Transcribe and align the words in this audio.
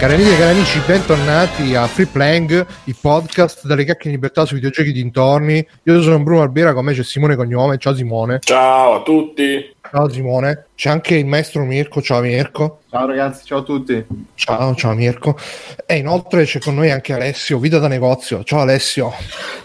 Cari 0.00 0.14
amiche 0.14 0.32
e 0.32 0.38
cari 0.38 0.52
amici, 0.52 0.80
bentornati 0.86 1.74
a 1.74 1.86
Free 1.86 2.06
Playing, 2.06 2.66
il 2.84 2.96
podcast 2.98 3.66
dalle 3.66 3.84
cacche 3.84 4.08
in 4.08 4.14
libertà 4.14 4.46
sui 4.46 4.56
videogiochi 4.56 4.92
dintorni. 4.92 5.64
Io 5.82 6.00
sono 6.00 6.18
Bruno 6.22 6.40
Albera, 6.40 6.72
con 6.72 6.86
me 6.86 6.94
c'è 6.94 7.04
Simone 7.04 7.36
Cognome. 7.36 7.76
Ciao 7.76 7.94
Simone. 7.94 8.38
Ciao 8.40 8.94
a 8.94 9.02
tutti. 9.02 9.74
Ciao 9.90 10.08
Simone. 10.08 10.68
C'è 10.74 10.88
anche 10.88 11.16
il 11.16 11.26
maestro 11.26 11.66
Mirko. 11.66 12.00
Ciao 12.00 12.22
Mirko. 12.22 12.80
Ciao 12.88 13.06
ragazzi, 13.06 13.44
ciao 13.44 13.58
a 13.58 13.62
tutti. 13.62 14.02
Ciao, 14.36 14.74
ciao 14.74 14.94
Mirko. 14.94 15.38
E 15.84 15.96
inoltre 15.96 16.44
c'è 16.44 16.60
con 16.60 16.76
noi 16.76 16.90
anche 16.90 17.12
Alessio, 17.12 17.58
Vita 17.58 17.78
da 17.78 17.88
negozio. 17.88 18.42
Ciao 18.42 18.60
Alessio. 18.60 19.12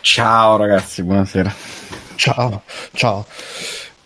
Ciao 0.01 0.57
ragazzi, 0.57 1.01
buonasera. 1.01 1.53
Ciao, 2.15 2.61
ciao. 2.91 3.25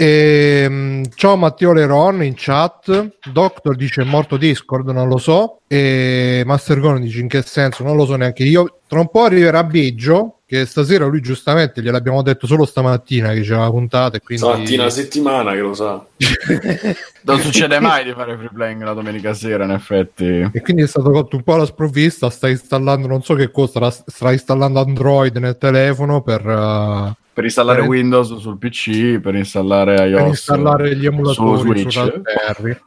E, 0.02 0.61
ehm, 0.63 1.09
ciao 1.13 1.36
Matteo 1.36 1.73
Leron 1.73 2.23
in 2.23 2.32
chat. 2.38 3.18
Doctor 3.34 3.75
dice 3.75 4.04
è 4.04 4.05
morto 4.05 4.38
Discord, 4.38 4.88
non 4.91 5.09
lo 5.09 5.18
so. 5.18 5.60
E 5.68 6.42
Master 6.46 6.79
Gone 6.79 7.01
dice 7.01 7.19
in 7.19 7.28
che 7.28 7.42
senso? 7.42 7.83
Non 7.83 7.97
lo 7.97 8.06
so 8.06 8.15
neanche 8.15 8.43
io. 8.43 8.79
Tra 8.87 9.01
un 9.01 9.09
po' 9.09 9.23
arriverà 9.23 9.65
Biggio. 9.65 10.36
Che 10.46 10.65
stasera 10.65 11.06
lui 11.06 11.20
giustamente 11.20 11.82
gliel'abbiamo 11.82 12.23
detto 12.23 12.47
solo 12.47 12.65
stamattina 12.65 13.33
che 13.33 13.42
c'era 13.42 13.59
la 13.59 13.70
puntata. 13.70 14.15
E 14.15 14.21
quindi... 14.21 14.43
Stamattina 14.43 14.83
una 14.83 14.92
settimana 14.92 15.51
che 15.51 15.59
lo 15.59 15.73
sa. 15.73 16.04
non 17.23 17.39
succede 17.39 17.79
mai 17.79 18.06
di 18.06 18.14
fare 18.14 18.37
free 18.37 18.50
playing 18.54 18.81
la 18.81 18.93
domenica 18.93 19.34
sera, 19.34 19.65
in 19.65 19.71
effetti. 19.71 20.50
E 20.51 20.61
quindi 20.61 20.84
è 20.84 20.87
stato 20.87 21.11
fatto 21.11 21.36
un 21.36 21.43
po' 21.43 21.57
la 21.57 21.65
sprovvista. 21.65 22.29
Sta 22.29 22.47
installando, 22.47 23.06
non 23.06 23.21
so 23.21 23.34
che 23.34 23.51
cosa, 23.51 23.92
sta 23.92 24.31
installando 24.31 24.79
Android 24.79 25.36
nel 25.36 25.57
telefono 25.57 26.21
per. 26.21 26.45
Uh 26.45 27.18
per 27.33 27.43
installare 27.43 27.79
per 27.79 27.89
Windows 27.89 28.38
sul 28.38 28.57
PC, 28.57 29.19
per 29.19 29.36
installare 29.36 30.07
iOS, 30.07 30.20
per 30.20 30.28
installare 30.28 30.96
gli 30.96 31.06
emulatori 31.06 31.89
su, 31.89 31.89
su 31.89 32.22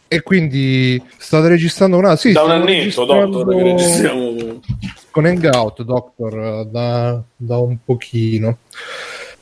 E 0.09 0.23
quindi 0.23 1.03
state 1.17 1.49
registrando 1.49 1.97
una 1.97 2.17
sì, 2.17 2.33
da 2.33 2.43
un 2.43 2.51
annetto, 2.51 3.05
Doctor, 3.05 3.55
che 3.55 3.63
registriamo. 3.63 4.61
con 5.11 5.25
Hangout, 5.25 5.83
Doctor, 5.83 6.67
da, 6.67 7.23
da 7.37 7.59
un 7.59 7.79
pochino. 7.85 8.59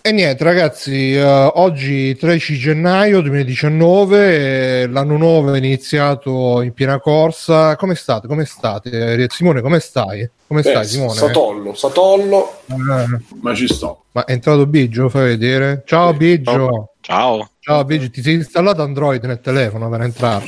E 0.03 0.13
niente 0.13 0.45
ragazzi, 0.45 1.13
uh, 1.15 1.51
oggi 1.57 2.17
13 2.17 2.57
gennaio 2.57 3.21
2019, 3.21 4.87
l'anno 4.87 5.19
nuovo 5.19 5.53
è 5.53 5.59
iniziato 5.59 6.63
in 6.63 6.73
piena 6.73 6.99
corsa. 6.99 7.77
Come 7.77 7.95
state? 7.95 8.27
Come 8.27 8.47
state? 8.47 9.27
Simone, 9.29 9.61
come 9.61 9.79
stai? 9.79 10.27
Come 10.47 10.63
Beh, 10.63 10.71
stai 10.71 10.87
Simone? 10.87 11.13
Satollo, 11.13 11.75
Satollo, 11.75 12.61
eh. 12.71 13.21
ma 13.43 13.55
ci 13.55 13.69
sto. 13.69 14.05
Ma 14.13 14.25
è 14.25 14.33
entrato 14.33 14.65
Biggio, 14.65 15.11
fai 15.11 15.37
vedere. 15.37 15.83
Ciao 15.85 16.13
sì. 16.13 16.17
Biggio. 16.17 16.93
Ciao. 17.03 17.51
Ciao 17.61 17.85
Biggio, 17.85 18.09
ti 18.09 18.23
sei 18.23 18.37
installato 18.37 18.81
Android 18.81 19.23
nel 19.25 19.43
telefono 19.43 19.91
per 19.91 20.01
entrare? 20.01 20.47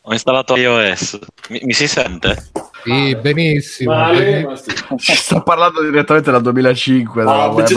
Ho 0.00 0.12
installato 0.12 0.56
iOS. 0.56 1.18
Mi, 1.50 1.60
mi 1.64 1.74
si 1.74 1.86
sente? 1.86 2.34
Sì, 2.84 3.16
benissimo. 3.16 3.92
Male, 3.92 4.44
ma 4.44 4.56
sì. 4.56 4.70
Sto 5.16 5.42
parlando 5.42 5.82
direttamente 5.82 6.30
dal 6.30 6.42
2005. 6.42 7.22
Ah, 7.22 7.48
da 7.48 7.66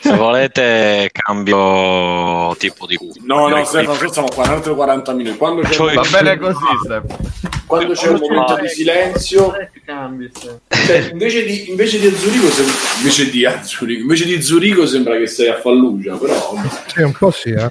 Se 0.00 0.14
volete 0.16 1.10
cambio 1.12 2.54
tipo 2.56 2.86
di 2.86 2.98
No, 3.24 3.48
no, 3.48 3.64
Stefano, 3.64 4.08
stiamo 4.08 4.28
40 4.28 4.72
40 4.74 5.12
minuti. 5.12 5.36
Quando 5.36 5.62
c'è 5.62 5.72
cioè, 5.72 5.94
va 5.94 6.06
bene 6.10 6.38
così, 6.38 6.64
Stefano. 6.84 7.18
Quando 7.66 7.92
c'è 7.94 8.08
un 8.08 8.18
momento 8.20 8.58
di 8.60 8.68
silenzio, 8.68 9.52
cioè, 9.86 11.08
invece, 11.10 11.44
di, 11.44 11.70
invece 11.70 11.98
di 12.00 12.10
Zurigo, 12.10 12.50
sembra, 12.50 12.74
invece 12.98 13.30
di 13.30 13.48
Zurigo, 13.62 14.00
invece 14.00 14.24
di 14.26 14.42
Zurigo 14.42 14.86
sembra 14.86 15.16
che 15.16 15.26
sei 15.26 15.48
a 15.48 15.58
Fallugia, 15.58 16.16
però 16.16 16.54
sì, 16.86 17.00
un 17.00 17.12
po' 17.12 17.30
sì, 17.30 17.50
eh. 17.50 17.70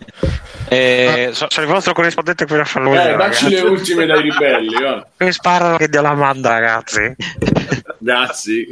Eh, 0.73 1.25
ah. 1.25 1.33
sono 1.33 1.67
il 1.67 1.71
vostro 1.71 1.93
corrispondente 1.93 2.45
qui 2.45 2.57
a 2.57 2.63
Fallugia. 2.63 3.13
Eh, 3.13 3.17
dacci 3.17 3.49
le 3.49 3.59
ultime 3.61 4.05
dai 4.05 4.21
ribelli. 4.21 4.73
Sparano 5.31 5.77
che 5.77 5.87
Dio 5.87 6.01
la 6.01 6.13
manda, 6.13 6.49
ragazzi. 6.49 7.15
Grazie. 7.99 8.67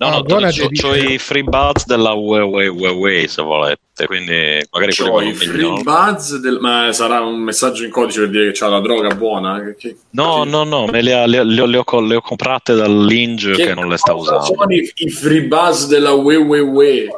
No, 0.00 0.24
no, 0.26 0.38
no 0.38 0.46
ho 0.46 0.94
i 0.94 1.18
free 1.18 1.42
buzz 1.42 1.84
della 1.84 2.12
Huawei, 2.12 2.68
Huawei 2.68 3.28
se 3.28 3.42
volete, 3.42 4.06
quindi 4.06 4.58
magari 4.70 4.94
c'ho 4.94 5.20
i 5.20 5.34
free 5.34 5.60
no? 5.60 5.82
buzz, 5.82 6.36
del... 6.36 6.58
ma 6.58 6.90
sarà 6.92 7.20
un 7.20 7.38
messaggio 7.40 7.84
in 7.84 7.90
codice 7.90 8.20
per 8.20 8.30
dire 8.30 8.46
che 8.46 8.58
c'ha 8.58 8.68
la 8.68 8.80
droga 8.80 9.14
buona? 9.14 9.74
Che... 9.76 9.96
No, 10.12 10.44
no, 10.44 10.64
no, 10.64 10.86
me 10.86 11.02
le, 11.02 11.26
le, 11.26 11.44
le, 11.44 11.66
le, 11.66 11.82
ho, 11.84 12.00
le 12.00 12.14
ho, 12.14 12.20
comprate 12.22 12.74
dall'Inge 12.74 13.52
che, 13.52 13.66
che 13.66 13.74
non 13.74 13.88
le 13.88 13.98
sta 13.98 14.14
usando. 14.14 14.44
Sono 14.44 14.72
i, 14.72 14.90
i 14.94 15.10
free 15.10 15.42
buzz 15.42 15.86
della 15.86 16.12
Huawei? 16.12 17.10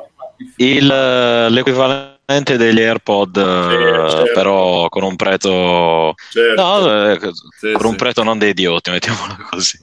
Il, 0.56 0.86
l'equivalente 0.86 2.11
degli 2.41 2.81
AirPod, 2.81 3.37
eh, 3.37 4.10
certo. 4.10 4.31
però 4.34 4.88
con 4.88 5.03
un 5.03 5.16
prezzo, 5.16 6.15
certo. 6.31 6.62
no, 6.62 7.10
eh, 7.10 7.19
sì, 7.59 7.72
con 7.72 7.87
un 7.87 7.97
prezzo 7.97 8.22
non 8.22 8.38
dei 8.38 8.50
idioti, 8.50 8.91
mettiamolo 8.91 9.37
così. 9.50 9.78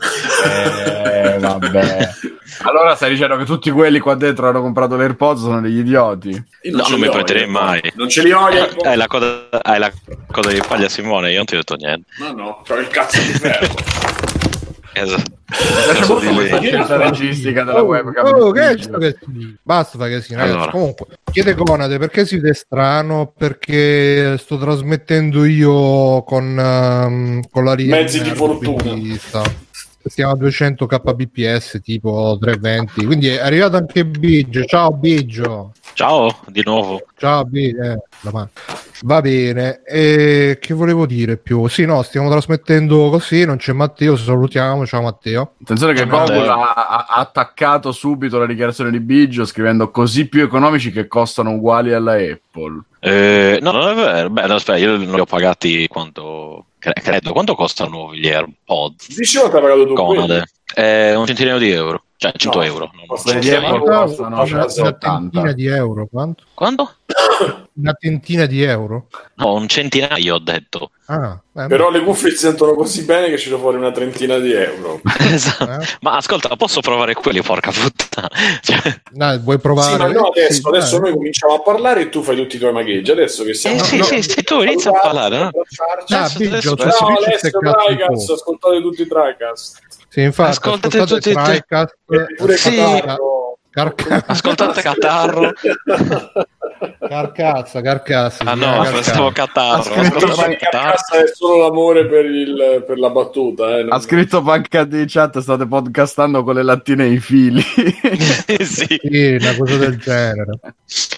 Eh, 0.45 1.37
vabbè. 1.39 2.09
Allora 2.63 2.95
stai 2.95 3.11
dicendo 3.11 3.37
che 3.37 3.45
tutti 3.45 3.69
quelli 3.71 3.99
qua 3.99 4.15
dentro 4.15 4.49
hanno 4.49 4.61
comprato 4.61 4.97
l'AirPods 4.97 5.41
sono 5.41 5.61
degli 5.61 5.77
idioti? 5.79 6.29
Io 6.63 6.75
no, 6.75 6.85
non 6.89 6.99
mi 6.99 7.09
prenderei 7.09 7.47
mai. 7.47 7.79
Non 7.93 8.09
ce 8.09 8.23
li 8.23 8.31
ho. 8.31 8.49
Eh, 8.49 8.69
hai 8.83 8.97
la, 8.97 9.07
coda, 9.07 9.47
hai 9.61 9.79
la 9.79 9.91
coda 10.29 10.49
di 10.51 10.61
paglia 10.67 10.89
Simone, 10.89 11.29
io 11.29 11.37
non 11.37 11.45
ti 11.45 11.53
ho 11.53 11.57
detto 11.57 11.75
niente. 11.75 12.09
No, 12.17 12.31
no, 12.31 12.61
c'ho 12.67 12.75
il 12.75 12.87
cazzo 12.87 13.19
di 13.21 13.31
ferro. 13.33 14.37
esatto. 15.03 15.37
La 16.87 16.97
registica 16.97 17.63
della 17.63 17.81
oh, 17.81 17.85
webcam. 17.85 18.25
Oh, 18.25 18.51
che 18.51 18.75
che 18.75 19.17
Basta 19.61 19.97
fare 19.97 20.11
casino. 20.11 20.41
Allora. 20.41 20.71
Comunque, 20.71 21.05
chiede 21.31 21.55
Conade 21.55 21.97
perché 21.97 22.25
siete 22.25 22.53
strano? 22.53 23.33
Perché 23.35 24.37
sto 24.37 24.57
trasmettendo 24.57 25.45
io 25.45 26.23
con, 26.23 26.57
um, 26.57 27.41
con 27.49 27.63
la 27.63 27.73
linea 27.73 28.01
mezzi 28.01 28.21
di 28.21 28.31
fortuna. 28.31 28.95
Stiamo 30.03 30.31
a 30.33 30.35
200 30.35 30.85
kbps 30.85 31.79
tipo 31.83 32.37
320. 32.39 33.05
Quindi 33.05 33.27
è 33.27 33.39
arrivato 33.39 33.77
anche 33.77 34.05
Biggio. 34.05 34.63
Ciao 34.65 34.91
Biggio. 34.91 35.73
Ciao 35.93 36.39
di 36.47 36.61
nuovo. 36.65 37.05
Ciao 37.17 37.43
Biggio. 37.43 37.81
Eh, 37.81 37.97
Va 39.03 39.21
bene, 39.21 39.81
e 39.85 40.57
che 40.59 40.73
volevo 40.73 41.05
dire 41.05 41.37
più? 41.37 41.67
Sì, 41.67 41.85
no, 41.85 42.01
stiamo 42.01 42.29
trasmettendo 42.29 43.09
così, 43.09 43.45
non 43.45 43.55
c'è 43.55 43.71
Matteo, 43.71 44.17
salutiamo, 44.17 44.85
ciao 44.85 45.01
Matteo. 45.01 45.53
Attenzione 45.61 45.93
che 45.93 46.05
Google 46.05 46.49
ha, 46.49 46.73
ha, 46.73 47.05
attaccato 47.07 47.93
subito 47.93 48.37
la 48.37 48.45
dichiarazione 48.45 48.91
di 48.91 48.99
Biggio 48.99 49.45
scrivendo 49.45 49.89
così 49.89 50.27
più 50.27 50.41
economici 50.41 50.91
che 50.91 51.07
costano 51.07 51.51
uguali 51.51 51.93
alla 51.93 52.15
Apple. 52.15 52.81
Eh, 52.99 53.59
no, 53.61 53.71
non 53.71 53.87
è 53.87 53.95
vero, 53.95 54.29
beh, 54.29 54.47
no, 54.47 54.55
aspetta, 54.55 54.77
io 54.77 54.97
non 54.97 55.13
li 55.13 55.19
ho 55.21 55.25
pagati 55.25 55.87
quanto, 55.87 56.65
credo, 56.79 57.33
quanto 57.33 57.55
costano 57.55 58.13
gli 58.15 58.27
AirPods? 58.27 59.15
Dicevo 59.15 59.49
che 59.49 59.55
hai 59.55 59.61
pagato 59.61 59.85
tu 59.85 59.93
Conade. 59.93 60.49
Eh, 60.75 61.15
un 61.15 61.25
centinaio 61.25 61.57
di 61.57 61.71
euro, 61.71 62.03
cioè 62.19 62.33
100 62.35 62.57
no, 62.57 62.63
euro. 62.65 62.91
Non 63.23 63.39
di 63.39 63.47
euro 63.47 63.81
costano 63.81 64.43
una, 64.43 64.93
tentina 64.93 65.53
di 65.53 65.67
euro, 65.67 66.05
quanto? 66.11 66.43
Quanto? 66.53 66.95
Una 67.79 67.93
tentina 67.93 68.45
di 68.45 68.61
euro? 68.61 69.07
No, 69.35 69.53
un 69.53 69.69
centinaio 69.69 70.35
ho 70.35 70.39
detto. 70.39 70.91
Ah, 71.05 71.39
Però 71.53 71.89
le 71.89 72.03
cuffie 72.03 72.31
si 72.31 72.35
sentono 72.35 72.73
così 72.73 73.05
bene 73.05 73.29
che 73.29 73.37
ci 73.37 73.47
do 73.47 73.57
fuori 73.57 73.77
una 73.77 73.91
trentina 73.91 74.37
di 74.37 74.51
euro. 74.51 74.99
esatto. 75.31 75.79
Eh? 75.79 75.85
Ma 76.01 76.17
ascolta, 76.17 76.53
posso 76.57 76.81
provare 76.81 77.13
quelli, 77.13 77.41
porca 77.41 77.71
puttana. 77.71 78.29
Cioè... 78.59 79.01
No, 79.13 79.39
vuoi 79.39 79.59
provare? 79.59 79.91
Sì, 79.91 79.97
ma 79.97 80.07
no, 80.11 80.27
adesso, 80.27 80.53
sì, 80.53 80.67
adesso 80.67 80.97
eh. 80.97 80.99
noi 80.99 81.13
cominciamo 81.13 81.53
a 81.53 81.61
parlare 81.61 82.01
e 82.01 82.09
tu 82.09 82.21
fai 82.21 82.35
tutti 82.35 82.57
i 82.57 82.59
tuoi 82.59 82.73
magheggi. 82.73 83.11
Adesso 83.11 83.45
che 83.45 83.53
siamo... 83.53 83.77
Eh, 83.77 83.83
sì, 83.85 83.97
no, 83.97 84.03
sì, 84.03 84.21
sì, 84.21 84.43
tu 84.43 84.61
inizia 84.61 84.91
a 84.91 84.99
parlare. 84.99 85.37
No? 85.39 85.51
Ah, 86.09 86.29
Biggio, 86.35 86.73
adesso, 86.73 87.07
no, 87.07 87.15
Alessio, 87.15 87.59
Tricast, 87.59 88.29
ascoltate 88.29 88.81
tutti 88.81 89.03
i 89.03 89.07
Tricast. 89.07 89.79
Sì, 90.09 90.21
infatti, 90.21 90.49
ascoltate, 90.49 90.97
ascoltate 90.97 91.21
tutti 91.21 91.29
i 91.29 91.43
Tricast. 91.43 91.97
Pure 92.35 92.57
sì. 92.57 92.75
Carcazzo. 93.71 94.31
Ascoltate 94.31 94.81
Catarro. 94.81 95.53
Carcazza, 96.99 97.81
carcazza. 97.81 98.43
Ah 98.45 98.53
no, 98.53 98.83
pensavo 98.83 99.31
Catarro. 99.31 99.93
Carcazza 99.93 101.23
è 101.23 101.27
solo 101.33 101.63
l'amore 101.63 102.07
per, 102.07 102.25
il, 102.25 102.83
per 102.85 102.97
la 102.97 103.09
battuta. 103.09 103.77
Eh, 103.77 103.85
ha 103.89 103.99
scritto 103.99 104.41
Panca 104.41 104.85
di 104.85 105.05
chat, 105.07 105.39
state 105.39 105.67
podcastando 105.67 106.43
con 106.43 106.55
le 106.55 106.63
lattine 106.63 107.05
e 107.05 107.11
i 107.11 107.19
fili. 107.19 107.61
sì. 108.63 108.65
sì, 108.65 109.37
una 109.39 109.55
cosa 109.57 109.77
del 109.77 109.97
genere. 109.97 110.59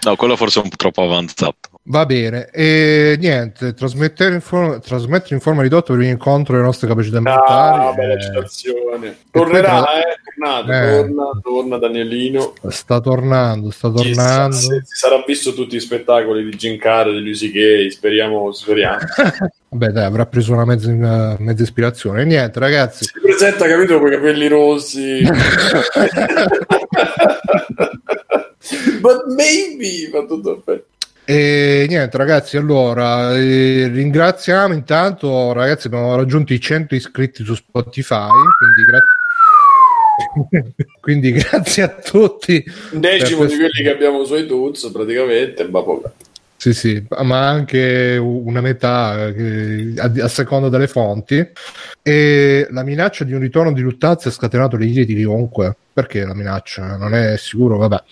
No, 0.04 0.16
quello 0.16 0.36
forse 0.36 0.60
è 0.60 0.64
un 0.64 0.70
po' 0.70 0.78
troppo 0.78 1.04
avanzato. 1.04 1.71
Va 1.86 2.06
bene, 2.06 2.48
e 2.52 3.16
niente, 3.20 3.74
trasmettere 3.74 4.36
in, 4.36 4.42
forma, 4.42 4.78
trasmettere 4.78 5.34
in 5.34 5.42
forma 5.42 5.64
ridotta 5.64 5.96
per 5.96 6.04
incontro 6.04 6.56
le 6.56 6.62
nostre 6.62 6.88
capacità 6.88 7.20
mentali. 7.20 7.86
Ah, 7.86 7.94
bella 7.94 8.20
citazione. 8.20 9.18
Tornerà, 9.32 9.82
tra... 9.82 10.00
eh, 10.00 10.20
tornato, 10.24 10.72
eh. 10.72 10.96
torna, 10.98 11.40
torna 11.42 11.78
Danielino. 11.80 12.54
Sta 12.68 13.00
tornando, 13.00 13.72
sta 13.72 13.90
tornando. 13.90 14.56
Si, 14.56 14.68
si, 14.68 14.96
sarà 14.96 15.24
visto 15.26 15.56
tutti 15.56 15.78
gli 15.78 15.80
spettacoli 15.80 16.44
di 16.44 16.56
Jim 16.56 16.78
Carrey, 16.78 17.16
di 17.16 17.28
Lucy 17.28 17.50
Gay, 17.50 17.90
speriamo, 17.90 18.52
speriamo. 18.52 19.00
Vabbè, 19.70 19.88
dai, 19.88 20.06
avrà 20.06 20.28
preso 20.28 20.54
una 20.54 20.66
mezza, 20.66 20.88
una 20.88 21.36
mezza 21.40 21.64
ispirazione. 21.64 22.22
E 22.22 22.26
niente, 22.26 22.60
ragazzi. 22.60 23.06
Si 23.06 23.20
presenta, 23.20 23.68
capito, 23.68 23.98
con 23.98 24.08
i 24.08 24.12
capelli 24.12 24.48
rossi. 24.48 25.24
But 29.02 29.26
maybe, 29.36 30.10
ma 30.14 30.26
tutto 30.28 30.62
perfetto. 30.62 30.91
E 31.24 31.86
niente, 31.88 32.18
ragazzi, 32.18 32.58
allora 32.58 33.38
eh, 33.38 33.88
ringraziamo 33.88 34.74
intanto, 34.74 35.54
ragazzi, 35.54 35.88
abbiamo 35.88 36.16
raggiunto 36.16 36.52
i 36.54 36.60
100 36.60 36.96
iscritti 36.96 37.44
su 37.44 37.54
Spotify, 37.54 38.30
quindi 38.58 38.84
grazie. 38.90 39.20
quindi 41.00 41.32
grazie 41.32 41.84
a 41.84 41.90
tutti. 41.90 42.64
Un 42.92 43.00
decimo 43.00 43.46
di 43.46 43.56
quelli 43.56 43.84
che 43.84 43.92
abbiamo 43.92 44.24
su 44.26 44.36
iTunes, 44.36 44.90
praticamente, 44.92 45.68
ma 45.68 45.84
poco. 45.84 46.12
Sì, 46.62 46.74
sì, 46.74 47.04
ma 47.24 47.48
anche 47.48 48.18
una 48.18 48.62
metà 48.62 49.26
eh, 49.30 49.96
a, 49.98 50.12
a, 50.22 50.28
seconda 50.28 50.70
delle 50.70 50.86
fonti. 50.86 51.44
E 52.04 52.68
la 52.70 52.84
minaccia 52.84 53.24
di 53.24 53.34
un 53.34 53.40
ritorno 53.40 53.72
di 53.72 53.82
Luttazzi 53.82 54.28
ha 54.28 54.32
scatenato 54.32 54.78
le 54.78 54.86
ire 54.86 55.04
di 55.04 55.16
chiunque. 55.16 55.76
Perché 55.92 56.24
la 56.24 56.36
minaccia? 56.36 56.98
Non 56.98 57.16
è 57.16 57.36
sicuro, 57.38 57.78
vabbè. 57.78 58.04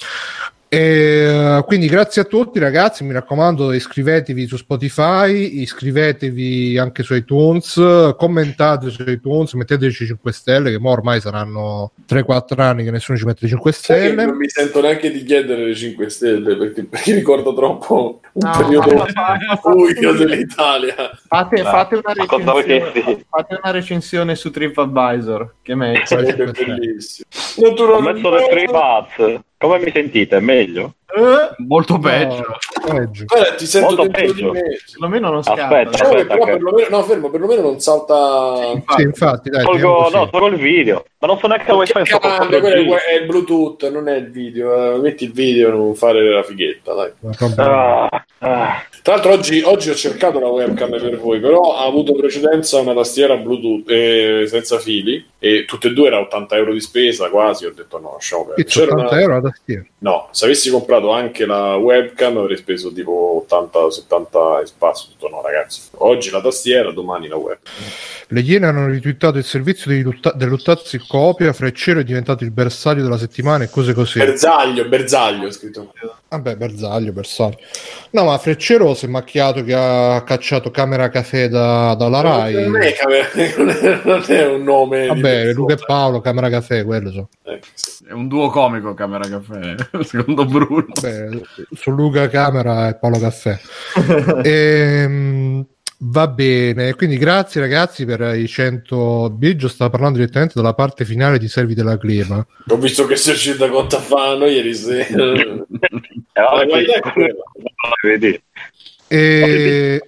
E, 0.71 1.63
quindi 1.66 1.88
grazie 1.88 2.21
a 2.21 2.25
tutti 2.25 2.60
ragazzi, 2.60 3.04
mi 3.04 3.12
raccomando 3.12 3.74
iscrivetevi 3.74 4.45
su 4.45 4.56
Spotify, 4.56 5.62
iscrivetevi 5.62 6.77
anche 6.77 7.01
su 7.01 7.16
iTunes, 7.16 7.74
commentate 8.16 8.92
su 8.92 9.01
iTunes, 9.10 9.54
metteteci 9.54 10.06
5 10.06 10.31
stelle 10.31 10.69
che 10.69 10.80
ormai 10.80 11.19
saranno 11.19 11.94
3-4 12.07 12.62
anni 12.62 12.83
che 12.83 12.92
nessuno 12.92 13.18
ci 13.18 13.25
mette 13.25 13.39
le 13.42 13.50
5 13.50 13.71
stelle. 13.71 14.25
non 14.25 14.38
mi 14.38 14.48
sento 14.48 14.80
neanche 14.80 15.12
di 15.12 15.24
chiedere 15.24 15.66
le 15.66 15.75
5 15.75 16.10
stelle 16.10 16.56
perché, 16.56 16.83
perché 16.83 17.16
ricordo 17.16 17.56
troppo 17.56 18.21
un 18.40 18.50
no, 18.50 18.58
periodo 18.58 19.06
buio 19.64 20.14
dell'Italia. 20.14 20.96
Fate, 21.28 21.64
fate, 21.64 21.96
una 21.96 22.14
recensione, 22.14 23.26
fate, 23.30 23.60
una 23.62 23.72
recensione, 23.72 24.36
su 24.36 24.52
TripAdvisor 24.52 25.56
che 25.62 25.74
è 25.74 25.76
meglio. 25.76 26.06
Sarebbe 26.06 26.52
bellissimo. 26.52 27.28
Naturalmente. 27.58 28.28
Ho 28.28 28.32
messo 28.32 28.50
le 28.50 28.68
3 28.68 29.44
come 29.58 29.80
mi 29.80 29.92
sentite? 29.92 30.40
Meglio? 30.40 30.96
Eh? 31.12 31.64
Molto 31.66 31.98
peggio. 31.98 32.46
No, 32.86 32.94
peggio. 32.94 33.26
Guarda, 33.26 33.56
ti 33.56 33.66
sento 33.66 33.96
Molto 33.96 34.12
peggio. 34.12 34.52
Di 34.52 34.62
Perlomeno 34.92 35.32
non 35.32 35.44
scatta. 35.44 35.64
Aspetta, 35.64 36.04
no, 36.04 36.10
aspetta 36.10 36.34
però 36.34 36.46
che... 36.46 36.52
perlomeno, 36.52 36.88
no, 36.90 37.04
fermo, 37.04 37.30
perlomeno 37.30 37.62
non 37.62 37.80
salta. 37.80 38.84
Sì, 38.96 39.02
infatti, 39.02 39.50
dai, 39.50 39.64
tolgo, 39.64 40.10
no, 40.10 40.30
tolgo 40.30 40.48
il 40.48 40.58
video. 40.58 41.06
Ma 41.22 41.28
non 41.28 41.40
so 41.40 41.48
neanche 41.48 41.66
dove 41.66 41.86
fai 41.86 42.04
il 42.04 42.60
quello 42.60 42.96
è 42.98 43.16
il 43.20 43.26
Bluetooth, 43.26 43.90
non 43.90 44.08
è 44.08 44.16
il 44.16 44.30
video. 44.30 44.96
Uh, 44.96 45.02
metti 45.02 45.24
il 45.26 45.32
video 45.32 45.70
e 45.70 45.72
non 45.72 45.96
fare 45.96 46.30
la 46.30 46.44
fighetta, 46.44 46.94
dai. 46.94 47.12
Ah, 47.58 48.24
ah. 48.40 48.84
Tra 49.02 49.14
l'altro 49.14 49.32
oggi, 49.32 49.62
oggi, 49.62 49.90
ho 49.90 49.96
cercato 49.96 50.40
la 50.40 50.48
webcam 50.48 50.92
per 50.92 51.18
voi, 51.18 51.40
però 51.40 51.76
ha 51.76 51.86
avuto 51.86 52.14
precedenza 52.14 52.80
una 52.80 52.94
tastiera 52.94 53.36
Bluetooth 53.36 53.90
eh, 53.90 54.46
senza 54.48 54.78
fili 54.78 55.26
e 55.40 55.66
tutte 55.66 55.88
e 55.88 55.94
due 55.94 56.08
era 56.08 56.20
80 56.20 56.56
euro 56.56 56.74
di 56.74 56.82
spesa 56.82 57.30
quasi. 57.30 57.66
Ho 57.66 57.74
detto 57.74 58.00
no, 58.00 58.14
lasciamo 58.14 58.46
perdere. 58.46 58.84
80 58.84 58.94
una... 58.96 59.22
euro 59.22 59.34
la 59.34 59.50
tastiera? 59.50 59.84
No, 60.00 60.28
se 60.32 60.46
avessi 60.46 60.70
comprato 60.70 60.99
anche 61.07 61.46
la 61.46 61.75
webcam 61.75 62.38
avrei 62.38 62.57
speso 62.57 62.92
tipo 62.92 63.46
80-70 63.50 64.63
spazio. 64.63 65.07
Ho 65.07 65.12
detto 65.13 65.30
no 65.30 65.42
ragazzi, 65.42 65.81
oggi 65.98 66.30
la 66.30 66.42
tastiera, 66.42 66.92
domani 66.92 67.28
la 67.28 67.36
webcam. 67.36 67.74
Le 68.28 68.40
Iene 68.42 68.68
hanno 68.68 68.88
ritwittato 68.88 69.38
il 69.38 69.44
servizio 69.44 69.92
lutta- 70.01 70.34
dell'Uttazzi 70.34 71.00
copia, 71.07 71.54
Freccero 71.54 72.00
è 72.01 72.04
diventato 72.04 72.44
il 72.44 72.51
bersaglio 72.51 73.04
della 73.04 73.18
settimana 73.18 73.63
e 73.63 73.69
cose 73.69 73.94
così. 73.94 74.19
Bersaglio, 74.19 74.86
bersaglio 74.88 75.51
scritto. 75.51 75.94
Vabbè, 76.30 76.58
bersaglio, 76.58 77.12
bersaglio. 77.12 77.58
No, 78.12 78.26
ma 78.26 78.38
Freccero 78.38 78.94
si 78.94 79.06
è 79.06 79.10
macchiato 79.10 79.64
che 79.64 79.74
ha 79.74 80.22
cacciato 80.24 80.70
Camera 80.70 81.10
Caffè 81.10 81.50
da, 81.50 81.96
dalla 81.96 82.22
Rai. 82.22 82.70
Non 82.70 82.80
è, 82.81 82.94
camera, 82.94 83.28
non 84.06 84.24
è 84.28 84.46
un 84.46 84.64
nome. 84.64 85.08
Vabbè, 85.08 85.54
Luca 85.54 85.74
e 85.74 85.78
Paolo, 85.84 86.22
Camera 86.22 86.48
Caffè, 86.50 86.86
quello 86.86 87.12
so. 87.12 87.30
Eh, 87.46 87.60
È 88.08 88.12
un 88.12 88.28
duo 88.28 88.50
comico 88.50 88.94
Camera 88.94 89.28
Caffè, 89.28 89.76
secondo 90.06 90.46
Bruno. 90.46 90.86
Beh, 91.02 91.42
su 91.72 91.90
Luca 91.90 92.28
Camera 92.28 92.90
e 92.90 92.96
Paolo 92.96 93.18
Caffè. 93.18 93.60
e, 94.44 94.50
ehm, 95.02 95.66
Va 96.01 96.28
bene, 96.28 96.96
quindi 96.96 97.18
grazie 97.18 97.60
ragazzi 97.60 98.06
per 98.06 98.22
i 98.34 98.48
100 98.48 99.31
Biggio 99.31 99.68
sta 99.68 99.90
parlando 99.90 100.18
direttamente 100.18 100.54
dalla 100.56 100.74
parte 100.74 101.04
finale 101.04 101.38
di 101.38 101.50
Servi 101.50 101.74
della 101.74 101.98
Clima. 101.98 102.46
Ho 102.69 102.78
visto 102.78 103.06
che 103.06 103.18
sei 103.18 103.34
uscita 103.34 103.68
con 103.68 103.90
Tafano 103.90 104.46
ieri 104.46 104.74
sera. 104.74 105.34
eh, 105.34 105.66
vedi. 108.01 108.42
E... 109.10 110.01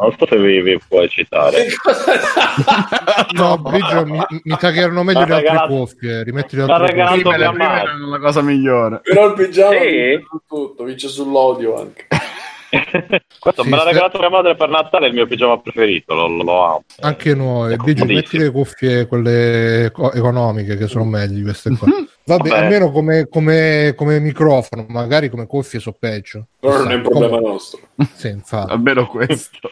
Non 0.00 0.16
so 0.18 0.26
se 0.26 0.38
vi, 0.38 0.80
puoi 0.88 1.10
citare. 1.10 1.66
no, 3.36 3.58
Biggio, 3.58 4.06
mi, 4.06 4.18
mi 4.44 4.56
taggeranno 4.58 5.02
meglio 5.02 5.26
le 5.26 5.34
altre 5.34 5.66
cuffie. 5.66 6.22
Rimetti 6.22 6.56
le 6.56 6.62
altre 6.62 6.94
cuffie. 6.94 7.34
È 7.34 7.36
la 7.36 8.18
cosa 8.18 8.40
migliore. 8.40 9.00
Però 9.02 9.26
il 9.26 9.34
pigiama 9.34 9.78
sì. 9.78 9.86
vince 9.86 10.24
su 10.26 10.40
tutto, 10.48 10.84
vince 10.84 11.08
sull'odio 11.08 11.78
anche. 11.78 12.06
Questo 13.38 13.62
sì, 13.62 13.68
me 13.68 13.76
l'ha 13.76 13.84
regalato 13.84 14.18
mia 14.18 14.30
madre 14.30 14.54
per 14.56 14.68
Natale, 14.68 15.06
è 15.06 15.08
il 15.08 15.14
mio 15.14 15.26
pigiama 15.26 15.58
preferito, 15.60 16.14
lo, 16.14 16.28
lo 16.28 16.64
amo. 16.64 16.84
Anche 17.00 17.34
noi, 17.34 17.76
Biggio, 17.76 18.04
metti 18.04 18.38
le 18.38 18.50
cuffie 18.50 19.06
quelle 19.06 19.86
economiche 19.86 20.76
che 20.76 20.86
sono 20.86 21.04
meglio 21.04 21.42
queste 21.42 21.76
qua. 21.76 21.88
Vabbè, 22.26 22.48
Vabbè. 22.48 22.62
almeno 22.62 22.90
come, 22.90 23.28
come, 23.28 23.92
come, 23.94 24.18
microfono, 24.18 24.86
magari 24.88 25.28
come 25.28 25.46
cuffie 25.46 25.78
so 25.78 25.92
peggio. 25.92 26.46
Però 26.58 26.78
non 26.78 26.90
è 26.90 26.94
un 26.94 27.02
problema 27.02 27.36
come... 27.36 27.48
nostro. 27.48 27.80
Sì, 28.14 28.28
infatti. 28.28 28.72
Almeno 28.72 29.06
questo. 29.06 29.68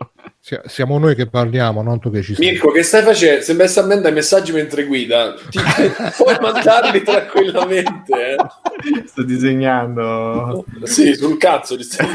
Siamo 0.66 0.98
noi 0.98 1.14
che 1.14 1.28
parliamo, 1.28 1.82
non 1.82 1.98
tu 1.98 2.10
che 2.10 2.20
ci 2.20 2.34
sei. 2.34 2.50
Mirko, 2.50 2.72
che 2.72 2.82
stai 2.82 3.02
facendo? 3.02 3.42
Sembra 3.42 3.68
sta 3.68 3.82
mandando 3.82 4.08
i 4.08 4.12
messaggi 4.12 4.52
mentre 4.52 4.84
guida. 4.84 5.34
Ti 5.48 5.58
puoi 6.18 6.36
mandarli 6.40 7.02
tranquillamente. 7.02 8.12
Eh? 8.12 9.06
Sto 9.06 9.22
disegnando. 9.22 10.64
Sì, 10.82 11.14
sul 11.14 11.38
cazzo 11.38 11.80
stai 11.82 12.06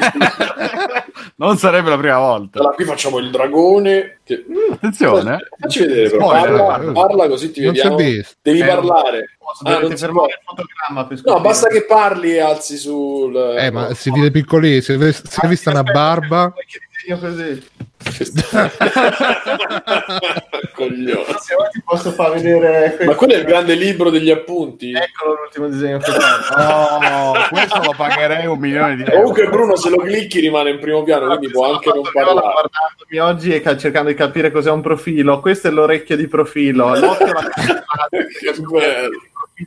Non 1.37 1.57
sarebbe 1.57 1.89
la 1.89 1.97
prima 1.97 2.19
volta. 2.19 2.59
Allora, 2.59 2.75
qui 2.75 2.85
facciamo 2.85 3.17
il 3.17 3.31
dragone. 3.31 4.16
Che... 4.27 4.43
Attenzione. 4.73 5.37
Facci 5.57 5.79
vedere, 5.79 6.09
però. 6.09 6.27
Parla, 6.27 6.91
parla, 6.91 7.27
così 7.29 7.49
ti 7.49 7.61
vediamo. 7.61 7.95
Devi 7.95 8.59
eh, 8.59 8.65
parlare. 8.65 9.37
Ah, 9.63 9.79
non 9.79 9.95
fotogramma 9.95 11.07
per 11.07 11.21
no, 11.23 11.39
basta 11.39 11.69
che 11.69 11.85
parli 11.85 12.33
e 12.33 12.41
alzi 12.41 12.75
sul. 12.75 13.33
Eh, 13.57 13.71
ma 13.71 13.93
si 13.93 14.11
vede 14.11 14.29
piccolino. 14.29 14.81
Se, 14.81 14.95
hai 14.95 15.47
visto 15.47 15.69
una 15.69 15.83
barba. 15.83 16.53
Così. 17.19 17.63
Coglione. 20.73 21.25
ti 21.71 21.81
posso 21.83 22.11
far 22.11 22.33
vedere. 22.33 22.97
Ma 23.05 23.15
quello 23.15 23.33
è 23.33 23.37
il 23.37 23.45
grande 23.45 23.75
libro 23.75 24.09
degli 24.09 24.31
appunti. 24.31 24.91
Eccolo 24.91 25.35
l'ultimo 25.41 25.69
disegno 25.69 25.97
che 25.99 26.11
Oh, 26.55 27.33
questo 27.49 27.81
lo 27.83 27.93
pagherei 27.95 28.45
un 28.45 28.59
milione 28.59 28.95
di 28.95 29.03
euro. 29.03 29.15
Comunque, 29.15 29.47
Bruno, 29.49 29.75
se 29.75 29.89
lo 29.89 29.97
clicchi 29.97 30.39
rimane 30.39 30.69
in 30.71 30.79
primo 30.79 31.03
piano, 31.03 31.27
quindi 31.27 31.49
può 31.49 31.71
anche 31.71 31.91
non 31.93 32.03
parlare. 32.11 32.39
guardandomi 32.39 33.19
oggi 33.19 33.53
e 33.53 33.61
cercando 33.77 34.09
di 34.09 34.15
capire 34.15 34.51
cos'è 34.51 34.71
un 34.71 34.81
profilo. 34.81 35.39
Questo 35.39 35.67
è 35.67 35.71
l'orecchio 35.71 36.15
di 36.15 36.27
profilo. 36.27 36.97
L'occhio 36.97 37.27
la 37.33 37.49
che 38.09 38.61
bello 38.61 39.09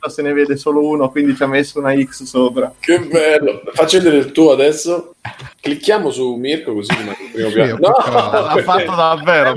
se 0.07 0.21
ne 0.21 0.33
vede 0.33 0.55
solo 0.55 0.85
uno, 0.85 1.09
quindi 1.09 1.35
ci 1.35 1.41
ha 1.43 1.47
messo 1.47 1.79
una 1.79 1.93
X 1.93 2.23
sopra. 2.23 2.73
Che 2.79 2.99
bello! 2.99 3.61
Faccio 3.73 3.97
vedere 3.97 4.17
il 4.17 4.31
tuo 4.31 4.51
adesso. 4.51 5.15
Clicchiamo 5.59 6.09
su 6.09 6.35
Mirko 6.35 6.73
così 6.73 6.95
rimane 6.95 7.17
in 7.19 7.31
primo 7.31 7.49
piano. 7.49 7.77
No, 7.79 7.91
l'ha 8.11 8.61
fatto 8.63 8.95
davvero. 8.95 9.53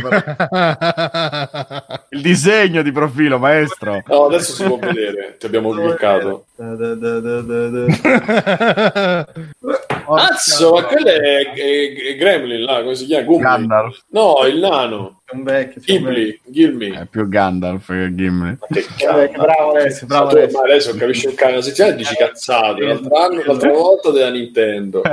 Il 2.11 2.21
disegno 2.21 2.83
di 2.83 2.93
profilo, 2.93 3.38
maestro. 3.38 4.03
No, 4.07 4.26
adesso 4.26 4.53
si 4.53 4.64
può 4.64 4.79
vedere. 4.79 5.37
Ti 5.38 5.47
abbiamo 5.47 5.71
cliccato. 5.71 6.47
Cazzo, 10.05 10.75
ma 10.75 10.85
quello 10.85 11.09
è, 11.09 11.53
è, 11.53 11.95
è, 11.95 12.17
Gremlin 12.17 12.62
là, 12.62 12.83
come 12.83 12.95
si 12.95 13.07
chiama? 13.07 13.38
Gandalf. 13.38 14.03
No, 14.09 14.45
il 14.47 14.59
nano. 14.59 15.23
Ghibli, 15.43 16.41
Gilmi. 16.47 16.91
È 16.91 17.07
più 17.07 17.29
Gandalf 17.29 17.87
che 17.87 18.14
Gimli. 18.14 18.57
Che 18.69 19.31
bravo 19.37 19.73
adesso, 19.73 20.07
bravo 20.07 20.29
adesso. 20.29 20.59
Ma 20.59 20.64
adesso 20.64 20.95
capisci 20.95 21.26
un 21.26 21.35
cane, 21.35 21.62
settimana 21.62 21.95
e 21.95 21.97
dici 21.97 22.14
cazzate. 22.14 22.85
L'altra 22.85 23.73
volta 23.73 24.11
della 24.11 24.31
Nintendo. 24.31 25.03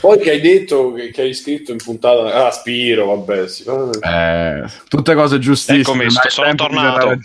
Poi 0.00 0.18
che 0.18 0.30
hai 0.30 0.40
detto 0.40 0.92
che, 0.92 1.10
che, 1.10 1.22
hai 1.22 1.34
scritto 1.34 1.72
in 1.72 1.78
puntata 1.78 2.46
ah 2.46 2.50
Spiro 2.50 3.06
vabbè 3.06 3.48
sì. 3.48 3.64
eh, 4.00 4.64
tutte 4.88 5.14
cose 5.14 5.38
giustissime 5.38 6.04
Eccomi, 6.04 6.10
sto, 6.10 6.28
sono 6.28 6.54
tornato. 6.54 7.18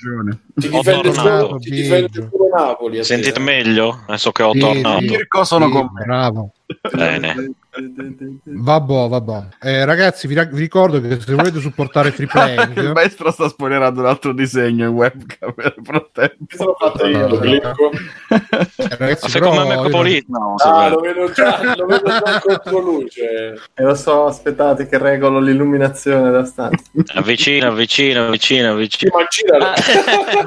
ti 0.56 0.70
difende, 0.70 1.14
solo, 1.14 1.58
ti 1.60 1.70
difende 1.70 2.30
Napoli 2.52 3.04
sentite 3.04 3.40
meglio? 3.40 4.04
Adesso 4.08 4.32
che 4.32 4.44
ho 4.44 4.54
sì, 4.54 4.60
tornato. 4.60 5.02
Mirko 5.02 5.44
sono 5.44 5.66
sì, 5.68 5.72
con 5.72 5.90
me. 5.94 6.04
bravo. 6.04 6.52
Bene 6.92 7.54
Vabbè, 7.76 9.08
vabbè. 9.10 9.48
Eh, 9.60 9.84
ragazzi, 9.84 10.28
vi, 10.28 10.36
vi, 10.36 10.60
ricordo 10.60 11.02
che 11.02 11.20
se 11.20 11.34
volete 11.34 11.60
supportare 11.60 12.12
free 12.12 12.28
playing, 12.28 12.78
il 12.78 12.92
maestro 12.92 13.32
sta 13.32 13.50
spoilerando 13.50 14.02
un 14.02 14.06
altro 14.06 14.32
disegno 14.32 14.86
in 14.86 14.94
webcam 14.94 15.54
per 15.56 15.76
frattempo. 15.82 16.76
fatto 16.78 17.08
io, 17.08 17.28
lo 17.28 17.38
clicco. 17.40 17.92
Eh, 18.30 18.98
ragazzi, 18.98 19.30
secondo 19.30 19.66
me 19.66 19.74
è 19.74 19.78
Copolino. 19.78 20.56
Ah, 20.64 20.90
lo 20.90 21.00
vedo 21.00 21.32
già, 21.32 21.76
lo 21.76 21.86
vedo 21.88 22.04
già 22.04 22.40
contro 22.40 22.80
luce. 22.80 23.60
E 23.74 23.84
lo 23.84 23.96
so, 23.96 24.26
aspettate 24.26 24.88
che 24.88 25.00
regolo 25.00 25.40
l'illuminazione 25.40 26.30
da 26.30 26.46
stanza. 26.46 26.84
Avvicina, 27.16 27.70
avvicina, 27.70 28.26
avvicina, 28.28 28.70
avvicina. 28.70 29.12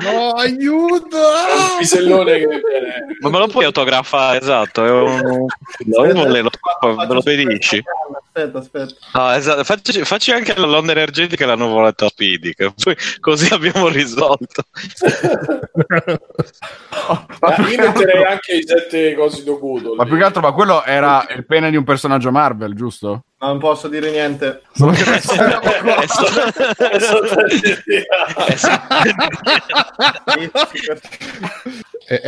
no, 0.01 0.31
aiuto! 0.33 1.17
Un 1.17 1.79
pisellone 1.79 2.39
che 2.39 2.47
viene. 2.47 3.07
Ma 3.21 3.31
me 3.31 3.39
lo 3.39 3.49
puoi 3.49 3.65
autografare, 3.65 4.39
esatto. 4.39 4.85
È 4.85 4.91
un... 4.91 5.47
No, 5.87 6.13
non 6.13 6.31
le 6.31 6.43
pedisci. 7.27 7.83
Aspetta, 8.23 8.59
aspetta. 8.59 8.95
No, 9.15 9.33
esatto. 9.33 9.65
Facci, 9.65 10.05
facci 10.05 10.31
anche 10.31 10.55
l'onda 10.57 10.93
energetica 10.93 11.43
e 11.43 11.47
la 11.47 11.57
nuvoletta 11.57 12.09
Speedy, 12.09 12.53
così 13.21 13.53
abbiamo 13.53 13.89
risolto. 13.89 14.63
ma 17.41 17.57
io 17.69 17.79
metterei 17.79 18.25
anche 18.25 18.53
i 18.53 18.63
sette 18.65 19.15
cosi 19.15 19.43
dovuto. 19.43 19.95
Ma 19.97 20.05
più 20.05 20.17
che 20.17 20.23
altro, 20.23 20.41
ma 20.41 20.53
quello 20.53 20.85
era 20.85 21.27
il 21.35 21.45
pene 21.45 21.71
di 21.71 21.77
un 21.77 21.85
personaggio 21.85 22.31
Marvel, 22.31 22.75
giusto? 22.75 23.25
non 23.39 23.59
posso 23.59 23.89
dire 23.89 24.11
niente. 24.11 24.63
è, 24.73 24.91
è, 25.03 26.07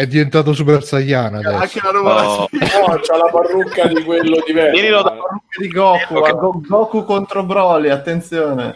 diventato 0.07 0.53
super 0.53 0.83
saiyan 0.83 1.37
adesso. 1.37 1.57
Anche 1.57 1.81
la 1.83 1.91
nuova 1.91 2.29
oh. 2.29 2.49
no, 2.53 3.01
c'ha 3.01 3.17
la 3.17 3.31
parrucca 3.31 3.87
di 3.87 4.03
quello 4.03 4.43
diverso. 4.45 4.73
Tienilo 4.73 5.03
da 5.03 5.11
parrucca 5.11 5.59
di 5.59 5.69
Goku, 5.69 6.17
okay. 6.17 6.61
Goku 6.67 7.05
contro 7.05 7.45
Broly, 7.45 7.89
attenzione. 7.89 8.75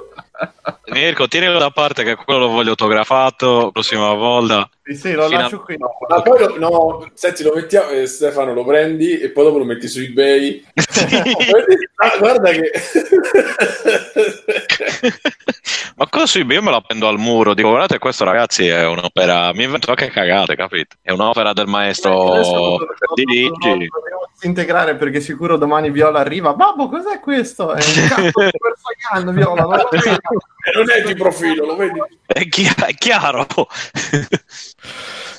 Mirko, 0.92 1.28
tienilo 1.28 1.58
da 1.58 1.70
parte 1.70 2.02
che 2.04 2.16
quello 2.16 2.40
lo 2.40 2.48
voglio 2.48 2.70
autografato 2.70 3.70
prossima 3.72 4.12
volta. 4.14 4.68
Sì, 4.84 4.94
sì, 4.94 5.12
lo 5.12 5.28
lascio 5.28 5.56
a... 5.56 5.60
qui. 5.60 5.76
No, 5.78 5.90
no, 6.08 6.22
poi 6.22 6.38
lo, 6.38 6.58
no, 6.58 7.10
senti, 7.14 7.44
lo 7.44 7.52
mettiamo, 7.54 7.90
eh, 7.90 8.06
Stefano, 8.06 8.52
lo 8.52 8.64
prendi 8.64 9.20
e 9.20 9.30
poi 9.30 9.44
dopo 9.44 9.58
lo 9.58 9.64
metti 9.64 9.86
su 9.86 10.00
eBay. 10.00 10.64
ah, 11.96 12.18
guarda 12.18 12.50
che... 12.50 12.70
Ma 15.94 16.08
cosa 16.08 16.26
su 16.26 16.38
eBay? 16.38 16.56
Io 16.56 16.62
me 16.62 16.70
lo 16.70 16.76
appendo 16.76 17.06
al 17.06 17.18
muro, 17.18 17.54
dico, 17.54 17.68
guardate, 17.68 17.98
questo 17.98 18.24
ragazzi 18.24 18.66
è 18.66 18.84
un'opera, 18.86 19.52
mi 19.54 19.64
invento 19.64 19.90
anche 19.90 20.10
cagate, 20.10 20.56
capito? 20.56 20.96
È 21.00 21.12
un'opera 21.12 21.52
del 21.52 21.68
maestro 21.68 22.78
di 23.14 23.46
Luigi. 23.46 23.88
integrare 24.42 24.96
perché 24.96 25.20
sicuro 25.20 25.56
domani 25.56 25.90
Viola 25.90 26.18
arriva. 26.18 26.54
Babbo, 26.54 26.88
cos'è 26.88 27.20
questo? 27.20 27.72
È 27.72 27.82
un 27.84 28.08
cazzo 28.08 28.30
super 28.30 28.74
Saiyan, 28.76 29.30
Viola, 29.34 29.62
non, 29.62 29.78
non 30.74 30.90
è 30.90 31.02
di 31.02 31.14
profilo, 31.14 31.66
lo 31.66 31.76
vedi? 31.76 32.00
È, 32.26 32.48
chi- 32.48 32.64
è 32.64 32.94
chiaro. 32.94 33.46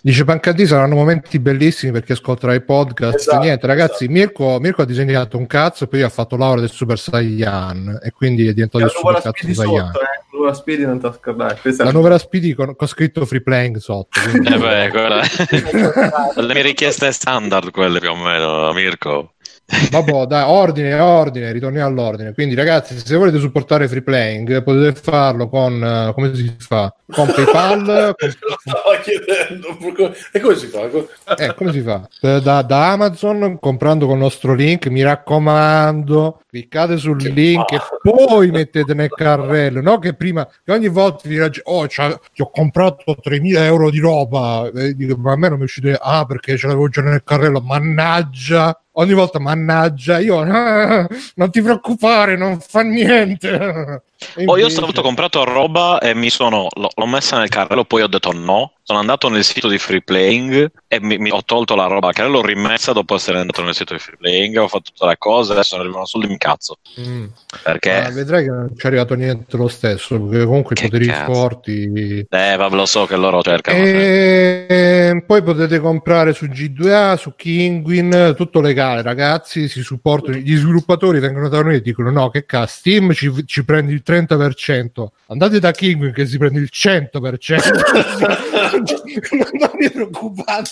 Dice 0.02 0.26
Pancadì 0.26 0.68
saranno 0.68 0.96
momenti 0.96 1.40
bellissimi 1.40 1.94
perché 1.94 2.14
ascolterai 2.14 2.58
i 2.58 2.62
podcast. 2.62 3.20
Esatto, 3.20 3.40
Niente, 3.40 3.68
ragazzi, 3.68 4.04
esatto. 4.04 4.12
Mirko, 4.12 4.60
Mirko, 4.60 4.82
ha 4.82 4.86
disegnato 4.86 5.38
un 5.38 5.48
cazzo 5.48 5.86
e 5.86 5.88
poi 5.88 6.02
ha 6.02 6.10
fatto 6.10 6.36
l'aura 6.36 6.60
del 6.60 6.70
Super 6.70 7.00
Saiyan 7.00 8.00
e 8.04 8.12
quindi 8.12 8.48
è 8.48 8.54
diventato 8.54 8.84
il 8.84 8.92
super 8.92 9.22
cazzo 9.22 9.46
di 9.46 9.54
Saiyan. 9.54 9.86
Sotto, 9.86 10.02
eh? 10.02 10.04
La 10.04 10.40
nuova 10.40 10.54
Speedy 10.54 10.86
non 10.86 11.00
ti 11.00 11.10
scordare. 11.18 11.60
La 11.78 11.92
nuova 11.92 12.18
Speedy 12.18 12.54
con, 12.54 12.76
con, 12.76 12.88
scritto 12.88 13.26
free 13.26 13.42
playing 13.42 13.78
sotto. 13.78 14.20
Quindi... 14.30 14.54
Eh 14.54 14.58
beh, 14.58 14.90
quella... 14.90 15.22
le 16.36 16.54
mie 16.54 16.64
richieste 16.64 17.12
standard 17.14 17.72
quelle 17.72 18.00
più 18.00 18.12
o 18.12 18.16
meno, 18.16 18.74
Mirko. 18.74 19.33
Vabbè, 19.66 20.26
dai, 20.26 20.44
ordine, 20.46 21.00
ordine, 21.00 21.52
ritorniamo 21.52 21.88
all'ordine. 21.88 22.34
Quindi, 22.34 22.54
ragazzi, 22.54 22.98
se 22.98 23.16
volete 23.16 23.40
supportare 23.40 23.88
free 23.88 24.02
playing, 24.02 24.62
potete 24.62 25.00
farlo 25.00 25.48
con 25.48 25.82
uh, 25.82 26.14
come 26.14 26.36
si 26.36 26.54
fa? 26.60 26.94
Con 27.10 27.32
PayPal. 27.34 28.14
con... 28.20 28.30
Stavo 28.30 29.00
chiedendo 29.02 30.14
e 30.32 30.40
come 30.40 30.56
si 30.56 30.68
fa? 30.68 30.90
Eh, 31.38 31.54
come 31.56 31.72
si 31.72 31.82
fa? 31.82 32.08
Da, 32.20 32.62
da, 32.62 32.92
Amazon 32.92 33.58
comprando 33.60 34.06
con 34.06 34.16
il 34.16 34.22
nostro 34.22 34.54
link. 34.54 34.88
Mi 34.88 35.02
raccomando, 35.02 36.42
cliccate 36.54 36.98
sul 36.98 37.18
che 37.18 37.30
link 37.30 37.72
e 37.72 37.80
poi 38.00 38.52
mettete 38.52 38.94
nel 38.94 39.10
carrello. 39.10 39.82
No, 39.82 39.98
che 39.98 40.14
prima 40.14 40.48
che 40.64 40.72
ogni 40.72 40.88
volta 40.88 41.28
vi 41.28 41.40
raggi- 41.40 41.62
oh, 41.64 41.88
ti 41.88 42.42
ho 42.42 42.50
comprato 42.52 43.16
3.000 43.20 43.64
euro 43.64 43.90
di 43.90 43.98
roba. 43.98 44.70
E 44.72 44.94
dico, 44.94 45.18
ma 45.18 45.32
a 45.32 45.36
me 45.36 45.48
non 45.48 45.58
mi 45.58 45.64
è 45.64 45.66
uscito. 45.66 45.90
Ah, 46.00 46.26
perché 46.26 46.56
ce 46.56 46.68
l'avevo 46.68 46.88
già 46.90 47.02
nel 47.02 47.24
carrello. 47.24 47.60
Mannaggia 47.60 48.78
ogni 48.96 49.14
volta 49.14 49.40
mannaggia 49.40 50.20
io 50.20 50.38
ah, 50.46 51.08
non 51.36 51.50
ti 51.50 51.64
preoccupare 51.64 52.38
non 52.38 52.60
fa 52.60 52.82
niente 52.82 54.04
oh, 54.46 54.58
io 54.58 54.70
stavolta 54.70 55.00
ho 55.00 55.04
comprato 55.04 55.44
roba 55.44 56.00
e 56.00 56.14
mi 56.14 56.30
sono 56.30 56.68
l'ho, 56.74 56.90
l'ho 56.94 57.06
messa 57.06 57.38
nel 57.38 57.50
carrello 57.50 57.86
poi 57.86 58.02
ho 58.02 58.08
detto 58.08 58.32
no. 58.32 58.74
Sono 58.86 59.00
andato 59.00 59.30
nel 59.30 59.46
sito 59.46 59.70
di 59.70 59.78
free 59.78 60.02
playing 60.02 60.70
e 60.88 61.00
mi, 61.00 61.18
mi 61.18 61.32
ho 61.32 61.42
tolto 61.46 61.74
la 61.74 61.86
roba. 61.86 62.12
Che 62.12 62.22
l'ho 62.24 62.46
rimessa 62.46 62.92
dopo 62.92 63.16
essere 63.16 63.40
andato 63.40 63.64
nel 63.64 63.74
sito 63.74 63.94
di 63.94 64.00
free 64.00 64.18
playing 64.18 64.58
ho 64.58 64.68
fatto 64.68 64.92
tutte 64.94 65.06
le 65.06 65.18
cose 65.18 65.54
adesso 65.54 65.76
non 65.76 65.86
arrivano 65.86 66.06
soldi 66.06 66.32
in 66.32 66.38
cazzo 66.38 66.78
mm. 67.00 67.26
perché 67.64 67.96
ah, 67.96 68.10
vedrai 68.10 68.44
che 68.44 68.50
non 68.50 68.70
ci 68.76 68.86
è 68.86 68.88
arrivato 68.88 69.14
niente 69.16 69.58
lo 69.58 69.68
stesso 69.68 70.20
perché 70.20 70.46
comunque 70.46 70.76
che 70.76 70.86
i 70.86 70.90
poteri 70.90 71.08
cazzo. 71.08 71.34
forti 71.34 72.26
eh 72.30 72.56
vabbè 72.56 72.76
lo 72.76 72.86
so 72.86 73.06
che 73.06 73.16
loro 73.16 73.42
cercano 73.42 73.78
e... 73.78 75.24
poi 75.26 75.44
potete 75.44 75.80
comprare 75.80 76.34
su 76.34 76.46
G2A 76.46 77.18
su 77.18 77.34
Kinguin 77.36 78.34
tutto 78.36 78.62
legale 78.62 79.02
ragazzi 79.02 79.68
si 79.68 79.82
supportano 79.82 80.38
gli 80.38 80.56
sviluppatori 80.56 81.20
vengono 81.20 81.50
da 81.50 81.62
noi 81.62 81.76
e 81.76 81.82
dicono 81.82 82.12
no 82.12 82.30
che 82.30 82.46
cazzo 82.46 82.72
Steam 82.74 83.14
ci, 83.14 83.32
ci 83.46 83.64
prendi 83.64 83.94
il 83.94 84.04
30% 84.14 85.06
andate 85.28 85.60
da 85.60 85.72
Kinguin 85.72 86.14
che 86.14 86.26
si 86.26 86.38
prende 86.38 86.60
il 86.60 86.70
100% 86.72 88.44
non 89.60 89.72
vi 89.78 89.90
preoccupate, 89.90 90.70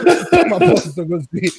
ma 0.48 0.58
posto 0.58 1.06
così. 1.06 1.52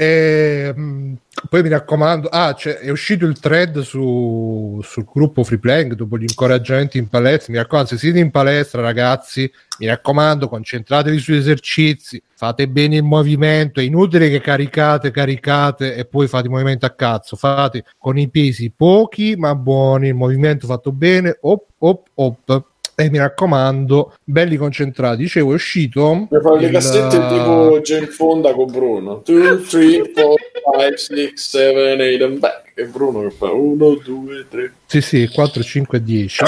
E, 0.00 0.72
ehm, 0.74 1.14
poi 1.50 1.62
mi 1.62 1.68
raccomando, 1.68 2.28
ah, 2.28 2.56
è 2.56 2.88
uscito 2.88 3.26
il 3.26 3.38
thread 3.38 3.80
su, 3.80 4.80
sul 4.82 5.04
gruppo 5.04 5.44
Free 5.44 5.58
Playing 5.58 5.92
dopo 5.92 6.16
gli 6.16 6.22
incoraggiamenti 6.22 6.96
in 6.96 7.08
palestra. 7.08 7.52
Mi 7.52 7.58
raccomando, 7.58 7.90
se 7.90 7.98
siete 7.98 8.18
in 8.18 8.30
palestra, 8.30 8.80
ragazzi, 8.80 9.50
mi 9.78 9.86
raccomando, 9.86 10.48
concentratevi 10.48 11.18
sugli 11.18 11.36
esercizi, 11.36 12.22
fate 12.34 12.66
bene 12.66 12.96
il 12.96 13.02
movimento. 13.02 13.80
È 13.80 13.82
inutile 13.82 14.30
che 14.30 14.40
caricate, 14.40 15.10
caricate 15.10 15.94
e 15.94 16.06
poi 16.06 16.28
fate 16.28 16.44
il 16.44 16.52
movimento 16.52 16.86
a 16.86 16.90
cazzo. 16.90 17.36
Fate 17.36 17.84
con 17.98 18.16
i 18.16 18.30
pesi 18.30 18.72
pochi 18.74 19.36
ma 19.36 19.54
buoni, 19.54 20.08
il 20.08 20.14
movimento 20.14 20.66
fatto 20.66 20.92
bene, 20.92 21.36
op, 21.42 21.66
op, 21.76 22.08
op 22.14 22.64
e 23.04 23.10
mi 23.10 23.18
raccomando, 23.18 24.14
belli 24.22 24.56
concentrati. 24.56 25.22
Dicevo, 25.22 25.52
è 25.52 25.54
uscito. 25.54 26.26
Per 26.28 26.40
fare 26.40 26.56
il... 26.56 26.62
le 26.62 26.70
cassette 26.70 27.16
tipo 27.16 27.80
Gen 27.82 28.06
Fonda 28.06 28.52
con 28.52 28.70
Bruno. 28.70 29.22
2, 29.24 29.62
3, 29.62 30.12
4, 30.12 30.34
5, 30.62 30.96
6, 30.96 31.32
7, 31.34 32.14
8 32.14 32.24
and 32.24 32.38
back. 32.38 32.72
E 32.74 32.84
Bruno 32.84 33.22
che 33.22 33.30
fa 33.30 33.50
1, 33.50 33.94
2, 34.04 34.46
3. 34.48 34.72
Sì, 34.86 35.00
sì, 35.00 35.28
4, 35.28 35.62
5, 35.62 36.02
10. 36.02 36.44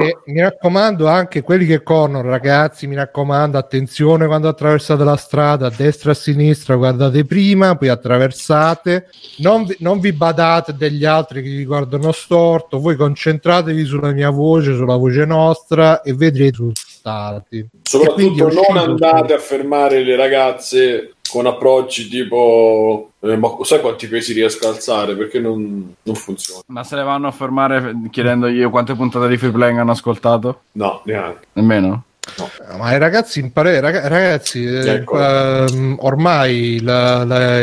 E 0.00 0.18
mi 0.26 0.40
raccomando 0.40 1.08
anche 1.08 1.42
quelli 1.42 1.66
che 1.66 1.82
corrono, 1.82 2.22
ragazzi, 2.22 2.86
mi 2.86 2.94
raccomando, 2.94 3.58
attenzione 3.58 4.26
quando 4.26 4.48
attraversate 4.48 5.02
la 5.04 5.16
strada, 5.16 5.66
a 5.66 5.72
destra 5.74 6.10
e 6.10 6.12
a 6.12 6.16
sinistra, 6.16 6.76
guardate 6.76 7.24
prima, 7.24 7.76
poi 7.76 7.88
attraversate, 7.88 9.08
non 9.38 9.64
vi, 9.64 9.76
non 9.80 10.00
vi 10.00 10.12
badate 10.12 10.74
degli 10.74 11.04
altri 11.04 11.42
che 11.42 11.48
vi 11.50 11.64
guardano 11.64 12.12
storto, 12.12 12.78
voi 12.78 12.96
concentratevi 12.96 13.84
sulla 13.84 14.12
mia 14.12 14.30
voce, 14.30 14.74
sulla 14.74 14.96
voce 14.96 15.24
nostra 15.24 16.02
e 16.02 16.14
vedrete 16.14 16.62
i 16.62 16.72
risultati. 17.08 17.68
Soprattutto 17.82 18.52
non 18.52 18.76
andate 18.76 19.34
a 19.34 19.38
fermare 19.38 20.02
le 20.02 20.16
ragazze 20.16 21.14
con 21.30 21.46
approcci 21.46 22.08
tipo 22.08 23.10
eh, 23.20 23.36
ma 23.36 23.56
sai 23.62 23.80
quanti 23.80 24.06
pesi 24.08 24.32
riesco 24.32 24.66
a 24.66 24.70
alzare 24.70 25.14
perché 25.16 25.38
non, 25.38 25.94
non, 26.02 26.14
funziona 26.14 26.62
ma 26.66 26.84
se 26.84 26.96
le 26.96 27.02
vanno 27.02 27.26
a 27.26 27.32
fermare 27.32 27.94
chiedendogli 28.10 28.64
quante 28.70 28.94
puntate 28.94 29.28
di 29.28 29.36
free 29.36 29.50
playing 29.50 29.78
hanno 29.78 29.92
ascoltato? 29.92 30.62
no 30.72 31.02
neanche 31.04 31.46
nemmeno? 31.54 32.04
No. 32.36 32.50
Ma 32.76 32.94
i 32.94 32.98
ragazzi, 32.98 33.40
impare, 33.40 33.80
ragazzi 33.80 34.64
ecco. 34.64 35.18
eh, 35.18 35.96
ormai 36.00 36.80
la, 36.82 37.24
la, 37.24 37.60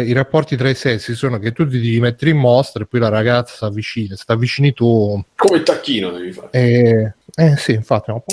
i 0.00 0.12
rapporti 0.12 0.56
tra 0.56 0.70
i 0.70 0.74
sessi 0.74 1.14
sono 1.14 1.38
che 1.38 1.52
tu 1.52 1.68
ti 1.68 1.78
devi 1.78 2.00
mettere 2.00 2.30
in 2.30 2.38
mostra 2.38 2.82
e 2.82 2.86
poi 2.86 3.00
la 3.00 3.08
ragazza 3.08 3.54
si 3.56 3.64
avvicina, 3.64 4.16
se 4.16 4.24
ti 4.24 4.32
avvicini 4.32 4.72
tu... 4.72 5.22
Come 5.36 5.58
il 5.58 5.62
tacchino 5.64 6.10
devi 6.10 6.32
fare. 6.32 6.48
E 6.50 7.12
eh 7.38 7.54
sì, 7.58 7.72
infatti. 7.72 8.10
No. 8.10 8.24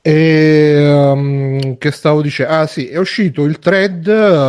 E, 0.00 0.90
um, 0.90 1.76
che 1.76 1.90
stavo 1.90 2.22
dicendo? 2.22 2.54
Ah 2.54 2.66
sì, 2.66 2.86
è 2.88 2.96
uscito 2.96 3.44
il 3.44 3.58
thread, 3.58 4.06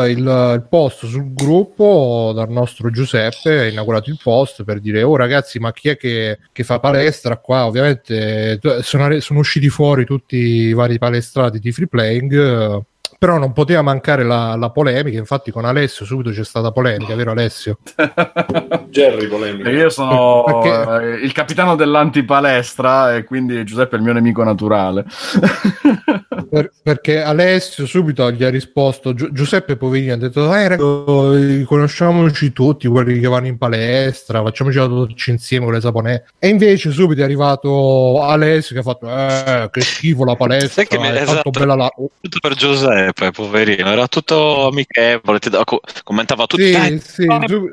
il, 0.08 0.20
il, 0.20 0.66
post 0.70 1.06
sul 1.06 1.34
gruppo 1.34 2.32
dal 2.34 2.50
nostro 2.50 2.90
Giuseppe, 2.90 3.60
ha 3.60 3.68
inaugurato 3.68 4.10
il 4.10 4.20
post 4.24 4.64
per 4.64 4.80
dire, 4.80 5.04
oh 5.04 5.18
ragazzi, 5.18 5.60
ma 5.60 5.74
chi 5.74 5.90
è 5.90 5.98
che, 5.98 6.40
che 6.54 6.64
fa 6.64 6.80
palestra 6.80 7.36
qua? 7.36 7.66
Ovviamente 7.66 8.58
sono, 8.84 9.20
sono, 9.20 9.40
usciti 9.40 9.68
fuori 9.68 10.06
tutti 10.06 10.38
i 10.38 10.74
vari 10.74 10.98
palestrati 10.98 11.60
di 11.60 11.74
free 11.74 11.88
playing 11.88 12.86
però 13.24 13.38
non 13.38 13.54
poteva 13.54 13.82
mancare 13.82 14.26
la, 14.26 14.58
la, 14.58 14.70
polemica, 14.70 15.18
infatti 15.18 15.50
con 15.50 15.64
Alessio 15.64 16.04
subito 16.04 16.32
c'è 16.32 16.44
stata 16.44 16.74
polemica, 16.74 17.16
vero 17.16 17.32
Alessio? 17.32 17.78
Jerry 18.90 19.28
polemica. 19.28 19.70
Io 19.70 19.90
sono 19.90 20.44
Perché... 20.46 21.22
Eh, 21.22 21.24
il 21.24 21.32
capitano 21.32 21.78
dell'antipalestra 21.78 23.16
e 23.16 23.24
quindi 23.24 23.64
Giuseppe 23.64 23.96
è 23.96 24.00
il 24.00 24.04
mio 24.04 24.12
nemico 24.12 24.44
naturale. 24.44 25.06
per, 26.50 26.72
perché 26.84 27.22
Alessio 27.24 27.86
subito 27.86 28.30
gli 28.32 28.44
ha 28.44 28.50
risposto, 28.50 29.14
Gi- 29.14 29.30
Giuseppe 29.32 29.78
poverino 29.78 30.14
ha 30.14 30.18
detto, 30.18 30.54
eh 30.54 30.68
ragazzi, 30.68 31.64
conosciamoci 31.64 32.52
tutti, 32.52 32.88
quelli 32.88 33.20
che 33.20 33.28
vanno 33.28 33.48
in 33.48 33.58
palestra, 33.58 34.44
facciamoci 34.44 34.78
la 34.78 34.86
doccia 34.86 35.32
insieme 35.32 35.66
con 35.66 35.74
le 35.74 35.82
saponette. 35.82 36.32
E 36.40 36.50
invece 36.50 36.92
subito 36.92 37.22
è 37.22 37.24
arrivato 37.24 38.22
Alessio 38.22 38.76
che 38.76 38.82
ha 38.82 38.84
fatto, 38.84 39.08
eh, 39.10 39.70
che 39.72 39.82
schifo 39.82 40.26
la 40.26 40.36
palestra, 40.36 40.84
che 40.84 40.98
mi, 41.00 41.08
è 41.08 41.22
esatto, 41.22 41.50
bella 41.50 41.76
la... 41.76 41.90
Tutto 42.22 42.38
per 42.40 42.54
Giuseppe, 42.56 43.13
poverino, 43.14 43.90
era 43.92 44.08
tutto 44.08 44.68
amichevole, 44.68 45.40
ti, 45.40 45.50
co- 45.64 45.82
commentava 46.04 46.46
tutto. 46.46 46.64
Sì, 46.64 47.00
sì, 47.04 47.28
giu... 47.46 47.70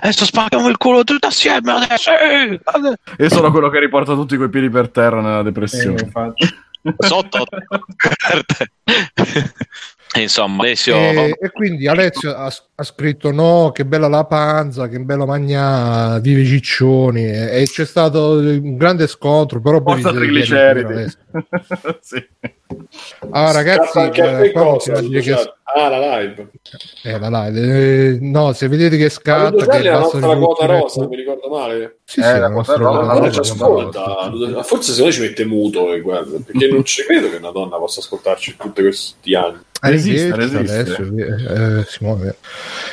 adesso 0.00 0.24
spacchiamo 0.24 0.68
il 0.68 0.76
culo 0.76 1.04
tutti 1.04 1.26
assieme 1.26 1.72
adesso. 1.72 2.10
Io 3.18 3.28
sono 3.28 3.50
quello 3.50 3.68
che 3.70 3.80
riporta 3.80 4.14
tutti 4.14 4.36
quei 4.36 4.48
piedi 4.50 4.68
per 4.70 4.90
terra 4.90 5.20
nella 5.20 5.42
depressione. 5.42 6.10
Eh, 6.12 6.94
sotto 6.98 7.44
insomma 10.22 10.62
Alessio 10.62 10.96
e, 10.96 11.36
e 11.40 11.50
quindi 11.50 11.86
Alessio 11.86 12.34
ha, 12.34 12.52
ha, 12.74 12.82
scritto 12.82 13.30
no 13.30 13.70
che 13.72 13.84
bella 13.84 14.08
la 14.08 14.24
panza 14.24 14.88
che 14.88 14.98
bello 15.00 15.26
magna 15.26 16.18
vive 16.18 16.44
ciccioni 16.44 17.24
e, 17.24 17.62
e, 17.62 17.64
c'è 17.64 17.84
stato 17.84 18.38
un 18.38 18.76
grande 18.76 19.06
scontro 19.06 19.60
però 19.60 19.80
poi 19.82 20.00
trigliceridi 20.02 21.12
sì. 22.00 22.26
allora 23.30 23.52
ragazzi 23.52 23.98
eh, 23.98 24.52
cosa, 24.52 25.00
che... 25.00 25.54
ah 25.76 25.88
la 25.88 26.18
live. 26.18 26.48
Eh, 27.04 27.18
la 27.18 27.28
live. 27.28 27.60
Eh, 27.60 28.18
no 28.20 28.52
se 28.52 28.68
vedete 28.68 28.96
che 28.96 29.08
scatta 29.08 29.66
che 29.66 29.82
la 29.82 29.98
nostra 29.98 30.36
quota 30.36 30.66
rosa 30.66 31.06
mi 31.06 31.16
ricordo 31.16 31.48
male. 31.48 31.98
Sì, 32.04 32.20
eh, 32.20 32.24
sì, 32.24 32.38
la 32.38 32.48
nostra 32.48 32.76
rosa 32.76 33.30
ci 33.30 33.38
ascolta 33.40 34.62
forse 34.62 34.92
se 34.92 35.04
no 35.04 35.12
ci 35.12 35.20
mette 35.20 35.44
muto 35.44 35.92
e 35.92 36.00
guarda 36.00 36.38
perché 36.44 36.68
non 36.68 36.84
ci 36.84 37.02
credo 37.04 37.30
che 37.30 37.36
una 37.36 37.50
donna 37.50 37.76
possa 37.76 38.00
ascoltarci 38.00 38.56
tutti 38.56 38.82
questi 38.82 39.34
anni. 39.34 39.64
Resiste, 39.80 40.34
resiste. 40.34 40.80
Adesso, 40.80 41.02
eh, 41.02 41.84
si 41.86 41.98
muove. 42.00 42.36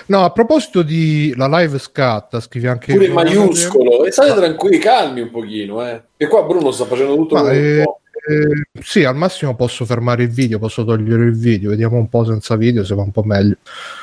No, 0.08 0.24
a 0.26 0.32
proposito 0.32 0.82
di 0.82 1.34
la 1.38 1.48
live 1.48 1.80
scatta, 1.80 2.40
scrivi 2.40 2.68
anche 2.68 2.94
pure 2.94 3.06
in 3.06 3.14
maiuscolo. 3.14 4.04
E 4.04 4.12
state 4.12 4.34
tranquilli, 4.34 4.78
calmi 4.80 5.22
un 5.22 5.32
pochino, 5.32 5.88
eh. 5.88 6.02
E 6.18 6.28
qua 6.28 6.44
Bruno 6.44 6.72
sta 6.72 6.86
facendo 6.86 7.16
tutto 7.16 7.36
Ma, 7.36 7.52
eh, 7.52 7.84
eh, 8.26 8.82
sì, 8.82 9.04
al 9.04 9.18
massimo 9.18 9.54
posso 9.54 9.84
fermare 9.84 10.24
il 10.24 10.30
video, 10.30 10.58
posso 10.58 10.86
togliere 10.86 11.26
il 11.26 11.38
video, 11.38 11.72
vediamo 11.72 11.98
un 11.98 12.08
po' 12.08 12.24
senza 12.24 12.56
video 12.56 12.86
se 12.86 12.96
va 12.96 13.02
un 13.02 13.12
po' 13.12 13.24
meglio. 13.24 13.58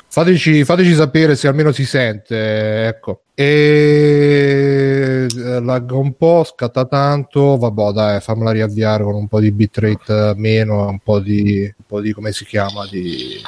Fateci, 0.08 0.62
fateci 0.64 0.92
sapere 0.94 1.34
se 1.36 1.48
almeno 1.48 1.72
si 1.72 1.86
sente, 1.86 2.86
ecco. 2.86 3.22
E 3.34 5.26
eh, 5.34 5.60
lagga 5.60 5.96
un 5.96 6.14
po', 6.16 6.44
scatta 6.44 6.84
tanto, 6.84 7.56
vabbè 7.56 7.92
dai, 7.92 8.20
fammela 8.20 8.50
riavviare 8.50 9.04
con 9.04 9.14
un 9.14 9.26
po' 9.26 9.40
di 9.40 9.52
bitrate 9.52 10.34
meno, 10.36 10.86
un 10.86 10.98
po' 10.98 11.18
di, 11.18 11.62
un 11.62 11.84
po' 11.86 12.02
di 12.02 12.12
come 12.12 12.32
si 12.32 12.44
chiama, 12.44 12.86
di... 12.90 13.40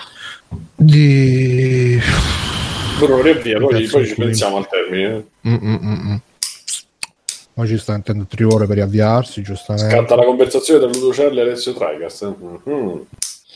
di... 0.75 2.01
Bruno 2.99 3.21
riavvia, 3.21 3.59
poi, 3.59 3.87
poi 3.87 4.07
ci 4.07 4.15
pensiamo 4.15 4.57
al 4.57 4.69
termine. 4.69 5.27
Mm-mm-mm. 5.47 6.21
Poi 7.55 7.69
ci 7.69 7.77
sta 7.77 7.95
intendo 7.95 8.27
tre 8.29 8.45
ore 8.45 8.67
per 8.67 8.77
riavviarsi, 8.77 9.43
giustamente. 9.43 9.91
Scatta 9.91 10.15
la 10.17 10.25
conversazione 10.25 10.81
tra 10.81 10.89
Ludo 10.89 11.13
Cerli 11.13 11.39
e 11.39 11.43
Alessio 11.43 11.75
Tricast. 11.75 12.35
Mm-hmm. 12.67 13.01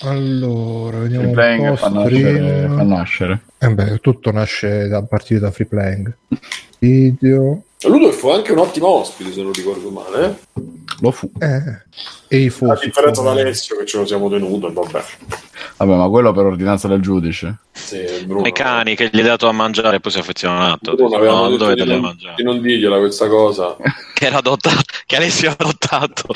Allora, 0.01 0.99
vediamo 0.99 1.33
free 1.33 1.59
un 1.59 1.69
po'. 1.71 1.77
Fa 1.77 1.89
nascere, 1.89 2.69
fa 2.69 2.83
nascere. 2.83 3.41
Eh 3.59 3.71
beh, 3.71 3.99
tutto 4.01 4.31
nasce 4.31 4.89
da 4.89 5.03
partire 5.03 5.41
da 5.41 5.51
free 5.51 5.67
playing. 5.67 6.15
Video. 6.79 7.63
Ludo 7.85 8.11
fu 8.13 8.29
anche 8.29 8.53
un 8.53 8.59
ottimo 8.59 8.89
ospite, 8.89 9.33
se 9.33 9.43
non 9.43 9.53
ricordo 9.53 9.91
male. 9.91 10.41
Lo 11.01 11.11
fu. 11.11 11.31
Eh. 11.39 11.81
E 12.29 12.51
fu. 12.51 12.67
A 12.67 12.79
differenza 12.79 13.23
da 13.23 13.31
Alessio, 13.31 13.79
che 13.79 13.87
ce 13.87 13.97
lo 13.97 14.07
siamo 14.07 14.29
tenuto, 14.29 14.71
vabbè. 14.71 15.03
Vabbè, 15.77 15.95
ma 15.95 16.09
quello 16.09 16.33
per 16.33 16.47
ordinanza 16.47 16.89
del 16.89 17.01
giudice. 17.01 17.59
Sì, 17.73 18.25
Bruno. 18.25 18.47
I 18.47 18.53
cani 18.53 18.95
che 18.97 19.11
gli 19.13 19.19
hai 19.19 19.25
dato 19.25 19.49
a 19.49 19.53
mangiare 19.53 19.97
e 19.97 20.01
poi 20.01 20.13
si 20.13 20.19
è 20.19 20.21
affezionato. 20.21 20.95
Bruno 20.95 21.19
no, 21.19 21.49
non 21.49 21.57
dovete 21.59 21.85
di 21.85 22.01
non, 22.01 22.17
di 22.37 22.43
non 22.43 22.61
dirgliela 22.61 22.99
questa 22.99 23.29
cosa. 23.29 23.77
che 24.15 24.27
era 24.27 24.39
adottato, 24.39 24.83
che 25.05 25.17
Alessio 25.17 25.51
ha 25.51 25.57
adottato. 25.59 26.25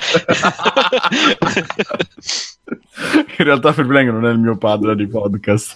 In 3.39 3.45
realtà 3.45 3.73
Freeplank 3.73 4.11
non 4.11 4.27
è 4.27 4.31
il 4.31 4.39
mio 4.39 4.57
padre 4.57 4.95
di 4.95 5.07
podcast. 5.09 5.75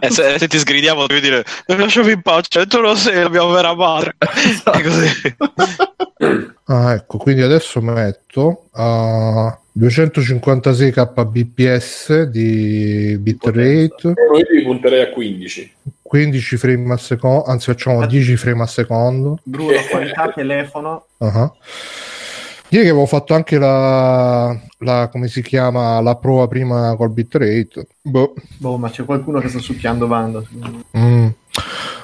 eh, 0.00 0.10
se, 0.10 0.38
se, 0.38 0.48
ti 0.48 0.58
sgridiamo 0.58 1.06
devi 1.06 1.20
dire 1.20 1.44
lasciami 1.66 2.12
in 2.12 2.22
pace, 2.22 2.66
tu 2.66 2.80
lo 2.80 2.94
sei 2.94 3.22
la 3.22 3.28
mia 3.28 3.44
vera 3.46 3.74
madre. 3.74 4.16
Esatto. 4.18 4.80
così. 4.80 5.36
ah, 6.66 6.92
ecco, 6.92 7.18
quindi 7.18 7.42
adesso 7.42 7.80
metto 7.80 8.68
a 8.72 9.59
256 9.72 10.90
kbps 10.92 12.22
di 12.24 13.16
bitrate. 13.20 14.08
Io 14.08 14.64
punterei 14.64 15.02
a 15.02 15.10
15. 15.10 15.74
15 16.02 16.56
frame 16.56 16.92
al 16.92 17.00
secondo, 17.00 17.44
anzi 17.44 17.66
facciamo 17.66 18.04
10 18.04 18.36
frame 18.36 18.62
al 18.62 18.68
secondo. 18.68 19.38
Bruno, 19.44 19.76
qualità 19.88 20.32
telefono. 20.32 21.06
Uh-huh. 21.18 21.52
Ieri 22.72 22.84
che 22.84 22.90
avevo 22.90 23.06
fatto 23.06 23.34
anche 23.34 23.58
la, 23.58 24.56
la, 24.78 25.08
come 25.10 25.26
si 25.26 25.42
chiama 25.42 26.00
la 26.00 26.16
prova 26.16 26.46
prima 26.46 26.94
col 26.96 27.10
bitrate. 27.10 27.86
Boh. 28.00 28.34
boh, 28.58 28.76
ma 28.76 28.90
c'è 28.90 29.04
qualcuno 29.04 29.40
che 29.40 29.48
sta 29.48 29.58
succhiando 29.58 30.06
banda. 30.06 30.42
Mm. 30.96 31.28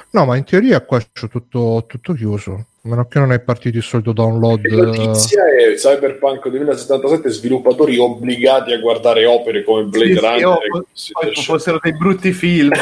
No, 0.09 0.25
ma 0.25 0.35
in 0.35 0.43
teoria 0.43 0.81
qua 0.81 0.99
c'è 0.99 1.27
tutto, 1.29 1.85
tutto 1.87 2.13
chiuso. 2.13 2.65
A 2.87 2.89
meno 2.89 3.05
che 3.05 3.19
non 3.19 3.33
è 3.33 3.39
partito 3.41 3.75
il 3.75 3.83
solito 3.83 4.13
download. 4.13 4.65
La 4.67 4.85
notizia 4.85 5.43
è 5.45 5.73
Cyberpunk 5.73 6.47
2077 6.47 7.29
sviluppatori 7.29 7.97
obbligati 7.97 8.71
a 8.71 8.79
guardare 8.79 9.25
opere 9.25 9.65
come 9.65 9.83
Blade 9.83 10.13
sì, 10.13 10.19
Runner. 10.19 10.57
Sì, 10.93 11.11
oh, 11.11 11.19
poi 11.19 11.35
fossero 11.35 11.79
dei 11.81 11.97
brutti 11.97 12.31
film. 12.31 12.71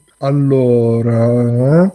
allora... 0.18 1.92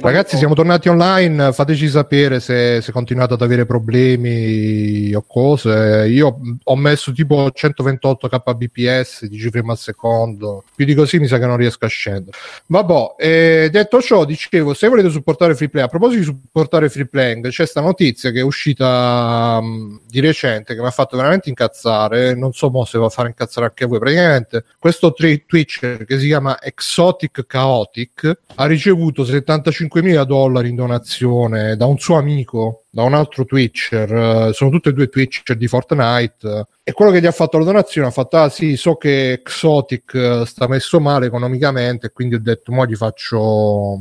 Ragazzi, 0.00 0.36
siamo 0.36 0.52
tornati 0.52 0.88
online. 0.88 1.52
Fateci 1.52 1.88
sapere 1.88 2.38
se, 2.40 2.82
se, 2.82 2.92
continuate 2.92 3.34
ad 3.34 3.42
avere 3.42 3.64
problemi 3.64 5.14
o 5.14 5.24
cose. 5.26 6.06
Io 6.08 6.38
ho 6.62 6.76
messo 6.76 7.12
tipo 7.12 7.50
128 7.50 8.28
kbps 8.28 9.24
di 9.24 9.38
frame 9.38 9.70
al 9.70 9.78
secondo. 9.78 10.64
Più 10.74 10.84
di 10.84 10.94
così 10.94 11.18
mi 11.18 11.26
sa 11.26 11.38
che 11.38 11.46
non 11.46 11.56
riesco 11.56 11.86
a 11.86 11.88
scendere. 11.88 12.36
Vabbè, 12.66 13.14
eh, 13.16 13.68
detto 13.72 14.02
ciò, 14.02 14.26
dicevo, 14.26 14.74
se 14.74 14.88
volete 14.88 15.08
supportare 15.08 15.54
free 15.54 15.70
play, 15.70 15.84
a 15.84 15.88
proposito 15.88 16.20
di 16.20 16.26
supportare 16.26 16.90
free 16.90 17.06
playing, 17.06 17.48
c'è 17.48 17.56
questa 17.56 17.80
notizia 17.80 18.30
che 18.30 18.40
è 18.40 18.42
uscita 18.42 19.58
um, 19.60 19.98
di 20.06 20.20
recente 20.20 20.74
che 20.74 20.80
mi 20.80 20.86
ha 20.86 20.90
fatto 20.90 21.16
veramente 21.16 21.48
incazzare. 21.48 22.34
Non 22.34 22.52
so 22.52 22.68
mo 22.68 22.84
se 22.84 22.98
va 22.98 23.06
a 23.06 23.10
fare 23.10 23.28
incazzare 23.28 23.66
anche 23.66 23.86
voi. 23.86 23.98
Praticamente, 23.98 24.64
questo 24.78 25.14
tri- 25.14 25.44
Twitch 25.46 26.04
che 26.04 26.18
si 26.18 26.26
chiama 26.26 26.60
Exotic 26.60 27.46
Chaotic 27.46 28.38
ha 28.56 28.66
ricevuto 28.66 29.24
75 29.38 30.02
mila 30.02 30.24
dollari 30.24 30.68
in 30.68 30.74
donazione 30.74 31.76
da 31.76 31.86
un 31.86 31.98
suo 31.98 32.16
amico, 32.16 32.84
da 32.90 33.02
un 33.02 33.14
altro 33.14 33.44
Twitcher, 33.44 34.12
uh, 34.12 34.52
sono 34.52 34.70
tutti 34.70 34.88
e 34.88 34.92
due 34.92 35.08
Twitcher 35.08 35.56
di 35.56 35.68
Fortnite. 35.68 36.46
Uh, 36.46 36.64
e 36.82 36.92
quello 36.92 37.10
che 37.10 37.20
gli 37.20 37.26
ha 37.26 37.32
fatto 37.32 37.58
la 37.58 37.64
donazione 37.64 38.08
ha 38.08 38.10
fatto: 38.10 38.36
Ah, 38.36 38.48
sì, 38.48 38.76
so 38.76 38.96
che 38.96 39.32
Exotic 39.32 40.12
uh, 40.14 40.44
sta 40.44 40.66
messo 40.66 41.00
male 41.00 41.26
economicamente, 41.26 42.10
quindi 42.10 42.34
ho 42.34 42.40
detto: 42.40 42.72
Mo 42.72 42.86
gli 42.86 42.96
faccio 42.96 43.98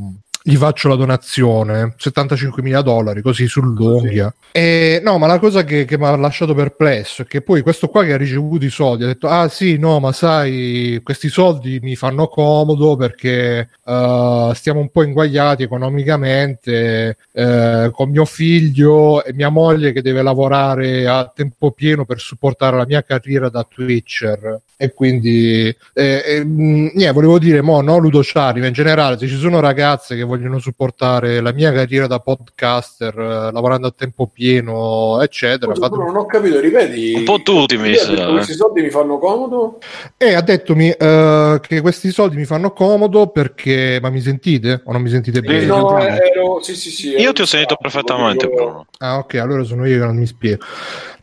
gli 0.47 0.55
faccio 0.55 0.88
la 0.88 0.95
donazione 0.95 1.93
75 1.97 2.62
mila 2.62 2.81
dollari 2.81 3.21
così 3.21 3.49
sull'unghia. 3.49 4.33
E 4.53 5.01
no 5.03 5.17
ma 5.17 5.27
la 5.27 5.39
cosa 5.39 5.65
che, 5.65 5.83
che 5.83 5.97
mi 5.97 6.05
ha 6.05 6.15
lasciato 6.15 6.53
perplesso 6.53 7.23
è 7.23 7.25
che 7.25 7.41
poi 7.41 7.62
questo 7.62 7.89
qua 7.89 8.05
che 8.05 8.13
ha 8.13 8.17
ricevuto 8.17 8.63
i 8.63 8.69
soldi 8.69 9.03
ha 9.03 9.07
detto 9.07 9.27
ah 9.27 9.49
sì 9.49 9.77
no 9.77 9.99
ma 9.99 10.13
sai 10.13 11.01
questi 11.03 11.27
soldi 11.27 11.79
mi 11.81 11.97
fanno 11.97 12.27
comodo 12.27 12.95
perché 12.95 13.67
uh, 13.83 14.53
stiamo 14.53 14.79
un 14.79 14.89
po' 14.89 15.03
inguagliati 15.03 15.63
economicamente 15.63 17.17
uh, 17.33 17.91
con 17.91 18.10
mio 18.10 18.23
figlio 18.23 19.25
e 19.25 19.33
mia 19.33 19.49
moglie 19.49 19.91
che 19.91 20.01
deve 20.01 20.21
lavorare 20.21 21.07
a 21.07 21.29
tempo 21.36 21.71
pieno 21.71 22.05
per 22.05 22.21
supportare 22.21 22.77
la 22.77 22.86
mia 22.86 23.03
carriera 23.03 23.49
da 23.49 23.67
Twitcher. 23.69 24.62
E 24.79 24.93
quindi 24.93 25.75
eh, 25.93 26.23
eh, 26.23 26.43
niente 26.45 27.12
volevo 27.12 27.39
dire 27.39 27.62
mo 27.62 27.81
no 27.81 27.97
Ludo 27.97 28.23
Ciari 28.23 28.60
ma 28.60 28.67
in 28.67 28.73
generale 28.73 29.17
se 29.17 29.27
ci 29.27 29.36
sono 29.36 29.60
ragazze 29.60 30.15
che 30.15 30.21
vogliono 30.21 30.37
vogliono 30.38 30.60
supportare 30.60 31.41
la 31.41 31.52
mia 31.52 31.73
carriera 31.73 32.08
da 32.08 32.19
podcaster, 32.19 33.17
eh, 33.17 33.52
lavorando 33.52 33.88
a 33.88 33.91
tempo 33.91 34.28
pieno, 34.28 35.21
eccetera. 35.21 35.73
Scusa, 35.73 35.89
Bruno, 35.89 36.06
non 36.06 36.15
ho 36.17 36.26
capito, 36.26 36.60
ripeti. 36.60 37.13
Un 37.15 37.23
po' 37.23 37.41
tutti 37.41 37.78
mi 37.78 37.95
sa. 37.95 38.28
Questi 38.28 38.54
soldi 38.54 38.82
mi 38.82 38.89
fanno 38.89 39.17
comodo? 39.17 39.80
E 40.15 40.34
ha 40.34 40.41
detto 40.41 40.76
mi, 40.76 40.89
eh, 40.89 41.60
che 41.62 41.82
questi 41.82 42.12
soldi 42.12 42.38
mi 42.38 42.45
fanno 42.45 42.71
comodo 42.71 43.28
perché... 43.28 44.00
Ma 44.02 44.10
mi 44.10 44.21
sentite? 44.21 44.82
O 44.86 44.91
non 44.91 45.02
mi 45.02 45.10
sentite 45.10 45.41
bene? 45.41 45.65
No, 45.65 45.97
ero... 45.97 46.62
sì, 46.62 46.76
sì, 46.76 46.91
sì, 46.91 47.10
Io 47.10 47.34
ti 47.34 47.41
ho 47.41 47.45
sentito 47.45 47.76
perfettamente, 47.76 48.47
Bruno. 48.47 48.86
Ah, 49.00 49.17
ok, 49.17 49.36
allora 49.36 49.63
sono 49.63 49.86
io 49.86 50.00
che 50.00 50.06
non 50.06 50.17
mi 50.17 50.26
spiego. 50.26 50.63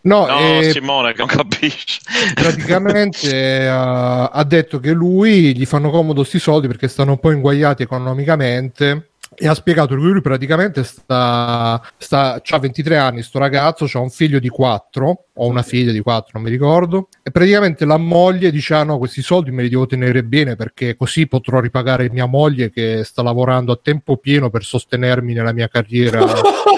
No, 0.04 0.26
No, 0.26 0.38
eh, 0.60 0.70
Simone 0.70 1.12
che 1.12 1.18
non 1.18 1.28
capisce. 1.28 2.00
praticamente 2.34 3.30
eh, 3.30 3.66
ha 3.66 4.44
detto 4.46 4.78
che 4.80 4.92
lui 4.92 5.56
gli 5.56 5.64
fanno 5.64 5.90
comodo 5.90 6.24
sti 6.24 6.38
soldi 6.38 6.66
perché 6.66 6.88
stanno 6.88 7.12
un 7.12 7.20
po' 7.20 7.30
inguagliati 7.30 7.82
economicamente 7.82 9.08
e 9.36 9.48
ha 9.48 9.54
spiegato 9.54 9.94
che 9.94 10.00
lui 10.00 10.20
praticamente 10.20 10.84
sta, 10.84 11.80
sta 11.96 12.40
ha 12.46 12.58
23 12.58 12.96
anni 12.96 13.22
sto 13.22 13.38
ragazzo 13.40 13.86
c'ha 13.88 13.98
un 13.98 14.10
figlio 14.10 14.38
di 14.38 14.48
4 14.48 15.24
o 15.32 15.46
una 15.48 15.62
figlia 15.62 15.90
di 15.90 16.00
4 16.00 16.30
non 16.34 16.42
mi 16.44 16.50
ricordo 16.50 17.08
e 17.20 17.32
praticamente 17.32 17.84
la 17.84 17.96
moglie 17.96 18.52
dice 18.52 18.74
ah 18.74 18.84
no 18.84 18.98
questi 18.98 19.22
soldi 19.22 19.50
me 19.50 19.62
li 19.62 19.68
devo 19.68 19.86
tenere 19.86 20.22
bene 20.22 20.54
perché 20.54 20.96
così 20.96 21.26
potrò 21.26 21.58
ripagare 21.58 22.10
mia 22.10 22.26
moglie 22.26 22.70
che 22.70 23.02
sta 23.04 23.22
lavorando 23.22 23.72
a 23.72 23.80
tempo 23.82 24.18
pieno 24.18 24.50
per 24.50 24.62
sostenermi 24.62 25.32
nella 25.32 25.52
mia 25.52 25.66
carriera 25.66 26.20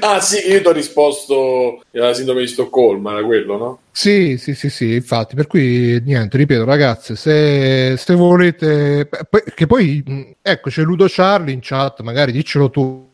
ah 0.00 0.20
sì, 0.20 0.48
io 0.48 0.60
ti 0.60 0.66
ho 0.66 0.72
risposto 0.72 1.82
la 1.92 2.12
sindrome 2.14 2.40
di 2.40 2.46
Stoccolma, 2.46 3.12
era 3.12 3.24
quello, 3.24 3.56
no? 3.56 3.78
Sì, 3.90 4.36
sì, 4.38 4.54
sì, 4.54 4.70
sì, 4.70 4.94
infatti, 4.94 5.34
per 5.34 5.46
cui 5.46 6.00
niente, 6.04 6.36
ripeto 6.36 6.64
ragazze, 6.64 7.16
se, 7.16 7.96
se 7.96 8.14
volete, 8.14 9.08
che 9.54 9.66
poi, 9.66 10.36
ecco, 10.40 10.70
c'è 10.70 10.82
Ludo 10.82 11.06
Charlie 11.08 11.52
in 11.52 11.60
chat, 11.60 12.02
magari 12.02 12.30
diccelo 12.30 12.70
tu, 12.70 13.07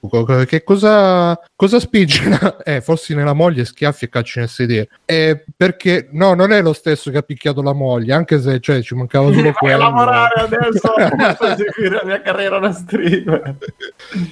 che 0.47 0.63
cosa, 0.63 1.39
cosa 1.57 1.81
spinge, 1.81 2.23
eh, 2.65 2.81
forse 2.81 3.15
nella 3.15 3.33
moglie 3.33 3.65
schiaffi 3.65 4.05
e 4.05 4.09
calci 4.09 4.39
nel 4.39 4.49
sedere, 4.49 4.89
eh, 5.05 5.45
perché, 5.57 6.09
no, 6.13 6.35
non 6.35 6.53
è 6.53 6.61
lo 6.63 6.73
stesso 6.73 7.11
che 7.11 7.19
ha 7.19 7.23
picchiato 7.23 7.63
la 7.63 7.73
moglie, 7.73 8.13
anche 8.13 8.41
se, 8.41 8.61
cioè, 8.61 8.83
ci 8.83 8.95
mancava 8.95 9.27
solo 9.27 9.43
Vai 9.43 9.51
a 9.51 9.55
quello. 9.55 9.79
lavorare 9.79 10.41
adesso 10.43 10.93
seguire 11.57 11.97
la 11.97 12.05
mia 12.05 12.21
carriera 12.21 12.59
da 12.59 12.73
streamer. 12.73 13.57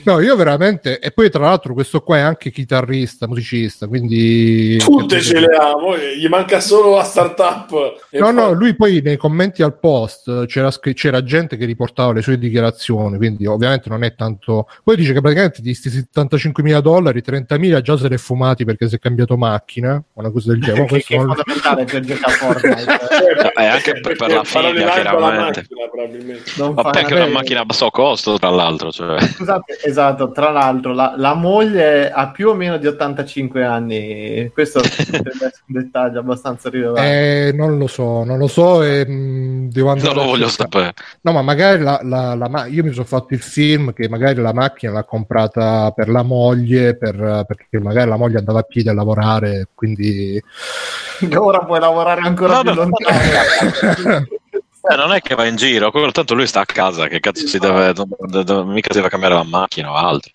No, 0.04 0.20
io 0.20 0.36
veramente, 0.36 0.98
e 0.98 1.10
poi 1.10 1.30
tra 1.30 1.44
l'altro 1.44 1.74
questo 1.74 2.00
qua 2.00 2.16
è 2.18 2.20
anche 2.20 2.50
chitarrista, 2.50 3.26
musicista, 3.26 3.86
quindi... 3.86 4.76
Tutte 4.78 5.20
ce 5.20 5.40
le 5.40 5.56
amo, 5.56 5.94
eh, 5.94 6.18
gli 6.18 6.28
manca 6.28 6.60
solo 6.60 6.96
la 6.96 7.04
startup. 7.04 7.70
No, 7.70 8.20
poi- 8.20 8.34
no, 8.34 8.52
lui 8.52 8.74
poi 8.74 9.00
nei 9.02 9.16
commenti 9.16 9.62
al 9.62 9.78
post 9.78 10.46
c'era, 10.46 10.70
c'era 10.94 11.22
gente 11.22 11.56
che 11.56 11.64
riportava 11.64 12.12
le 12.12 12.22
sue 12.22 12.38
dichiarazioni, 12.38 13.16
quindi 13.16 13.46
ovviamente 13.46 13.88
non 13.88 14.02
è 14.04 14.14
tanto... 14.14 14.68
Poi 14.84 14.96
dice 14.96 15.12
che 15.12 15.20
praticamente 15.20 15.61
di 15.62 15.68
questi 15.70 15.88
75 15.90 16.62
mila 16.62 16.80
dollari, 16.80 17.22
30 17.22 17.56
mila 17.58 17.80
già 17.80 17.96
se 17.96 18.08
li 18.08 18.14
è 18.14 18.18
fumati 18.18 18.64
perché 18.66 18.88
si 18.88 18.96
è 18.96 18.98
cambiato 18.98 19.36
macchina, 19.38 20.02
una 20.14 20.30
cosa 20.30 20.52
del 20.52 20.60
genere. 20.60 20.84
Che, 20.92 21.02
che 21.02 21.14
è 21.14 21.18
fondamentale 21.18 21.84
per 21.84 22.00
giocare 22.04 22.32
a 22.32 22.36
Fortnite. 22.36 22.84
Certo, 22.84 23.52
E 23.60 23.64
anche 23.64 24.00
per- 24.00 24.16
per 24.16 24.32
la 24.32 24.44
figlia, 24.44 24.90
chiaramente. 24.90 25.60
macchina, 25.62 25.88
probabilmente. 25.90 26.50
Non 26.58 26.74
Ma 26.74 26.82
fa- 26.82 26.90
perché 26.90 27.08
è 27.08 27.12
una 27.12 27.20
vabbè, 27.22 27.32
macchina 27.32 27.60
a 27.60 27.64
basso 27.64 27.88
costo, 27.90 28.38
tra 28.38 28.50
l'altro. 28.50 28.90
Cioè. 28.92 29.20
Scusate, 29.20 29.78
esatto, 29.84 30.32
tra 30.32 30.50
l'altro 30.50 30.92
la, 30.92 31.14
la 31.16 31.34
moglie 31.34 32.10
ha 32.10 32.30
più 32.30 32.48
o 32.50 32.54
meno 32.54 32.76
di 32.78 32.86
85 32.86 33.64
anni, 33.64 34.50
questo 34.52 34.80
potrebbe 34.82 35.28
essere 35.30 35.62
un 35.68 35.80
dettaglio 35.82 36.18
abbastanza 36.20 36.68
rilevante. 36.68 37.48
Eh, 37.48 37.52
non 37.52 37.78
lo 37.78 37.86
so, 37.86 38.24
non 38.24 38.38
lo 38.38 38.48
so 38.48 38.82
e 38.82 39.06
mh, 39.06 39.70
devo 39.70 39.90
andare 39.90 40.14
Non 40.14 40.24
lo 40.24 40.30
voglio 40.30 40.48
sapere. 40.48 40.92
No, 41.22 41.32
ma 41.32 41.42
magari 41.42 41.82
la, 41.82 42.00
la- 42.02 42.34
la 42.34 42.48
ma- 42.48 42.66
io 42.66 42.82
mi 42.82 42.92
sono 42.92 43.04
fatto 43.06 43.34
il 43.34 43.40
film 43.40 43.92
che 43.92 44.08
magari 44.08 44.40
la 44.40 44.52
macchina 44.52 44.92
l'ha 44.92 45.04
comprata 45.04 45.51
per 45.52 46.08
la 46.08 46.22
moglie, 46.22 46.96
per- 46.96 47.44
perché 47.46 47.78
magari 47.78 48.08
la 48.08 48.16
moglie 48.16 48.38
andava 48.38 48.60
a 48.60 48.62
piedi 48.62 48.88
a 48.88 48.94
lavorare, 48.94 49.68
quindi... 49.74 50.42
Ora 51.36 51.60
puoi 51.64 51.78
lavorare 51.80 52.20
ancora 52.22 52.54
No, 52.54 52.62
più 52.62 52.70
no. 52.74 52.76
lontano. 52.82 54.26
Eh, 54.84 54.96
non 54.96 55.12
è 55.12 55.20
che 55.20 55.36
va 55.36 55.44
in 55.46 55.54
giro, 55.54 55.92
quello 55.92 56.10
tanto 56.10 56.34
lui 56.34 56.44
sta 56.48 56.62
a 56.62 56.66
casa, 56.66 57.06
che 57.06 57.20
cazzo 57.20 57.46
si 57.46 57.60
deve- 57.60 57.92
mica 58.64 58.88
si 58.90 58.96
deve 58.96 59.08
cambiare 59.08 59.34
la 59.34 59.44
macchina 59.44 59.92
o 59.92 59.94
altro. 59.94 60.32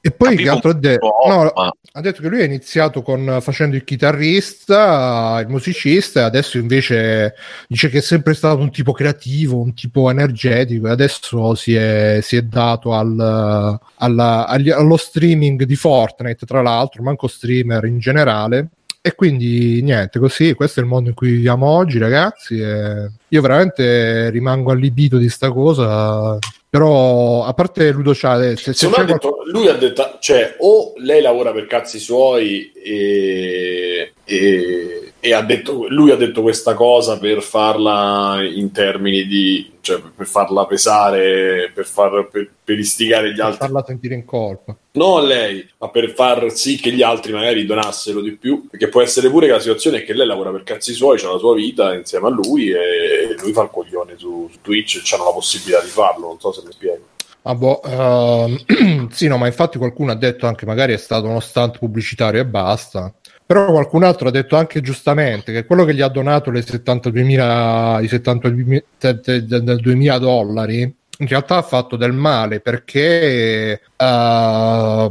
E 0.00 0.10
poi 0.12 0.36
che 0.36 0.48
altro 0.48 0.70
ha 0.70 0.74
detto? 0.74 1.12
No, 1.26 1.50
ha 1.50 2.00
detto 2.00 2.22
che 2.22 2.28
lui 2.28 2.40
ha 2.40 2.44
iniziato 2.44 3.02
con, 3.02 3.38
facendo 3.40 3.74
il 3.74 3.82
chitarrista, 3.82 5.38
il 5.42 5.48
musicista, 5.48 6.20
e 6.20 6.22
adesso 6.22 6.56
invece 6.56 7.34
dice 7.66 7.88
che 7.88 7.98
è 7.98 8.00
sempre 8.00 8.34
stato 8.34 8.60
un 8.60 8.70
tipo 8.70 8.92
creativo, 8.92 9.60
un 9.60 9.74
tipo 9.74 10.08
energetico, 10.08 10.86
e 10.86 10.90
adesso 10.90 11.54
si 11.56 11.74
è, 11.74 12.20
si 12.22 12.36
è 12.36 12.42
dato 12.42 12.94
al, 12.94 13.78
alla- 13.96 14.46
agli- 14.46 14.70
allo 14.70 14.96
streaming 14.96 15.64
di 15.64 15.74
Fortnite, 15.76 16.46
tra 16.46 16.62
l'altro, 16.62 17.02
manco 17.02 17.26
streamer 17.26 17.84
in 17.84 17.98
generale. 17.98 18.68
E 19.00 19.14
quindi 19.14 19.80
niente, 19.82 20.18
così 20.18 20.54
questo 20.54 20.80
è 20.80 20.82
il 20.82 20.88
mondo 20.88 21.08
in 21.08 21.14
cui 21.14 21.30
viviamo 21.30 21.66
oggi, 21.66 21.98
ragazzi. 21.98 22.56
Io 22.56 23.40
veramente 23.40 24.28
rimango 24.30 24.70
allibito 24.70 25.18
di 25.18 25.28
sta 25.28 25.50
cosa. 25.50 26.36
Però, 26.70 27.44
a 27.44 27.54
parte 27.54 27.90
Ludo 27.92 28.14
Ciade, 28.14 28.56
se, 28.56 28.74
se 28.74 28.90
ha 28.94 29.02
detto- 29.04 29.38
lui 29.50 29.68
ha 29.68 29.74
detto, 29.74 30.18
cioè, 30.20 30.56
o 30.58 30.92
lei 30.96 31.22
lavora 31.22 31.50
per 31.52 31.66
cazzi 31.66 31.98
suoi 31.98 32.70
e, 32.72 34.12
e- 34.24 35.12
e 35.20 35.32
ha 35.32 35.42
detto, 35.42 35.86
lui 35.88 36.10
ha 36.10 36.16
detto 36.16 36.42
questa 36.42 36.74
cosa 36.74 37.18
per 37.18 37.42
farla 37.42 38.38
in 38.42 38.70
termini 38.70 39.24
di, 39.26 39.78
cioè, 39.80 40.00
per 40.14 40.26
farla 40.26 40.66
pesare, 40.66 41.70
per, 41.74 41.86
far, 41.86 42.28
per, 42.28 42.48
per 42.62 42.78
istigare 42.78 43.32
gli 43.32 43.36
qualcosa 43.36 43.46
altri. 43.46 43.66
farla 43.66 43.84
sentire 43.86 44.14
in 44.14 44.24
colpa. 44.24 44.76
Non 44.98 45.24
lei, 45.24 45.64
ma 45.78 45.90
per 45.90 46.10
far 46.10 46.50
sì 46.50 46.76
che 46.76 46.90
gli 46.90 47.02
altri 47.02 47.32
magari 47.32 47.64
donassero 47.64 48.20
di 48.20 48.36
più. 48.36 48.66
Perché 48.68 48.88
può 48.88 49.00
essere 49.00 49.30
pure 49.30 49.46
che 49.46 49.52
la 49.52 49.60
situazione 49.60 49.98
è 49.98 50.04
che 50.04 50.12
lei 50.12 50.26
lavora 50.26 50.50
per 50.50 50.64
cazzi 50.64 50.92
suoi, 50.92 51.20
c'ha 51.20 51.30
la 51.30 51.38
sua 51.38 51.54
vita 51.54 51.94
insieme 51.94 52.26
a 52.26 52.30
lui 52.30 52.70
e 52.70 53.36
lui 53.38 53.52
fa 53.52 53.62
il 53.62 53.70
coglione 53.70 54.14
su, 54.16 54.48
su 54.50 54.58
Twitch 54.60 54.96
e 54.96 55.02
hanno 55.14 55.26
la 55.26 55.32
possibilità 55.32 55.80
di 55.80 55.88
farlo. 55.88 56.26
Non 56.26 56.40
so 56.40 56.50
se 56.50 56.62
mi 56.66 56.72
spiego. 56.72 57.04
Ah, 57.42 57.54
boh, 57.54 57.80
ehm, 57.84 59.06
sì, 59.10 59.28
no, 59.28 59.38
ma 59.38 59.46
infatti 59.46 59.78
qualcuno 59.78 60.10
ha 60.10 60.16
detto 60.16 60.48
anche 60.48 60.66
magari 60.66 60.92
è 60.92 60.98
stato 60.98 61.28
uno 61.28 61.38
stunt 61.38 61.78
pubblicitario 61.78 62.40
e 62.40 62.44
basta. 62.44 63.14
Però 63.46 63.70
qualcun 63.70 64.02
altro 64.02 64.26
ha 64.28 64.32
detto 64.32 64.56
anche 64.56 64.80
giustamente 64.80 65.52
che 65.52 65.64
quello 65.64 65.84
che 65.84 65.94
gli 65.94 66.02
ha 66.02 66.08
donato 66.08 66.50
le 66.50 66.60
72.000, 66.60 68.02
i 68.02 68.06
72.000 68.06 70.18
dollari 70.18 70.97
in 71.20 71.26
realtà 71.26 71.56
ha 71.56 71.62
fatto 71.62 71.96
del 71.96 72.12
male 72.12 72.60
perché 72.60 73.80
a 73.96 75.08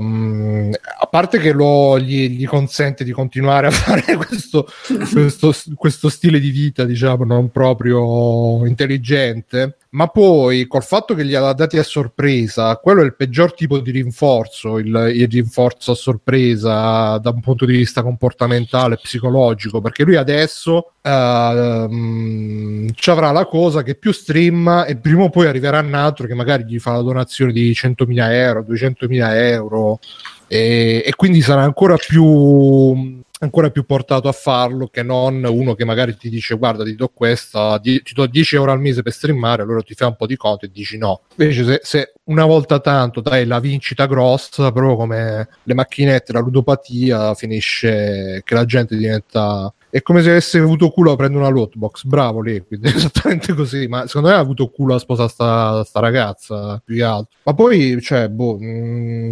parte 1.18 1.40
che 1.40 1.52
lo, 1.52 2.00
gli, 2.00 2.30
gli 2.30 2.46
consente 2.46 3.04
di 3.04 3.12
continuare 3.12 3.66
a 3.66 3.72
fare 3.74 4.16
questo, 4.18 4.68
questo, 5.12 5.52
questo 5.74 6.10
stile 6.10 6.40
di 6.40 6.52
vita 6.52 6.84
diciamo 6.84 7.24
non 7.24 7.50
proprio 7.50 8.64
intelligente 8.68 9.78
ma 9.90 10.08
poi 10.08 10.68
col 10.68 10.84
fatto 10.84 11.16
che 11.16 11.24
li 11.24 11.34
ha 11.34 11.54
dati 11.54 11.80
a 11.80 11.84
sorpresa 11.84 12.76
quello 12.76 13.02
è 13.02 13.06
il 13.06 13.16
peggior 13.16 13.56
tipo 13.56 13.80
di 13.80 13.90
rinforzo 13.90 14.78
il, 14.78 15.12
il 15.16 15.28
rinforzo 15.28 15.94
a 15.94 15.96
sorpresa 15.96 17.18
da 17.18 17.32
un 17.32 17.42
punto 17.42 17.66
di 17.66 17.78
vista 17.78 18.04
comportamentale 18.04 18.98
psicologico 18.98 19.82
perché 19.82 20.04
lui 20.04 20.18
adesso 20.18 20.92
ehm, 21.02 22.92
ci 22.94 23.10
avrà 23.10 23.32
la 23.32 23.46
cosa 23.46 23.82
che 23.82 23.96
più 23.96 24.12
stream 24.12 24.86
e 24.88 24.98
prima 24.98 25.24
o 25.24 25.30
poi 25.30 25.48
arriverà 25.48 25.80
un 25.80 25.96
altro 25.96 26.28
che 26.28 26.36
magari 26.36 26.66
gli 26.66 26.78
fa 26.78 26.92
la 26.92 27.02
donazione 27.02 27.52
di 27.52 27.72
100.000 27.72 28.32
euro 28.34 28.66
200.000 28.70 29.34
euro 29.34 30.00
e, 30.48 31.04
e 31.06 31.16
quindi 31.16 31.42
sarà 31.42 31.62
ancora 31.64 31.96
più 31.96 33.26
ancora 33.40 33.70
più 33.70 33.86
portato 33.86 34.28
a 34.28 34.32
farlo 34.32 34.88
che 34.88 35.04
non 35.04 35.44
uno 35.44 35.76
che 35.76 35.86
magari 35.86 36.18
ti 36.18 36.28
dice 36.28 36.56
guarda 36.56 36.84
ti 36.84 36.96
do 36.96 37.10
questa 37.10 37.78
di- 37.78 38.02
ti 38.02 38.14
do 38.14 38.26
10 38.26 38.56
euro 38.56 38.72
al 38.72 38.80
mese 38.80 39.04
per 39.04 39.14
streamare 39.14 39.62
allora 39.62 39.82
ti 39.82 39.94
fai 39.94 40.08
un 40.08 40.16
po' 40.16 40.26
di 40.26 40.36
conto 40.36 40.66
e 40.66 40.72
dici 40.72 40.98
no. 40.98 41.22
Invece 41.36 41.64
se, 41.64 41.80
se 41.84 42.14
una 42.26 42.46
volta 42.46 42.80
tanto 42.80 43.22
dai 43.22 43.46
la 43.46 43.60
vincita 43.60 44.08
grossa 44.08 44.72
però 44.72 44.96
come 44.96 45.48
le 45.64 45.74
macchinette 45.74 46.34
la 46.34 46.40
ludopatia 46.40 47.36
finisce 47.36 48.42
che 48.44 48.54
la 48.56 48.66
gente 48.66 48.98
diventa 48.98 49.72
è 49.90 50.02
come 50.02 50.22
se 50.22 50.32
avesse 50.32 50.60
avuto 50.60 50.90
culo 50.90 51.12
a 51.12 51.16
prendere 51.16 51.44
una 51.44 51.52
lootbox 51.52 52.04
bravo 52.04 52.42
lì 52.42 52.64
quindi 52.66 52.88
esattamente 52.94 53.54
così 53.54 53.88
ma 53.88 54.06
secondo 54.08 54.30
me 54.30 54.36
ha 54.36 54.40
avuto 54.40 54.70
culo 54.70 54.96
a 54.96 55.00
sposare 55.00 55.30
sta, 55.30 55.84
sta 55.84 56.00
ragazza 56.00 56.82
più 56.84 56.96
che 56.96 57.04
altro 57.04 57.38
ma 57.44 57.54
poi 57.54 58.00
cioè 58.02 58.28
boh 58.30 58.58
mm, 58.62 59.32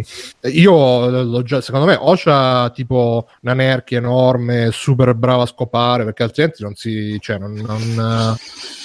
io 0.52 1.22
l'ho 1.22 1.42
già 1.42 1.60
secondo 1.60 1.86
me 1.86 1.96
o 1.98 2.14
c'ha 2.16 2.70
tipo 2.74 3.28
una 3.42 3.54
nerchia 3.54 3.98
enorme 3.98 4.70
super 4.72 5.14
brava 5.14 5.42
a 5.42 5.46
scopare 5.46 6.04
perché 6.04 6.22
altrimenti 6.22 6.62
non 6.62 6.74
si 6.74 7.18
cioè 7.20 7.38
non, 7.38 7.52
non, 7.52 8.36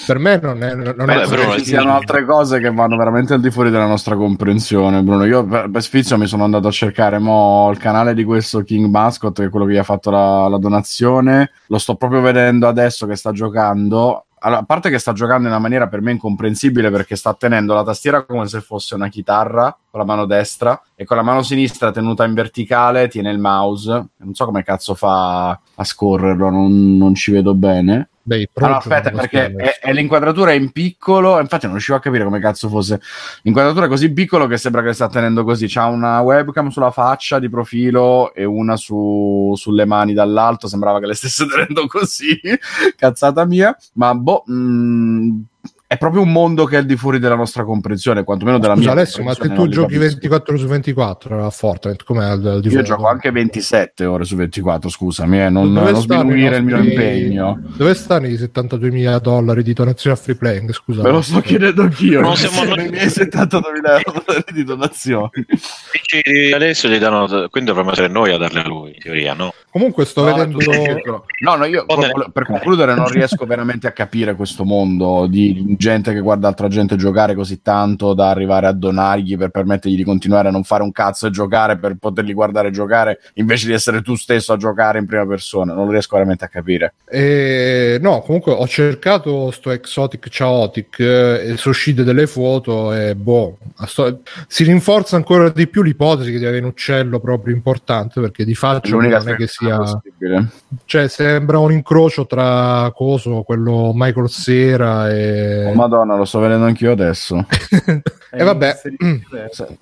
per 0.06 0.18
me 0.18 0.38
non 0.42 0.62
è, 0.62 0.74
non 0.74 0.94
Vabbè, 0.96 1.22
è 1.22 1.26
Bruno, 1.26 1.58
ci 1.58 1.64
siano 1.64 1.94
altre 1.94 2.24
cose 2.24 2.60
che 2.60 2.70
vanno 2.70 2.96
veramente 2.96 3.34
al 3.34 3.40
di 3.40 3.50
fuori 3.50 3.70
della 3.70 3.86
nostra 3.86 4.16
comprensione, 4.16 5.02
Bruno. 5.02 5.24
Io 5.24 5.44
per, 5.44 5.70
per 5.70 5.82
sfizio 5.82 6.18
mi 6.18 6.26
sono 6.26 6.44
andato 6.44 6.68
a 6.68 6.70
cercare 6.70 7.18
mo 7.18 7.70
il 7.70 7.78
canale 7.78 8.14
di 8.14 8.24
questo 8.24 8.62
King 8.62 8.88
Mascot, 8.88 9.34
che 9.34 9.44
è 9.46 9.48
quello 9.48 9.66
che 9.66 9.72
gli 9.72 9.78
ha 9.78 9.84
fatto 9.84 10.10
la, 10.10 10.48
la 10.48 10.58
donazione. 10.58 11.50
Lo 11.66 11.78
sto 11.78 11.94
proprio 11.94 12.20
vedendo 12.20 12.68
adesso 12.68 13.06
che 13.06 13.16
sta 13.16 13.32
giocando. 13.32 14.26
allora, 14.40 14.60
a 14.60 14.64
parte 14.64 14.90
che 14.90 14.98
sta 14.98 15.12
giocando 15.12 15.46
in 15.46 15.52
una 15.52 15.60
maniera 15.60 15.88
per 15.88 16.00
me 16.00 16.12
incomprensibile 16.12 16.90
perché 16.90 17.16
sta 17.16 17.32
tenendo 17.34 17.74
la 17.74 17.84
tastiera 17.84 18.24
come 18.24 18.46
se 18.48 18.60
fosse 18.60 18.94
una 18.94 19.08
chitarra 19.08 19.76
con 19.90 20.00
la 20.00 20.06
mano 20.06 20.26
destra 20.26 20.80
e 20.94 21.04
con 21.04 21.16
la 21.16 21.22
mano 21.22 21.42
sinistra 21.42 21.92
tenuta 21.92 22.24
in 22.24 22.34
verticale 22.34 23.08
tiene 23.08 23.30
il 23.30 23.38
mouse. 23.38 23.90
Non 24.16 24.34
so 24.34 24.44
come 24.44 24.62
cazzo 24.62 24.94
fa 24.94 25.50
a 25.50 25.84
scorrerlo, 25.84 26.50
non, 26.50 26.96
non 26.96 27.14
ci 27.14 27.30
vedo 27.30 27.54
bene. 27.54 28.08
Beh, 28.24 28.48
Allora, 28.54 28.76
aspetta, 28.76 29.10
perché 29.10 29.52
è, 29.52 29.78
è 29.80 29.92
l'inquadratura 29.92 30.52
è 30.52 30.54
in 30.54 30.70
piccolo, 30.70 31.40
infatti 31.40 31.64
non 31.64 31.72
riuscivo 31.74 31.96
a 31.96 32.00
capire 32.00 32.22
come 32.22 32.38
cazzo 32.38 32.68
fosse. 32.68 33.00
L'inquadratura 33.42 33.86
è 33.86 33.88
così 33.88 34.12
piccolo 34.12 34.46
che 34.46 34.58
sembra 34.58 34.80
che 34.80 34.88
le 34.88 34.92
sta 34.94 35.08
tenendo 35.08 35.42
così. 35.42 35.66
C'ha 35.68 35.86
una 35.86 36.20
webcam 36.20 36.68
sulla 36.68 36.92
faccia 36.92 37.40
di 37.40 37.48
profilo 37.48 38.32
e 38.32 38.44
una 38.44 38.76
su- 38.76 39.52
sulle 39.56 39.84
mani 39.86 40.12
dall'alto. 40.12 40.68
Sembrava 40.68 41.00
che 41.00 41.06
le 41.06 41.14
stesse 41.14 41.46
tenendo 41.50 41.86
così. 41.88 42.40
Cazzata 42.96 43.44
mia. 43.44 43.76
Ma 43.94 44.14
boh. 44.14 44.44
mh, 44.46 45.40
è 45.92 45.98
proprio 45.98 46.22
un 46.22 46.32
mondo 46.32 46.64
che 46.64 46.76
è 46.76 46.78
al 46.78 46.86
di 46.86 46.96
fuori 46.96 47.18
della 47.18 47.34
nostra 47.34 47.64
comprensione, 47.64 48.24
quantomeno 48.24 48.58
della 48.58 48.74
Scusa 48.74 48.84
mia. 48.92 48.98
Alessio, 48.98 49.22
ma 49.22 49.34
se 49.34 49.52
tu 49.52 49.68
giochi 49.68 49.94
capisco. 49.94 49.98
24 50.14 50.56
su 50.56 50.66
24 50.66 51.44
a 51.44 51.50
Fortnite, 51.50 52.04
com'è 52.04 52.24
al, 52.24 52.46
al 52.46 52.60
di 52.60 52.66
Io 52.68 52.72
fuori? 52.72 52.86
gioco 52.86 53.06
anche 53.08 53.30
27 53.30 54.06
ore 54.06 54.24
su 54.24 54.34
24, 54.36 54.88
scusami, 54.88 55.42
eh, 55.42 55.50
non, 55.50 55.70
non 55.70 55.94
sminuire 55.96 56.56
il 56.56 56.64
mio 56.64 56.78
impegno. 56.78 57.60
Dove 57.76 57.92
stanno 57.92 58.26
i 58.26 58.38
72 58.38 58.90
mila 58.90 59.18
dollari 59.18 59.62
di 59.62 59.74
donazione 59.74 60.16
a 60.16 60.18
free 60.18 60.34
playing? 60.36 60.72
Scusa. 60.72 61.02
Me 61.02 61.10
lo 61.10 61.20
sto 61.20 61.40
chiedendo 61.40 61.82
anch'io. 61.82 62.20
Non 62.22 62.36
siamo 62.36 62.64
noi- 62.74 62.86
i 62.86 62.90
miei 62.90 63.06
72.000 63.08 63.42
dollari 64.24 64.52
di 64.52 64.64
donazioni. 64.64 65.30
Alessio 66.54 66.88
gli 66.88 66.98
danno, 66.98 67.26
quindi 67.50 67.68
dovremmo 67.70 67.92
essere 67.92 68.08
noi 68.08 68.32
a 68.32 68.38
darle 68.38 68.60
a 68.60 68.66
lui, 68.66 68.90
in 68.94 68.98
teoria, 69.00 69.34
no? 69.34 69.52
Comunque 69.70 70.04
sto 70.04 70.24
No, 70.24 70.34
vedendo... 70.34 70.58
No, 71.40 71.54
no, 71.56 71.64
io 71.64 71.84
per 72.32 72.44
concludere 72.46 72.94
non 72.94 73.08
riesco 73.08 73.44
veramente 73.46 73.86
a 73.86 73.92
capire 73.92 74.34
questo 74.34 74.64
mondo 74.64 75.26
di 75.26 75.74
gente 75.82 76.12
che 76.12 76.20
guarda 76.20 76.46
altra 76.46 76.68
gente 76.68 76.94
giocare 76.94 77.34
così 77.34 77.60
tanto 77.60 78.14
da 78.14 78.30
arrivare 78.30 78.68
a 78.68 78.72
donargli 78.72 79.36
per 79.36 79.50
permettergli 79.50 79.96
di 79.96 80.04
continuare 80.04 80.46
a 80.46 80.50
non 80.52 80.62
fare 80.62 80.84
un 80.84 80.92
cazzo 80.92 81.26
e 81.26 81.30
giocare 81.30 81.76
per 81.76 81.96
poterli 81.96 82.32
guardare 82.32 82.70
giocare 82.70 83.18
invece 83.34 83.66
di 83.66 83.72
essere 83.72 84.00
tu 84.00 84.14
stesso 84.14 84.52
a 84.52 84.56
giocare 84.56 85.00
in 85.00 85.06
prima 85.06 85.26
persona. 85.26 85.74
Non 85.74 85.90
riesco 85.90 86.14
veramente 86.14 86.44
a 86.44 86.48
capire. 86.48 86.94
Eh, 87.08 87.98
no, 88.00 88.20
comunque 88.20 88.52
ho 88.52 88.66
cercato 88.68 89.50
sto 89.50 89.72
Exotic 89.72 90.28
Chaotic 90.30 91.00
eh, 91.00 91.50
e 91.50 91.56
sono 91.56 91.74
uscite 91.74 92.04
delle 92.04 92.28
foto 92.28 92.94
e 92.94 93.16
boh, 93.16 93.58
sto- 93.84 94.20
si 94.46 94.62
rinforza 94.62 95.16
ancora 95.16 95.48
di 95.48 95.66
più 95.66 95.82
l'ipotesi 95.82 96.30
che 96.30 96.38
di 96.38 96.46
avere 96.46 96.62
un 96.62 96.68
uccello 96.68 97.18
proprio 97.18 97.54
importante 97.54 98.20
perché 98.20 98.44
di 98.44 98.56
L'unica 98.84 99.18
non 99.18 99.30
è 99.30 99.34
che 99.34 99.48
sia... 99.48 99.78
possibile. 99.78 100.48
Cioè 100.84 101.08
sembra 101.08 101.58
un 101.58 101.72
incrocio 101.72 102.26
tra 102.26 102.90
coso, 102.94 103.42
quello 103.42 103.90
Michael 103.92 104.28
Cera 104.28 105.10
e... 105.10 105.71
Oh, 105.72 105.76
Madonna, 105.76 106.16
lo 106.16 106.24
sto 106.24 106.38
vedendo 106.38 106.66
anch'io 106.66 106.92
adesso. 106.92 107.44
E 108.34 108.44
vabbè, 108.44 108.80
mm. 109.04 109.16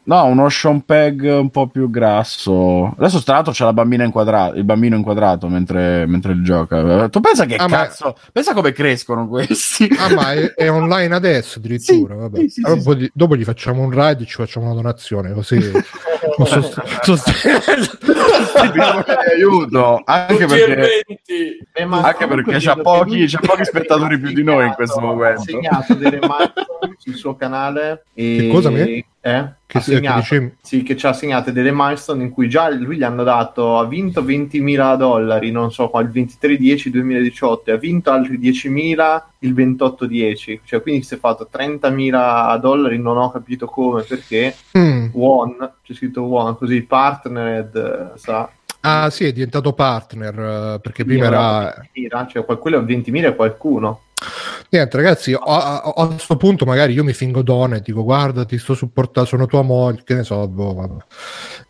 No, 0.03 0.25
uno 0.25 0.49
Sean 0.49 0.85
Peg 0.85 1.23
un 1.23 1.51
po' 1.51 1.69
più 1.69 1.89
grasso. 1.89 2.93
Adesso, 2.99 3.23
tra 3.23 3.35
l'altro, 3.35 3.53
c'è 3.53 3.63
la 3.65 3.73
bambina 3.73 4.03
inquadrata, 4.03 4.57
il 4.57 4.65
bambino 4.65 4.97
inquadrato 4.97 5.47
mentre, 5.47 6.05
mentre 6.07 6.43
gioca. 6.43 7.09
Tu 7.09 7.21
pensa 7.21 7.45
che 7.45 7.55
Ah, 7.55 7.69
ma- 7.69 7.77
cazzo? 7.85 8.17
Pensa 8.33 8.53
come 8.53 8.73
crescono 8.73 9.29
questi. 9.29 9.89
Ah, 9.97 10.13
ma 10.13 10.33
è, 10.33 10.53
è 10.55 10.69
online 10.69 11.15
adesso 11.15 11.61
addirittura. 11.63 12.15
Sì, 12.15 12.21
vabbè. 12.21 12.39
sì, 12.41 12.49
sì, 12.49 12.61
Allora, 12.65 12.81
sì, 12.81 12.87
poi- 12.87 13.11
Dopo 13.15 13.37
gli 13.37 13.45
facciamo 13.45 13.83
un 13.83 13.93
raid 13.93 14.21
e 14.23 14.27
ci 14.27 14.35
facciamo 14.35 14.67
una 14.67 14.75
donazione 14.75 15.33
così 15.33 15.61
di 18.73 18.81
aiuto 19.35 20.03
anche 20.05 20.47
perché. 20.47 21.03
Eh, 21.73 21.83
anche 21.89 22.27
perché 22.27 22.57
c'ha 22.59 22.77
pochi, 22.77 23.27
c'ha 23.27 23.41
pochi 23.41 23.65
spettatori 23.65 24.19
più 24.19 24.33
di 24.33 24.43
noi 24.43 24.67
in 24.67 24.73
questo 24.75 24.99
Ha 24.99 25.03
momento. 25.03 25.43
segnato 25.43 25.95
delle 25.95 26.19
milestone 26.21 26.97
sul 26.99 27.15
suo 27.15 27.35
canale 27.37 28.05
e... 28.15 29.05
Eh? 29.23 29.49
Che 29.67 29.79
ha 29.79 29.81
che 29.81 30.53
sì, 30.63 30.83
che 30.83 30.97
ci 30.97 31.07
ha 31.07 31.13
segnato 31.13 31.51
delle 31.51 31.71
milestone 31.73 32.25
in 32.25 32.31
cui 32.31 32.49
già 32.49 32.71
lui 32.71 32.97
gli 32.97 33.03
hanno 33.03 33.23
dato, 33.23 33.79
ha 33.79 33.85
vinto 33.85 34.23
20.000 34.23 34.97
dollari, 34.97 35.51
non 35.51 35.71
so 35.71 35.91
il 35.97 36.09
23-10-2018, 36.09 37.59
e 37.65 37.73
ha 37.73 37.77
vinto 37.77 38.11
altri 38.11 38.39
10.000 38.39 39.23
il 39.41 39.55
28-10, 39.55 40.61
cioè 40.65 40.81
quindi 40.83 41.03
si 41.03 41.15
è 41.15 41.19
fatto 41.19 41.49
30.000 41.53 42.59
dollari, 42.59 42.99
non 42.99 43.19
ho 43.19 43.31
capito 43.31 43.67
come, 43.67 44.03
perché, 44.03 44.57
Mm. 44.77 45.09
won, 45.13 45.73
c'è 45.85 45.95
scritto 45.95 46.23
won, 46.23 46.57
così 46.57 46.83
partnered, 46.83 48.15
sa, 48.15 48.51
Ah 48.83 49.11
sì, 49.11 49.27
è 49.27 49.33
diventato 49.33 49.75
partner 49.75 50.39
eh, 50.75 50.81
perché 50.81 51.05
prima 51.05 51.27
era... 51.27 51.75
20.000, 51.95 52.29
cioè 52.29 52.45
quello 52.59 52.79
è 52.79 52.83
20.000 52.83 53.25
e 53.27 53.37
qualcuno. 53.37 54.01
Niente 54.73 54.97
ragazzi, 54.97 55.33
a, 55.33 55.39
a- 55.83 55.93
a 55.97 56.07
questo 56.07 56.37
punto 56.37 56.65
magari 56.65 56.93
io 56.93 57.03
mi 57.03 57.13
fingo 57.13 57.43
donna 57.43 57.77
e 57.77 57.81
dico 57.81 58.05
guarda 58.05 58.45
ti 58.45 58.57
sto 58.57 58.75
supportando, 58.75 59.29
sono 59.29 59.47
tua 59.47 59.63
moglie, 59.63 60.03
che 60.05 60.15
ne 60.15 60.23
so. 60.23 60.47
boh, 60.47 60.75
vabbè. 60.75 61.05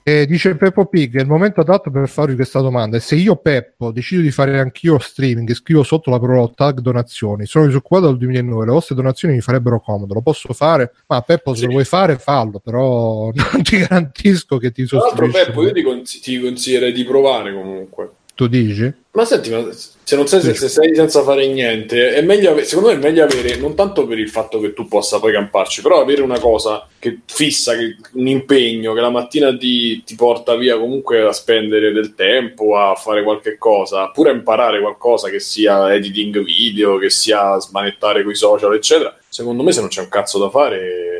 E 0.02 0.26
dice 0.26 0.54
Peppo 0.56 0.84
Pig, 0.86 1.18
il 1.18 1.26
momento 1.26 1.60
adatto 1.62 1.90
per 1.90 2.08
farvi 2.10 2.34
questa 2.34 2.60
domanda. 2.60 2.98
E 2.98 3.00
se 3.00 3.14
io 3.14 3.36
Peppo 3.36 3.90
decido 3.90 4.20
di 4.20 4.30
fare 4.30 4.58
anch'io 4.58 4.98
streaming 4.98 5.48
e 5.48 5.54
scrivo 5.54 5.82
sotto 5.82 6.10
la 6.10 6.18
parola 6.18 6.46
tag 6.54 6.80
donazioni, 6.80 7.46
sono 7.46 7.64
disoccupato 7.66 8.04
dal 8.06 8.18
2009, 8.18 8.66
le 8.66 8.72
vostre 8.72 8.94
donazioni 8.94 9.34
mi 9.34 9.40
farebbero 9.40 9.80
comodo, 9.80 10.12
lo 10.12 10.20
posso 10.22 10.52
fare? 10.52 10.92
Ma 11.06 11.22
Peppo 11.22 11.54
se 11.54 11.60
Sì. 11.60 11.64
lo 11.66 11.72
vuoi 11.72 11.84
fare 11.84 12.18
fallo, 12.18 12.58
però 12.60 13.30
non 13.32 13.62
ti 13.62 13.78
garantisco 13.78 14.58
che 14.58 14.72
ti 14.72 14.84
Tra 14.84 14.98
l'altro. 14.98 15.28
Peppo, 15.30 15.62
io 15.62 15.72
ti, 15.72 15.82
consi- 15.82 16.20
ti 16.20 16.38
consiglierei 16.38 16.92
di 16.92 17.04
provare 17.04 17.54
comunque. 17.54 18.10
Tu 18.40 18.46
dici? 18.48 18.90
Ma 19.10 19.26
senti, 19.26 19.50
ma 19.50 19.68
se 19.70 20.16
non 20.16 20.26
sei, 20.26 20.40
se, 20.40 20.54
se 20.54 20.68
sei 20.70 20.94
senza 20.94 21.22
fare 21.22 21.46
niente, 21.46 22.14
è 22.14 22.22
meglio 22.22 22.52
ave- 22.52 22.64
secondo 22.64 22.88
me 22.88 22.94
è 22.94 22.98
meglio 22.98 23.22
avere, 23.22 23.56
non 23.56 23.74
tanto 23.74 24.06
per 24.06 24.18
il 24.18 24.30
fatto 24.30 24.58
che 24.60 24.72
tu 24.72 24.88
possa 24.88 25.20
poi 25.20 25.30
camparci, 25.34 25.82
però 25.82 26.00
avere 26.00 26.22
una 26.22 26.38
cosa 26.38 26.88
che 26.98 27.18
fissa, 27.26 27.76
che- 27.76 27.96
un 28.12 28.26
impegno 28.28 28.94
che 28.94 29.00
la 29.02 29.10
mattina 29.10 29.54
ti, 29.54 30.02
ti 30.04 30.14
porta 30.14 30.56
via 30.56 30.78
comunque 30.78 31.20
a 31.20 31.32
spendere 31.32 31.92
del 31.92 32.14
tempo, 32.14 32.78
a 32.78 32.94
fare 32.94 33.22
qualche 33.22 33.58
cosa, 33.58 34.08
pure 34.08 34.30
a 34.30 34.32
imparare 34.32 34.80
qualcosa 34.80 35.28
che 35.28 35.38
sia 35.38 35.92
editing 35.92 36.42
video, 36.42 36.96
che 36.96 37.10
sia 37.10 37.58
smanettare 37.58 38.24
coi 38.24 38.34
social, 38.34 38.72
eccetera. 38.72 39.14
Secondo 39.28 39.62
me 39.62 39.72
se 39.72 39.80
non 39.80 39.90
c'è 39.90 40.00
un 40.00 40.08
cazzo 40.08 40.38
da 40.38 40.48
fare 40.48 41.10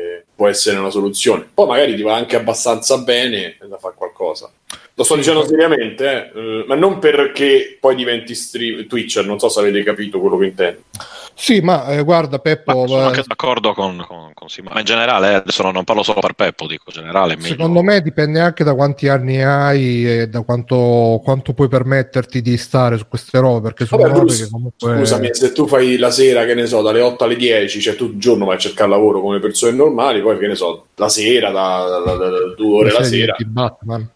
può 0.41 0.49
essere 0.49 0.79
una 0.79 0.89
soluzione. 0.89 1.47
Poi 1.53 1.67
magari 1.67 1.95
ti 1.95 2.01
va 2.01 2.15
anche 2.15 2.35
abbastanza 2.35 2.97
bene 2.97 3.57
da 3.69 3.77
fare 3.77 3.93
qualcosa. 3.95 4.20
Lo 4.93 5.03
sto 5.03 5.15
dicendo 5.15 5.45
seriamente, 5.45 6.31
eh, 6.35 6.65
ma 6.67 6.75
non 6.75 6.99
perché 6.99 7.77
poi 7.79 7.95
diventi 7.95 8.35
stream, 8.35 8.87
Twitcher, 8.87 9.25
non 9.25 9.39
so 9.39 9.49
se 9.49 9.59
avete 9.59 9.83
capito 9.83 10.19
quello 10.19 10.37
che 10.37 10.45
intendo. 10.45 10.81
Sì, 11.33 11.59
ma 11.61 11.87
eh, 11.87 12.03
guarda 12.03 12.37
Peppo, 12.39 12.81
Ma 12.81 12.87
sono 12.87 13.01
eh, 13.01 13.05
anche 13.05 13.23
d'accordo 13.25 13.73
con, 13.73 14.03
con, 14.07 14.31
con 14.33 14.47
Simone. 14.49 14.75
Ma 14.75 14.79
in 14.81 14.85
generale, 14.85 15.31
eh, 15.31 15.33
adesso 15.35 15.63
non, 15.63 15.73
non 15.73 15.83
parlo 15.85 16.03
solo 16.03 16.19
per 16.19 16.33
Peppo, 16.33 16.67
dico 16.67 16.91
generale. 16.91 17.35
Secondo 17.39 17.81
me 17.81 18.01
dipende 18.01 18.39
anche 18.41 18.63
da 18.63 18.75
quanti 18.75 19.07
anni 19.07 19.41
hai 19.41 20.05
e 20.19 20.27
da 20.27 20.41
quanto, 20.41 21.19
quanto 21.23 21.53
puoi 21.53 21.67
permetterti 21.67 22.41
di 22.41 22.57
stare 22.57 22.97
su 22.97 23.07
queste 23.07 23.39
robe. 23.39 23.69
Perché 23.69 23.85
sono 23.85 24.03
Vabbè, 24.03 24.13
robe 24.13 24.25
Bruce, 24.25 24.43
che 24.43 24.49
comunque. 24.51 24.97
scusami, 24.97 25.29
se 25.33 25.51
tu 25.51 25.65
fai 25.67 25.97
la 25.97 26.11
sera, 26.11 26.45
che 26.45 26.53
ne 26.53 26.67
so, 26.67 26.81
dalle 26.81 27.01
8 27.01 27.23
alle 27.23 27.35
10, 27.37 27.81
cioè 27.81 27.95
tu 27.95 28.05
il 28.05 28.17
giorno 28.19 28.45
vai 28.45 28.57
a 28.57 28.59
cercare 28.59 28.89
lavoro 28.89 29.21
come 29.21 29.39
persone 29.39 29.71
normali, 29.71 30.21
poi 30.21 30.37
che 30.37 30.47
ne 30.47 30.55
so, 30.55 30.87
la 30.95 31.09
sera, 31.09 31.49
da, 31.49 32.01
da- 32.05 32.15
da- 32.15 32.29
da 32.29 32.53
due 32.55 32.77
ore 32.77 32.91
la 32.91 33.03
sera. 33.03 33.35
Batman. 33.45 34.07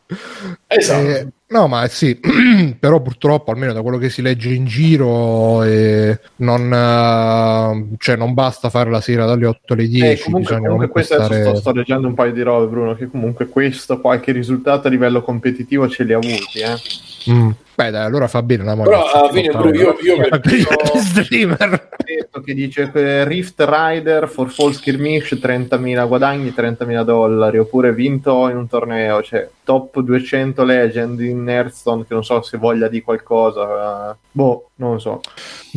Esatto. 0.69 1.09
Eh, 1.09 1.27
no, 1.55 1.67
ma 1.67 1.87
sì, 1.87 2.19
però 2.77 3.01
purtroppo, 3.01 3.51
almeno 3.51 3.71
da 3.71 3.81
quello 3.81 3.97
che 3.97 4.09
si 4.09 4.21
legge 4.21 4.53
in 4.53 4.65
giro, 4.65 5.63
eh, 5.63 6.19
non, 6.37 6.71
eh, 6.71 7.95
cioè, 7.97 8.17
non 8.17 8.33
basta 8.33 8.69
fare 8.69 8.89
la 8.89 8.99
sera 8.99 9.25
dalle 9.25 9.45
8 9.45 9.73
alle 9.73 9.87
10. 9.87 10.05
Eh, 10.05 10.19
comunque, 10.19 10.57
comunque 10.57 10.87
questo 10.89 11.15
adesso 11.15 11.33
stare... 11.33 11.49
sto, 11.49 11.59
sto 11.59 11.71
leggendo 11.71 12.07
un 12.07 12.13
paio 12.13 12.33
di 12.33 12.41
robe, 12.41 12.67
Bruno, 12.67 12.95
che 12.95 13.07
comunque 13.07 13.47
questo 13.47 14.01
qualche 14.01 14.33
risultato 14.33 14.87
a 14.87 14.89
livello 14.89 15.21
competitivo 15.21 15.87
ce 15.87 16.03
li 16.03 16.13
ha 16.13 16.17
avuti, 16.17 16.59
eh. 16.59 17.31
Mm. 17.31 17.49
Beh, 17.75 17.89
dai, 17.89 18.05
allora 18.05 18.27
fa 18.27 18.41
bene 18.41 18.63
la 18.63 18.75
moglie. 18.75 18.89
Però 18.91 19.11
alla 19.11 19.31
fine, 19.31 19.49
Bru, 19.49 19.73
io, 19.73 19.97
io 20.01 20.17
per- 20.29 20.41
streamer. 20.95 21.89
detto 22.05 22.39
che 22.39 22.53
dice 22.53 22.89
che 22.91 23.25
Rift 23.25 23.65
Rider 23.67 24.29
for 24.29 24.49
Fall 24.49 24.71
Skirmish 24.71 25.33
30.000 25.33 26.07
guadagni 26.07 26.53
30.000 26.55 27.03
dollari 27.03 27.57
oppure 27.57 27.93
vinto 27.93 28.47
in 28.47 28.57
un 28.57 28.67
torneo 28.67 29.21
cioè 29.23 29.49
top 29.63 29.99
200 29.99 30.63
legend 30.63 31.19
in 31.19 31.44
Hearthstone 31.49 32.05
che 32.05 32.13
non 32.13 32.23
so 32.23 32.41
se 32.41 32.58
voglia 32.58 32.88
di 32.88 33.01
qualcosa 33.01 34.12
eh, 34.12 34.15
boh 34.31 34.69
non 34.75 34.93
lo 34.93 34.99
so 34.99 35.21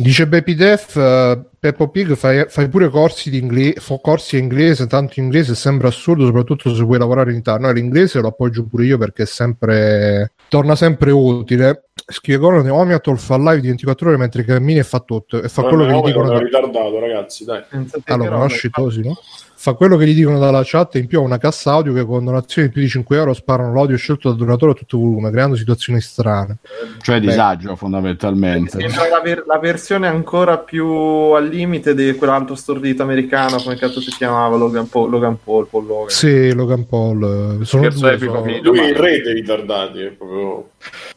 Dice 0.01 0.27
Baby 0.27 0.55
Def, 0.55 0.95
eh, 0.95 1.43
Peppo 1.59 1.89
Pig, 1.89 2.15
fai, 2.15 2.45
fai 2.47 2.69
pure 2.69 2.87
corsi 2.87 3.29
di 3.29 3.37
inglese, 3.37 3.99
corsi 4.01 4.37
in 4.37 4.43
inglese, 4.43 4.87
tanto 4.87 5.19
inglese 5.19 5.55
sembra 5.55 5.89
assurdo, 5.89 6.25
soprattutto 6.25 6.73
se 6.73 6.81
vuoi 6.83 6.97
lavorare 6.97 7.31
in 7.31 7.39
Italia. 7.39 7.67
No, 7.67 7.73
l'inglese 7.73 8.21
lo 8.21 8.29
appoggio 8.29 8.65
pure 8.65 8.85
io 8.85 8.97
perché 8.97 9.23
è 9.23 9.25
sempre, 9.25 10.31
torna 10.47 10.77
sempre 10.77 11.11
utile. 11.11 11.89
Scrive 11.93 12.39
Gordon 12.39 12.69
Omiatol 12.69 13.19
fa 13.19 13.35
live 13.37 13.59
di 13.59 13.67
24 13.67 14.07
ore 14.07 14.17
mentre 14.17 14.45
cammini 14.45 14.79
e 14.79 14.83
fa 14.83 15.01
tutto. 15.01 15.41
E 15.41 15.49
fa 15.49 15.63
quello 15.63 15.85
che 15.85 15.91
gli 15.91 16.01
dicono. 16.05 16.29
Da... 16.29 16.39
ritardato, 16.39 16.97
ragazzi, 16.97 17.43
dai. 17.43 17.61
Allora, 18.05 18.35
conosci 18.35 18.69
Tosi, 18.69 19.01
no? 19.01 19.17
Fa 19.61 19.73
quello 19.73 19.97
che 19.97 20.07
gli 20.07 20.13
dicono 20.13 20.39
dalla 20.39 20.61
chat 20.63 20.95
e 20.95 20.99
in 20.99 21.07
più 21.07 21.19
ha 21.19 21.21
una 21.21 21.37
cassa 21.37 21.73
audio 21.73 21.91
che 21.91 22.05
con 22.05 22.23
donazioni 22.23 22.69
di 22.69 22.73
più 22.73 22.81
di 22.81 22.87
5 22.87 23.17
euro 23.17 23.33
sparano 23.33 23.73
l'audio 23.73 23.97
scelto 23.97 24.29
dal 24.29 24.37
donatore 24.37 24.71
a 24.71 24.73
tutto 24.75 24.97
volume 24.97 25.31
creando 25.31 25.57
situazioni 25.57 25.99
strane. 25.99 26.59
Cioè 27.01 27.19
Beh, 27.19 27.27
disagio 27.27 27.75
fondamentalmente. 27.75 28.79
Sembra 28.79 29.09
la, 29.09 29.19
ver- 29.19 29.43
la, 29.45 29.59
versione 29.59 30.07
ancora 30.07 30.59
più 30.59 30.87
al 30.87 31.49
limite 31.49 31.93
di 31.93 32.15
quell'altro 32.15 32.55
stordito 32.55 33.03
americano 33.03 33.57
come 33.57 33.75
cazzo 33.75 33.99
si 33.99 34.11
chiamava? 34.11 34.55
Logan 34.55 34.87
Paul 34.87 35.09
Logan 35.09 35.37
Paul, 35.43 35.67
Paul 35.67 35.85
Logan. 35.85 36.09
sì 36.09 36.53
Logan 36.53 36.85
Paul. 36.87 37.65
Sono 37.65 37.89
due, 37.89 38.17
sono... 38.17 38.45
lui 38.61 38.79
è 38.79 38.87
il 38.87 38.95
re 38.95 39.21
dei 39.21 39.33
ritardati 39.33 40.03
è 40.03 40.11
proprio 40.11 40.69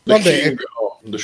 Vabbè, 0.02 0.54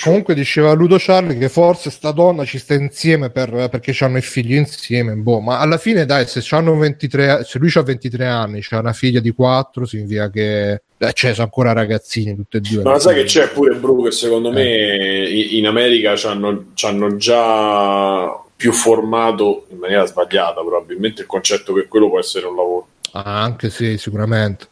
comunque 0.00 0.34
diceva 0.34 0.72
Ludo 0.72 0.96
Charlie 1.00 1.36
che 1.36 1.48
forse 1.48 1.90
sta 1.90 2.12
donna 2.12 2.44
ci 2.44 2.58
sta 2.58 2.74
insieme 2.74 3.30
per, 3.30 3.68
perché 3.68 3.92
hanno 4.04 4.18
il 4.18 4.22
figlio 4.22 4.56
insieme 4.56 5.14
boh, 5.14 5.40
ma 5.40 5.58
alla 5.58 5.78
fine 5.78 6.06
dai 6.06 6.26
se 6.26 6.44
hanno 6.54 6.76
23 6.76 7.07
23, 7.08 7.44
se 7.44 7.58
lui 7.58 7.70
ha 7.74 7.82
23 7.82 8.26
anni, 8.26 8.60
c'ha 8.60 8.78
una 8.78 8.92
figlia 8.92 9.20
di 9.20 9.32
4, 9.32 9.86
significa 9.86 10.30
che 10.30 10.82
eh, 10.98 11.12
cioè, 11.12 11.32
sono 11.32 11.44
ancora 11.44 11.72
ragazzini 11.72 12.34
tutti 12.34 12.58
e 12.58 12.60
due. 12.60 12.82
Ma 12.82 12.98
sai 12.98 13.14
che 13.14 13.24
c'è 13.24 13.48
pure 13.48 13.74
Bru 13.74 14.04
che 14.04 14.10
secondo 14.10 14.50
eh. 14.50 14.52
me 14.52 15.28
in 15.28 15.66
America 15.66 16.14
hanno 16.22 17.16
già 17.16 18.42
più 18.54 18.72
formato 18.72 19.66
in 19.70 19.78
maniera 19.78 20.04
sbagliata 20.04 20.60
probabilmente 20.62 21.22
il 21.22 21.28
concetto 21.28 21.72
che 21.72 21.86
quello 21.86 22.08
può 22.08 22.18
essere 22.18 22.46
un 22.46 22.56
lavoro. 22.56 22.88
Ah, 23.12 23.42
anche 23.42 23.70
sì, 23.70 23.96
sicuramente. 23.96 24.66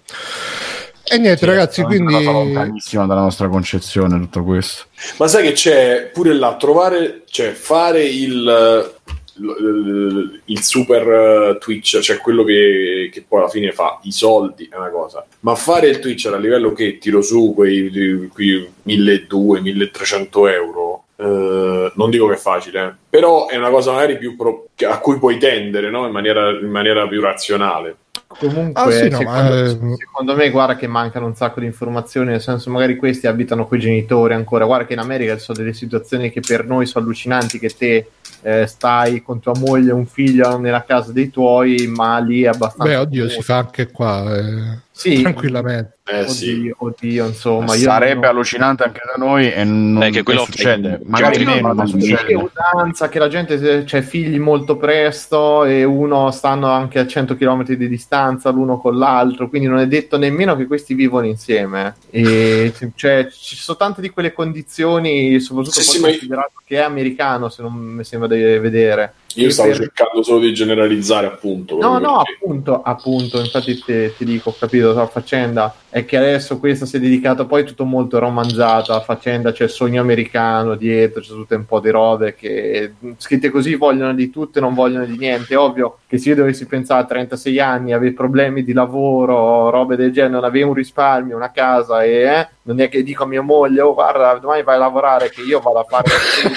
E 1.09 1.19
niente, 1.19 1.39
sì, 1.39 1.45
ragazzi, 1.45 1.83
quindi. 1.83 2.25
lontanissima 2.25 3.07
dalla 3.07 3.21
nostra 3.21 3.49
concezione 3.49 4.19
tutto 4.19 4.43
questo. 4.43 4.87
Ma 5.19 5.29
sai 5.29 5.45
che 5.45 5.53
c'è 5.53 6.11
pure 6.13 6.35
là, 6.35 6.57
trovare, 6.57 7.23
cioè 7.27 7.53
fare 7.53 8.03
il 8.03 8.95
il 9.39 10.63
super 10.63 11.09
eh, 11.09 11.59
Twitch, 11.59 11.99
cioè 12.01 12.19
quello 12.19 12.45
che, 12.45 13.11
che, 13.13 13.25
poi 13.27 13.41
alla 13.41 13.49
fine 13.49 13.73
fa 13.73 13.99
i 14.03 14.13
soldi 14.13 14.69
è 14.71 14.77
una 14.77 14.91
cosa, 14.91 15.25
ma 15.41 15.55
fare 15.55 15.89
il 15.89 15.99
Twitch 15.99 16.27
a 16.27 16.37
livello 16.37 16.73
che 16.73 16.99
tiro 16.99 17.21
su 17.23 17.53
quei, 17.55 18.29
quei 18.33 18.69
1200-1300 18.87 20.51
euro, 20.51 21.05
eh, 21.17 21.93
non 21.95 22.11
dico 22.11 22.27
che 22.29 22.35
è 22.35 22.39
facile, 22.39 22.85
eh, 22.85 22.93
però 23.09 23.47
è 23.49 23.57
una 23.57 23.71
cosa 23.71 23.93
magari 23.93 24.19
più 24.19 24.37
pro- 24.37 24.69
a 24.87 24.99
cui 25.01 25.19
puoi 25.19 25.39
tendere 25.39 25.91
no? 25.91 26.07
in, 26.07 26.13
maniera, 26.13 26.51
in 26.51 26.71
maniera 26.71 27.07
più 27.09 27.21
razionale. 27.21 27.97
Comunque, 28.27 28.83
ah, 28.83 28.91
sì, 28.91 29.09
no, 29.09 29.19
secondo, 29.19 29.31
ma... 29.31 29.61
Eh, 29.61 29.97
secondo, 29.97 30.35
me, 30.35 30.51
guarda 30.51 30.77
che 30.77 30.87
mancano 30.87 31.27
un 31.27 31.35
sacco 31.35 31.61
di 31.61 31.67
informazioni, 31.67 32.31
nel 32.31 32.41
senso, 32.41 32.71
magari 32.71 32.97
questi 32.97 33.27
abitano 33.27 33.67
con 33.67 33.79
i 33.79 33.81
genitori 33.81 34.35
ancora. 34.35 34.65
Guarda 34.65 34.87
che 34.87 34.93
in 34.93 34.99
America 34.99 35.37
ci 35.37 35.45
sono 35.45 35.59
delle 35.59 35.73
situazioni 35.73 36.31
che 36.31 36.41
per 36.41 36.67
noi 36.67 36.87
sono 36.87 37.05
allucinanti, 37.05 37.59
che 37.59 37.69
te 37.71 38.11
eh, 38.43 38.67
stai 38.67 39.23
con 39.23 39.41
tua 39.41 39.55
moglie 39.57 39.91
e 39.91 39.95
un 39.95 40.07
figlio 40.07 40.59
nella 40.59 40.85
casa 40.85 41.13
dei 41.13 41.31
tuoi, 41.31 41.87
ma 41.87 42.19
lì 42.19 42.43
è 42.43 42.49
abbastanza... 42.49 42.93
Beh, 42.93 42.97
oddio, 42.97 43.23
comune. 43.23 43.39
si 43.39 43.43
fa 43.43 43.57
anche 43.59 43.91
qua. 43.91 44.37
Eh 44.37 44.85
sì, 44.97 45.21
tranquillamente. 45.21 45.99
Eh, 46.05 46.21
oddio, 46.21 46.33
sì. 46.33 46.75
oddio, 46.75 47.27
insomma, 47.27 47.75
sarebbe 47.75 48.21
non... 48.21 48.31
allucinante 48.31 48.83
anche 48.85 49.03
da 49.05 49.23
noi 49.23 49.53
e 49.53 49.63
non, 49.63 49.99
Beh, 49.99 50.11
che 50.11 50.23
quello 50.23 50.45
succede. 50.45 51.03
Magari 51.05 51.45
meno, 51.45 51.75
non 51.75 51.87
succede. 51.87 52.35
usanza 52.35 53.11
che 53.11 53.19
la 53.19 53.29
gente 53.29 53.59
c'è 53.59 53.85
cioè, 53.85 54.01
figli 54.01 54.39
molto 54.39 54.79
presto 54.79 55.65
e 55.65 55.85
uno 55.85 56.31
stanno 56.31 56.71
anche 56.71 56.99
a 56.99 57.07
100 57.07 57.37
km 57.37 57.65
di 57.65 57.89
distanza 57.89 58.49
l'uno 58.49 58.79
con 58.79 58.97
l'altro, 58.97 59.51
quindi 59.51 59.69
non 59.69 59.81
è 59.81 59.87
detto 59.87 60.17
nemmeno 60.17 60.57
che 60.57 60.67
questi 60.67 60.95
vivono 60.95 61.27
insieme. 61.27 61.97
E 62.09 62.73
cioè, 62.95 63.29
ci 63.31 63.57
sono 63.57 63.77
tante 63.77 64.01
di 64.01 64.09
quelle 64.09 64.33
condizioni, 64.33 65.39
soprattutto 65.41 65.83
sì, 65.83 65.91
sì, 65.91 66.01
considerato 66.01 66.53
ma... 66.55 66.63
che 66.65 66.77
è 66.77 66.83
americano, 66.83 67.51
se 67.51 67.61
non 67.61 67.75
mi 67.75 68.05
sembra 68.05 68.29
di 68.29 68.41
vedere 68.41 69.13
io 69.41 69.51
stavo 69.51 69.69
per... 69.69 69.79
cercando 69.79 70.23
solo 70.23 70.41
di 70.41 70.55
generalizzare, 70.55 71.27
appunto. 71.27 71.77
No, 71.79 71.99
no, 71.99 72.23
perché... 72.23 72.39
appunto, 72.43 72.83
appunto, 72.83 73.41
infatti 73.41 73.79
te, 73.79 74.15
ti 74.17 74.25
dico, 74.25 74.51
ho 74.51 74.57
capito 74.59 74.93
la 74.93 75.07
faccenda 75.07 75.75
è 75.97 76.05
che 76.05 76.19
adesso 76.19 76.59
questa 76.59 76.85
si 76.85 76.99
è 76.99 77.01
dedicata 77.01 77.47
poi 77.47 77.65
tutto 77.65 77.87
molto 77.87 78.19
romanzato, 78.19 78.93
la 78.93 79.01
faccenda 79.01 79.51
c'è 79.51 79.65
il 79.65 79.71
sogno 79.71 80.03
americano 80.03 80.75
dietro, 80.75 81.23
c'è 81.23 81.29
tutto 81.29 81.55
un 81.57 81.65
po' 81.65 81.81
di 81.81 81.89
robe 81.89 82.35
che 82.35 82.93
scritte 83.17 83.49
così 83.49 83.77
vogliono 83.77 84.13
di 84.13 84.29
tutto 84.29 84.59
e 84.59 84.61
non 84.61 84.75
vogliono 84.75 85.07
di 85.07 85.17
niente. 85.17 85.55
È 85.55 85.59
ovvio 85.59 86.01
che 86.07 86.19
se 86.19 86.29
io 86.29 86.35
dovessi 86.35 86.67
pensare 86.67 87.01
a 87.01 87.07
36 87.07 87.59
anni, 87.61 87.95
avere 87.95 88.13
problemi 88.13 88.63
di 88.63 88.75
lavoro, 88.75 89.71
robe 89.71 89.97
del 89.97 90.13
genere, 90.13 90.35
non 90.35 90.45
avevo 90.45 90.69
un 90.69 90.75
risparmio, 90.75 91.35
una 91.35 91.51
casa 91.51 92.05
e 92.05 92.11
eh, 92.11 92.49
non 92.65 92.79
è 92.79 92.91
che 92.91 93.03
dico 93.03 93.23
a 93.23 93.27
mia 93.27 93.41
moglie, 93.41 93.81
oh 93.81 93.95
guarda, 93.95 94.35
domani 94.35 94.65
vai 94.65 94.75
a 94.75 94.81
lavorare 94.81 95.31
che 95.31 95.41
io 95.41 95.61
vado 95.61 95.79
a 95.79 95.85
fare... 95.85 96.11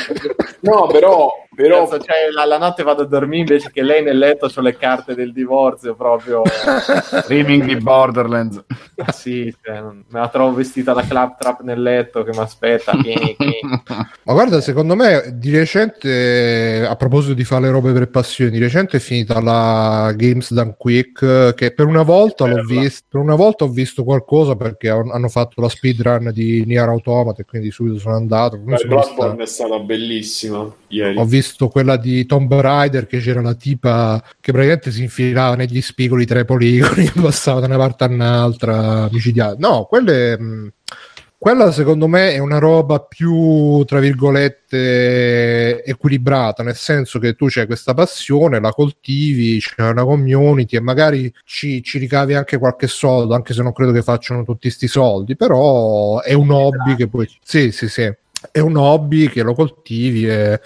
no, 0.63 0.87
però 0.87 1.31
però 1.59 1.85
Penso, 1.89 2.05
cioè, 2.05 2.29
la, 2.31 2.45
la, 2.45 2.57
notte 2.57 2.83
vado 2.83 3.01
a 3.01 3.05
dormire 3.05 3.41
invece 3.41 3.69
che 3.69 3.81
lei 3.81 4.01
nel 4.01 4.17
letto 4.17 4.49
ho 4.53 4.61
le 4.61 4.77
carte 4.77 5.13
del 5.13 5.33
divorzio 5.33 5.93
proprio 5.93 6.41
streaming 6.45 7.65
di 7.65 7.75
Borderlands 7.75 8.63
ah, 8.95 9.11
sì 9.29 9.55
cioè, 9.61 9.81
me 9.81 10.19
la 10.19 10.29
trovo 10.29 10.55
vestita 10.55 10.93
da 10.93 11.03
claptrap 11.03 11.61
nel 11.61 11.81
letto 11.81 12.23
che 12.23 12.31
mi 12.31 12.39
aspetta 12.39 12.93
ma 14.23 14.33
guarda 14.33 14.61
secondo 14.61 14.95
me 14.95 15.33
di 15.33 15.55
recente 15.55 16.85
a 16.87 16.95
proposito 16.95 17.33
di 17.33 17.43
fare 17.43 17.63
le 17.63 17.71
robe 17.71 17.91
per 17.91 18.09
passione 18.09 18.51
di 18.51 18.59
recente 18.59 18.97
è 18.97 18.99
finita 18.99 19.41
la 19.41 20.11
Games 20.15 20.51
Done 20.51 20.75
Quick 20.77 21.53
che 21.53 21.71
per 21.71 21.85
una 21.85 22.03
volta 22.03 22.45
l'ho 22.45 22.63
visto 22.63 23.05
per 23.09 23.21
una 23.21 23.35
volta 23.35 23.63
ho 23.63 23.69
visto 23.69 24.03
qualcosa 24.03 24.55
perché 24.55 24.89
hanno 24.89 25.29
fatto 25.29 25.61
la 25.61 25.69
speedrun 25.69 26.31
di 26.33 26.63
Nier 26.65 26.87
Automata 26.87 27.41
e 27.41 27.45
quindi 27.45 27.71
subito 27.71 27.99
sono 27.99 28.15
andato. 28.15 28.57
Bloodborne 28.57 29.43
è 29.43 29.45
stata 29.45 29.79
bellissima 29.79 30.71
ieri. 30.87 31.17
Ho 31.17 31.25
visto 31.25 31.67
quella 31.67 31.97
di 31.97 32.25
Tomb 32.25 32.53
Raider 32.53 33.07
che 33.07 33.19
c'era 33.19 33.41
la 33.41 33.53
tipa 33.53 34.21
che 34.39 34.51
praticamente 34.51 34.91
si 34.91 35.03
infilava 35.03 35.55
negli 35.55 35.81
spigoli 35.81 36.25
tra 36.25 36.39
i 36.39 36.45
poligoni 36.45 37.09
passava 37.21 37.59
da 37.59 37.67
una 37.67 37.77
parte 37.77 38.03
all'altra 38.03 39.07
micidiale. 39.19 39.57
No, 39.59 39.85
quelle... 39.85 40.39
Mh, 40.39 40.71
quella 41.39 41.71
secondo 41.71 42.07
me 42.09 42.33
è 42.33 42.37
una 42.39 42.57
roba 42.57 42.99
più, 42.99 43.81
tra 43.85 43.99
virgolette, 43.99 45.81
equilibrata, 45.85 46.63
nel 46.63 46.75
senso 46.75 47.17
che 47.17 47.33
tu 47.35 47.45
c'hai 47.47 47.65
questa 47.65 47.93
passione, 47.93 48.59
la 48.59 48.73
coltivi, 48.73 49.57
c'è 49.59 49.87
una 49.87 50.03
community 50.03 50.75
e 50.75 50.81
magari 50.81 51.33
ci, 51.45 51.81
ci 51.81 51.97
ricavi 51.97 52.33
anche 52.33 52.57
qualche 52.57 52.87
soldo, 52.87 53.35
anche 53.35 53.53
se 53.53 53.63
non 53.63 53.71
credo 53.71 53.93
che 53.93 54.01
facciano 54.01 54.43
tutti 54.43 54.67
questi 54.67 54.89
soldi, 54.89 55.37
però 55.37 56.19
è 56.19 56.33
un 56.33 56.51
hobby 56.51 56.95
che 56.97 57.07
poi... 57.07 57.25
Sì, 57.41 57.71
sì, 57.71 57.87
sì. 57.87 58.13
È 58.51 58.59
un 58.59 58.75
hobby 58.75 59.29
che 59.29 59.41
lo 59.41 59.53
coltivi 59.53 60.27
e 60.27 60.59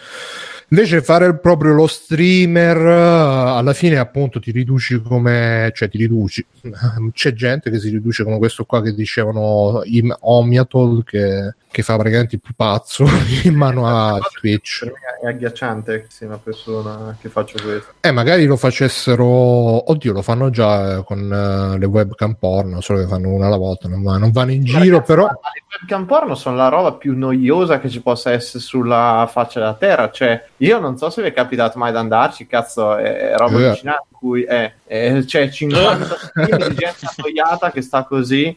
Invece 0.69 1.02
fare 1.02 1.38
proprio 1.38 1.73
lo 1.73 1.88
streamer, 1.88 2.78
alla 2.78 3.73
fine 3.73 3.97
appunto 3.97 4.39
ti 4.39 4.52
riduci 4.52 5.02
come, 5.02 5.71
cioè 5.76 5.89
ti 5.89 5.97
riduci. 5.97 6.45
C'è 7.12 7.34
gente 7.34 7.69
che 7.69 7.80
si 7.80 7.89
riduce 7.89 8.23
come 8.23 8.38
questo 8.38 8.65
qua 8.65 8.82
che 8.82 8.93
dicevano 8.93 9.82
Omiatol 10.19 11.04
che 11.04 11.54
che 11.74 11.82
fa 11.82 11.96
praticamente 11.96 12.36
il 12.36 12.42
pupazzo 12.42 13.04
in 13.44 13.56
mano 13.56 13.88
a 13.88 14.20
Twitch. 14.40 14.86
È 15.20 15.28
agghiacciante 15.28 16.06
sia 16.08 16.28
una 16.28 16.38
persona 16.38 17.18
che 17.20 17.30
faccia 17.30 17.60
questo. 17.60 17.94
Eh, 18.00 18.12
magari 18.12 18.46
lo 18.46 18.58
facessero, 18.58 19.26
oddio, 19.26 20.14
lo 20.14 20.22
fanno 20.22 20.52
già 20.52 21.02
con 21.02 21.20
uh, 21.20 21.76
le 21.76 21.86
webcam 21.86 22.36
porno, 22.36 22.80
solo 22.80 23.00
che 23.00 23.08
fanno 23.08 23.30
una 23.30 23.48
alla 23.48 23.58
volta, 23.58 23.88
non, 23.88 24.04
va, 24.04 24.18
non 24.18 24.32
vanno 24.32 24.52
in 24.52 24.64
giro, 24.64 24.80
ragazzi, 24.80 25.06
però... 25.06 25.26
Le 25.26 25.64
webcam 25.80 26.06
porno 26.06 26.36
sono 26.36 26.56
la 26.58 26.68
roba 26.68 26.94
più 26.94 27.18
noiosa 27.18 27.80
che 27.80 27.90
ci 27.90 28.02
possa 28.02 28.32
essere 28.32 28.64
sulla 28.64 29.28
faccia 29.32 29.60
della 29.60 29.74
terra, 29.74 30.12
cioè 30.12 30.46
io 30.58 30.80
non 30.80 30.96
so 30.98 31.10
se 31.10 31.24
vi 31.24 31.30
è 31.30 31.34
capitato 31.34 31.80
mai 31.80 31.92
di 31.92 31.98
andarci, 31.98 32.46
cazzo, 32.46 32.98
è 32.98 33.34
roba 33.36 33.58
yeah. 33.58 33.68
allucinante, 33.70 34.08
cui 34.24 34.44
è, 34.44 34.72
è, 34.93 35.23
c'è 35.25 35.49
50 35.49 36.32
di 36.45 36.75
gente 36.75 37.08
annoiata 37.17 37.71
che 37.71 37.82
sta 37.82 38.03
così 38.03 38.56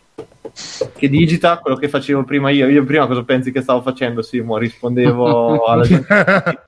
che 0.97 1.09
digita 1.09 1.59
quello 1.59 1.77
che 1.77 1.89
facevo 1.89 2.25
prima 2.25 2.51
io. 2.51 2.69
Io 2.69 2.85
prima 2.85 3.07
cosa 3.07 3.23
pensi 3.23 3.53
che 3.53 3.63
stavo 3.63 3.83
facendo, 3.83 4.23
Simo? 4.23 4.57
Rispondevo 4.57 5.65
alla 5.67 5.85
gente 5.85 6.67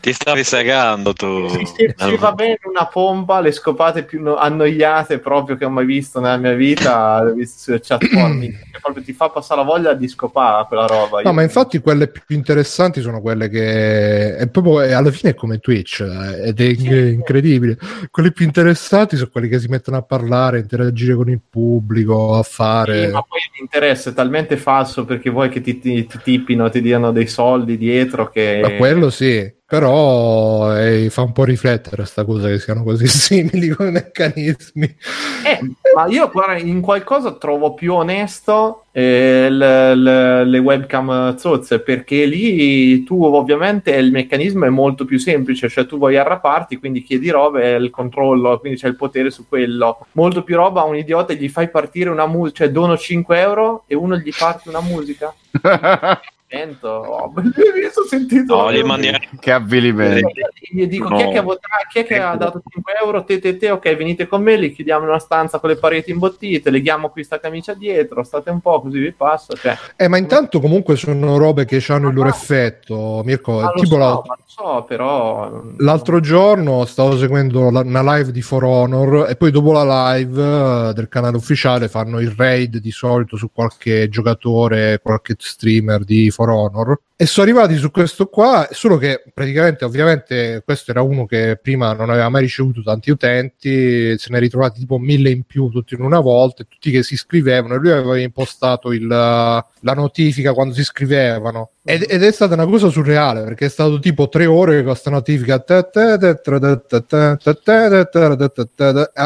Ti 0.00 0.12
stavi 0.12 0.44
segando 0.44 1.12
tu. 1.12 1.48
Sì, 1.48 1.64
sì, 1.64 1.94
sì, 1.96 2.16
va 2.16 2.32
bene 2.32 2.58
una 2.64 2.86
pompa, 2.86 3.40
le 3.40 3.52
scopate 3.52 4.04
più 4.04 4.22
no- 4.22 4.36
annoiate 4.36 5.18
proprio 5.18 5.56
che 5.56 5.64
ho 5.64 5.70
mai 5.70 5.86
visto 5.86 6.20
nella 6.20 6.36
mia 6.36 6.54
vita, 6.54 7.22
le 7.24 7.30
ho 7.30 7.34
viste 7.34 7.58
sulle 7.58 7.80
chat 7.80 8.04
formi, 8.06 8.50
che 8.50 8.78
proprio 8.80 9.02
ti 9.02 9.12
fa 9.12 9.28
passare 9.30 9.60
la 9.60 9.66
voglia 9.66 9.94
di 9.94 10.08
scopare 10.08 10.66
quella 10.66 10.86
roba. 10.86 11.20
No, 11.22 11.28
io 11.28 11.32
ma 11.32 11.42
infatti 11.42 11.80
quelle 11.80 12.08
più 12.08 12.36
interessanti 12.36 13.00
sono 13.00 13.20
quelle 13.20 13.48
che 13.48 14.36
è 14.36 14.48
proprio 14.48 14.78
alla 14.96 15.10
fine 15.10 15.30
è 15.32 15.34
come 15.34 15.58
Twitch 15.58 16.00
eh, 16.00 16.48
ed 16.48 16.60
è 16.60 16.74
sì, 16.74 17.12
incredibile. 17.12 17.75
Quelle 18.10 18.32
più 18.32 18.44
interessanti 18.44 19.16
sono 19.16 19.30
quelli 19.30 19.48
che 19.48 19.58
si 19.58 19.68
mettono 19.68 19.96
a 19.96 20.02
parlare, 20.02 20.58
a 20.58 20.60
interagire 20.60 21.14
con 21.14 21.28
il 21.28 21.40
pubblico 21.48 21.64
pubblico 21.76 22.34
a 22.34 22.42
fare. 22.42 23.06
Sì, 23.06 23.12
ma 23.12 23.22
poi 23.22 23.40
l'interesse 23.56 24.10
è 24.10 24.12
talmente 24.12 24.56
falso 24.56 25.04
perché 25.04 25.30
vuoi 25.30 25.48
che 25.48 25.60
ti, 25.60 25.78
ti, 25.78 26.06
ti 26.06 26.18
tippino, 26.22 26.68
ti 26.68 26.80
diano 26.80 27.12
dei 27.12 27.26
soldi 27.26 27.76
dietro 27.76 28.28
che... 28.28 28.60
Ma 28.62 28.72
quello 28.72 29.10
sì. 29.10 29.54
Però 29.68 30.76
eh, 30.78 31.10
fa 31.10 31.22
un 31.22 31.32
po' 31.32 31.42
riflettere 31.42 31.96
questa 31.96 32.24
cosa 32.24 32.46
che 32.46 32.60
siano 32.60 32.84
così 32.84 33.06
simili 33.08 33.68
come 33.70 33.90
meccanismi. 33.90 34.96
Eh, 35.44 35.58
ma 35.92 36.06
io 36.06 36.30
guarda, 36.30 36.56
in 36.58 36.80
qualcosa 36.80 37.32
trovo 37.32 37.74
più 37.74 37.94
onesto 37.94 38.84
eh, 38.92 39.48
le, 39.50 39.94
le, 39.96 40.44
le, 40.44 40.58
webcam 40.58 41.36
zozze 41.36 41.80
perché 41.80 42.26
lì 42.26 43.02
tu 43.02 43.24
ovviamente 43.24 43.90
il 43.90 44.12
meccanismo 44.12 44.66
è 44.66 44.70
molto 44.70 45.04
più 45.04 45.18
semplice, 45.18 45.68
cioè 45.68 45.84
tu 45.84 45.98
vuoi 45.98 46.16
arraparti, 46.16 46.76
quindi 46.76 47.02
chiedi 47.02 47.28
roba 47.30 47.60
e 47.60 47.74
il 47.74 47.90
controllo, 47.90 48.60
quindi 48.60 48.78
c'è 48.78 48.86
il 48.86 48.96
potere 48.96 49.30
su 49.30 49.48
quello. 49.48 50.06
Molto 50.12 50.44
più 50.44 50.54
roba 50.54 50.82
a 50.82 50.84
un 50.84 50.96
idiota 50.96 51.32
gli 51.32 51.48
fai 51.48 51.70
partire 51.70 52.08
una 52.08 52.28
musica, 52.28 52.58
cioè 52.58 52.70
dono 52.70 52.96
5 52.96 53.40
euro 53.40 53.82
e 53.88 53.96
uno 53.96 54.16
gli 54.16 54.32
parte 54.36 54.68
una 54.68 54.80
musica. 54.80 55.34
Oh, 56.82 57.32
ho 57.32 57.32
sentito 58.08 58.56
no, 58.56 58.72
gli 58.72 58.82
mandi... 58.82 59.10
che 59.40 59.52
avvilimento. 59.52 60.28
Gli 60.70 60.86
dico 60.86 61.08
no. 61.08 61.16
chi 61.16 61.22
è 61.22 61.30
che 61.30 61.38
ha 61.38 61.42
votato? 61.42 61.86
Chi 61.90 61.98
è 62.00 62.04
che 62.04 62.18
ha 62.18 62.36
dato 62.36 62.62
5 62.68 62.92
euro? 63.02 63.24
Te 63.24 63.40
te 63.40 63.56
te 63.56 63.70
ok 63.70 63.96
venite 63.96 64.26
con 64.26 64.42
me 64.42 64.56
li 64.56 64.72
chiudiamo 64.72 65.02
in 65.04 65.08
una 65.10 65.18
stanza 65.18 65.58
con 65.58 65.70
le 65.70 65.76
pareti 65.76 66.10
imbottite 66.10 66.70
leghiamo 66.70 67.10
qui 67.10 67.24
sta 67.24 67.38
camicia 67.38 67.74
dietro 67.74 68.22
state 68.22 68.50
un 68.50 68.60
po' 68.60 68.80
così 68.80 68.98
vi 68.98 69.12
passa 69.12 69.54
cioè. 69.54 69.76
eh 69.96 70.08
ma 70.08 70.16
intanto 70.16 70.60
comunque 70.60 70.96
sono 70.96 71.36
robe 71.36 71.64
che 71.64 71.84
hanno 71.88 72.08
il 72.08 72.14
loro 72.14 72.28
effetto 72.28 73.22
Mirko 73.24 73.60
ah, 73.60 73.72
tipo 73.74 73.94
so, 73.94 73.98
la... 73.98 74.22
so, 74.44 74.84
però 74.86 75.62
l'altro 75.78 76.20
giorno 76.20 76.84
stavo 76.84 77.16
seguendo 77.16 77.70
la, 77.70 77.80
una 77.80 78.16
live 78.16 78.32
di 78.32 78.42
For 78.42 78.64
Honor 78.64 79.28
e 79.28 79.36
poi 79.36 79.50
dopo 79.50 79.72
la 79.72 80.14
live 80.14 80.42
uh, 80.42 80.92
del 80.92 81.08
canale 81.08 81.36
ufficiale 81.36 81.88
fanno 81.88 82.20
il 82.20 82.32
raid 82.36 82.78
di 82.78 82.90
solito 82.90 83.36
su 83.36 83.50
qualche 83.52 84.08
giocatore 84.08 85.00
qualche 85.02 85.34
streamer 85.38 86.04
di 86.04 86.30
For 86.36 86.50
Honor 86.50 86.98
e 87.18 87.24
sono 87.24 87.46
arrivati 87.46 87.76
su 87.76 87.90
questo 87.90 88.26
qua, 88.26 88.68
solo 88.72 88.98
che 88.98 89.22
praticamente 89.32 89.86
ovviamente 89.86 90.60
questo 90.62 90.90
era 90.90 91.00
uno 91.00 91.24
che 91.24 91.58
prima 91.60 91.94
non 91.94 92.10
aveva 92.10 92.28
mai 92.28 92.42
ricevuto 92.42 92.82
tanti 92.82 93.10
utenti, 93.10 94.18
se 94.18 94.26
ne 94.28 94.36
è 94.36 94.40
ritrovati 94.40 94.80
tipo 94.80 94.98
mille 94.98 95.30
in 95.30 95.44
più 95.44 95.70
tutti 95.70 95.94
in 95.94 96.02
una 96.02 96.20
volta, 96.20 96.62
e 96.62 96.66
tutti 96.68 96.90
che 96.90 97.02
si 97.02 97.14
iscrivevano 97.14 97.74
e 97.74 97.78
lui 97.78 97.90
aveva 97.90 98.18
impostato 98.18 98.92
il, 98.92 99.06
la 99.06 99.94
notifica 99.94 100.52
quando 100.52 100.74
si 100.74 100.80
iscrivevano 100.80 101.70
ed, 101.84 102.04
ed, 102.08 102.24
è 102.24 102.32
stata 102.32 102.54
una 102.54 102.66
cosa 102.66 102.90
surreale 102.90 103.44
perché 103.44 103.66
è 103.66 103.68
stato 103.68 104.00
tipo 104.00 104.28
tre 104.28 104.44
ore 104.46 104.78
con 104.78 104.86
questa 104.86 105.10
notifica 105.10 105.54
a 105.64 105.86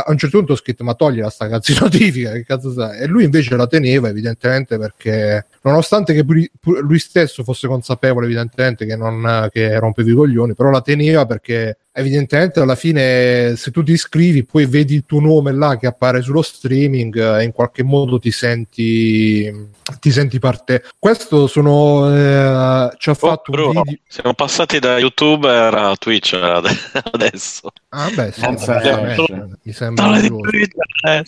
un 0.07 0.19
certo 0.19 0.37
punto 0.37 0.53
ho 0.53 0.57
scritto 0.57 0.85
ma 0.85 0.93
togli 0.93 1.21
la 1.21 1.31
sta 1.31 1.49
cazzo 1.49 1.73
di 1.73 1.79
notifica 1.81 2.33
che 2.33 2.45
cazzo 2.45 2.71
sai 2.73 3.01
e 3.01 3.07
lui 3.07 3.25
invece 3.25 3.57
la 3.57 3.67
teneva 3.67 4.09
evidentemente 4.09 4.77
perché 4.77 5.47
nonostante 5.63 6.13
che 6.13 6.23
lui 6.23 6.99
stesso 6.99 7.43
fosse 7.43 7.67
consapevole 7.81 8.27
evidentemente 8.27 8.85
che 8.85 8.97
non 8.97 9.49
che 9.51 9.79
rompevi 9.79 10.13
i 10.13 10.15
coglioni 10.15 10.55
però 10.55 10.71
la 10.71 10.83
teneva 10.83 11.25
perché 11.27 11.79
evidentemente 11.93 12.61
alla 12.61 12.77
fine 12.77 13.57
se 13.57 13.71
tu 13.71 13.83
ti 13.83 13.93
iscrivi 13.93 14.45
poi 14.45 14.67
vedi 14.67 14.95
il 14.95 15.05
tuo 15.07 15.21
nome 15.21 15.53
là 15.53 15.77
che 15.77 15.87
appare 15.87 16.23
sullo 16.23 16.43
streaming 16.43 17.39
e 17.39 17.43
in 17.43 17.53
qualche 17.53 17.83
modo 17.83 18.19
ti 18.19 18.31
senti 18.31 19.79
ti 19.99 20.11
senti 20.11 20.39
parte. 20.39 20.85
Questo 20.99 21.47
sono 21.47 22.15
eh, 22.15 22.91
ci 22.97 23.09
ha 23.09 23.13
oh, 23.13 23.17
fatto 23.17 23.51
Bruno, 23.51 23.81
un 23.81 23.83
video 23.85 23.99
siamo 24.07 24.35
passati 24.35 24.79
da 24.79 24.99
youtuber 24.99 25.75
a 25.75 25.97
twitch 25.97 26.35
adesso. 27.13 27.71
Ah 27.89 28.09
beh 28.15 28.31
sì, 28.33 28.41
vabbè, 28.41 29.17
mi 29.63 29.73
sembra 29.73 30.15
sociale, 30.21 31.25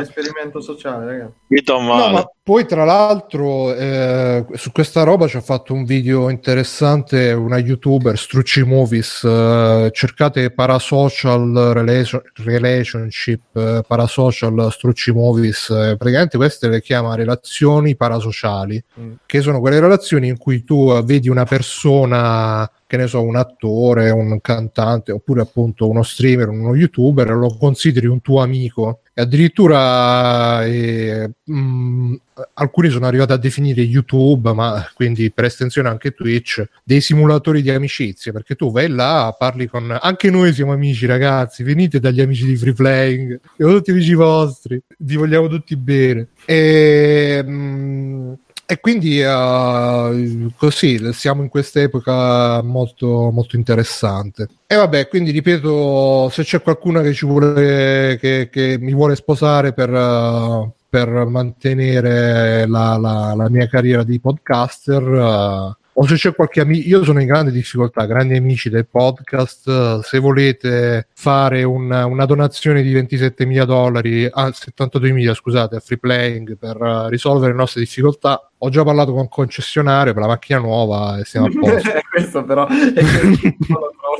esperimento 0.00 0.60
sociale 0.60 1.04
ragazzi. 1.04 1.34
No, 1.66 1.80
ma 1.80 2.30
poi 2.42 2.66
tra 2.66 2.84
l'altro 2.84 3.74
eh, 3.74 4.46
su 4.54 4.72
questa 4.72 5.02
roba 5.02 5.28
ci 5.28 5.36
ha 5.36 5.42
fatto 5.42 5.74
un 5.74 5.84
video 5.84 6.30
interessante 6.30 7.32
una 7.32 7.58
youtuber 7.58 8.16
Strucci 8.16 8.62
Movies 8.62 9.22
eh, 9.58 9.90
cercate 9.92 10.50
parasocial 10.50 11.72
relation, 11.72 12.22
relationship, 12.36 13.40
uh, 13.52 13.80
parasocial 13.86 14.68
strucci 14.70 15.12
movies, 15.12 15.68
uh, 15.68 15.96
praticamente 15.96 16.36
queste 16.36 16.68
le 16.68 16.80
chiama 16.80 17.14
relazioni 17.14 17.96
parasociali, 17.96 18.82
mm. 19.00 19.12
che 19.26 19.40
sono 19.40 19.60
quelle 19.60 19.80
relazioni 19.80 20.28
in 20.28 20.36
cui 20.36 20.64
tu 20.64 21.02
vedi 21.02 21.28
una 21.28 21.44
persona 21.44 22.70
che 22.88 22.96
ne 22.96 23.06
so, 23.06 23.20
un 23.22 23.36
attore, 23.36 24.08
un 24.08 24.40
cantante, 24.40 25.12
oppure 25.12 25.42
appunto 25.42 25.86
uno 25.90 26.02
streamer, 26.02 26.48
uno 26.48 26.74
youtuber, 26.74 27.28
lo 27.32 27.54
consideri 27.54 28.06
un 28.06 28.22
tuo 28.22 28.40
amico. 28.40 29.02
E 29.12 29.20
addirittura 29.20 30.64
eh, 30.64 31.30
mh, 31.44 31.54
mm, 31.54 32.14
alcuni 32.54 32.88
sono 32.88 33.04
arrivati 33.06 33.32
a 33.32 33.36
definire 33.36 33.82
YouTube, 33.82 34.54
ma 34.54 34.88
quindi 34.94 35.30
per 35.30 35.44
estensione 35.44 35.90
anche 35.90 36.12
Twitch, 36.12 36.66
dei 36.82 37.02
simulatori 37.02 37.60
di 37.60 37.68
amicizia, 37.68 38.32
perché 38.32 38.54
tu 38.54 38.72
vai 38.72 38.88
là, 38.88 39.36
parli 39.38 39.66
con... 39.66 39.94
Anche 40.00 40.30
noi 40.30 40.54
siamo 40.54 40.72
amici 40.72 41.04
ragazzi, 41.04 41.62
venite 41.62 42.00
dagli 42.00 42.22
amici 42.22 42.46
di 42.46 42.56
Free 42.56 42.72
Playing, 42.72 43.38
siamo 43.54 43.72
tutti 43.74 43.90
amici 43.90 44.14
vostri, 44.14 44.80
vi 44.96 45.16
vogliamo 45.16 45.48
tutti 45.48 45.76
bene. 45.76 46.28
E... 46.46 47.42
Mh, 47.44 47.50
mm, 47.50 48.32
e 48.70 48.80
quindi 48.80 49.22
uh, 49.22 50.52
così 50.54 51.10
siamo 51.14 51.42
in 51.42 51.48
questa 51.48 51.80
epoca 51.80 52.60
molto, 52.62 53.30
molto 53.32 53.56
interessante. 53.56 54.46
E 54.66 54.76
vabbè, 54.76 55.08
quindi 55.08 55.30
ripeto, 55.30 56.28
se 56.28 56.42
c'è 56.42 56.60
qualcuno 56.60 57.00
che 57.00 57.14
ci 57.14 57.24
vuole, 57.24 58.18
che, 58.20 58.50
che 58.52 58.76
mi 58.78 58.92
vuole 58.92 59.16
sposare 59.16 59.72
per, 59.72 59.90
uh, 59.90 60.70
per 60.86 61.08
mantenere 61.08 62.66
la, 62.66 62.98
la, 62.98 63.32
la, 63.34 63.48
mia 63.48 63.66
carriera 63.68 64.02
di 64.02 64.20
podcaster, 64.20 65.02
uh, 65.02 65.74
o 66.00 66.06
se 66.06 66.16
c'è 66.16 66.34
qualche 66.34 66.60
amico, 66.60 66.86
io 66.86 67.02
sono 67.04 67.22
in 67.22 67.26
grande 67.26 67.50
difficoltà, 67.50 68.04
grandi 68.04 68.36
amici 68.36 68.68
del 68.68 68.86
podcast, 68.86 70.00
se 70.00 70.18
volete 70.18 71.08
fare 71.14 71.62
una, 71.62 72.04
una 72.04 72.26
donazione 72.26 72.82
di 72.82 72.92
27 72.92 73.46
mila 73.46 73.64
dollari, 73.64 74.28
ah, 74.30 74.52
72 74.52 75.10
mila 75.10 75.32
scusate, 75.32 75.76
a 75.76 75.80
free 75.80 75.98
playing 75.98 76.58
per 76.58 76.76
risolvere 77.08 77.52
le 77.52 77.58
nostre 77.58 77.80
difficoltà, 77.80 78.47
ho 78.58 78.68
già 78.70 78.82
parlato 78.82 79.12
con 79.12 79.20
un 79.20 79.28
concessionario 79.28 80.12
per 80.12 80.22
la 80.22 80.28
macchina 80.28 80.58
nuova 80.58 81.18
e 81.18 81.24
siamo 81.24 81.46
a 81.46 81.50
posto. 81.50 81.90
Questo 82.10 82.44
però 82.44 82.66
è 82.66 83.04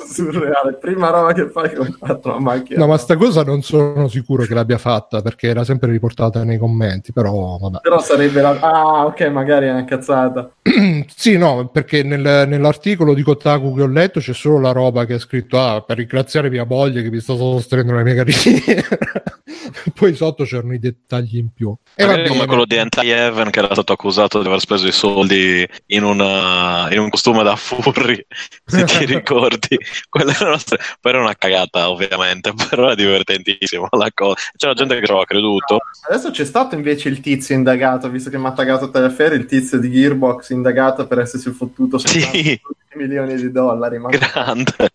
surreale. 0.07 0.75
Prima 0.75 1.11
roba 1.11 1.33
che 1.33 1.49
fai 1.49 1.75
con 1.75 1.97
la 2.01 2.39
macchina. 2.39 2.79
No, 2.79 2.87
ma 2.87 2.97
sta 2.97 3.17
cosa 3.17 3.43
non 3.43 3.63
sono 3.63 4.09
sicuro 4.09 4.45
che 4.45 4.55
l'abbia 4.55 4.79
fatta 4.79 5.23
perché 5.23 5.49
era 5.49 5.65
sempre 5.65 5.91
riportata 5.91 6.45
nei 6.45 6.59
commenti, 6.59 7.13
però 7.13 7.59
vabbè. 7.59 7.81
Però 7.81 7.99
sarebbe 8.01 8.41
la... 8.41 8.59
Ah, 8.61 9.07
ok, 9.07 9.21
magari 9.29 9.67
è 9.67 9.71
una 9.71 9.85
cazzata. 9.85 10.51
sì, 11.15 11.37
no, 11.37 11.69
perché 11.69 12.03
nel, 12.03 12.47
nell'articolo 12.49 13.15
di 13.15 13.23
Kotaku 13.23 13.75
che 13.75 13.83
ho 13.83 13.89
letto 13.89 14.21
c'è 14.21 14.35
solo 14.35 14.61
la 14.61 14.73
roba 14.73 15.05
che 15.05 15.15
ha 15.15 15.19
scritto 15.19 15.61
ah, 15.61 15.83
per 15.83 15.97
ringraziare 15.97 16.51
mia 16.51 16.65
moglie 16.65 17.03
che 17.03 17.11
mi 17.11 17.21
sta 17.21 17.37
sostenendo 17.37 17.93
la 17.93 18.03
mia 18.03 18.15
carriera. 18.15 18.83
Poi 19.95 20.15
sotto 20.15 20.45
c'erano 20.45 20.75
i 20.75 20.79
dettagli 20.79 21.37
in 21.37 21.53
più. 21.53 21.75
E 21.95 22.05
va 22.05 22.23
come 22.27 22.47
quello 22.47 22.65
di 22.65 22.77
Anti-Heaven 22.79 23.51
che 23.51 23.59
era 23.59 23.73
stato 23.73 23.93
accusato 23.93 24.28
di 24.29 24.47
aver 24.47 24.61
speso 24.61 24.87
i 24.87 24.93
soldi 24.93 25.67
in, 25.87 26.03
una, 26.03 26.89
in 26.91 26.99
un 26.99 27.09
costume 27.09 27.43
da 27.43 27.57
furry, 27.57 28.23
se 28.67 28.85
ti 28.85 29.05
ricordi. 29.07 29.79
Quella 30.09 30.35
era, 30.35 30.51
nostra... 30.51 30.77
Poi 31.01 31.13
era 31.13 31.23
una 31.23 31.35
cagata 31.35 31.89
ovviamente, 31.89 32.53
però 32.69 32.85
era 32.87 32.95
divertentissimo 32.95 33.89
la 33.93 34.11
cosa. 34.13 34.35
C'era 34.57 34.75
gente 34.75 34.99
che 34.99 35.07
ci 35.07 35.11
aveva 35.11 35.25
creduto. 35.25 35.79
Adesso 36.09 36.31
c'è 36.31 36.45
stato 36.45 36.75
invece 36.75 37.09
il 37.09 37.21
tizio 37.21 37.55
indagato, 37.55 38.11
visto 38.11 38.29
che 38.29 38.37
mi 38.37 38.47
ha 38.47 38.53
taggato 38.53 38.91
Teleferri, 38.91 39.37
il 39.37 39.47
tizio 39.47 39.79
di 39.79 39.91
Gearbox 39.91 40.51
indagato 40.51 41.07
per 41.07 41.21
essersi 41.21 41.51
fottuto 41.51 41.97
sì. 41.97 42.61
milioni 42.95 43.37
di 43.37 43.51
dollari. 43.51 43.99
Ma... 43.99 44.11
Grande. 44.11 44.91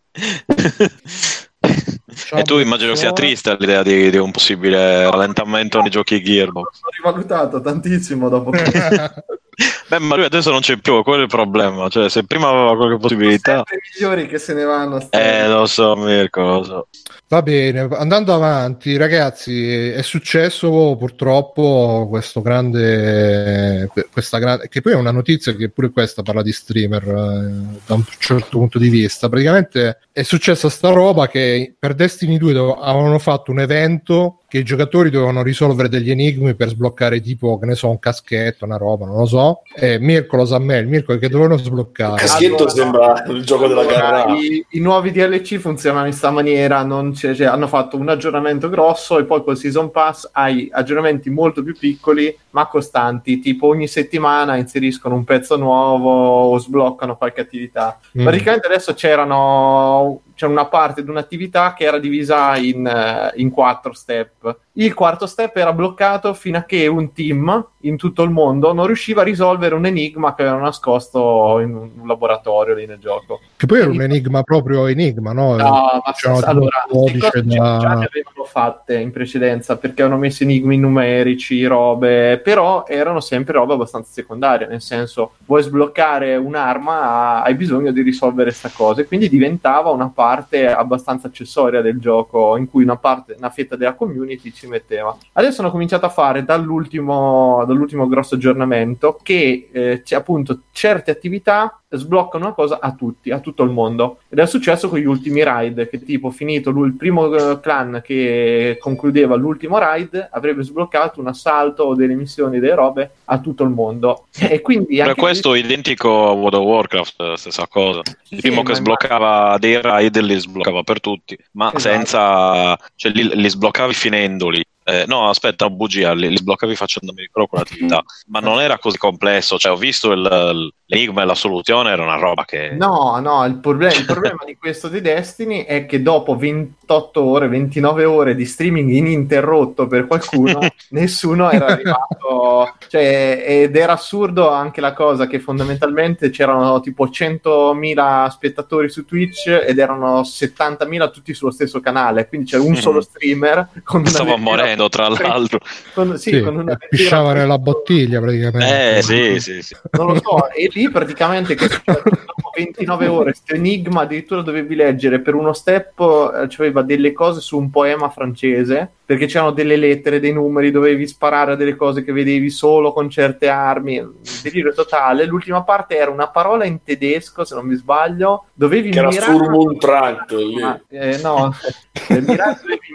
E 2.36 2.44
tu 2.44 2.60
immagino 2.60 2.96
sia 2.96 3.14
triste 3.14 3.56
l'idea 3.60 3.84
di, 3.84 4.10
di 4.10 4.18
un 4.18 4.32
possibile 4.32 5.10
rallentamento 5.10 5.80
nei 5.82 5.90
giochi 5.90 6.22
Gearbox. 6.22 6.80
Ho 6.82 6.90
rivalutato 6.96 7.62
tantissimo 7.62 8.30
dopo 8.30 8.52
che... 8.52 8.64
Beh, 9.94 10.00
ma 10.00 10.16
lui 10.16 10.26
adesso 10.26 10.50
non 10.50 10.62
c'è 10.62 10.78
più, 10.78 11.04
quello 11.04 11.20
è 11.20 11.24
il 11.24 11.30
problema. 11.30 11.88
Cioè, 11.88 12.10
se 12.10 12.24
prima 12.24 12.48
aveva 12.48 12.76
qualche 12.76 12.98
possibilità... 12.98 13.60
i 13.60 13.78
migliori 13.94 14.28
che 14.28 14.40
se 14.40 14.56
ne 14.56 14.64
vanno. 14.64 15.06
Eh, 15.12 15.48
lo 15.48 15.68
so, 15.68 15.96
Mirko, 15.96 16.42
lo 16.42 16.64
so. 16.64 16.88
Va 17.28 17.42
bene, 17.42 17.88
andando 17.92 18.34
avanti, 18.34 18.96
ragazzi, 18.96 19.90
è 19.90 20.02
successo 20.04 20.96
purtroppo 21.00 22.06
questo 22.08 22.42
grande, 22.42 23.90
questa 24.12 24.38
grande, 24.38 24.68
che 24.68 24.82
poi 24.82 24.94
è 24.94 24.96
una 24.96 25.12
notizia 25.12 25.56
che 25.56 25.70
pure 25.70 25.90
questa 25.90 26.22
parla 26.22 26.44
di 26.44 26.52
streamer 26.52 27.04
eh, 27.08 27.80
da 27.88 27.94
un 27.96 28.04
certo 28.20 28.60
punto 28.60 28.78
di 28.78 28.90
vista. 28.90 29.30
Praticamente 29.30 30.00
è 30.12 30.22
successa 30.22 30.70
sta 30.70 30.90
roba 30.90 31.28
che 31.28 31.74
per 31.78 31.96
Destiny 31.96 32.38
2 32.38 32.52
avevano 32.80 33.18
fatto 33.18 33.50
un 33.50 33.62
evento 33.62 34.42
che 34.48 34.60
i 34.60 34.64
giocatori 34.64 35.10
dovevano 35.10 35.42
risolvere 35.42 35.90
degli 35.90 36.12
enigmi 36.12 36.54
per 36.54 36.70
sbloccare 36.70 37.20
tipo, 37.20 37.58
che 37.58 37.66
ne 37.66 37.74
so, 37.74 37.90
un 37.90 37.98
caschetto, 37.98 38.66
una 38.66 38.78
roba, 38.78 39.08
non 39.08 39.18
lo 39.18 39.26
so. 39.26 39.62
E 39.84 40.00
Mirko 40.00 40.38
lo 40.38 40.46
sa 40.46 40.60
meglio, 40.60 40.88
Mirko 40.88 41.18
che 41.18 41.28
dovevano 41.28 41.58
sbloccare. 41.58 42.14
Il 42.14 42.20
caschetto 42.22 42.56
allora, 42.56 42.70
sembra 42.70 43.24
il 43.28 43.44
gioco 43.44 43.68
della 43.68 43.84
gara. 43.84 44.34
I, 44.34 44.66
I, 44.70 44.80
nuovi 44.80 45.12
DLC 45.12 45.58
funzionano 45.58 46.06
in 46.06 46.12
questa 46.12 46.32
maniera, 46.32 46.88
cioè, 47.14 47.44
hanno 47.44 47.68
fatto 47.68 47.98
un 47.98 48.08
aggiornamento 48.08 48.70
grosso 48.70 49.20
e 49.20 49.26
poi 49.26 49.44
col 49.44 49.58
Season 49.58 49.92
Pass 49.92 50.30
hai 50.32 50.70
aggiornamenti 50.72 51.30
molto 51.30 51.64
più 51.64 51.76
piccoli 51.78 52.34
ma 52.52 52.68
costanti, 52.68 53.40
tipo 53.40 53.68
ogni 53.68 53.88
settimana 53.88 54.56
inseriscono 54.56 55.16
un 55.16 55.26
pezzo 55.26 55.58
nuovo 55.58 56.52
o 56.52 56.58
sbloccano 56.60 57.18
qualche 57.18 57.42
attività. 57.42 58.00
Mm. 58.18 58.24
Praticamente 58.24 58.68
adesso 58.68 58.94
c'erano 58.94 60.22
c'è 60.36 60.48
una 60.48 60.66
parte 60.66 61.04
di 61.04 61.10
un'attività 61.10 61.74
che 61.74 61.86
era 61.86 62.00
divisa 62.00 62.58
in, 62.58 62.86
uh, 62.86 63.40
in, 63.40 63.52
quattro 63.52 63.94
step. 63.94 64.58
Il 64.74 64.94
quarto 64.94 65.28
step 65.28 65.56
era 65.58 65.74
bloccato 65.74 66.34
fino 66.34 66.58
a 66.58 66.64
che 66.64 66.88
un 66.88 67.14
team 67.14 67.68
in 67.82 67.98
tutto 67.98 68.24
il 68.24 68.32
mondo 68.32 68.74
non 68.74 68.88
riusciva 68.88 69.22
a 69.22 69.26
risolvere 69.26 69.76
un 69.76 69.86
enigma 69.86 70.34
che 70.34 70.42
aveva 70.42 70.58
nascosto 70.58 71.60
in 71.60 71.76
un 71.76 72.08
laboratorio 72.08 72.74
lì 72.74 72.86
nel 72.88 72.98
gioco. 72.98 73.40
Che 73.56 73.66
poi 73.68 73.82
era 73.82 73.92
un 73.92 74.02
enigma 74.02 74.42
proprio 74.42 74.88
enigma, 74.88 75.32
no? 75.32 75.56
No, 75.56 76.02
ma 76.04 76.12
cioè, 76.16 76.42
allora, 76.44 76.86
cose 76.88 77.44
da... 77.44 77.78
già 77.80 77.94
ne 77.94 78.08
avevano 78.10 78.44
fatte 78.46 78.98
in 78.98 79.12
precedenza 79.12 79.78
perché 79.78 80.02
avevano 80.02 80.22
messo 80.22 80.44
enigmi 80.44 80.78
numerici, 80.78 81.64
robe, 81.66 82.40
però 82.44 82.86
erano 82.88 83.20
sempre 83.20 83.54
robe 83.54 83.74
abbastanza 83.74 84.12
secondarie, 84.12 84.68
nel 84.68 84.82
senso 84.82 85.34
vuoi 85.46 85.62
sbloccare 85.62 86.36
un'arma, 86.36 87.44
hai 87.44 87.54
bisogno 87.54 87.92
di 87.92 88.02
risolvere 88.02 88.50
questa 88.50 88.72
cosa 88.74 89.02
e 89.02 89.06
quindi 89.06 89.30
diventava 89.30 89.92
una 89.92 90.10
parte 90.10 90.22
parte 90.24 90.68
abbastanza 90.68 91.28
accessoria 91.28 91.82
del 91.82 92.00
gioco 92.00 92.56
in 92.56 92.70
cui 92.70 92.84
una 92.84 92.96
parte, 92.96 93.36
una 93.38 93.50
fetta 93.50 93.76
della 93.76 93.94
community 93.94 94.54
ci 94.54 94.68
metteva. 94.68 95.16
Adesso 95.34 95.62
hanno 95.62 95.72
cominciato 95.72 96.06
a 96.06 96.10
fare 96.10 96.46
dall'ultimo, 96.46 97.66
dall'ultimo 97.68 98.08
grosso 98.08 98.36
aggiornamento 98.36 99.20
che 99.22 99.68
eh, 99.70 100.16
appunto 100.16 100.62
certe 100.72 101.12
attività 101.12 101.82
sbloccano 101.98 102.46
una 102.46 102.54
cosa 102.54 102.80
a 102.82 102.94
tutti, 102.94 103.32
a 103.32 103.40
tutto 103.40 103.64
il 103.64 103.70
mondo. 103.70 104.20
Ed 104.30 104.40
è 104.40 104.46
successo 104.46 104.90
con 104.90 105.00
gli 105.00 105.06
ultimi 105.06 105.44
raid, 105.44 105.90
che 105.90 106.04
tipo 106.04 106.30
finito 106.32 106.72
lui, 106.72 106.88
il 106.88 106.96
primo 106.96 107.26
uh, 107.26 107.60
clan 107.60 108.02
che 108.04 108.78
concludeva 108.80 109.36
l'ultimo 109.36 109.78
raid 109.78 110.30
avrebbe 110.32 110.64
sbloccato 110.64 111.20
un 111.20 111.28
assalto 111.28 111.84
o 111.84 111.96
delle 111.96 112.16
missioni, 112.16 112.60
delle 112.60 112.76
robe 112.76 113.12
a 113.26 113.40
tutto 113.40 113.64
il 113.64 113.70
mondo. 113.70 114.28
E 114.40 114.62
quindi 114.62 114.98
per 114.98 115.16
questo 115.16 115.54
lì... 115.54 115.60
identico 115.60 116.28
a 116.28 116.32
World 116.32 116.56
of 116.56 116.66
Warcraft, 116.66 117.34
stessa 117.34 117.68
cosa. 117.68 118.02
Il 118.30 118.40
sì, 118.40 118.42
primo 118.42 118.64
che 118.64 118.76
sbloccava 118.76 119.58
dei 119.60 119.82
raid 119.82 120.20
li 120.20 120.38
sbloccava 120.38 120.84
per 120.84 121.00
tutti, 121.00 121.38
ma 121.52 121.72
esatto. 121.74 121.80
senza... 121.80 122.78
cioè 122.96 123.12
li, 123.12 123.30
li 123.34 123.50
sbloccavi 123.50 123.94
finendoli. 123.94 124.64
Eh, 124.86 125.06
no, 125.08 125.30
aspetta, 125.30 125.70
bugia, 125.70 126.14
li, 126.14 126.30
li 126.30 126.38
sbloccavi 126.38 126.76
facendo, 126.76 127.14
mi 127.14 127.22
ricordo, 127.22 127.48
quell'attività, 127.48 128.04
ma 128.28 128.40
non 128.40 128.60
era 128.60 128.78
così 128.78 128.98
complesso, 128.98 129.58
cioè 129.58 129.72
ho 129.72 129.78
visto 129.78 130.12
il, 130.12 130.72
l'enigma 130.86 131.22
e 131.22 131.26
la 131.26 131.36
soluzione, 131.36 131.92
era 131.92 132.04
una 132.04 132.18
roba 132.18 132.44
che... 132.46 132.72
No, 132.72 133.20
no, 133.20 133.46
il, 133.46 133.58
problem- 133.60 133.98
il 133.98 134.06
problema 134.06 134.44
di 134.46 134.58
questo 134.58 134.90
di 134.90 135.00
Destiny 135.00 135.64
è 135.64 135.86
che 135.86 136.02
dopo 136.02 136.36
28 136.36 137.24
ore, 137.24 137.48
29 137.48 138.04
ore 138.04 138.36
di 138.36 138.46
streaming 138.46 138.92
ininterrotto 138.92 139.88
per 139.88 140.06
qualcuno, 140.06 140.60
nessuno 140.90 141.50
era 141.50 141.68
arrivato, 141.68 142.76
cioè, 142.90 143.44
ed 143.46 143.76
era 143.76 143.94
assurdo 143.94 144.50
anche 144.50 144.82
la 144.82 144.94
cosa 144.94 145.28
che 145.28 145.40
fondamentalmente 145.40 146.30
c'erano 146.30 146.82
tipo 146.82 147.08
100.000 147.08 148.28
spettatori 148.28 148.90
su 148.90 149.06
Twitch 149.06 149.48
ed 149.48 149.80
erano 149.80 150.22
70.000 150.22 151.12
tutti 151.12 151.34
sullo 151.34 151.52
stesso 151.52 151.80
canale, 151.80 152.28
quindi 152.28 152.50
c'era 152.50 152.64
un 152.64 152.76
solo 152.76 153.02
streamer 153.02 153.70
con 153.84 154.02
una... 154.02 154.10
Stava 154.10 154.36
morendo 154.36 154.73
morendo, 154.74 154.90
tra 154.90 155.08
l'altro. 155.08 155.60
Con, 155.94 156.18
sì, 156.18 156.32
sì, 156.32 156.42
con 156.42 156.58
una 156.58 156.76
pisciava 156.76 157.34
nella 157.34 157.58
bottiglia 157.58 158.20
praticamente. 158.20 158.98
Eh, 158.98 159.02
sì, 159.02 159.40
sì, 159.40 159.62
sì. 159.62 159.76
Non 159.92 160.08
lo 160.08 160.16
so, 160.16 160.50
e 160.50 160.70
lì 160.74 160.90
praticamente 160.90 161.56
che 161.56 161.68
dopo 161.68 162.52
29 162.56 163.08
ore, 163.08 163.24
questo 163.32 163.54
enigma 163.54 164.02
addirittura 164.02 164.42
dovevi 164.42 164.76
leggere 164.76 165.20
per 165.20 165.36
uno 165.36 165.54
step, 165.54 166.48
c'aveva 166.48 166.82
delle 166.82 167.12
cose 167.14 167.40
su 167.40 167.58
un 167.58 167.70
poema 167.70 168.10
francese 168.10 168.92
perché 169.06 169.26
c'erano 169.26 169.52
delle 169.52 169.76
lettere, 169.76 170.20
dei 170.20 170.32
numeri, 170.32 170.72
dovevi 170.72 171.06
sparare 171.06 171.54
a 171.54 171.56
delle 171.56 171.76
cose 171.76 172.04
che 172.04 172.14
vedevi 172.14 172.50
solo 172.50 172.94
con 172.94 173.10
certe 173.10 173.50
armi, 173.50 174.02
delirio 174.42 174.74
totale. 174.74 175.26
L'ultima 175.26 175.64
parte 175.64 175.98
era 175.98 176.10
una 176.10 176.30
parola 176.30 176.66
in 176.66 176.82
tedesco, 176.84 177.44
se 177.44 177.54
non 177.54 177.66
mi 177.66 177.76
sbaglio, 177.76 178.46
dovevi 178.54 178.92
che 178.92 179.02
mirare... 179.02 179.16
era 179.18 179.26
Furmuntrant 179.26 180.32
ah, 180.64 180.82
eh, 180.88 181.20
no, 181.22 181.54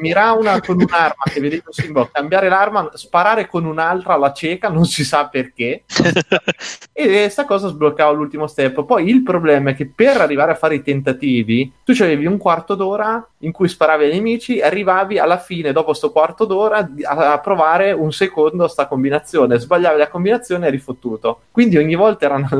mirare 0.00 0.38
una 0.38 0.60
con 0.60 0.76
un'arma 0.80 1.22
che 1.24 1.40
vedevi 1.40 1.62
un 1.64 1.72
simbolo, 1.72 2.10
cambiare 2.12 2.48
l'arma, 2.48 2.90
sparare 2.94 3.46
con 3.46 3.64
un'altra 3.64 4.14
alla 4.14 4.32
cieca, 4.32 4.68
non 4.68 4.84
si 4.86 5.04
sa 5.04 5.28
perché. 5.28 5.84
e 6.92 7.06
questa 7.06 7.44
cosa 7.44 7.68
sbloccava 7.68 8.10
l'ultimo 8.10 8.46
step. 8.46 8.84
Poi 8.84 9.08
il 9.08 9.22
problema 9.22 9.70
è 9.70 9.74
che 9.74 9.86
per 9.86 10.20
arrivare 10.20 10.52
a 10.52 10.56
fare 10.56 10.76
i 10.76 10.82
tentativi, 10.82 11.72
tu 11.84 11.92
avevi 12.00 12.26
un 12.26 12.38
quarto 12.38 12.74
d'ora 12.74 13.26
in 13.38 13.52
cui 13.52 13.68
sparavi 13.68 14.04
ai 14.04 14.12
nemici 14.12 14.60
arrivavi 14.60 15.18
alla 15.18 15.38
fine, 15.38 15.72
dopo 15.72 15.92
sto 15.92 16.10
quarto 16.10 16.44
d'ora, 16.44 16.88
a, 17.02 17.38
provare 17.38 17.92
un 17.92 18.12
secondo 18.12 18.66
sta 18.68 18.86
combinazione. 18.86 19.58
Sbagliavi 19.58 19.98
la 19.98 20.08
combinazione 20.08 20.64
e 20.64 20.68
eri 20.68 20.78
fottuto. 20.78 21.42
Quindi 21.50 21.76
ogni 21.76 21.94
volta 21.94 22.24
era 22.26 22.34
una, 22.34 22.48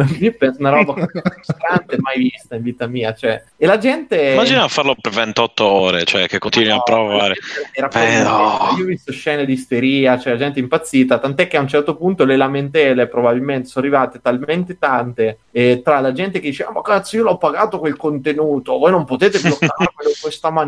una 0.58 0.70
roba 0.70 0.94
frustrante 0.94 1.96
mai 1.98 2.18
vista 2.18 2.54
in 2.54 2.62
vita 2.62 2.86
mia. 2.86 3.14
Cioè. 3.14 3.42
E 3.56 3.66
la 3.66 3.78
gente... 3.78 4.32
Immagina 4.32 4.68
farlo 4.68 4.94
per 5.00 5.12
28 5.12 5.64
ore, 5.64 6.04
cioè 6.04 6.28
che 6.28 6.38
continui 6.38 6.68
no, 6.68 6.76
a 6.76 6.82
provare. 6.82 7.34
Era 7.72 7.88
eh, 7.90 8.22
no. 8.22 8.74
Io 8.76 8.84
ho 8.84 8.86
visto 8.86 9.12
scene 9.12 9.44
di 9.44 9.52
isteria, 9.52 10.18
cioè 10.18 10.34
la 10.34 10.38
gente 10.38 10.60
impazzita, 10.60 11.18
tant'è 11.18 11.48
che 11.48 11.56
a 11.56 11.60
un 11.60 11.68
certo 11.68 11.96
punto 11.96 12.24
le 12.24 12.36
lamentele 12.36 13.08
probabilmente 13.08 13.68
sono 13.68 13.84
arrivate 13.84 14.20
talmente 14.20 14.78
tante 14.78 15.38
e 15.50 15.80
tra 15.82 16.00
la 16.00 16.12
gente 16.12 16.40
che 16.40 16.48
diceva 16.48 16.70
ma 16.70 16.82
cazzo 16.82 17.16
io 17.16 17.24
l'ho 17.24 17.36
pagato 17.36 17.78
quel 17.78 17.96
contenuto, 17.96 18.78
voi 18.78 18.90
non 18.90 19.04
potete 19.04 19.38
bloccarmelo 19.42 20.08
in 20.08 20.20
questa 20.20 20.50
maniera, 20.50 20.66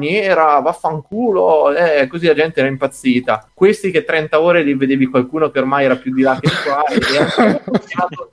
vaffanculo, 0.62 1.74
eh, 1.74 2.06
così 2.06 2.26
la 2.26 2.34
gente 2.34 2.60
era 2.60 2.68
impazzita. 2.68 3.48
Questi 3.52 3.90
che 3.90 4.04
30 4.04 4.40
ore 4.40 4.62
li 4.62 4.74
vedevi 4.74 5.06
qualcuno 5.06 5.50
che 5.50 5.58
ormai 5.58 5.84
era 5.84 5.96
più 5.96 6.12
di 6.14 6.22
là 6.22 6.38
che 6.40 6.48
di 6.48 6.54
qua, 6.64 6.84
e 6.84 7.00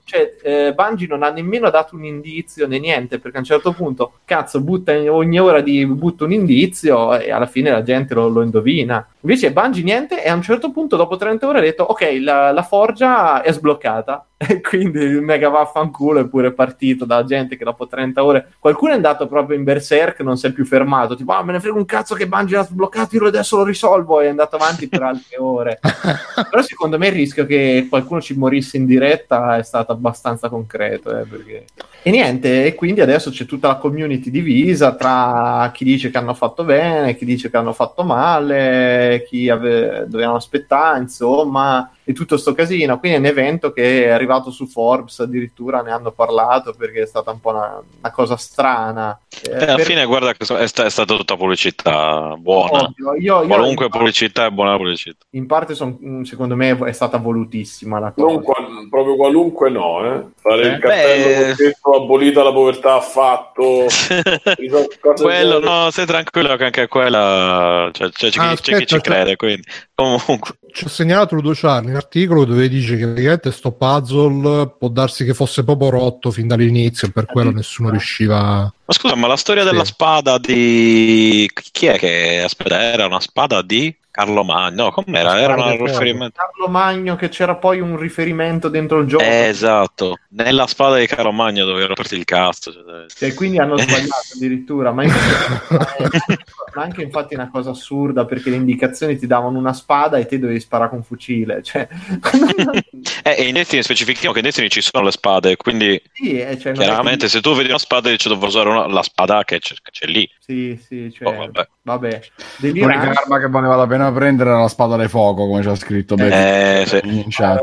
cioè, 0.03 0.35
eh, 0.41 0.73
Bungie 0.73 1.07
non 1.07 1.23
ha 1.23 1.29
nemmeno 1.29 1.69
dato 1.69 1.95
un 1.95 2.05
indizio 2.05 2.67
né 2.67 2.79
niente, 2.79 3.19
perché 3.19 3.37
a 3.37 3.39
un 3.41 3.45
certo 3.45 3.73
punto, 3.73 4.13
cazzo, 4.25 4.61
butta 4.61 4.93
ogni 5.11 5.39
ora 5.39 5.61
di 5.61 5.85
butta 5.85 6.23
un 6.23 6.31
indizio 6.31 7.17
e 7.19 7.31
alla 7.31 7.45
fine 7.45 7.71
la 7.71 7.83
gente 7.83 8.13
lo, 8.13 8.27
lo 8.29 8.41
indovina. 8.41 9.05
Invece 9.21 9.51
Bungie 9.51 9.83
niente 9.83 10.23
e 10.23 10.29
a 10.29 10.33
un 10.33 10.41
certo 10.41 10.71
punto 10.71 10.95
dopo 10.95 11.17
30 11.17 11.47
ore 11.47 11.57
ha 11.59 11.61
detto 11.61 11.83
ok 11.83 12.17
la, 12.21 12.51
la 12.51 12.63
forgia 12.63 13.41
è 13.41 13.51
sbloccata 13.51 14.25
e 14.49 14.61
quindi 14.61 14.99
il 14.99 15.21
mega 15.21 15.49
vaffanculo 15.49 16.19
è 16.19 16.27
pure 16.27 16.53
partito 16.53 17.05
da 17.05 17.23
gente 17.23 17.57
che 17.57 17.63
dopo 17.63 17.87
30 17.87 18.23
ore 18.23 18.53
qualcuno 18.59 18.91
è 18.91 18.95
andato 18.95 19.27
proprio 19.27 19.57
in 19.57 19.63
berserk 19.63 20.19
non 20.19 20.37
si 20.37 20.45
è 20.45 20.51
più 20.51 20.63
fermato 20.63 21.15
tipo 21.15 21.31
ah 21.31 21.43
me 21.43 21.53
ne 21.53 21.59
frega 21.59 21.75
un 21.75 21.85
cazzo 21.85 22.13
che 22.13 22.27
Bungie 22.27 22.57
l'ha 22.57 22.63
sbloccato 22.63 23.15
io 23.15 23.25
adesso 23.25 23.57
lo 23.57 23.63
risolvo 23.63 24.21
e 24.21 24.25
è 24.25 24.29
andato 24.29 24.55
avanti 24.55 24.87
per 24.87 25.01
altre 25.01 25.37
ore. 25.37 25.79
Però 26.49 26.61
secondo 26.61 26.97
me 26.97 27.07
il 27.07 27.13
rischio 27.13 27.45
che 27.45 27.87
qualcuno 27.89 28.21
ci 28.21 28.37
morisse 28.37 28.77
in 28.77 28.85
diretta 28.85 29.57
è 29.57 29.63
stato 29.63 29.91
abbastanza 29.91 30.49
concreto 30.49 31.17
eh, 31.17 31.25
perché... 31.25 31.65
e 32.03 32.11
niente 32.11 32.65
e 32.65 32.75
quindi 32.75 33.01
adesso 33.01 33.31
c'è 33.31 33.45
tutta 33.45 33.67
la 33.67 33.75
community 33.75 34.29
divisa 34.29 34.95
tra 34.95 35.71
chi 35.73 35.83
dice 35.83 36.09
che 36.09 36.17
hanno 36.17 36.33
fatto 36.33 36.63
bene 36.63 37.15
chi 37.15 37.25
dice 37.25 37.49
che 37.49 37.57
hanno 37.57 37.73
fatto 37.73 38.03
male 38.03 39.25
chi 39.27 39.49
ave- 39.49 40.05
dovevano 40.07 40.37
aspettare, 40.37 40.99
insomma, 40.99 41.89
e 42.09 42.13
tutto 42.13 42.37
sto 42.37 42.53
casino. 42.53 42.99
Quindi 42.99 43.17
è 43.17 43.19
un 43.19 43.25
evento 43.25 43.73
che 43.73 44.05
è 44.05 44.07
arrivato 44.07 44.49
su 44.49 44.65
Forbes, 44.65 45.19
addirittura 45.19 45.81
ne 45.81 45.91
hanno 45.91 46.11
parlato 46.11 46.73
perché 46.73 47.01
è 47.01 47.05
stata 47.05 47.31
un 47.31 47.41
po' 47.41 47.49
una, 47.49 47.83
una 47.99 48.11
cosa 48.11 48.37
strana. 48.37 49.19
Eh, 49.43 49.49
eh, 49.51 49.63
alla 49.65 49.75
per... 49.75 49.83
fine, 49.83 50.05
guarda, 50.05 50.31
è, 50.31 50.67
sta- 50.67 50.85
è, 50.85 50.89
stata 50.89 51.15
tutta 51.17 51.35
pubblicità 51.35 52.33
buona. 52.37 52.93
Io, 52.95 53.15
io, 53.15 53.45
Qualunque 53.45 53.85
io, 53.85 53.91
pubblicità 53.91 54.45
è 54.45 54.51
buona 54.51 54.77
pubblicità. 54.77 55.25
In 55.31 55.47
parte, 55.47 55.75
son, 55.75 55.97
mm, 56.01 56.21
secondo 56.21 56.55
me, 56.55 56.77
è 56.77 56.91
stata 56.93 57.17
volutissima 57.17 57.99
la 57.99 58.13
cosa. 58.15 58.39
Qual- 58.39 58.87
proprio 58.89 59.17
qualunque 59.17 59.69
no, 59.69 60.05
eh? 60.05 60.23
Fare 60.37 60.61
eh? 60.61 60.67
il 60.67 60.79
cartello 60.79 61.55
Beh... 61.55 61.97
abolita 61.97 62.41
la 62.41 62.53
povertà 62.53 62.93
affatto. 62.95 63.87
quello, 65.21 65.59
no, 65.59 65.91
sei 65.91 66.05
tranquillo 66.05 66.55
che 66.55 66.63
anche 66.63 66.87
quella... 66.87 67.89
Cioè, 67.91 68.09
cioè, 68.11 68.29
ah, 68.29 68.31
c'è, 68.31 68.53
aspetta, 68.53 68.77
chi 68.77 68.85
ci 68.85 69.01
crede, 69.01 69.35
quindi... 69.35 69.63
Comunque. 69.93 70.57
Ci 70.77 70.85
ho 70.85 70.89
segnalato 70.89 71.33
Luciano 71.33 71.97
articolo 71.97 72.45
dove 72.45 72.69
dice 72.69 72.97
che 72.97 73.05
praticamente 73.07 73.51
sto 73.51 73.71
puzzle 73.71 74.75
può 74.77 74.89
darsi 74.89 75.25
che 75.25 75.33
fosse 75.33 75.63
proprio 75.63 75.89
rotto 75.89 76.29
fin 76.29 76.45
dall'inizio, 76.45 77.09
per 77.09 77.25
quello 77.25 77.49
nessuno 77.49 77.89
riusciva. 77.89 78.71
Ma 78.85 78.93
scusa, 78.93 79.15
ma 79.15 79.25
la 79.25 79.37
storia 79.37 79.63
sì. 79.63 79.71
della 79.71 79.85
spada 79.85 80.37
di 80.37 81.49
chi 81.71 81.87
è 81.87 81.97
che 81.97 82.43
aspetta? 82.43 82.79
Era 82.79 83.07
una 83.07 83.19
spada 83.19 83.63
di 83.63 83.91
Carlo 84.17 84.43
Magno, 84.43 84.85
no, 84.85 84.91
com'era? 84.91 85.39
Era 85.39 85.53
un 85.53 85.85
riferimento. 85.85 86.39
Carlo 86.39 86.71
Magno 86.71 87.15
che 87.15 87.29
c'era 87.29 87.53
poi 87.53 87.79
un 87.79 87.99
riferimento 87.99 88.67
dentro 88.67 88.97
il 88.97 89.07
gioco. 89.07 89.23
Eh, 89.23 89.45
esatto, 89.45 90.17
nella 90.29 90.65
spada 90.65 90.97
di 90.97 91.05
Carlo 91.05 91.31
Magno 91.31 91.65
dove 91.65 91.85
romperti 91.85 92.15
il 92.15 92.25
cazzo. 92.25 92.73
Cioè, 92.73 93.29
e 93.29 93.35
quindi 93.35 93.59
hanno 93.59 93.77
sbagliato 93.77 94.33
addirittura, 94.33 94.91
ma, 94.91 95.03
infatti, 95.03 96.33
ma 96.73 96.81
anche 96.81 97.03
infatti 97.03 97.35
una 97.35 97.51
cosa 97.51 97.69
assurda 97.69 98.25
perché 98.25 98.49
le 98.49 98.55
indicazioni 98.55 99.19
ti 99.19 99.27
davano 99.27 99.59
una 99.59 99.73
spada 99.73 100.17
e 100.17 100.25
te 100.25 100.39
dovevi 100.39 100.61
sparare 100.61 100.89
con 100.89 100.97
un 100.97 101.03
fucile. 101.03 101.61
Cioè... 101.61 101.87
eh, 103.21 103.35
e 103.37 103.47
in 103.47 103.53
Destiny 103.53 103.83
specifichiamo 103.83 104.33
che 104.33 104.39
in 104.39 104.45
Destiny 104.45 104.69
ci 104.69 104.81
sono 104.81 105.03
le 105.03 105.11
spade, 105.11 105.57
quindi 105.57 106.01
sì, 106.11 106.39
eh, 106.39 106.57
cioè, 106.57 106.73
chiaramente 106.73 107.25
che... 107.25 107.31
se 107.31 107.41
tu 107.41 107.53
vedi 107.53 107.69
una 107.69 107.77
spada 107.77 108.09
dici 108.09 108.29
devo 108.29 108.47
usare 108.47 108.67
una, 108.67 108.87
la 108.87 109.03
spada 109.03 109.43
che 109.43 109.59
c'è, 109.59 109.75
che 109.75 109.91
c'è 109.91 110.07
lì. 110.07 110.27
Sì, 110.39 110.75
sì, 110.83 111.13
cioè, 111.13 111.27
oh, 111.27 111.35
vabbè. 111.35 111.67
vabbè. 111.83 112.21
L'unica 112.61 113.13
arma 113.15 113.39
che 113.39 113.47
valeva 113.47 113.75
la 113.75 113.85
pena 113.85 114.05
prendere 114.11 114.49
era 114.49 114.61
la 114.61 114.67
spada 114.67 114.97
di 114.97 115.07
fuoco, 115.07 115.47
come 115.47 115.61
c'è 115.61 115.75
scritto 115.75 116.15
eh, 116.17 116.85
in 117.03 117.25
chat. 117.29 117.61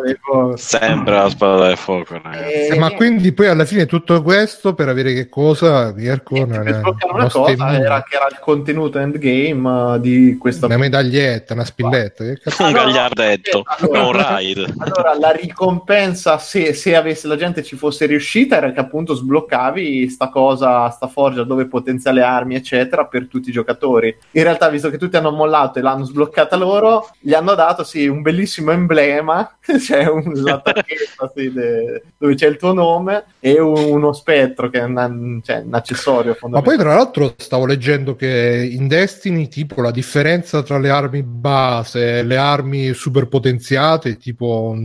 Sempre 0.54 1.14
la 1.14 1.28
spada 1.28 1.68
di 1.68 1.76
fuoco. 1.76 2.14
Eh, 2.14 2.68
eh, 2.72 2.78
ma 2.78 2.90
quindi 2.92 3.32
poi 3.32 3.48
alla 3.48 3.64
fine 3.64 3.86
tutto 3.86 4.22
questo 4.22 4.74
per 4.74 4.88
avere 4.88 5.12
che 5.12 5.28
cosa? 5.28 5.92
Mirko, 5.92 6.36
eh, 6.36 6.44
non 6.44 6.68
è 6.68 6.80
una 7.10 7.28
cosa 7.28 7.72
era 7.72 8.02
che 8.02 8.16
era 8.16 8.26
il 8.30 8.38
contenuto 8.40 8.98
endgame 8.98 10.00
di 10.00 10.36
questa 10.38 10.66
una 10.66 10.76
medaglietta, 10.76 11.54
una 11.54 11.64
spilletta, 11.64 12.24
un 12.24 12.72
gagliardetto, 12.72 13.62
allora, 13.64 14.00
un 14.00 14.12
raid. 14.12 14.74
Allora 14.78 15.18
la 15.18 15.30
ricompensa 15.30 16.38
se, 16.38 16.72
se 16.74 16.94
avesse 16.94 17.26
la 17.26 17.36
gente 17.36 17.62
ci 17.62 17.76
fosse 17.76 18.06
riuscita 18.06 18.56
era 18.56 18.72
che 18.72 18.80
appunto 18.80 19.14
sbloccavi 19.14 20.08
sta 20.08 20.28
cosa, 20.28 20.88
sta 20.90 21.06
forgia 21.06 21.44
dove 21.44 21.66
potenziare 21.66 22.16
le 22.16 22.22
armi, 22.22 22.54
eccetera 22.54 23.06
per 23.06 23.26
tutti 23.28 23.48
i 23.48 23.52
giocatori. 23.52 24.16
In 24.32 24.42
realtà, 24.42 24.68
visto 24.68 24.90
che 24.90 24.98
tutti 24.98 25.16
hanno 25.16 25.30
mollato 25.30 25.78
e 25.78 25.82
l'hanno 25.82 26.04
sbloccata 26.34 26.56
loro, 26.56 27.08
gli 27.20 27.32
hanno 27.32 27.54
dato 27.54 27.84
sì, 27.84 28.06
un 28.08 28.20
bellissimo 28.20 28.72
emblema, 28.72 29.56
cioè 29.80 30.06
un, 30.06 30.32
la 30.34 30.58
targhetta 30.60 31.32
sì, 31.34 31.52
de, 31.52 32.02
dove 32.18 32.34
c'è 32.34 32.48
il 32.48 32.56
tuo 32.56 32.72
nome 32.72 33.24
e 33.38 33.60
un, 33.60 33.76
uno 33.76 34.12
spettro 34.12 34.68
che 34.68 34.80
è 34.80 34.82
un, 34.82 35.40
cioè, 35.44 35.62
un 35.64 35.74
accessorio 35.74 36.36
Ma 36.48 36.60
poi, 36.60 36.76
tra 36.76 36.94
l'altro, 36.94 37.34
stavo 37.36 37.64
leggendo 37.64 38.16
che 38.16 38.68
in 38.70 38.88
Destiny, 38.88 39.48
tipo, 39.48 39.80
la 39.80 39.92
differenza 39.92 40.62
tra 40.62 40.78
le 40.78 40.90
armi 40.90 41.22
base 41.22 42.18
e 42.18 42.22
le 42.24 42.36
armi 42.36 42.92
super 42.92 43.28
potenziate 43.28 44.10
è 44.10 44.16
tipo 44.16 44.76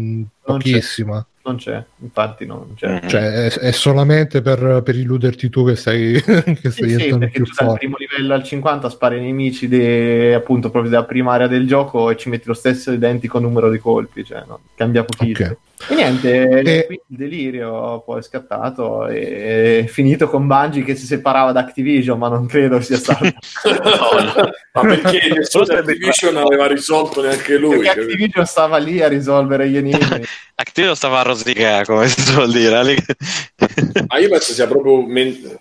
pochissima. 0.43 1.25
Non 1.43 1.57
c'è, 1.57 1.83
infatti 2.01 2.45
non 2.45 2.73
c'è. 2.75 3.01
Mm. 3.03 3.07
Cioè, 3.07 3.21
è, 3.21 3.49
è 3.59 3.71
solamente 3.71 4.41
per, 4.41 4.81
per, 4.83 4.95
illuderti 4.95 5.49
tu 5.49 5.65
che 5.65 5.75
stai, 5.75 6.21
che 6.23 6.71
stai 6.71 6.89
sì, 6.89 6.99
sì, 6.99 7.17
perché 7.17 7.41
tu 7.41 7.51
dal 7.57 7.77
primo 7.77 7.95
livello 7.97 8.33
al 8.33 8.43
50 8.43 8.89
spari 8.89 9.15
ai 9.15 9.21
nemici 9.21 9.67
de, 9.67 10.33
appunto 10.33 10.69
proprio 10.69 10.91
della 10.91 11.05
prima 11.05 11.33
area 11.33 11.47
del 11.47 11.67
gioco 11.67 12.09
e 12.09 12.17
ci 12.17 12.29
metti 12.29 12.47
lo 12.47 12.53
stesso 12.53 12.91
identico 12.91 13.39
numero 13.39 13.69
di 13.69 13.79
colpi, 13.79 14.23
cioè 14.23 14.43
no? 14.47 14.59
cambia 14.75 15.03
pochissimo. 15.03 15.47
Okay. 15.47 15.57
E 15.87 15.95
niente, 15.95 16.61
e... 16.61 16.87
il 16.89 17.17
delirio 17.17 18.01
poi 18.01 18.19
è 18.19 18.21
scattato 18.21 19.07
e 19.07 19.79
è 19.79 19.85
finito 19.85 20.27
con 20.27 20.45
Bungie 20.45 20.83
che 20.83 20.93
si 20.93 21.05
separava 21.05 21.53
da 21.53 21.61
Activision, 21.61 22.17
ma 22.17 22.27
non 22.27 22.47
credo 22.47 22.81
sia 22.81 22.97
stato. 22.99 23.23
no, 23.23 24.49
ma 24.73 24.81
perché 24.81 25.29
nessuno 25.33 25.63
di 25.63 25.73
Activision 25.75 26.33
non 26.33 26.43
aveva 26.43 26.67
risolto 26.67 27.21
neanche 27.21 27.57
lui. 27.57 27.79
Perché 27.79 28.01
Activision 28.01 28.45
stava 28.45 28.77
lì 28.77 29.01
a 29.01 29.07
risolvere 29.07 29.69
gli 29.69 29.77
enigmi. 29.77 30.25
Activision 30.55 30.97
stava 30.97 31.19
a 31.19 31.23
rosicare, 31.23 31.85
come 31.89 32.07
si 32.07 32.21
suol 32.21 32.51
dire. 32.51 32.83
ma 34.07 34.19
io 34.19 34.29
penso 34.29 34.53
sia 34.53 34.67
proprio, 34.67 35.07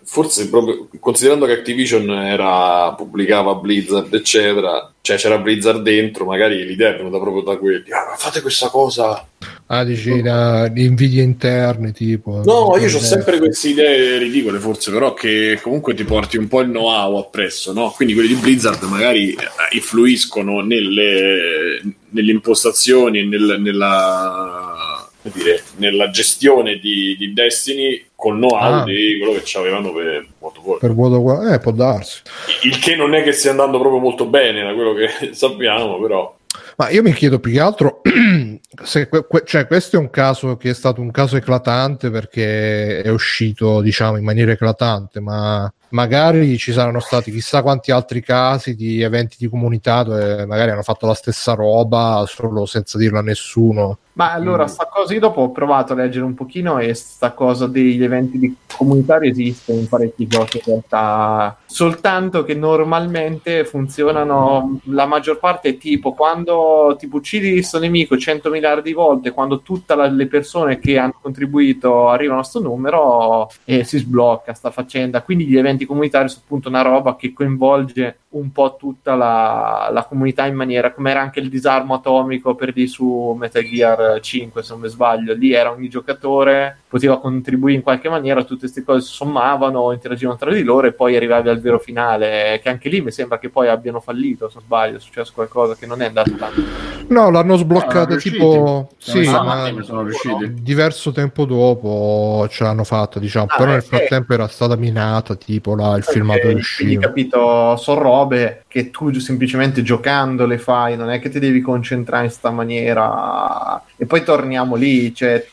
forse 0.05 0.51
proprio, 0.51 0.89
considerando 1.01 1.47
che 1.47 1.53
Activision 1.53 2.11
era, 2.11 2.93
pubblicava 2.93 3.55
Blizzard, 3.55 4.13
eccetera, 4.13 4.93
cioè 5.01 5.17
c'era 5.17 5.39
Blizzard 5.39 5.81
dentro, 5.81 6.27
magari 6.27 6.67
l'idea 6.67 6.93
è 6.93 6.97
venuta 6.99 7.19
proprio 7.19 7.43
da 7.43 7.57
quelli. 7.57 7.91
Ah, 7.91 8.15
fate 8.15 8.43
questa 8.43 8.69
cosa. 8.69 9.27
Ah, 9.71 9.85
dici 9.85 10.21
da, 10.21 10.69
di 10.69 10.85
invidie 10.85 11.23
interne, 11.23 11.93
tipo. 11.93 12.43
No, 12.45 12.77
io 12.77 12.95
ho 12.95 13.01
sempre 13.01 13.39
queste 13.39 13.71
idee 13.71 14.19
ridicole, 14.19 14.59
forse, 14.59 14.91
però 14.91 15.15
che 15.15 15.59
comunque 15.63 15.95
ti 15.95 16.05
porti 16.05 16.37
un 16.37 16.49
po' 16.49 16.61
il 16.61 16.69
know-how 16.69 17.17
appresso, 17.17 17.73
no? 17.73 17.91
Quindi 17.97 18.13
quelli 18.13 18.29
di 18.29 18.35
Blizzard 18.35 18.83
magari 18.83 19.31
eh, 19.31 19.37
influiscono 19.71 20.61
nelle, 20.61 21.83
nelle 22.11 22.33
impostazioni 22.33 23.21
e 23.21 23.25
nel, 23.25 23.57
nella 23.61 25.08
dire, 25.33 25.63
nella 25.77 26.11
gestione 26.11 26.77
di, 26.77 27.17
di 27.17 27.33
Destiny 27.33 28.07
col 28.15 28.37
know-how 28.37 28.81
ah. 28.81 28.85
di 28.85 29.19
quello 29.21 29.41
che 29.41 29.59
avevano 29.59 29.93
per 29.93 30.27
of 30.41 30.59
Warcraft. 30.63 30.81
Per 30.81 30.91
of 30.91 31.23
Warcraft, 31.23 31.55
eh, 31.55 31.59
può 31.59 31.73
darsi. 31.73 32.23
Il 32.65 32.79
che 32.79 32.97
non 32.97 33.15
è 33.15 33.23
che 33.23 33.33
stia 33.33 33.51
andando 33.51 33.79
proprio 33.79 34.01
molto 34.01 34.27
bene, 34.27 34.63
da 34.63 34.75
quello 34.75 34.95
che 34.95 35.33
sappiamo, 35.35 36.01
però. 36.01 36.37
Ma 36.77 36.91
io 36.91 37.03
mi 37.03 37.13
chiedo 37.13 37.41
più 37.41 37.53
che 37.53 37.61
altro 37.61 38.01
se 38.85 39.09
que- 39.09 39.27
cioè, 39.45 39.67
questo 39.67 39.97
è 39.97 39.99
un 39.99 40.11
caso 40.11 40.57
che 40.57 40.71
è 40.71 40.75
stato 40.75 41.01
un 41.01 41.11
caso 41.11 41.37
eclatante 41.37 42.11
perché 42.11 43.03
è 43.03 43.09
uscito, 43.09 43.81
diciamo, 43.81 44.17
in 44.17 44.25
maniera 44.25 44.53
eclatante, 44.53 45.21
ma 45.21 45.71
magari 45.91 46.59
ci 46.59 46.73
saranno 46.73 47.01
stati 47.01 47.31
chissà 47.31 47.63
quanti 47.63 47.91
altri 47.91 48.23
casi 48.23 48.75
di 48.75 49.01
eventi 49.01 49.37
di 49.39 49.49
comunità 49.49 50.03
dove 50.03 50.45
magari 50.45 50.71
hanno 50.71 50.83
fatto 50.83 51.07
la 51.07 51.15
stessa 51.15 51.55
roba 51.55 52.25
solo 52.27 52.67
senza 52.67 52.99
dirlo 52.99 53.19
a 53.19 53.23
nessuno. 53.23 53.99
Ma 54.19 54.33
allora, 54.33 54.65
mm. 54.65 54.67
sta 54.67 54.89
cosa 54.93 55.15
io 55.15 55.21
dopo 55.21 55.43
ho 55.43 55.53
provato 55.53 55.93
a 55.93 55.97
leggere 55.97 56.25
un 56.25 56.35
pochino 56.35 56.81
e 56.81 56.93
sta 56.95 57.31
cosa 57.31 57.69
degli 57.69 58.03
eventi 58.03 58.37
di 58.37 58.53
comunitari 58.77 59.29
esiste 59.29 59.73
in 59.73 59.89
parecchi 59.89 60.27
giochi 60.27 60.57
in 60.57 60.63
realtà, 60.67 61.57
soltanto 61.65 62.43
che 62.43 62.55
normalmente 62.55 63.65
funzionano, 63.65 64.81
la 64.87 65.07
maggior 65.07 65.39
parte 65.39 65.69
è 65.69 65.79
tipo 65.79 66.15
quando 66.15 66.97
tipo 66.99 67.19
uccidi 67.19 67.53
questo 67.53 67.79
nemico 67.79 68.19
100 68.19 68.51
miliardi 68.51 68.89
di 68.89 68.93
volte, 68.93 69.31
quando 69.31 69.61
tutte 69.61 69.95
le 69.95 70.27
persone 70.27 70.81
che 70.81 70.99
hanno 70.99 71.15
contribuito 71.23 72.09
arrivano 72.09 72.41
a 72.41 72.43
questo 72.43 72.61
numero 72.61 73.49
e 73.63 73.85
si 73.85 73.99
sblocca 73.99 74.53
sta 74.53 74.73
faccenda, 74.73 75.23
quindi 75.23 75.47
gli 75.47 75.57
eventi 75.57 75.87
comunitari 75.87 76.29
sono 76.29 76.43
appunto 76.45 76.69
una 76.69 76.83
roba 76.83 77.15
che 77.15 77.33
coinvolge 77.33 78.19
un 78.31 78.51
po' 78.53 78.77
tutta 78.79 79.15
la, 79.15 79.89
la 79.93 80.05
comunità 80.05 80.45
in 80.47 80.55
maniera 80.55 80.93
come 80.93 81.11
era 81.13 81.21
anche 81.21 81.41
il 81.41 81.49
disarmo 81.49 81.95
atomico 81.95 82.55
per 82.55 82.73
di 82.73 82.87
su 82.87 83.35
Metal 83.39 83.63
Gear 83.63 84.08
5 84.21 84.63
se 84.63 84.73
non 84.73 84.81
mi 84.83 84.89
sbaglio 84.89 85.35
lì 85.35 85.53
era 85.53 85.71
ogni 85.71 85.89
giocatore 85.89 86.79
poteva 86.89 87.21
contribuire 87.21 87.77
in 87.77 87.83
qualche 87.83 88.09
maniera 88.09 88.43
tutte 88.43 88.61
queste 88.61 88.83
cose 88.83 89.07
si 89.07 89.13
sommavano 89.13 89.93
interagivano 89.93 90.39
tra 90.39 90.53
di 90.53 90.63
loro 90.63 90.87
e 90.87 90.93
poi 90.93 91.17
arrivavi 91.17 91.49
al 91.49 91.61
vero 91.61 91.79
finale 91.79 92.61
che 92.63 92.69
anche 92.69 92.89
lì 92.89 93.01
mi 93.01 93.11
sembra 93.11 93.39
che 93.39 93.51
poi 93.51 93.69
abbiano 93.69 94.01
fallito 94.01 94.49
se 94.49 94.55
non 94.57 94.65
sbaglio 94.65 94.97
è 94.97 95.01
successo 95.01 95.33
qualcosa 95.35 95.75
che 95.75 95.87
non 95.87 96.03
è 96.03 96.07
andato 96.07 96.31
tanto. 96.33 96.63
No 97.09 97.31
l'hanno 97.31 97.57
sbloccato 97.57 98.15
no, 98.15 98.21
tipo 98.21 98.91
sì, 98.99 99.21
ma 99.29 99.71
sono 99.81 100.03
riusciti. 100.03 100.55
diverso 100.63 101.13
tempo 101.13 101.45
dopo 101.45 102.47
ce 102.51 102.65
l'hanno 102.65 102.85
fatta 102.85 103.19
diciamo 103.19 103.47
ah, 103.49 103.57
però 103.57 103.71
nel 103.71 103.83
frattempo 103.83 104.33
era 104.35 104.47
stata 104.47 104.77
minata 104.77 105.35
tipo 105.35 105.75
là, 105.75 105.97
il 105.97 106.03
okay, 106.03 106.13
filmato 106.13 106.49
uscito. 106.49 107.01
capito 107.01 107.77
sono 107.77 108.01
robe 108.01 108.65
che 108.69 108.91
tu 108.91 109.11
semplicemente 109.19 109.83
giocando 109.83 110.45
le 110.45 110.59
fai, 110.59 110.95
non 110.95 111.09
è 111.09 111.21
che 111.21 111.31
ti 111.31 111.39
devi 111.39 111.63
concentrare 111.63 112.27
in 112.27 112.31
sta 112.31 112.51
maniera. 112.51 113.83
E 113.97 114.05
poi 114.05 114.23
torniamo 114.23 114.77
lì, 114.77 115.15
cioè, 115.15 115.45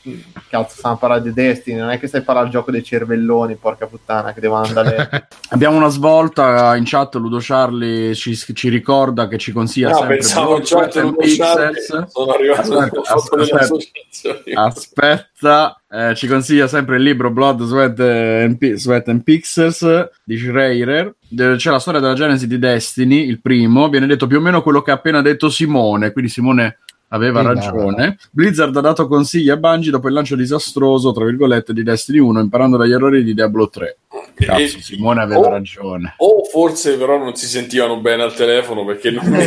cazzo, 0.49 0.75
stiamo 0.75 0.95
a 0.95 0.99
parlare 0.99 1.21
di 1.21 1.31
Destiny, 1.31 1.79
non 1.79 1.91
è 1.91 1.97
che 1.97 2.07
stai 2.07 2.19
a 2.19 2.23
parlare 2.25 2.47
al 2.47 2.51
gioco 2.51 2.71
dei 2.71 2.83
cervelloni, 2.83 3.55
porca 3.55 3.87
puttana, 3.87 4.33
che 4.33 4.41
devono 4.41 4.65
andare. 4.65 5.27
Abbiamo 5.51 5.77
una 5.77 5.87
svolta 5.87 6.75
in 6.75 6.83
chat, 6.85 7.15
Ludo 7.15 7.37
Charlie 7.39 8.13
ci, 8.15 8.35
ci 8.35 8.67
ricorda 8.67 9.29
che 9.29 9.37
ci 9.37 9.53
consiglia 9.53 9.91
no, 9.91 9.95
sempre 9.95 10.17
pensavo 10.17 10.59
chat 10.61 10.95
Ludo 10.95 11.15
Pixels. 11.15 12.07
Sono 12.07 12.31
arrivato 12.33 13.01
aspetta, 13.01 13.75
aspetta, 14.55 14.61
aspetta 14.61 15.79
eh, 15.95 16.13
ci 16.13 16.27
consiglia 16.27 16.67
sempre 16.67 16.97
il 16.97 17.03
libro 17.03 17.31
Blood, 17.31 17.63
Sweat 17.63 17.99
and, 18.01 18.57
P- 18.57 18.73
Sweat 18.73 19.07
and 19.07 19.23
Pixels 19.23 20.09
di 20.25 20.37
Schreier. 20.37 21.15
C'è 21.33 21.69
la 21.69 21.79
storia 21.79 22.01
della 22.01 22.13
genesi 22.13 22.47
di 22.47 22.59
Destiny, 22.59 23.25
il 23.27 23.39
primo. 23.39 23.87
Viene 23.87 24.05
detto 24.05 24.27
più 24.27 24.39
o 24.39 24.41
meno 24.41 24.61
quello 24.61 24.81
che 24.81 24.91
ha 24.91 24.95
appena 24.95 25.21
detto 25.21 25.49
Simone. 25.49 26.11
Quindi 26.11 26.29
Simone 26.29 26.79
aveva 27.09 27.39
sì, 27.39 27.47
ragione. 27.47 28.05
No. 28.07 28.15
Blizzard 28.31 28.75
ha 28.75 28.81
dato 28.81 29.07
consigli 29.07 29.49
a 29.49 29.55
Bungie 29.55 29.91
dopo 29.91 30.07
il 30.07 30.13
lancio 30.13 30.35
disastroso, 30.35 31.13
tra 31.13 31.23
virgolette, 31.23 31.71
di 31.71 31.83
Destiny 31.83 32.19
1, 32.19 32.41
imparando 32.41 32.75
dagli 32.75 32.91
errori 32.91 33.23
di 33.23 33.33
Diablo 33.33 33.69
3. 33.69 33.97
Cazzo, 34.33 34.79
Simone 34.81 35.21
aveva 35.21 35.47
o, 35.47 35.49
ragione. 35.49 36.15
O 36.17 36.43
forse 36.43 36.97
però 36.97 37.17
non 37.17 37.35
si 37.35 37.45
sentivano 37.45 38.01
bene 38.01 38.23
al 38.23 38.33
telefono 38.33 38.83
perché 38.83 39.11
non 39.11 39.23
mi 39.31 39.45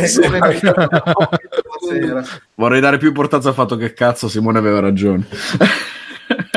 Vorrei 2.55 2.81
dare 2.81 2.97
più 2.97 3.09
importanza 3.09 3.49
al 3.49 3.53
fatto 3.53 3.75
che 3.75 3.93
cazzo 3.93 4.27
Simone 4.27 4.57
aveva 4.57 4.79
ragione. 4.79 5.27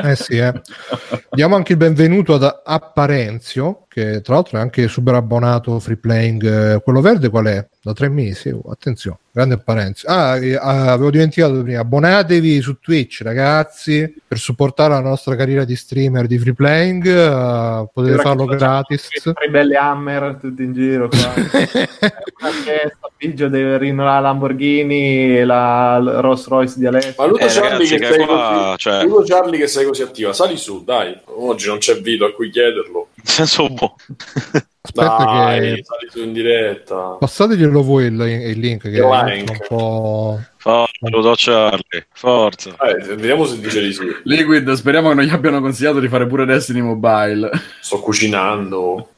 Eh 0.04 0.16
sì, 0.16 0.36
eh. 0.36 0.52
Diamo 1.30 1.56
anche 1.56 1.72
il 1.72 1.78
benvenuto 1.78 2.34
ad 2.34 2.60
Apparenzio 2.64 3.81
che 3.92 4.22
tra 4.22 4.34
l'altro 4.34 4.56
è 4.56 4.60
anche 4.60 4.88
super 4.88 5.14
abbonato 5.14 5.78
free 5.78 5.98
playing. 5.98 6.80
Quello 6.82 7.02
verde 7.02 7.28
qual 7.28 7.44
è? 7.44 7.68
Da 7.82 7.92
tre 7.92 8.08
mesi? 8.08 8.48
Oh, 8.48 8.70
attenzione, 8.70 9.18
grande 9.30 9.54
apparenza. 9.54 10.08
Ah, 10.08 10.42
eh, 10.42 10.54
avevo 10.54 11.10
dimenticato 11.10 11.60
prima. 11.62 11.80
Abbonatevi 11.80 12.62
su 12.62 12.78
Twitch, 12.78 13.20
ragazzi, 13.22 14.22
per 14.26 14.38
supportare 14.38 14.94
la 14.94 15.00
nostra 15.00 15.36
carriera 15.36 15.64
di 15.64 15.76
streamer 15.76 16.26
di 16.26 16.38
free 16.38 16.54
playing. 16.54 17.04
Uh, 17.04 17.90
potete 17.92 18.14
Ora 18.14 18.22
farlo 18.22 18.46
gratis. 18.46 19.08
Tre 19.10 19.48
belle 19.50 19.76
hammer 19.76 20.38
tutti 20.40 20.62
in 20.62 20.72
giro. 20.72 21.10
Biggio 23.22 23.48
deve 23.48 23.78
rinnovare 23.78 24.20
la 24.20 24.28
Lamborghini, 24.28 25.44
la 25.44 25.98
Rolls 25.98 26.48
Royce 26.48 26.74
di 26.76 26.86
Alessio. 26.86 27.14
Ma 27.16 27.26
Ludo, 27.26 27.44
eh, 27.44 27.46
Charlie, 27.46 27.86
che 27.86 28.04
sei 28.04 28.26
qua, 28.26 28.64
così, 28.64 28.78
cioè... 28.78 29.04
Ludo 29.04 29.22
Charlie 29.24 29.58
che 29.60 29.66
sei 29.68 29.86
così 29.86 30.02
attiva, 30.02 30.32
sali 30.32 30.56
su, 30.56 30.82
dai. 30.82 31.16
Oggi 31.26 31.68
non 31.68 31.78
c'è 31.78 32.00
video 32.00 32.26
a 32.26 32.32
cui 32.32 32.50
chiederlo. 32.50 33.10
In 33.14 33.24
senso 33.24 33.68
buono. 33.82 33.96
Aspetta 34.84 35.24
Dai, 35.24 35.74
che 35.76 35.84
sali 35.84 36.10
su 36.10 36.22
in 36.22 36.32
diretta. 36.32 37.16
Passateglielo 37.18 37.82
voi 37.82 38.06
il, 38.06 38.20
il 38.20 38.58
link 38.58 38.82
che 38.82 38.88
Il 38.88 39.24
link. 39.26 39.50
un 39.50 39.58
po'... 39.68 40.40
Forza, 40.56 40.91
lo 41.10 41.20
do 41.20 41.34
Charlie. 41.36 42.06
Forza. 42.12 42.76
Eh, 42.80 43.14
vediamo 43.16 43.44
se 43.44 43.58
dice 43.60 43.80
di 43.82 43.92
sì. 43.92 44.04
Liquid, 44.24 44.70
speriamo 44.72 45.08
che 45.10 45.14
non 45.14 45.24
gli 45.24 45.30
abbiano 45.30 45.60
consigliato 45.60 46.00
di 46.00 46.08
fare 46.08 46.26
pure 46.26 46.44
Destiny 46.44 46.80
Mobile. 46.80 47.50
Sto 47.80 48.00
cucinando. 48.00 49.08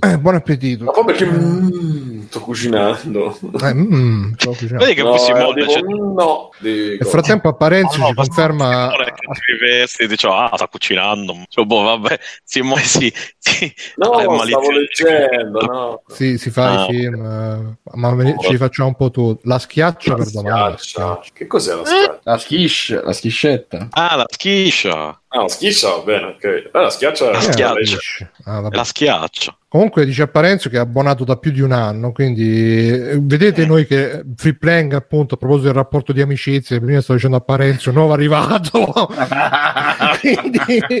Eh, 0.00 0.18
buon 0.18 0.34
appetito. 0.34 0.84
Ma 0.84 0.92
poi 0.92 1.04
perché 1.04 1.26
mm, 1.26 2.22
sto 2.22 2.40
cucinando? 2.40 3.38
Eh, 3.62 3.74
mm, 3.74 4.32
sto 4.36 4.50
cucinando. 4.50 4.84
Vedi 4.84 4.94
che 4.94 5.02
No, 5.02 5.16
si 5.18 5.30
eh, 5.30 5.34
devo- 5.34 5.54
Cioè... 5.70 5.80
no. 5.82 6.50
Devi- 6.58 6.96
Nel 6.98 7.06
frattempo 7.06 7.48
Apparenzo 7.48 7.98
No, 7.98 8.02
no, 8.04 8.08
ci 8.08 8.14
ma- 8.16 8.22
conferma... 8.24 8.90
Ti 8.90 9.64
vesti, 9.64 10.06
dice, 10.06 10.26
ah, 10.28 10.50
sta 10.54 10.66
cucinando. 10.66 11.34
Cioè, 11.48 11.64
boh, 11.64 11.82
vabbè, 11.82 12.18
si 12.42 12.62
muove, 12.62 12.82
si... 12.84 13.12
si... 13.38 13.72
No, 13.96 14.10
Ah, 14.10 14.22
è 14.22 14.46
stavo 14.46 14.70
leggendo, 14.70 15.60
no. 15.60 16.02
Sì, 16.08 16.36
si 16.38 16.50
fa 16.50 16.68
Ah, 16.70 16.84
i 16.84 16.86
film, 16.94 17.24
eh, 17.24 17.76
ma 17.94 18.14
ve 18.14 18.34
li 18.48 18.56
facciamo 18.56 18.88
un 18.88 18.94
po' 18.96 19.10
tutti. 19.10 19.46
La 19.48 19.58
schiaccia 19.58 20.14
per 20.14 20.30
domani. 20.30 20.76
Schiaccia. 20.80 21.20
Che 21.32 21.46
cos'è 21.46 21.74
la 21.74 21.84
schiaccia? 21.84 22.20
La 22.22 22.38
schish, 22.38 23.02
la 23.04 23.12
schiscetta. 23.12 23.88
Ah, 23.90 24.16
la 24.16 24.26
schiscia. 24.28 25.20
Ah, 25.32 25.42
la 25.42 25.48
schiaccia 25.48 25.88
va 25.90 25.98
bene, 26.02 26.26
ok. 26.26 26.44
Eh, 26.44 26.70
la 26.72 26.90
schiaccia 26.90 27.30
La 27.30 27.38
Eh, 27.38 27.42
schiaccia. 27.42 27.98
Ah. 28.44 28.68
La 28.70 28.84
schiaccia. 28.84 29.56
Comunque 29.68 30.04
dice 30.04 30.22
Apparenzo 30.22 30.68
che 30.68 30.76
è 30.76 30.80
abbonato 30.80 31.22
da 31.22 31.36
più 31.36 31.52
di 31.52 31.60
un 31.60 31.70
anno, 31.70 32.10
quindi 32.10 32.88
eh, 32.90 33.18
vedete 33.20 33.64
noi 33.66 33.86
che 33.86 34.24
Free 34.36 34.56
Playing 34.56 34.94
appunto 34.94 35.34
a 35.34 35.38
proposito 35.38 35.66
del 35.66 35.76
rapporto 35.76 36.12
di 36.12 36.20
amicizia, 36.20 36.80
prima 36.80 37.00
sto 37.00 37.12
dicendo 37.12 37.36
Apparenzo, 37.36 37.92
nuovo 37.92 38.12
arrivato, 38.12 38.92
quindi 40.18 41.00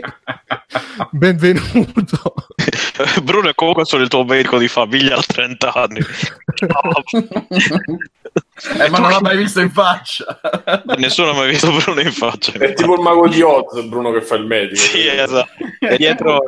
benvenuto. 1.10 2.34
Bruno 3.24 3.48
è 3.48 3.54
comunque 3.56 3.84
solo 3.86 4.04
il 4.04 4.08
tuo 4.08 4.22
medico 4.24 4.56
di 4.58 4.68
famiglia 4.68 5.16
a 5.16 5.22
30 5.26 5.72
anni. 5.74 6.00
Eh, 8.78 8.90
ma 8.90 8.98
non 8.98 9.10
l'ha 9.10 9.20
mai 9.20 9.36
visto 9.36 9.60
in 9.60 9.70
faccia. 9.70 10.40
Nessuno 10.98 11.30
ha 11.30 11.34
mai 11.34 11.50
visto 11.50 11.72
Bruno 11.72 12.00
in 12.00 12.12
faccia. 12.12 12.52
È 12.52 12.74
tipo 12.74 12.94
il 12.94 13.00
mago 13.00 13.26
di 13.28 13.40
Oz, 13.40 13.82
Bruno 13.84 14.12
che 14.12 14.20
fa 14.20 14.34
il 14.36 14.46
medico. 14.46 14.80
Sì, 14.80 15.06
esatto. 15.06 15.48
E 15.80 15.96
dietro... 15.96 16.42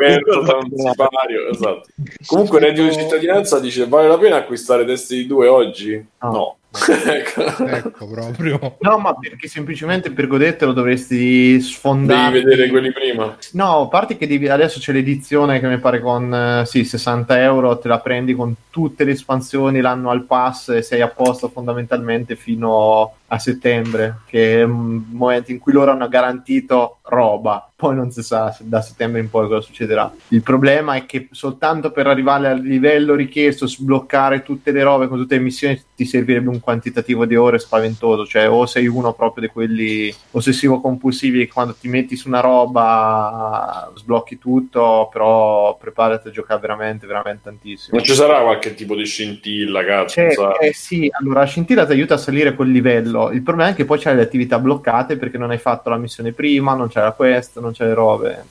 Sipario, 0.77 1.49
esatto. 1.51 1.87
Comunque 2.27 2.61
reddito 2.61 2.89
di 2.89 2.93
cittadinanza 2.95 3.59
dice 3.59 3.87
vale 3.87 4.09
la 4.09 4.19
pena 4.19 4.37
acquistare 4.37 4.85
Destiny 4.85 5.27
2 5.27 5.49
oggi? 5.49 6.07
No. 6.21 6.57
Ecco. 6.73 7.67
Ecco 7.67 8.07
proprio. 8.07 8.77
No, 8.81 8.99
ma 8.99 9.15
perché 9.15 9.47
semplicemente 9.47 10.11
per 10.11 10.27
godertelo 10.27 10.73
dovresti 10.73 11.61
sfondare. 11.61 12.33
Devi 12.33 12.45
vedere 12.45 12.69
quelli 12.71 12.93
prima. 12.93 13.37
No, 13.53 13.83
a 13.83 13.89
parte 13.89 14.17
che 14.17 14.27
devi- 14.27 14.49
adesso 14.49 14.79
c'è 14.79 14.93
l'edizione 14.93 15.61
che 15.61 15.69
mi 15.69 15.79
pare 15.79 16.01
con 16.01 16.33
eh, 16.35 16.67
sì, 16.67 16.85
60 16.85 17.43
euro, 17.43 17.79
te 17.79 17.89
la 17.89 18.01
prendi 18.01 18.35
con 18.35 18.55
tutte 18.71 19.05
le 19.05 19.13
espansioni, 19.13 19.81
l'anno 19.81 20.11
al 20.11 20.25
pass 20.25 20.71
e 20.71 20.83
sei 20.83 21.03
a 21.03 21.09
posto 21.09 21.49
fondamentalmente 21.49 22.37
fino 22.37 23.17
a 23.33 23.39
settembre, 23.39 24.21
che 24.27 24.61
è 24.61 24.63
un 24.63 25.05
momento 25.11 25.53
in 25.53 25.59
cui 25.59 25.73
loro 25.73 25.91
hanno 25.91 26.07
garantito 26.07 26.99
roba. 27.05 27.67
Poi 27.75 27.97
non 27.97 28.11
si 28.11 28.23
sa 28.23 28.53
se 28.53 28.65
da 28.67 28.81
settembre 28.81 29.21
in 29.21 29.31
poi 29.31 29.49
cosa 29.49 29.63
succederà. 29.63 30.13
Il 30.29 30.43
problema 30.43 30.95
è 30.95 31.07
che 31.07 31.29
soltanto 31.33 31.91
per 31.91 32.07
arrivare 32.07 32.49
al 32.49 32.61
livello 32.61 33.15
richiesto, 33.15 33.67
sbloccare 33.67 34.43
tutte 34.43 34.71
le 34.71 34.83
robe 34.83 35.09
con 35.09 35.19
tutte 35.19 35.37
le 35.37 35.41
missioni, 35.41 35.83
ti 35.97 36.05
servirebbe 36.05 36.49
un 36.49 36.61
quantitativo 36.61 37.25
di 37.25 37.35
ore 37.35 37.59
spaventoso. 37.59 38.27
Cioè, 38.27 38.49
o 38.49 38.67
sei 38.67 38.87
uno 38.87 39.15
proprio 39.15 39.47
di 39.47 39.53
quelli 39.53 40.15
ossessivo 40.33 40.81
compulsivi 40.81 41.47
che 41.47 41.53
quando 41.53 41.75
ti 41.75 41.89
metti 41.89 42.15
su 42.15 42.29
una 42.29 42.41
roba 42.41 43.91
sblocchi 43.97 44.39
tutto, 44.39 45.09
però 45.11 45.77
preparati 45.77 46.29
a 46.29 46.31
giocare 46.31 46.61
veramente, 46.61 47.07
veramente 47.07 47.41
tantissimo. 47.45 47.97
Non 47.97 48.05
ci 48.05 48.15
sarà 48.15 48.43
qualche 48.43 48.75
tipo 48.75 48.95
di 48.95 49.07
scintilla, 49.07 49.85
cazzo. 49.85 50.31
Cioè, 50.31 50.57
eh, 50.61 50.73
sì, 50.73 51.11
allora 51.11 51.41
la 51.41 51.47
scintilla 51.47 51.87
ti 51.87 51.93
aiuta 51.93 52.15
a 52.15 52.19
salire 52.19 52.55
quel 52.55 52.71
livello. 52.71 53.22
Il 53.31 53.43
problema 53.43 53.71
è 53.71 53.75
che 53.75 53.85
poi 53.85 53.99
c'hai 53.99 54.17
le 54.17 54.23
attività 54.23 54.59
bloccate 54.59 55.17
perché 55.17 55.39
non 55.39 55.51
hai 55.51 55.59
fatto 55.59 55.91
la 55.91 55.97
missione 55.97 56.33
prima, 56.33 56.75
non 56.75 56.89
c'è 56.89 57.01
la 57.01 57.13
quest, 57.13 57.61
non 57.61 57.73
c'è 57.73 57.85
le 57.85 57.95
robe. 57.95 58.45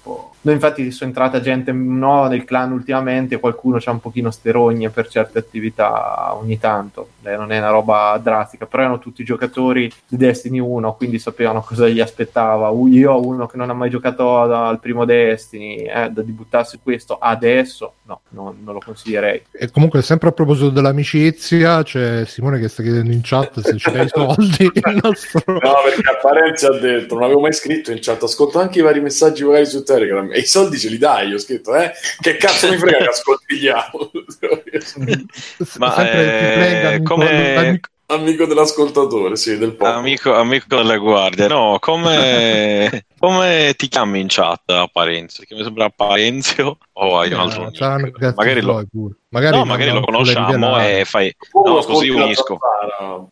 Noi 0.43 0.53
infatti 0.53 0.89
sono 0.91 1.09
entrata 1.09 1.39
gente 1.39 1.71
nuova 1.71 2.27
nel 2.27 2.45
clan 2.45 2.71
ultimamente, 2.71 3.39
qualcuno 3.39 3.77
c'ha 3.79 3.91
un 3.91 3.99
pochino 3.99 4.31
sterogne 4.31 4.89
per 4.89 5.07
certe 5.07 5.39
attività 5.39 6.35
ogni 6.35 6.57
tanto. 6.57 7.09
Eh, 7.23 7.35
non 7.35 7.51
è 7.51 7.57
una 7.57 7.69
roba 7.69 8.19
drastica, 8.21 8.65
però 8.65 8.83
erano 8.83 8.99
tutti 8.99 9.23
giocatori 9.23 9.91
di 10.07 10.17
Destiny 10.17 10.59
1, 10.59 10.95
quindi 10.95 11.19
sapevano 11.19 11.61
cosa 11.61 11.87
gli 11.87 11.99
aspettava. 11.99 12.71
Io 12.89 13.11
ho 13.11 13.25
uno 13.25 13.47
che 13.47 13.57
non 13.57 13.69
ha 13.69 13.73
mai 13.73 13.89
giocato 13.89 14.41
al 14.41 14.79
primo 14.79 15.05
Destiny, 15.05 15.83
eh, 15.83 16.09
da 16.09 16.21
di 16.21 16.31
buttarsi 16.31 16.79
questo 16.81 17.17
adesso, 17.19 17.93
no, 18.03 18.21
no, 18.29 18.55
non 18.63 18.73
lo 18.73 18.81
consiglierei. 18.83 19.43
E 19.51 19.69
comunque 19.69 20.01
sempre 20.01 20.29
a 20.29 20.31
proposito 20.31 20.69
dell'amicizia, 20.69 21.83
c'è 21.83 22.25
Simone 22.25 22.59
che 22.59 22.67
sta 22.67 22.81
chiedendo 22.81 23.11
in 23.11 23.21
chat 23.23 23.59
se 23.59 23.75
c'è 23.75 24.03
i 24.03 24.07
soldi. 24.07 24.71
Nostro... 25.01 25.53
No, 25.53 25.73
perché 25.83 26.09
Apparenza 26.09 26.67
ha 26.67 26.77
detto, 26.77 27.13
non 27.15 27.23
avevo 27.23 27.39
mai 27.39 27.53
scritto 27.53 27.91
in 27.91 27.99
chat, 28.01 28.23
ascolto 28.23 28.59
anche 28.59 28.79
i 28.79 28.81
vari 28.81 28.99
messaggi 28.99 29.43
vocali 29.43 29.65
su 29.65 29.83
Telegram 29.83 30.31
e 30.31 30.39
i 30.39 30.45
soldi 30.45 30.77
ce 30.77 30.89
li 30.89 30.97
dai, 30.97 31.29
io 31.29 31.35
ho 31.35 31.39
scritto, 31.39 31.75
eh? 31.75 31.91
Che 32.19 32.37
cazzo 32.37 32.69
mi 32.69 32.77
frega 32.77 32.97
che 32.97 33.07
ascoltigliamo? 33.07 34.11
Ma, 35.77 35.93
sempre 35.95 36.21
il 36.21 36.29
Free 36.29 36.53
Playing, 36.53 36.83
eh, 36.83 36.93
amico- 36.95 37.10
come- 37.15 37.55
amico- 37.57 37.89
Amico 38.11 38.45
dell'ascoltatore, 38.45 39.37
sì, 39.37 39.57
del 39.57 39.71
popolo. 39.73 39.97
Amico, 39.99 40.33
amico 40.33 40.65
delle 40.75 40.97
guardie, 40.97 41.47
no, 41.47 41.77
come, 41.79 43.05
come 43.17 43.73
ti 43.77 43.87
chiami 43.87 44.19
in 44.19 44.25
chat 44.27 44.69
Apparenzio? 44.69 45.45
Che 45.47 45.55
mi 45.55 45.63
sembra 45.63 45.85
Apparenzio 45.85 46.77
o 46.91 47.19
hai 47.19 47.31
un 47.31 47.39
altro 47.39 47.67
Eh, 47.69 47.71
cazzi 48.11 48.35
Magari 48.35 48.59
lo. 48.59 48.83
Magari 49.29 49.55
no, 49.55 49.63
magari 49.63 49.91
lo 49.91 50.01
conosciamo 50.01 50.77
e 50.81 51.05
fai... 51.05 51.33
Oh, 51.53 51.69
No, 51.75 51.83
così 51.85 52.09
unisco. 52.09 52.59
zanzara. 52.59 53.25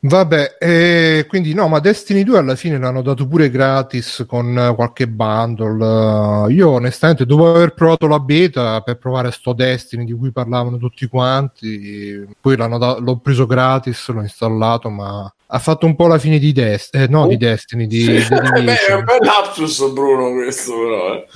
Vabbè, 0.00 0.58
eh, 0.60 1.26
quindi 1.28 1.52
no, 1.54 1.66
ma 1.66 1.80
Destiny 1.80 2.22
2 2.22 2.38
alla 2.38 2.54
fine 2.54 2.78
l'hanno 2.78 3.02
dato 3.02 3.26
pure 3.26 3.50
gratis 3.50 4.24
con 4.28 4.72
qualche 4.76 5.08
bundle. 5.08 6.52
Io 6.52 6.68
onestamente, 6.70 7.26
dopo 7.26 7.48
aver 7.50 7.74
provato 7.74 8.06
la 8.06 8.20
beta 8.20 8.80
per 8.82 8.96
provare 8.98 9.32
sto 9.32 9.52
Destiny 9.52 10.04
di 10.04 10.12
cui 10.12 10.30
parlavano 10.30 10.76
tutti 10.78 11.06
quanti, 11.08 12.24
poi 12.40 12.56
l'hanno 12.56 12.78
da- 12.78 12.98
l'ho 13.00 13.16
preso 13.18 13.44
gratis, 13.46 14.08
l'ho 14.10 14.20
installato, 14.22 14.88
ma 14.88 15.32
ha 15.50 15.58
fatto 15.58 15.86
un 15.86 15.96
po' 15.96 16.06
la 16.06 16.18
fine 16.18 16.38
di, 16.38 16.52
Dest- 16.52 16.94
eh, 16.94 17.08
no, 17.08 17.22
Oh. 17.22 17.26
di 17.26 17.36
Destiny, 17.36 17.86
di, 17.88 18.00
Sì. 18.02 18.28
The 18.28 18.40
Beh, 18.62 18.86
è 18.86 18.94
un 18.94 19.04
bel 19.04 19.18
lapsus, 19.20 19.90
Bruno, 19.92 20.32
questo 20.32 20.72
però. 20.74 21.14
Eh. 21.14 21.26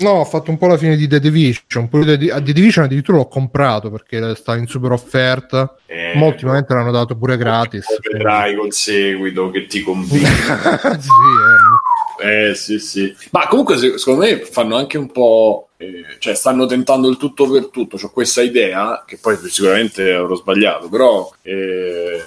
No, 0.00 0.10
ho 0.12 0.24
fatto 0.24 0.50
un 0.50 0.56
po' 0.58 0.66
la 0.66 0.76
fine 0.78 0.96
di 0.96 1.06
The 1.06 1.20
Division. 1.20 1.88
Poi 1.88 2.04
The, 2.04 2.16
The 2.18 2.52
Division 2.52 2.84
addirittura 2.86 3.18
l'ho 3.18 3.28
comprato 3.28 3.90
perché 3.90 4.34
stava 4.34 4.58
in 4.58 4.66
super 4.66 4.92
offerta. 4.92 5.76
Eh, 5.86 6.12
Molti 6.14 6.44
ovviamente 6.44 6.72
l'hanno 6.74 6.90
dato 6.90 7.16
pure 7.16 7.36
gratis. 7.36 7.86
Vedrai 8.10 8.54
col 8.56 8.72
seguito 8.72 9.50
che 9.50 9.66
ti 9.66 9.82
convince. 9.82 10.26
sì, 10.98 11.08
eh. 12.22 12.48
Eh 12.50 12.54
sì, 12.54 12.78
sì. 12.78 13.14
Ma 13.30 13.46
comunque 13.46 13.76
se- 13.78 13.98
secondo 13.98 14.24
me 14.24 14.38
fanno 14.40 14.76
anche 14.76 14.96
un 14.98 15.10
po'. 15.10 15.68
eh, 15.78 16.04
cioè, 16.18 16.34
stanno 16.34 16.66
tentando 16.66 17.08
il 17.08 17.16
tutto 17.16 17.50
per 17.50 17.68
tutto. 17.68 17.96
C'ho 17.96 18.10
questa 18.10 18.42
idea, 18.42 19.04
che 19.06 19.18
poi 19.20 19.36
sicuramente 19.36 20.12
avrò 20.12 20.34
sbagliato, 20.34 20.88
però. 20.88 21.30
eh, 21.42 22.22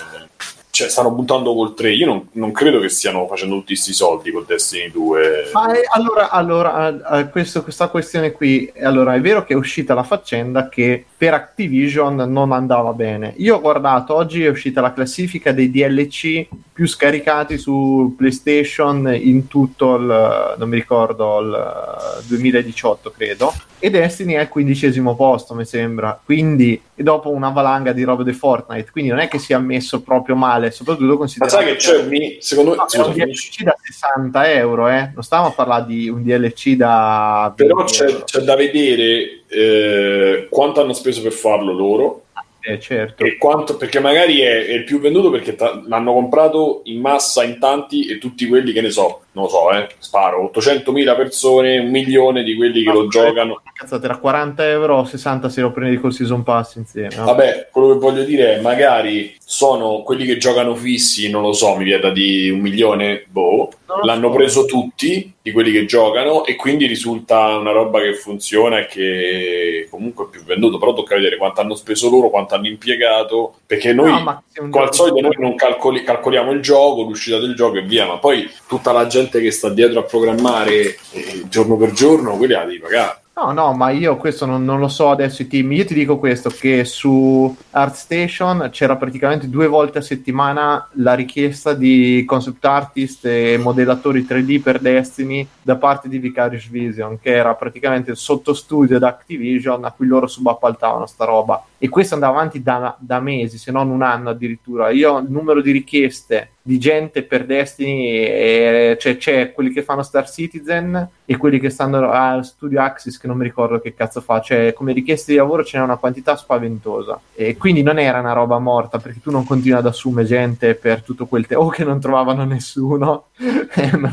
cioè, 0.76 0.90
stanno 0.90 1.12
buttando 1.12 1.54
col 1.54 1.76
3. 1.76 1.94
Io 1.94 2.08
non, 2.08 2.30
non 2.32 2.52
credo 2.52 2.80
che 2.80 2.90
stiano 2.90 3.28
facendo 3.28 3.54
tutti 3.58 3.74
questi 3.74 3.94
soldi 3.94 4.32
col 4.32 4.44
Destiny 4.44 4.90
2. 4.90 5.52
Ma 5.54 5.72
è- 5.72 5.82
allora, 5.94 6.32
allora 6.32 7.28
questo- 7.30 7.62
questa 7.62 7.90
questione 7.90 8.32
qui, 8.32 8.74
allora 8.82 9.14
è 9.14 9.22
vero 9.22 9.44
che 9.44 9.54
è 9.54 9.56
uscita 9.56 9.94
la 9.94 10.02
faccenda 10.02 10.70
che 10.70 11.06
per 11.16 11.36
Activision 11.36 12.16
non 12.16 12.52
andava 12.54 12.92
bene. 12.94 13.36
Io 13.38 13.58
ho 13.58 13.62
guardato, 13.62 14.16
oggi 14.16 14.44
è 14.44 14.50
uscita 14.50 14.82
la 14.82 14.94
classifica 14.94 15.52
dei 15.52 15.70
DLC 15.70 16.48
più 16.74 16.88
scaricati 16.88 17.60
su 17.60 18.16
PlayStation 18.18 19.14
in 19.14 19.46
tutto 19.46 19.94
il, 19.94 20.56
non 20.58 20.70
mi 20.70 20.76
ricordo, 20.76 21.40
il 21.40 22.24
2018 22.26 23.14
credo. 23.16 23.54
E 23.84 23.90
Destiny 23.90 24.36
è 24.36 24.38
al 24.38 24.48
quindicesimo 24.48 25.14
posto, 25.14 25.54
mi 25.54 25.66
sembra. 25.66 26.18
Quindi, 26.24 26.82
e 26.96 27.04
dopo 27.04 27.32
una 27.32 27.50
valanga 27.50 27.92
di 27.92 28.04
robe 28.04 28.24
di 28.24 28.32
Fortnite. 28.32 28.90
Quindi 28.92 29.10
non 29.10 29.20
è 29.20 29.28
che 29.28 29.40
sia 29.40 29.60
messo 29.60 30.02
proprio 30.02 30.38
male, 30.38 30.72
soprattutto 30.72 31.18
considerando. 31.18 31.58
Ma 31.58 31.62
sai 31.62 31.74
che 31.74 31.78
c'è 31.78 31.98
un 31.98 32.36
secondo 32.40 32.70
me, 32.70 32.78
no, 32.78 33.08
un 33.08 33.14
DLC 33.14 33.64
da 33.64 33.76
60 33.78 34.52
euro, 34.54 34.88
eh? 34.88 35.12
Non 35.14 35.22
stavamo 35.22 35.50
a 35.50 35.52
parlare 35.52 35.86
di 35.86 36.08
un 36.08 36.24
DLC 36.24 36.76
da. 36.76 37.52
Però 37.54 37.84
c'è, 37.84 38.24
c'è, 38.24 38.40
da 38.40 38.56
vedere 38.56 39.44
eh, 39.50 40.48
quanto 40.50 40.80
hanno 40.80 40.94
speso 40.94 41.22
per 41.22 41.34
farlo 41.34 41.74
loro 41.74 42.24
eh, 42.66 42.80
certo. 42.80 43.26
E 43.26 43.38
quanto, 43.38 43.76
perché 43.76 44.00
magari 44.00 44.40
è, 44.40 44.68
è, 44.68 44.72
il 44.72 44.86
più 44.86 45.02
venduto 45.02 45.30
perché 45.30 45.54
t- 45.54 45.84
l'hanno 45.88 46.14
comprato 46.14 46.80
in 46.86 47.02
massa 47.02 47.44
in 47.44 47.60
tanti 47.60 48.08
e 48.08 48.18
tutti 48.18 48.48
quelli 48.48 48.72
che 48.72 48.80
ne 48.80 48.90
so, 48.90 49.23
non 49.34 49.46
lo 49.46 49.50
so, 49.50 49.72
eh, 49.72 49.90
sparo 49.98 50.52
800.000 50.54 51.16
persone, 51.16 51.80
un 51.80 51.90
milione 51.90 52.44
di 52.44 52.56
quelli 52.56 52.84
che 52.84 52.90
ah, 52.90 52.94
lo 52.94 53.08
giocano. 53.08 53.62
Cazzate, 53.74 54.06
era 54.06 54.18
40 54.18 54.70
euro, 54.70 55.04
60 55.04 55.50
se 55.50 55.62
lo 55.62 55.72
prendi 55.72 56.00
col 56.00 56.14
season 56.14 56.44
pass 56.44 56.76
insieme. 56.76 57.16
No? 57.16 57.26
Vabbè, 57.26 57.70
quello 57.72 57.94
che 57.94 58.00
voglio 58.00 58.24
dire 58.24 58.58
è 58.58 58.62
magari 58.62 59.36
sono 59.44 60.02
quelli 60.04 60.26
che 60.26 60.38
giocano 60.38 60.76
fissi, 60.76 61.30
non 61.30 61.42
lo 61.42 61.54
so, 61.54 61.76
mi 61.76 61.84
vieta 61.84 62.10
di 62.10 62.50
un 62.50 62.60
milione, 62.60 63.26
boh, 63.28 63.70
l'hanno 64.04 64.30
so. 64.30 64.36
preso 64.36 64.66
tutti 64.66 65.34
di 65.42 65.52
quelli 65.52 65.72
che 65.72 65.86
giocano 65.86 66.46
e 66.46 66.56
quindi 66.56 66.88
risulta 66.88 67.58
una 67.58 67.72
roba 67.72 68.00
che 68.00 68.14
funziona 68.14 68.80
e 68.80 68.86
che 68.88 69.88
comunque 69.90 70.26
è 70.26 70.30
più 70.30 70.44
venduto, 70.44 70.78
però 70.78 70.94
tocca 70.94 71.16
vedere 71.16 71.38
quanto 71.38 71.62
hanno 71.62 71.76
speso 71.76 72.10
loro, 72.10 72.30
quanto 72.30 72.56
hanno 72.56 72.68
impiegato, 72.68 73.56
perché 73.66 73.94
noi 73.94 74.12
no, 74.12 74.44
al 74.80 74.94
solito 74.94 75.20
noi 75.20 75.36
non 75.38 75.56
calcoli, 75.56 76.04
calcoliamo 76.04 76.52
il 76.52 76.62
gioco, 76.62 77.02
l'uscita 77.02 77.40
del 77.40 77.56
gioco 77.56 77.78
e 77.78 77.82
via, 77.84 78.06
ma 78.06 78.18
poi 78.18 78.50
tutta 78.68 78.92
la 78.92 79.06
gente 79.08 79.23
che 79.30 79.52
sta 79.52 79.70
dietro 79.70 80.00
a 80.00 80.04
programmare 80.04 80.98
eh, 81.12 81.44
giorno 81.50 81.78
per 81.78 81.92
giorno, 81.92 82.38
quelli 82.38 82.54
la 82.54 82.66
devi 82.66 82.80
pagare. 82.80 83.22
No, 83.36 83.52
no, 83.52 83.74
ma 83.74 83.90
io 83.90 84.16
questo 84.16 84.46
non, 84.46 84.64
non, 84.64 84.80
lo 84.80 84.88
so 84.88 85.10
adesso 85.10 85.42
i 85.42 85.48
team. 85.48 85.72
Io 85.72 85.86
ti 85.86 85.96
dico 85.96 86.20
questo: 86.20 86.52
che 86.52 86.86
su 86.86 87.54
ArtStation 87.72 88.70
c'era 88.72 88.96
praticamente 88.96 89.50
due 89.50 89.66
volte 89.66 89.98
a 89.98 90.02
settimana 90.02 90.88
la 90.98 91.16
richiesta 91.16 91.74
di 91.74 92.24
concept 92.28 92.64
artist 92.64 93.26
e 93.26 93.58
modellatori 93.60 94.24
3D 94.30 94.62
per 94.62 94.80
Destiny 94.80 95.48
da 95.64 95.78
parte 95.78 96.10
di 96.10 96.20
Vicarious 96.20 96.68
Vision, 96.70 97.20
che 97.20 97.32
era 97.32 97.56
praticamente 97.56 98.12
il 98.12 98.18
sottostudio 98.18 99.00
da 99.00 99.08
Activision 99.08 99.84
a 99.84 99.92
cui 99.92 100.06
loro 100.06 100.28
subappaltavano 100.28 101.08
sta 101.08 101.26
roba. 101.26 101.66
E 101.84 101.90
questo 101.90 102.14
andava 102.14 102.38
avanti 102.38 102.62
da, 102.62 102.96
da 102.98 103.20
mesi, 103.20 103.58
se 103.58 103.70
non 103.70 103.90
un 103.90 104.04
anno 104.04 104.30
addirittura. 104.30 104.90
Io 104.92 105.18
il 105.18 105.30
numero 105.30 105.62
di 105.62 105.72
richieste 105.72 106.52
di 106.66 106.80
gente 106.80 107.24
per 107.24 107.46
Destiny, 107.46 108.08
e, 108.08 108.98
cioè 108.98 109.18
c'è 109.18 109.52
quelli 109.52 109.70
che 109.70 109.84
fanno 109.84 110.02
Star 110.02 110.30
Citizen 110.30 111.10
e 111.26 111.36
quelli 111.36 111.60
che 111.60 111.70
stanno 111.70 112.10
al 112.10 112.46
Studio 112.46 112.82
Axis, 112.82 113.18
che 113.18 113.28
non 113.28 113.36
mi 113.36 113.44
ricordo 113.44 113.82
che 113.82 113.94
cazzo 113.94 114.22
fa, 114.22 114.40
cioè 114.40 114.72
come 114.72 114.94
richieste 114.94 115.34
di 115.34 115.38
lavoro 115.38 115.66
ce 115.66 115.78
n'è 115.78 115.84
una 115.84 115.98
quantità 115.98 116.38
spaventosa. 116.38 117.20
E 117.36 117.58
quindi 117.58 117.84
non 117.84 118.00
era 118.00 118.20
una 118.20 118.32
roba 118.32 118.60
morta, 118.60 118.98
perché 118.98 119.20
tu 119.20 119.30
non 119.30 119.44
continui 119.44 119.78
ad 119.78 119.86
assumere 119.86 120.26
gente 120.26 120.76
per 120.76 121.02
tutto 121.02 121.26
quel 121.26 121.46
tempo, 121.46 121.66
o 121.66 121.68
che 121.68 121.84
non 121.84 122.00
trovavano 122.00 122.46
nessuno, 122.46 123.26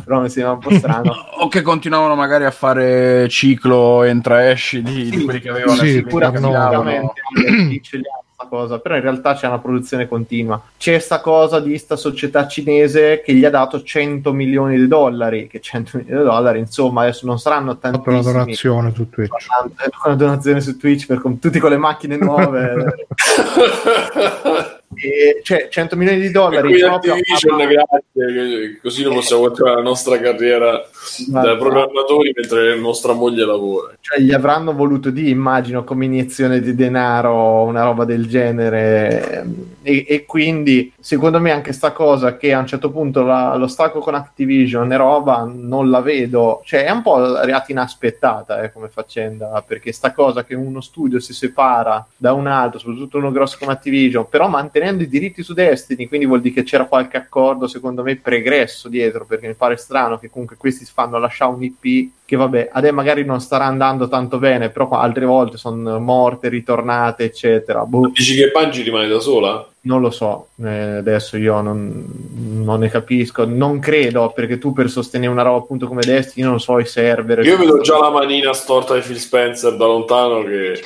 però 0.05 0.21
mi 0.21 0.29
sembra 0.29 0.53
un 0.55 0.59
po' 0.59 0.75
strano. 0.75 1.14
o 1.39 1.47
che 1.47 1.62
continuavano 1.62 2.16
magari 2.16 2.47
a 2.47 2.51
fare 2.51 3.29
ciclo 3.29 4.03
entra-esci 4.03 4.83
di, 4.83 5.05
sì, 5.05 5.11
di 5.11 5.25
quelli 5.25 5.39
che 5.39 5.51
avevano 5.51 5.83
sì, 5.83 5.93
sicuramente 5.93 6.49
cosa, 8.49 8.79
però 8.79 8.97
in 8.97 9.03
realtà 9.03 9.35
c'è 9.35 9.47
una 9.47 9.59
produzione 9.59 10.09
continua. 10.09 10.61
C'è 10.77 10.99
sta 10.99 11.21
cosa 11.21 11.61
di 11.61 11.77
sta 11.79 11.97
società 11.97 12.47
cinese 12.47 13.23
che 13.25 13.33
gli 13.35 13.45
ha 13.45 13.51
dato 13.51 13.83
100 13.83 14.33
milioni 14.33 14.77
di 14.77 14.89
dollari, 14.89 15.47
che 15.47 15.61
100 15.61 15.99
milioni 15.99 16.23
di 16.23 16.27
dollari, 16.27 16.59
insomma, 16.59 17.03
adesso 17.03 17.27
non 17.27 17.39
saranno 17.39 17.79
tanti. 17.79 18.09
una 18.09 18.23
donazione 18.23 18.93
su 18.95 19.09
Twitch. 19.09 19.47
Una 20.05 20.15
donazione 20.15 20.61
su 20.61 20.77
Twitch 20.77 21.07
per 21.07 21.21
com- 21.21 21.39
tutti 21.39 21.59
con 21.59 21.71
le 21.71 21.79
macchine 21.79 22.17
nuove. 22.17 23.07
E, 24.93 25.41
cioè 25.45 25.69
100 25.71 25.97
milioni 25.97 26.21
di 26.21 26.31
dollari 26.31 26.77
proprio 26.79 27.15
a... 27.15 27.17
così 28.83 29.03
noi 29.03 29.14
possiamo 29.14 29.43
continuare 29.43 29.77
la 29.77 29.83
nostra 29.83 30.18
carriera 30.18 30.83
ma, 31.29 31.43
da 31.43 31.57
programmatori 31.57 32.33
mentre 32.35 32.77
nostra 32.77 33.12
moglie 33.12 33.45
lavora. 33.45 33.93
Cioè 34.01 34.21
gli 34.21 34.33
avranno 34.33 34.73
voluto 34.73 35.11
dire 35.11 35.31
immagino 35.31 35.85
come 35.85 36.07
iniezione 36.07 36.61
di 36.61 36.75
denaro 36.75 37.62
una 37.62 37.85
roba 37.85 38.05
del 38.05 38.27
genere. 38.27 39.68
E, 39.83 40.05
e 40.07 40.25
quindi 40.27 40.93
secondo 41.01 41.41
me 41.41 41.51
anche 41.53 41.73
sta 41.73 41.93
cosa 41.93 42.37
che 42.37 42.53
a 42.53 42.59
un 42.59 42.66
certo 42.66 42.91
punto 42.91 43.23
la, 43.23 43.57
lo 43.57 43.66
stacco 43.66 44.01
con 44.01 44.14
Activision 44.14 44.93
e 44.93 44.97
roba 44.97 45.51
non 45.51 45.91
la 45.91 46.01
vedo. 46.01 46.62
Cioè 46.64 46.85
è 46.85 46.91
un 46.91 47.03
po' 47.03 47.16
arrivata 47.16 47.66
inaspettata 47.68 48.62
eh, 48.62 48.73
come 48.73 48.89
faccenda 48.89 49.62
perché 49.66 49.93
sta 49.93 50.12
cosa 50.12 50.45
che 50.45 50.55
uno 50.55 50.81
studio 50.81 51.18
si 51.21 51.33
separa 51.33 52.07
da 52.16 52.33
un 52.33 52.47
altro 52.47 52.79
soprattutto 52.79 53.18
uno 53.18 53.31
grosso 53.31 53.57
come 53.59 53.73
Activision 53.73 54.29
però 54.29 54.49
mantenendo 54.49 55.03
i 55.03 55.09
diritti 55.09 55.43
su 55.43 55.53
Destiny, 55.53 56.09
quindi 56.09 56.27
vuol 56.27 56.41
dire 56.41 56.55
che 56.55 56.62
c'era 56.62 56.85
qualche 56.85 57.16
accordo, 57.16 57.66
secondo 57.66 58.03
me, 58.03 58.10
pregresso 58.17 58.89
dietro, 58.89 59.27
perché 59.27 59.47
mi 59.47 59.55
pare 59.55 59.77
strano 59.77 60.19
che 60.19 60.31
comunque 60.31 60.57
questi 60.57 60.85
fanno 60.85 61.19
lasciare 61.19 61.53
un 61.53 61.63
IP 61.63 62.11
che 62.31 62.37
vabbè, 62.37 62.69
adesso 62.71 62.95
magari 62.95 63.25
non 63.25 63.41
starà 63.41 63.65
andando 63.65 64.09
tanto 64.09 64.39
bene, 64.39 64.71
però 64.71 64.89
altre 64.91 65.25
volte 65.25 65.57
sono 65.57 65.99
morte, 65.99 66.49
ritornate, 66.49 67.25
eccetera. 67.25 67.85
Boh. 67.85 68.13
Dici 68.15 68.37
che 68.37 68.53
Bungie 68.53 68.85
rimane 68.85 69.09
da 69.09 69.19
sola? 69.19 69.69
Non 69.81 70.01
lo 70.01 70.11
so, 70.11 70.51
eh, 70.63 70.99
adesso 70.99 71.37
io 71.37 71.61
non, 71.61 72.05
non, 72.63 72.79
ne 72.79 72.89
capisco, 72.89 73.45
non 73.45 73.81
credo, 73.81 74.31
perché 74.33 74.59
tu 74.59 74.73
per 74.73 74.89
sostenere 74.89 75.33
una 75.33 75.43
roba 75.43 75.59
appunto 75.59 75.89
come 75.89 76.03
Destiny 76.03 76.47
non 76.47 76.61
so 76.61 76.79
i 76.79 76.87
server. 76.87 77.45
Io 77.45 77.57
vedo 77.57 77.81
già 77.81 77.99
la 77.99 78.11
manina 78.11 78.53
storta 78.53 78.95
di 78.95 79.01
Phil 79.01 79.19
Spencer 79.19 79.75
da 79.75 79.87
lontano 79.87 80.45
che... 80.45 80.85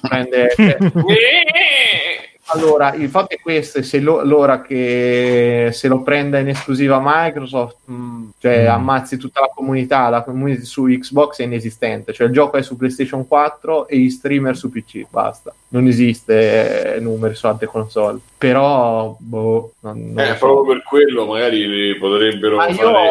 prende... 0.00 0.54
Allora, 2.50 2.94
il 2.94 3.10
fatto 3.10 3.34
è 3.34 3.38
questo, 3.40 3.82
se 3.82 4.00
lo, 4.00 4.24
l'ora 4.24 4.62
che 4.62 5.68
se 5.72 5.88
lo 5.88 6.02
prenda 6.02 6.38
in 6.38 6.48
esclusiva 6.48 7.00
Microsoft, 7.02 7.76
mh, 7.84 7.94
mm, 7.94 8.28
cioè 8.38 8.64
mm. 8.64 8.70
ammazzi 8.70 9.18
tutta 9.18 9.40
la 9.40 9.50
comunità, 9.54 10.08
la 10.08 10.22
community 10.22 10.64
su 10.64 10.84
Xbox 10.84 11.40
è 11.40 11.44
inesistente, 11.44 12.14
cioè 12.14 12.26
il 12.26 12.32
gioco 12.32 12.56
è 12.56 12.62
su 12.62 12.76
PlayStation 12.76 13.26
4 13.26 13.88
e 13.88 13.98
gli 13.98 14.08
streamer 14.08 14.56
su 14.56 14.70
PC, 14.70 15.06
basta. 15.10 15.54
Non 15.68 15.86
esiste 15.86 16.94
eh, 16.94 17.00
numeri 17.00 17.34
su 17.34 17.46
altre 17.46 17.66
console. 17.66 18.18
Però, 18.38 19.16
boh, 19.18 19.72
non, 19.80 20.12
non 20.12 20.24
eh, 20.24 20.34
proprio 20.34 20.74
per 20.74 20.84
quello 20.84 21.26
magari 21.26 21.96
potrebbero 21.98 22.56
Ma 22.56 22.72
fare... 22.72 23.10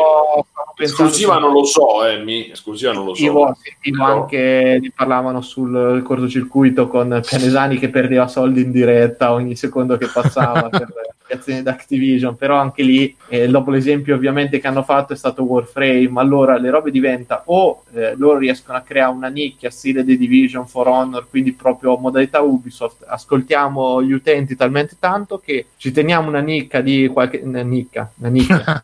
Esclusiva 0.80 1.38
non 1.38 1.51
lo 1.51 1.65
so, 1.65 2.05
eh, 2.05 2.23
mi... 2.23 2.51
esclusiva 2.51 2.93
non 2.93 3.05
lo 3.05 3.13
so. 3.13 3.23
Io 3.23 3.57
sentivo 3.61 4.05
però... 4.05 4.21
anche, 4.21 4.80
ne 4.82 4.91
parlavano 4.95 5.41
sul 5.41 6.01
cortocircuito 6.03 6.88
con 6.88 7.21
Pianesani 7.28 7.78
che 7.78 7.89
perdeva 7.89 8.28
soldi 8.28 8.61
in 8.61 8.71
diretta 8.71 9.34
ogni 9.34 9.55
secondo 9.55 9.97
che 9.97 10.07
passava 10.07 10.69
per 10.69 10.88
azioni 11.34 11.61
da 11.61 11.71
Activision, 11.71 12.36
però 12.36 12.57
anche 12.57 12.84
lì, 12.84 13.15
eh, 13.28 13.47
dopo 13.47 13.71
l'esempio 13.71 14.15
ovviamente 14.15 14.59
che 14.59 14.67
hanno 14.67 14.84
fatto 14.84 15.13
è 15.13 15.15
stato 15.15 15.43
Warframe, 15.43 16.11
allora 16.15 16.57
le 16.57 16.69
robe 16.69 16.91
diventa 16.91 17.43
o 17.45 17.84
eh, 17.93 18.15
loro 18.15 18.38
riescono 18.38 18.78
a 18.78 18.82
creare 18.82 19.11
una 19.11 19.28
nicchia 19.28 19.69
stile 19.69 20.05
The 20.05 20.17
Division 20.17 20.67
for 20.67 20.88
Honor, 20.88 21.28
quindi 21.30 21.53
proprio 21.53 21.97
modalità 21.97 22.41
Ubisoft, 22.41 23.03
ascoltiamo 23.07 24.01
gli 24.01 24.13
utenti 24.13 24.55
talmente 24.55 24.95
tanto 24.99 25.16
che 25.26 25.68
ci 25.78 25.91
teniamo 25.91 26.28
una 26.28 26.39
nicca 26.41 26.82
di 26.82 27.07
qualche 27.07 27.41
una 27.43 27.61
nicca, 27.61 28.11
una 28.18 28.30
nicchia, 28.30 28.84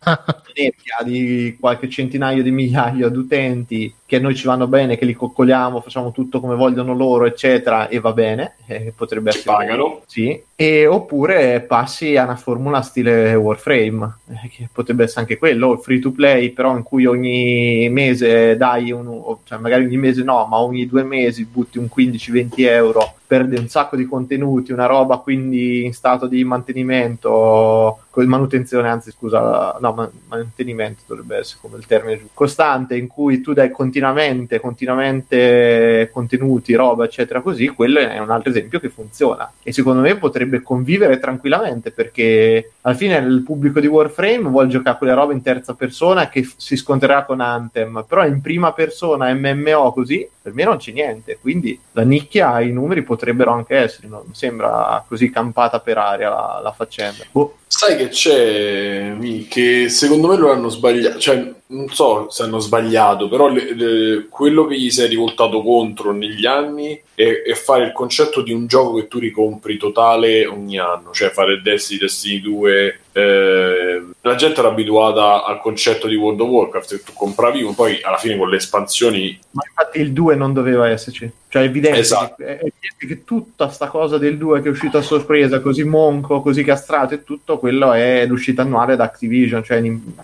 di 1.04 1.58
qualche 1.60 1.90
centinaio 1.90 2.42
di 2.42 2.52
migliaia 2.52 3.10
di 3.10 3.18
utenti 3.18 3.94
che 4.14 4.20
a 4.20 4.22
noi 4.22 4.36
ci 4.36 4.46
vanno 4.46 4.68
bene, 4.68 4.96
che 4.96 5.06
li 5.06 5.16
coccoliamo, 5.16 5.82
facciamo 5.82 6.12
tutto 6.12 6.40
come 6.40 6.54
vogliono 6.54 6.94
loro, 6.94 7.26
eccetera, 7.26 7.88
e 7.88 8.00
va 8.00 8.14
bene, 8.14 8.58
eh, 8.68 8.94
potrebbe 8.96 9.30
essere... 9.30 9.56
Pagano. 9.56 10.02
Sì, 10.06 10.40
e, 10.56 10.86
oppure 10.86 11.62
passi 11.62 12.16
a 12.16 12.24
una 12.24 12.36
formula 12.36 12.84
stile 12.84 13.34
Warframe, 13.34 14.18
eh, 14.30 14.50
che 14.50 14.70
potrebbe 14.72 15.06
essere 15.06 15.22
anche 15.22 15.40
quello, 15.40 15.78
free 15.78 15.98
to 15.98 16.12
play, 16.12 16.52
però 16.52 16.78
in 16.78 16.84
cui 16.84 17.08
ogni 17.08 17.90
mese 17.90 18.56
dai 18.56 18.92
un... 18.92 19.38
cioè 19.46 19.58
magari 19.58 19.86
ogni 19.86 19.98
mese 19.98 20.22
no, 20.22 20.46
ma 20.46 20.60
ogni 20.60 20.86
due 20.86 21.04
mesi 21.04 21.46
butti 21.46 21.80
un 21.80 21.90
15-20 21.92 22.52
euro 22.58 23.16
perde 23.34 23.58
un 23.58 23.68
sacco 23.68 23.96
di 23.96 24.06
contenuti, 24.06 24.72
una 24.72 24.86
roba 24.86 25.18
quindi 25.18 25.86
in 25.86 25.94
stato 25.94 26.28
di 26.28 26.44
mantenimento, 26.44 28.02
manutenzione, 28.14 28.90
anzi 28.90 29.10
scusa, 29.10 29.76
no, 29.82 30.12
mantenimento 30.28 31.02
dovrebbe 31.08 31.38
essere 31.38 31.58
come 31.60 31.78
il 31.78 31.88
termine 31.88 32.18
giusto, 32.20 32.34
costante 32.36 32.96
in 32.96 33.08
cui 33.08 33.42
tu 33.42 33.54
dai 33.54 33.72
continuamente, 34.04 34.60
continuamente 34.60 36.10
contenuti, 36.12 36.74
roba, 36.74 37.06
eccetera, 37.06 37.42
così, 37.42 37.68
quello 37.68 38.00
è 38.00 38.20
un 38.20 38.30
altro 38.30 38.50
esempio 38.50 38.80
che 38.80 38.90
funziona 38.90 39.52
e 39.62 39.72
secondo 39.72 40.02
me 40.02 40.18
potrebbe 40.18 40.62
convivere 40.62 41.20
tranquillamente 41.20 41.92
perché 41.92 42.72
alla 42.82 42.96
fine 42.96 43.18
il 43.18 43.44
pubblico 43.44 43.80
di 43.80 43.88
Warframe 43.88 44.50
vuole 44.50 44.68
giocare 44.68 44.98
quelle 44.98 45.14
robe 45.14 45.34
in 45.34 45.42
terza 45.42 45.74
persona 45.74 46.30
che 46.30 46.44
f- 46.44 46.56
si 46.58 46.76
scontrerà 46.76 47.24
con 47.24 47.40
Anthem, 47.40 48.06
però 48.08 48.26
in 48.26 48.42
prima 48.42 48.74
persona 48.74 49.34
MMO 49.34 49.92
così 49.94 50.28
per 50.42 50.54
me 50.54 50.66
non 50.66 50.78
c'è 50.78 50.92
niente, 50.92 51.38
quindi 51.40 51.80
la 51.94 52.04
nicchia 52.04 52.60
i 52.60 52.72
numeri 52.72 53.04
potrebbero 53.04 53.44
potrebbero 53.44 53.52
anche 53.52 53.76
essere, 53.76 54.08
non 54.08 54.34
sembra 54.34 55.04
così 55.08 55.30
campata 55.30 55.80
per 55.80 55.98
aria 55.98 56.30
la, 56.30 56.60
la 56.64 56.72
faccenda. 56.72 57.26
Boh. 57.32 57.58
Sai 57.68 57.98
che 57.98 58.10
c'è, 58.10 59.18
che 59.50 59.90
secondo 59.90 60.28
me 60.28 60.38
lo 60.38 60.52
hanno 60.52 60.70
sbagliato, 60.70 61.18
cioè 61.20 61.54
non 61.74 61.90
so 61.90 62.30
se 62.30 62.44
hanno 62.44 62.60
sbagliato, 62.60 63.28
però 63.28 63.48
le, 63.50 63.74
le, 63.74 64.28
quello 64.30 64.66
che 64.66 64.80
gli 64.80 64.90
si 64.90 65.02
è 65.02 65.08
rivoltato 65.08 65.62
contro 65.62 66.14
negli 66.14 66.46
anni 66.46 67.00
è, 67.14 67.42
è, 67.46 67.54
fare 67.54 67.86
il 67.86 67.92
concetto 67.92 68.42
di 68.42 68.54
un 68.54 68.68
gioco 68.68 68.96
che 68.96 69.08
tu 69.08 69.20
ricompri 69.20 69.78
totale 69.78 70.46
ogni 70.46 70.78
anno, 70.78 71.12
cioè 71.12 71.30
fare 71.30 71.62
Destiny, 71.62 72.00
Destiny 72.00 72.42
2. 72.42 73.00
Eh, 73.16 74.04
la 74.22 74.36
gente 74.36 74.60
era 74.60 74.70
abituata 74.70 75.46
al 75.46 75.60
concetto 75.60 76.08
di 76.08 76.16
World 76.16 76.40
of 76.40 76.50
Warcraft 76.50 76.98
che 76.98 77.04
tu 77.04 77.14
compravi, 77.14 77.72
poi 77.76 78.02
alla 78.02 78.18
fine 78.18 78.38
con 78.38 78.50
le 78.50 78.58
espansioni. 78.58 79.40
Ma 79.52 79.62
infatti 79.68 80.00
il 80.00 80.12
2 80.12 80.36
non 80.36 80.52
doveva 80.52 80.90
esserci. 80.90 81.32
Cioè 81.48 81.62
è 81.62 81.66
evidente, 81.66 82.00
esatto. 82.00 82.36
che, 82.38 82.46
è 82.46 82.52
evidente 82.54 83.06
che 83.08 83.24
tutta 83.24 83.70
sta 83.70 83.88
cosa 83.88 84.18
del 84.18 84.38
2 84.38 84.62
che 84.62 84.68
è 84.70 84.72
uscito 84.72 84.98
a 84.98 85.04
sorpresa, 85.04 85.60
così 85.60 85.84
monco, 85.84 86.42
così 86.42 86.64
castrato 86.64 87.14
e 87.14 87.24
tutto, 87.24 87.60
quello 87.60 87.94
è 87.94 88.26
l'uscita 88.26 88.64
annuale 88.64 88.96
da 88.96 89.04
Activision. 89.04 89.64
Cioè, 89.64 89.82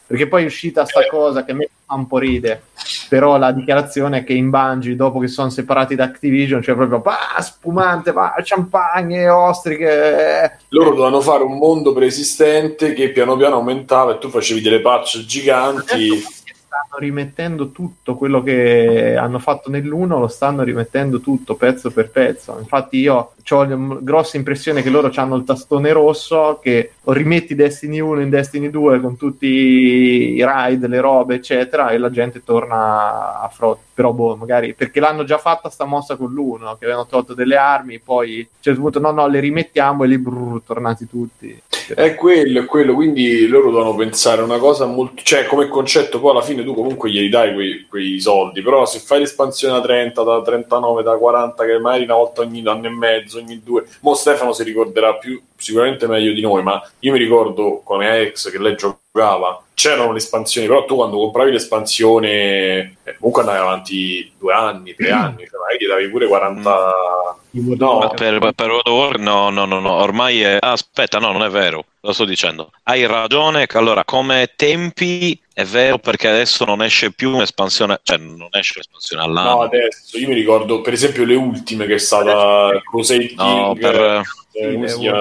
perché 0.08 0.28
poi 0.28 0.44
è 0.44 0.48
uscita 0.48 0.86
sta 0.86 1.02
eh. 1.02 1.08
cosa 1.08 1.46
che 1.46 1.52
a 1.52 1.56
me 1.56 1.70
fa 1.90 1.96
un 1.96 2.06
po' 2.06 2.20
ride, 2.20 2.62
però 3.10 3.38
la 3.38 3.52
dichiarazione 3.52 4.20
è 4.20 4.24
che 4.24 4.34
in 4.34 4.52
Bungie, 4.52 4.96
dopo 4.96 5.18
che 5.18 5.28
sono 5.28 5.50
separati 5.50 5.96
da 5.96 6.04
Activision, 6.04 6.62
cioè 6.62 6.76
proprio 6.76 7.00
bah, 7.00 7.42
spumante, 7.42 8.14
bah, 8.14 8.36
champagne, 8.44 9.28
ostriche. 9.28 10.60
Loro 10.70 10.92
dovevano 10.92 11.20
fare 11.22 11.44
un 11.44 11.58
mondo 11.58 11.92
preesistente 11.92 12.94
che 12.94 13.10
piano 13.10 13.36
piano 13.36 13.56
aumentava 13.56 14.14
e 14.14 14.18
tu 14.20 14.30
facevi 14.30 14.62
delle 14.62 14.82
patch 14.82 15.26
giganti 15.26 16.38
stanno 16.70 17.00
rimettendo 17.00 17.72
tutto 17.72 18.16
quello 18.16 18.44
che 18.44 19.16
hanno 19.18 19.40
fatto 19.40 19.72
nell'1, 19.72 20.20
lo 20.20 20.28
stanno 20.28 20.62
rimettendo 20.62 21.20
tutto 21.20 21.56
pezzo 21.56 21.90
per 21.90 22.12
pezzo. 22.12 22.58
Infatti, 22.60 22.98
io 23.00 23.34
ho 23.54 23.64
la 23.64 23.98
grossa 24.02 24.38
impressione 24.38 24.82
che 24.82 24.90
loro 24.90 25.12
hanno 25.16 25.36
il 25.36 25.44
tastone 25.44 25.92
rosso, 25.92 26.60
che 26.62 26.94
rimetti 27.06 27.56
Destiny 27.56 28.00
1 28.00 28.22
in 28.22 28.30
Destiny 28.30 28.70
2 28.70 29.00
con 29.00 29.18
tutti 29.18 29.48
i 29.48 30.44
raid, 30.44 30.86
le 30.86 31.00
robe, 31.00 31.36
eccetera, 31.36 31.90
e 31.90 31.98
la 31.98 32.10
gente 32.10 32.44
torna 32.44 33.40
a 33.40 33.50
frotte. 33.50 33.88
Però, 33.94 34.14
boh, 34.14 34.36
magari 34.36 34.74
perché 34.74 35.02
l'hanno 35.02 35.26
già 35.26 35.38
fatta 35.38 35.70
sta 35.70 35.86
mossa 35.86 36.16
con 36.16 36.32
l'1, 36.32 36.78
che 36.78 36.86
avevano 36.86 37.06
tolto 37.06 37.34
delle 37.34 37.58
armi, 37.58 38.00
poi 38.00 38.48
a 38.64 38.70
un 38.70 38.92
no, 38.94 39.12
no, 39.12 39.28
le 39.28 39.40
rimettiamo 39.40 40.04
e 40.04 40.08
lì 40.08 40.18
brrr, 40.18 40.62
tornati 40.66 41.08
tutti. 41.08 41.62
È 41.94 42.16
quello, 42.16 42.62
è 42.62 42.66
quello, 42.66 42.94
quindi 42.94 43.48
loro 43.48 43.72
devono 43.72 43.96
pensare 43.96 44.42
una 44.42 44.58
cosa 44.58 44.86
molto, 44.86 45.24
cioè 45.24 45.46
come 45.46 45.68
concetto 45.68 46.20
poi 46.20 46.32
alla 46.32 46.42
fine 46.42 46.64
tu 46.64 46.74
comunque 46.74 47.10
glieli 47.10 47.30
dai 47.30 47.54
quei, 47.54 47.86
quei 47.90 48.20
soldi, 48.20 48.62
però 48.62 48.86
se 48.86 49.00
fai 49.00 49.20
l'espansione 49.20 49.74
da 49.74 49.82
30, 49.82 50.24
da 50.24 50.42
39, 50.42 51.04
da 51.04 51.18
40, 51.18 51.66
che 51.66 51.80
magari 51.80 52.04
una 52.04 52.16
volta 52.16 52.42
ogni 52.42 52.64
anno 52.66 52.86
e 52.86 52.90
mezzo, 52.90 53.39
ogni 53.40 53.62
due, 53.64 53.86
mo 54.02 54.14
Stefano 54.14 54.54
si 54.54 54.64
ricorderà 54.64 55.16
più 55.16 55.42
sicuramente 55.60 56.08
meglio 56.08 56.34
di 56.34 56.42
noi, 56.42 56.64
ma 56.64 56.82
io 57.00 57.12
mi 57.12 57.20
ricordo 57.20 57.82
con 57.84 58.00
mia 58.00 58.18
ex 58.18 58.50
che 58.50 58.58
lei 58.58 58.76
giocava, 58.76 59.62
c'erano 59.74 60.12
le 60.12 60.18
espansioni, 60.18 60.68
però 60.68 60.86
tu 60.86 60.96
quando 60.96 61.18
compravi 61.18 61.52
l'espansione, 61.52 62.98
eh, 63.04 63.16
comunque 63.18 63.42
andavi 63.42 63.60
avanti 63.60 64.32
due 64.38 64.54
anni, 64.54 64.94
tre 64.96 65.12
anni, 65.12 65.48
cioè 65.48 65.60
magari 65.60 65.78
gli 65.80 65.88
davi 65.88 66.10
pure 66.10 66.28
40... 66.28 67.38
Mm. 67.58 67.74
No, 67.78 68.12
per, 68.16 68.52
per 68.54 68.70
World 68.70 68.88
of 68.88 68.94
War 68.94 69.20
no, 69.20 69.50
no, 69.50 69.66
no, 69.66 69.80
no, 69.80 69.92
ormai 69.94 70.42
è... 70.42 70.58
aspetta, 70.60 71.18
no, 71.18 71.32
non 71.32 71.44
è 71.44 71.50
vero, 71.50 71.86
lo 72.02 72.12
sto 72.12 72.26
dicendo. 72.26 72.72
Hai 72.84 73.06
ragione, 73.08 73.66
allora 73.74 74.04
come 74.06 74.52
tempi 74.56 75.40
è 75.52 75.66
vero 75.66 75.98
perché 75.98 76.28
adesso 76.28 76.64
non 76.66 76.82
esce 76.84 77.12
più 77.12 77.34
un'espansione, 77.34 78.02
cioè 78.04 78.18
non 78.18 78.50
esce 78.52 78.74
un'espansione 78.76 79.24
all'anno. 79.24 79.50
No, 79.50 79.62
adesso 79.62 80.18
io 80.18 80.28
mi 80.28 80.36
ricordo 80.36 80.82
per 80.82 80.94
esempio 80.94 81.26
le 81.26 81.36
ultime 81.36 81.86
che 81.86 81.96
è 81.96 82.00
stata 82.00 82.80
Crusade 82.84 83.34
No, 83.36 83.74
King, 83.74 83.80
per... 83.80 84.22
Eh, 84.52 84.74
come 84.74 84.88
si 84.88 85.00
chiama? 85.00 85.20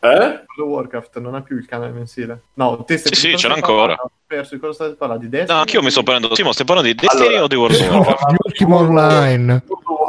Eh? 0.00 0.08
World 0.08 0.44
of 0.56 0.66
Warcraft 0.66 1.18
non 1.18 1.34
ha 1.34 1.42
più 1.42 1.56
il 1.56 1.66
canale 1.66 1.92
mensile. 1.92 2.40
No, 2.54 2.84
te 2.84 2.98
sì, 2.98 3.14
sì, 3.14 3.36
ce 3.36 3.48
l'ha 3.48 3.54
ancora. 3.54 3.96
Perso 4.26 4.54
di 4.54 4.60
cosa 4.60 4.72
state 4.72 4.94
parlando? 4.94 5.24
Di 5.24 5.30
Destiny? 5.30 5.54
No, 5.54 5.60
anch'io 5.60 5.82
mi 5.82 5.90
sto 5.90 6.02
prendendo. 6.02 6.34
Sì, 6.34 6.42
ma 6.42 6.52
stai 6.52 6.66
parlando 6.66 6.90
di 6.90 6.98
Destiny 6.98 7.26
allora, 7.26 7.44
o 7.44 7.46
di 7.46 7.56
World 7.56 7.80
of 7.80 7.88
Warcraft? 7.88 8.28
Di 8.28 8.36
ultimo 8.44 8.76
online. 8.76 9.62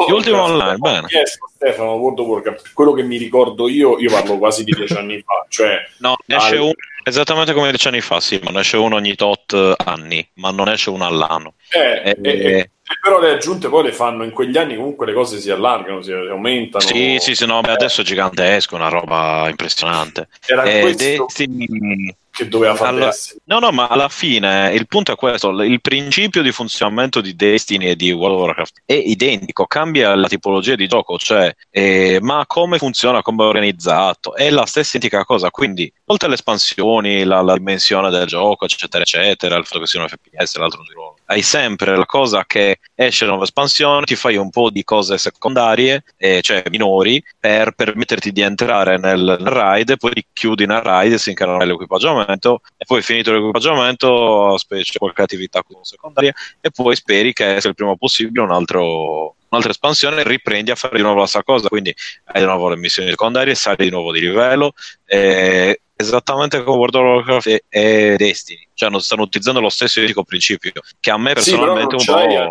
Di 0.05 0.11
ultimo 0.11 0.41
online, 0.43 0.77
bene. 0.77 1.07
Chiesto, 1.07 1.49
Stefano, 1.53 1.93
World 1.93 2.19
of 2.19 2.27
Warcraft, 2.27 2.73
quello 2.73 2.93
che 2.93 3.03
mi 3.03 3.17
ricordo 3.17 3.67
io, 3.67 3.97
io 3.99 4.09
parlo 4.09 4.37
quasi 4.37 4.63
di 4.63 4.71
dieci 4.71 4.93
anni 4.93 5.21
fa, 5.21 5.45
cioè... 5.49 5.77
No, 5.99 6.15
ne 6.25 6.35
esce 6.35 6.55
al... 6.55 6.61
uno 6.61 6.73
esattamente 7.07 7.53
come 7.53 7.69
dieci 7.69 7.87
anni 7.87 8.01
fa, 8.01 8.19
sì, 8.19 8.39
ma 8.43 8.49
ne 8.51 8.61
esce 8.61 8.77
uno 8.77 8.95
ogni 8.95 9.15
tot 9.15 9.75
anni, 9.77 10.27
ma 10.35 10.49
non 10.51 10.69
esce 10.69 10.89
uno 10.89 11.05
all'anno. 11.05 11.53
Eh, 11.69 12.01
e, 12.03 12.17
eh, 12.21 12.29
eh, 12.29 12.69
però 13.01 13.19
le 13.19 13.31
aggiunte 13.31 13.67
poi 13.67 13.83
le 13.83 13.91
fanno 13.91 14.23
in 14.23 14.31
quegli 14.31 14.57
anni 14.57 14.75
comunque 14.75 15.05
le 15.05 15.13
cose 15.13 15.39
si 15.39 15.49
allargano, 15.49 16.01
si 16.01 16.11
aumentano. 16.11 16.85
Sì, 16.85 17.17
sì, 17.19 17.33
sì, 17.33 17.45
no, 17.45 17.61
beh, 17.61 17.71
adesso 17.71 18.01
è 18.01 18.03
gigantesco, 18.03 18.75
una 18.75 18.89
roba 18.89 19.47
impressionante. 19.49 20.27
Era 20.45 20.63
eh, 20.63 20.81
questo... 20.81 21.25
Destiny 21.25 22.15
che 22.35 22.49
doveva 22.49 22.75
fare 22.75 22.89
allora, 22.89 23.13
No, 23.45 23.59
no, 23.59 23.71
ma 23.71 23.87
alla 23.87 24.09
fine 24.09 24.71
il 24.73 24.87
punto 24.87 25.13
è 25.13 25.15
questo: 25.15 25.49
il 25.63 25.79
principio 25.79 26.41
di 26.41 26.51
funzionamento 26.51 27.21
di 27.21 27.33
Destiny 27.33 27.87
e 27.87 27.95
di 27.95 28.11
World 28.11 28.35
of 28.35 28.41
Warcraft 28.41 28.81
è 28.85 28.93
identico, 28.93 29.65
cambia 29.65 30.13
la 30.15 30.27
tipologia 30.27 30.75
di 30.75 30.85
gioco, 30.87 31.17
cioè, 31.17 31.55
eh, 31.69 32.19
ma 32.21 32.43
come 32.45 32.77
funziona, 32.77 33.21
come 33.21 33.43
è 33.43 33.47
organizzato, 33.47 34.35
è 34.35 34.49
la 34.49 34.65
stessa 34.65 34.97
identica 34.97 35.23
cosa. 35.23 35.49
Quindi, 35.49 35.91
oltre 36.05 36.27
alle 36.27 36.35
espansioni, 36.35 37.23
la, 37.23 37.41
la 37.41 37.55
dimensione 37.55 38.09
del 38.09 38.27
gioco, 38.27 38.65
eccetera, 38.65 39.03
eccetera, 39.03 39.55
il 39.55 39.65
fatto 39.65 39.79
che 39.79 39.87
sia 39.87 40.01
un 40.01 40.09
FPS, 40.09 40.57
l'altro 40.57 40.83
di 40.83 40.91
ruolo, 40.91 41.15
hai 41.25 41.41
sempre 41.41 41.95
la 41.95 42.05
cosa 42.05 42.43
che 42.45 42.79
esce 42.93 43.23
una 43.23 43.33
nuova 43.33 43.45
espansione, 43.45 44.05
ti 44.05 44.15
fai 44.15 44.35
un 44.35 44.49
po' 44.49 44.69
di 44.69 44.83
cose 44.83 45.17
secondarie, 45.17 46.03
eh, 46.17 46.41
cioè 46.41 46.63
minori, 46.69 47.23
per 47.39 47.71
permetterti 47.71 48.31
di 48.31 48.41
entrare 48.41 48.97
nel, 48.97 49.37
raid, 49.39 49.97
poi 49.97 50.25
chiudi 50.33 50.65
nel 50.65 50.81
raid 50.81 51.13
e 51.13 51.17
si 51.17 51.29
incarnerà 51.29 51.65
l'equipaggiamento 51.65 52.61
e 52.77 52.85
poi 52.85 53.01
finito 53.01 53.31
l'equipaggiamento 53.33 54.57
specie 54.57 54.99
qualche 54.99 55.23
attività 55.23 55.63
secondaria 55.81 56.33
e 56.61 56.69
poi 56.71 56.95
speri 56.95 57.33
che 57.33 57.59
sia 57.59 57.69
il 57.69 57.75
prima 57.75 57.95
possibile 57.95 58.41
un 58.41 58.51
altro, 58.51 59.35
un'altra 59.49 59.71
espansione 59.71 60.23
riprendi 60.23 60.71
a 60.71 60.75
fare 60.75 60.97
di 60.97 61.01
nuovo 61.01 61.19
la 61.19 61.27
stessa 61.27 61.43
cosa. 61.43 61.67
Quindi 61.69 61.93
hai 62.25 62.41
di 62.41 62.47
nuovo 62.47 62.69
le 62.69 62.77
missioni 62.77 63.09
secondarie 63.09 63.55
sali 63.55 63.85
di 63.85 63.89
nuovo 63.89 64.11
di 64.11 64.19
livello 64.19 64.73
e 65.05 65.79
esattamente 65.95 66.63
come 66.63 66.77
World 66.77 66.95
of 66.95 67.03
Warcraft 67.03 67.47
e, 67.47 67.63
e 67.69 68.15
Destiny. 68.17 68.67
Cioè 68.73 68.89
non 68.89 69.01
stanno 69.01 69.23
utilizzando 69.23 69.59
lo 69.59 69.69
stesso 69.69 69.99
identico 69.99 70.23
principio 70.23 70.71
che 70.99 71.11
a 71.11 71.17
me 71.17 71.33
personalmente 71.33 71.97
sì, 71.99 72.09
un 72.09 72.15
po' 72.15 72.21
annuale, 72.21 72.49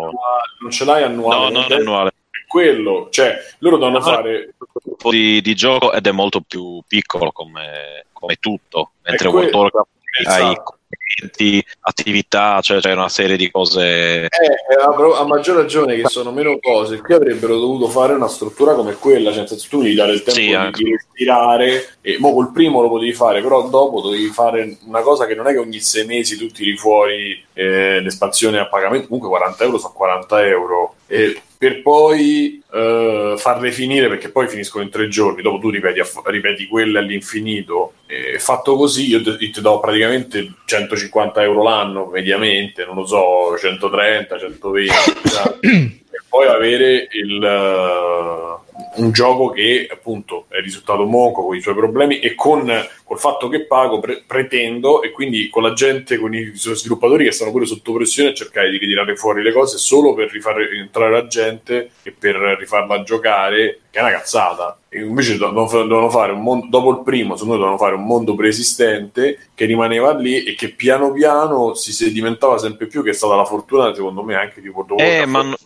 non 0.59 0.71
ce 0.71 0.85
l'hai 0.85 1.03
annuale. 1.03 1.43
No 1.43 1.49
non 1.49 1.71
è 1.71 1.75
annuale 1.75 2.11
quello, 2.47 3.09
cioè 3.11 3.37
loro 3.59 3.77
devono 3.77 3.99
fare 3.99 4.55
un 4.83 4.95
po' 4.95 5.09
di, 5.09 5.41
di, 5.41 5.55
gioco 5.55 5.91
ed 5.91 6.07
è 6.07 6.11
molto 6.11 6.39
più 6.39 6.81
piccolo 6.87 7.31
come, 7.33 8.05
come 8.13 8.35
tutto, 8.39 8.91
mentre 9.03 9.27
World 9.27 9.53
of 9.53 9.55
Warcraft 9.55 9.89
hai 10.23 10.55
commenti, 11.15 11.63
attività, 11.81 12.59
cioè 12.61 12.79
c'è 12.79 12.91
una 12.91 13.09
serie 13.09 13.37
di 13.37 13.49
cose. 13.49 14.25
Eh, 14.25 14.29
a, 14.81 15.19
a, 15.19 15.25
maggior 15.25 15.57
ragione 15.57 15.95
che 15.95 16.07
sono 16.07 16.31
meno 16.31 16.57
cose, 16.59 16.99
qui 16.99 17.13
avrebbero 17.13 17.57
dovuto 17.57 17.87
fare 17.87 18.13
una 18.13 18.27
struttura 18.27 18.73
come 18.73 18.93
quella, 18.93 19.31
cioè 19.31 19.45
tu 19.45 19.81
devi 19.81 19.95
dare 19.95 20.13
il 20.13 20.23
tempo 20.23 20.39
sì, 20.39 20.47
di, 20.47 20.83
di 20.83 20.91
respirare, 20.91 21.97
e 22.01 22.17
mo 22.19 22.33
col 22.33 22.51
primo 22.51 22.81
lo 22.81 22.89
potevi 22.89 23.13
fare, 23.13 23.41
però 23.41 23.67
dopo 23.69 24.01
dovevi 24.01 24.27
fare 24.27 24.77
una 24.85 25.01
cosa 25.01 25.25
che 25.25 25.35
non 25.35 25.47
è 25.47 25.51
che 25.51 25.59
ogni 25.59 25.79
sei 25.79 26.05
mesi 26.05 26.37
tu 26.37 26.47
tiri 26.47 26.75
fuori 26.75 27.43
eh, 27.53 27.99
l'espansione 28.01 28.59
a 28.59 28.67
pagamento, 28.67 29.07
comunque 29.07 29.29
40 29.29 29.63
euro 29.63 29.77
sono 29.77 29.93
40 29.93 30.45
euro. 30.45 30.95
E 31.07 31.41
per 31.57 31.81
poi 31.81 32.61
uh, 32.69 33.37
farle 33.37 33.71
finire 33.71 34.07
perché 34.07 34.29
poi 34.29 34.47
finiscono 34.47 34.83
in 34.83 34.89
tre 34.89 35.07
giorni, 35.07 35.41
dopo 35.41 35.59
tu 35.59 35.69
ripeti, 35.69 36.01
ripeti 36.25 36.67
quelle 36.67 36.99
all'infinito. 36.99 37.93
E 38.05 38.37
fatto 38.39 38.75
così, 38.75 39.07
io 39.07 39.21
ti, 39.21 39.49
ti 39.49 39.61
do 39.61 39.79
praticamente 39.79 40.51
150 40.65 41.41
euro 41.41 41.63
l'anno 41.63 42.05
mediamente, 42.07 42.85
non 42.85 42.95
lo 42.95 43.05
so, 43.05 43.57
130, 43.57 44.37
120, 44.37 44.91
per 46.09 46.23
poi 46.27 46.47
avere 46.47 47.07
il, 47.11 47.41
uh, 47.41 48.64
un 48.95 49.11
gioco 49.11 49.49
che 49.49 49.87
appunto 49.91 50.45
è 50.49 50.59
risultato 50.59 51.05
monco 51.05 51.45
con 51.45 51.55
i 51.55 51.61
suoi 51.61 51.75
problemi 51.75 52.19
e 52.19 52.35
con 52.35 52.69
col 53.03 53.19
fatto 53.19 53.47
che 53.49 53.65
pago 53.65 53.99
pre- 53.99 54.23
pretendo 54.25 55.01
e 55.01 55.11
quindi 55.11 55.49
con 55.49 55.61
la 55.61 55.73
gente, 55.73 56.17
con 56.17 56.33
i 56.33 56.55
suoi 56.55 56.75
sviluppatori 56.75 57.23
che 57.23 57.31
stanno 57.31 57.51
pure 57.51 57.65
sotto 57.65 57.93
pressione 57.93 58.29
a 58.29 58.33
cercare 58.33 58.69
di 58.69 58.77
ritirare 58.77 59.15
fuori 59.15 59.43
le 59.43 59.53
cose 59.53 59.77
solo 59.77 60.13
per 60.13 60.31
rifare 60.31 60.69
entrare 60.71 61.11
la 61.11 61.27
gente 61.27 61.91
e 62.03 62.11
per 62.11 62.35
rifarla 62.35 63.03
giocare, 63.03 63.81
che 63.91 63.99
è 63.99 64.01
una 64.01 64.11
cazzata. 64.11 64.79
E 64.89 65.01
invece 65.01 65.37
dovevano 65.37 66.09
fare 66.09 66.31
un 66.31 66.41
mondo, 66.41 66.67
dopo 66.69 66.89
il 66.91 67.03
primo, 67.03 67.35
secondo 67.35 67.53
me 67.53 67.59
dovevano 67.59 67.77
fare 67.77 67.95
un 67.95 68.05
mondo 68.05 68.33
preesistente 68.33 69.49
che 69.53 69.65
rimaneva 69.65 70.15
lì 70.15 70.43
e 70.43 70.55
che 70.55 70.69
piano 70.69 71.11
piano 71.11 71.75
si 71.75 71.93
sedimentava 71.93 72.57
sempre 72.57 72.87
più, 72.87 73.03
che 73.03 73.11
è 73.11 73.13
stata 73.13 73.35
la 73.35 73.45
fortuna 73.45 73.93
secondo 73.93 74.23
me 74.23 74.35
anche 74.35 74.61
di 74.61 74.67
World 74.67 74.91
of 74.91 74.99
Warcraft. 74.99 75.21
Eh, 75.21 75.25
ma 75.27 75.57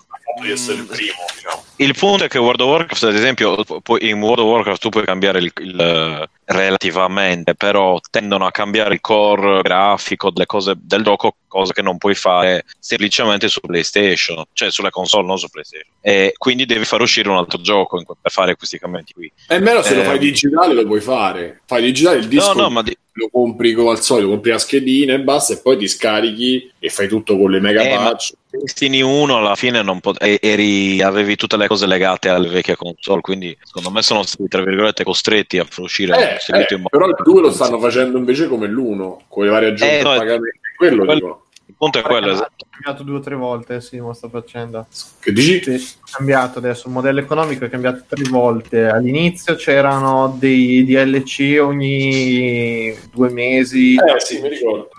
di 0.41 0.51
essere 0.51 0.77
il 0.79 0.85
primo. 0.85 1.13
Diciamo. 1.33 1.63
Il 1.77 1.95
punto 1.97 2.23
è 2.25 2.27
che 2.27 2.37
World 2.37 2.61
of 2.61 2.67
Warcraft, 2.69 3.03
ad 3.03 3.15
esempio, 3.15 3.55
in 3.99 4.19
World 4.21 4.39
of 4.39 4.45
Warcraft 4.45 4.81
tu 4.81 4.89
puoi 4.89 5.05
cambiare 5.05 5.39
il, 5.39 5.51
il 5.57 6.29
relativamente, 6.45 7.55
però 7.55 7.99
tendono 8.09 8.45
a 8.45 8.51
cambiare 8.51 8.93
il 8.95 9.01
core 9.01 9.61
grafico 9.61 10.29
delle 10.31 10.45
cose 10.45 10.73
del 10.77 11.03
gioco, 11.03 11.35
cosa 11.47 11.73
che 11.73 11.81
non 11.81 11.97
puoi 11.97 12.15
fare 12.15 12.65
semplicemente 12.79 13.47
su 13.47 13.59
PlayStation, 13.61 14.43
cioè 14.53 14.71
sulle 14.71 14.89
console, 14.89 15.25
non 15.27 15.37
su 15.37 15.47
PlayStation. 15.49 15.93
E 16.01 16.33
quindi 16.37 16.65
devi 16.65 16.85
far 16.85 17.01
uscire 17.01 17.29
un 17.29 17.37
altro 17.37 17.61
gioco 17.61 18.03
per 18.21 18.31
fare 18.31 18.55
questi 18.55 18.77
cambiamenti 18.79 19.13
qui. 19.13 19.31
E 19.47 19.55
almeno 19.55 19.81
se 19.81 19.93
Eh, 19.93 19.97
lo 19.97 20.03
fai 20.03 20.19
digitale 20.19 20.73
lo 20.73 20.85
puoi 20.85 21.01
fare. 21.01 21.61
Fai 21.65 21.81
digitale 21.83 22.17
il 22.17 22.27
disco, 22.27 22.53
No, 22.53 22.61
no, 22.63 22.69
ma 22.69 22.81
di- 22.81 22.97
lo 23.19 23.29
compri 23.31 23.73
come 23.73 23.91
al 23.91 24.01
solito, 24.01 24.29
compri 24.29 24.51
la 24.51 24.57
schedina 24.57 25.13
e 25.13 25.19
basta, 25.19 25.53
e 25.53 25.59
poi 25.61 25.77
ti 25.77 25.87
scarichi 25.87 26.71
e 26.79 26.89
fai 26.89 27.07
tutto 27.07 27.37
con 27.37 27.51
le 27.51 27.59
mega 27.59 27.81
Eh, 27.83 27.89
patch. 27.95 28.31
Destiny 28.49 29.01
1 29.01 29.37
alla 29.37 29.55
fine 29.55 29.83
non 29.83 29.99
pot- 29.99 30.17
eri- 30.21 31.01
avevi 31.01 31.35
tutte 31.35 31.55
le 31.57 31.67
cose 31.67 31.85
legate 31.85 32.29
alle 32.29 32.47
vecchie 32.47 32.75
console, 32.75 33.21
quindi 33.21 33.55
secondo 33.63 33.91
me 33.91 34.01
sono 34.01 34.23
stati 34.23 34.47
tra 34.47 34.63
virgolette 34.63 35.03
costretti 35.03 35.59
a 35.59 35.67
uscire 35.77 36.39
Eh, 36.49 36.57
eh, 36.61 36.81
però 36.89 37.05
il 37.07 37.15
2 37.23 37.41
lo 37.41 37.51
stanno 37.51 37.77
facendo 37.79 38.17
invece 38.17 38.47
come 38.47 38.67
l'1, 38.67 39.17
con 39.27 39.43
le 39.43 39.49
varie 39.51 39.67
aggiunte 39.69 39.99
Eh, 39.99 40.01
no, 40.03 40.11
a 40.11 40.17
pagamento. 40.17 40.57
Quello 40.77 41.05
quello- 41.05 41.13
dico. 41.13 41.43
Il 41.67 41.75
punto 41.77 41.99
è 41.99 42.01
quello, 42.01 42.31
esatto. 42.31 42.65
Cambiato 42.81 43.03
due 43.03 43.17
o 43.17 43.21
tre 43.21 43.35
volte, 43.35 43.81
sì, 43.81 43.99
mo 43.99 44.13
sta 44.13 44.29
facendo. 44.29 44.87
Che 45.19 45.31
dici? 45.31 45.77
Sì, 45.77 45.95
è 45.95 46.11
cambiato 46.11 46.59
adesso, 46.59 46.87
il 46.87 46.93
modello 46.93 47.19
economico 47.19 47.65
è 47.65 47.69
cambiato 47.69 48.03
tre 48.07 48.23
volte. 48.29 48.87
All'inizio 48.87 49.55
c'erano 49.55 50.35
dei 50.39 50.83
DLC 50.85 51.57
ogni 51.61 52.95
due 53.11 53.29
mesi. 53.29 53.95
Eh, 53.95 54.19
sì, 54.19 54.41
mi 54.41 54.49
ricordo. 54.49 54.89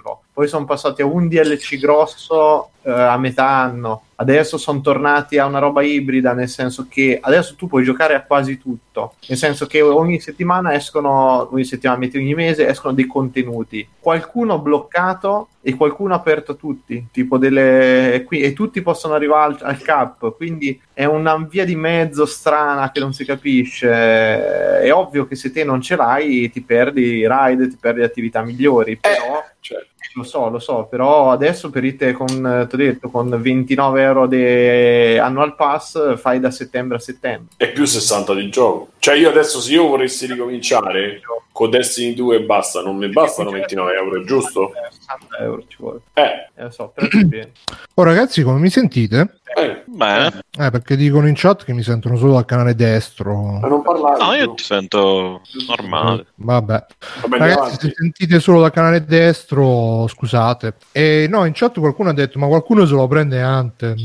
Poi 0.40 0.48
sono 0.48 0.64
passati 0.64 1.02
a 1.02 1.04
un 1.04 1.28
DLC 1.28 1.76
grosso 1.76 2.70
eh, 2.80 2.90
a 2.90 3.18
metà 3.18 3.46
anno. 3.46 4.04
Adesso 4.14 4.56
sono 4.56 4.80
tornati 4.80 5.36
a 5.36 5.44
una 5.44 5.58
roba 5.58 5.82
ibrida, 5.82 6.32
nel 6.32 6.48
senso 6.48 6.86
che 6.88 7.18
adesso 7.20 7.56
tu 7.56 7.66
puoi 7.66 7.84
giocare 7.84 8.14
a 8.14 8.22
quasi 8.22 8.56
tutto. 8.56 9.16
Nel 9.28 9.36
senso 9.36 9.66
che 9.66 9.82
ogni 9.82 10.18
settimana 10.18 10.72
escono, 10.72 11.46
ogni 11.52 11.64
settimana, 11.64 12.08
ogni 12.14 12.32
mese 12.32 12.66
escono 12.66 12.94
dei 12.94 13.06
contenuti. 13.06 13.86
Qualcuno 13.98 14.58
bloccato 14.58 15.48
e 15.60 15.74
qualcuno 15.74 16.14
aperto 16.14 16.52
a 16.52 16.54
tutti, 16.54 17.08
tipo 17.12 17.36
delle 17.36 18.26
e, 18.26 18.52
tutti 18.54 18.80
possono 18.80 19.12
arrivare 19.12 19.52
al, 19.52 19.58
al 19.60 19.82
cap. 19.82 20.34
Quindi 20.36 20.80
è 20.94 21.04
una 21.04 21.36
via 21.36 21.66
di 21.66 21.76
mezzo 21.76 22.24
strana 22.24 22.90
che 22.90 23.00
non 23.00 23.12
si 23.12 23.26
capisce. 23.26 23.90
È 23.90 24.90
ovvio 24.90 25.26
che 25.26 25.36
se 25.36 25.52
te 25.52 25.64
non 25.64 25.82
ce 25.82 25.96
l'hai, 25.96 26.50
ti 26.50 26.62
perdi 26.62 27.28
ride, 27.28 27.68
ti 27.68 27.76
perdi 27.78 28.02
attività 28.02 28.40
migliori. 28.42 28.96
Però 28.96 29.44
Cioè, 29.60 29.86
lo 30.14 30.22
so, 30.24 30.48
lo 30.48 30.58
so, 30.58 30.86
però 30.90 31.30
adesso 31.30 31.70
per 31.70 31.96
te 31.96 32.12
con, 32.12 32.26
ti 32.68 32.74
ho 32.74 32.78
detto, 32.78 33.08
con 33.10 33.28
29 33.40 34.02
euro 34.02 34.26
di 34.26 35.18
annual 35.18 35.54
pass 35.54 36.16
fai 36.16 36.40
da 36.40 36.50
settembre 36.50 36.96
a 36.96 37.00
settembre. 37.00 37.54
è 37.56 37.70
più 37.72 37.84
60 37.84 38.34
di 38.34 38.48
gioco. 38.50 38.88
Cioè, 38.98 39.14
io 39.16 39.28
adesso, 39.30 39.60
se 39.60 39.72
io 39.72 39.86
volessi 39.86 40.26
ricominciare 40.26 41.20
con 41.52 41.70
Destiny 41.70 42.14
2 42.14 42.36
e 42.36 42.42
basta, 42.42 42.80
non 42.82 42.96
mi 42.96 43.08
bastano 43.08 43.50
29 43.50 43.94
euro, 43.94 44.24
giusto? 44.24 44.72
Eh, 44.74 44.90
60 44.92 45.36
euro 45.38 45.62
ci 45.68 45.76
vuole. 45.78 46.00
Eh, 46.14 46.48
Eh, 46.56 46.62
lo 46.64 46.70
so, 46.70 46.92
però 46.94 47.06
viene. 47.26 47.52
Oh 47.94 48.02
ragazzi, 48.02 48.42
come 48.42 48.58
mi 48.58 48.70
sentite? 48.70 49.39
Eh, 49.56 49.82
Bene. 49.86 50.44
Eh, 50.58 50.70
perché 50.70 50.96
dicono 50.96 51.26
in 51.26 51.34
chat 51.36 51.64
che 51.64 51.72
mi 51.72 51.82
sentono 51.82 52.16
solo 52.16 52.34
dal 52.34 52.44
canale 52.44 52.74
destro. 52.74 53.58
ma 53.58 53.68
non 53.68 53.82
parlare. 53.82 54.22
No, 54.22 54.32
io 54.34 54.54
ti 54.54 54.62
sento 54.62 55.40
normale. 55.66 56.26
Vabbè. 56.36 56.86
Vabbè, 57.22 57.38
andiamo 57.38 57.62
Ragazzi, 57.62 57.88
se 57.88 57.94
sentite 57.96 58.40
solo 58.40 58.60
dal 58.60 58.70
canale 58.70 59.04
destro, 59.04 60.06
scusate. 60.06 60.74
E 60.92 61.26
no, 61.28 61.44
in 61.44 61.52
chat 61.54 61.78
qualcuno 61.78 62.10
ha 62.10 62.14
detto, 62.14 62.38
ma 62.38 62.46
qualcuno 62.46 62.86
se 62.86 62.94
lo 62.94 63.06
prende 63.08 63.40
Anthem. 63.40 63.96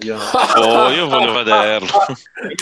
Oh, 0.56 0.88
io 0.90 1.06
voglio 1.08 1.32
vederlo. 1.32 1.88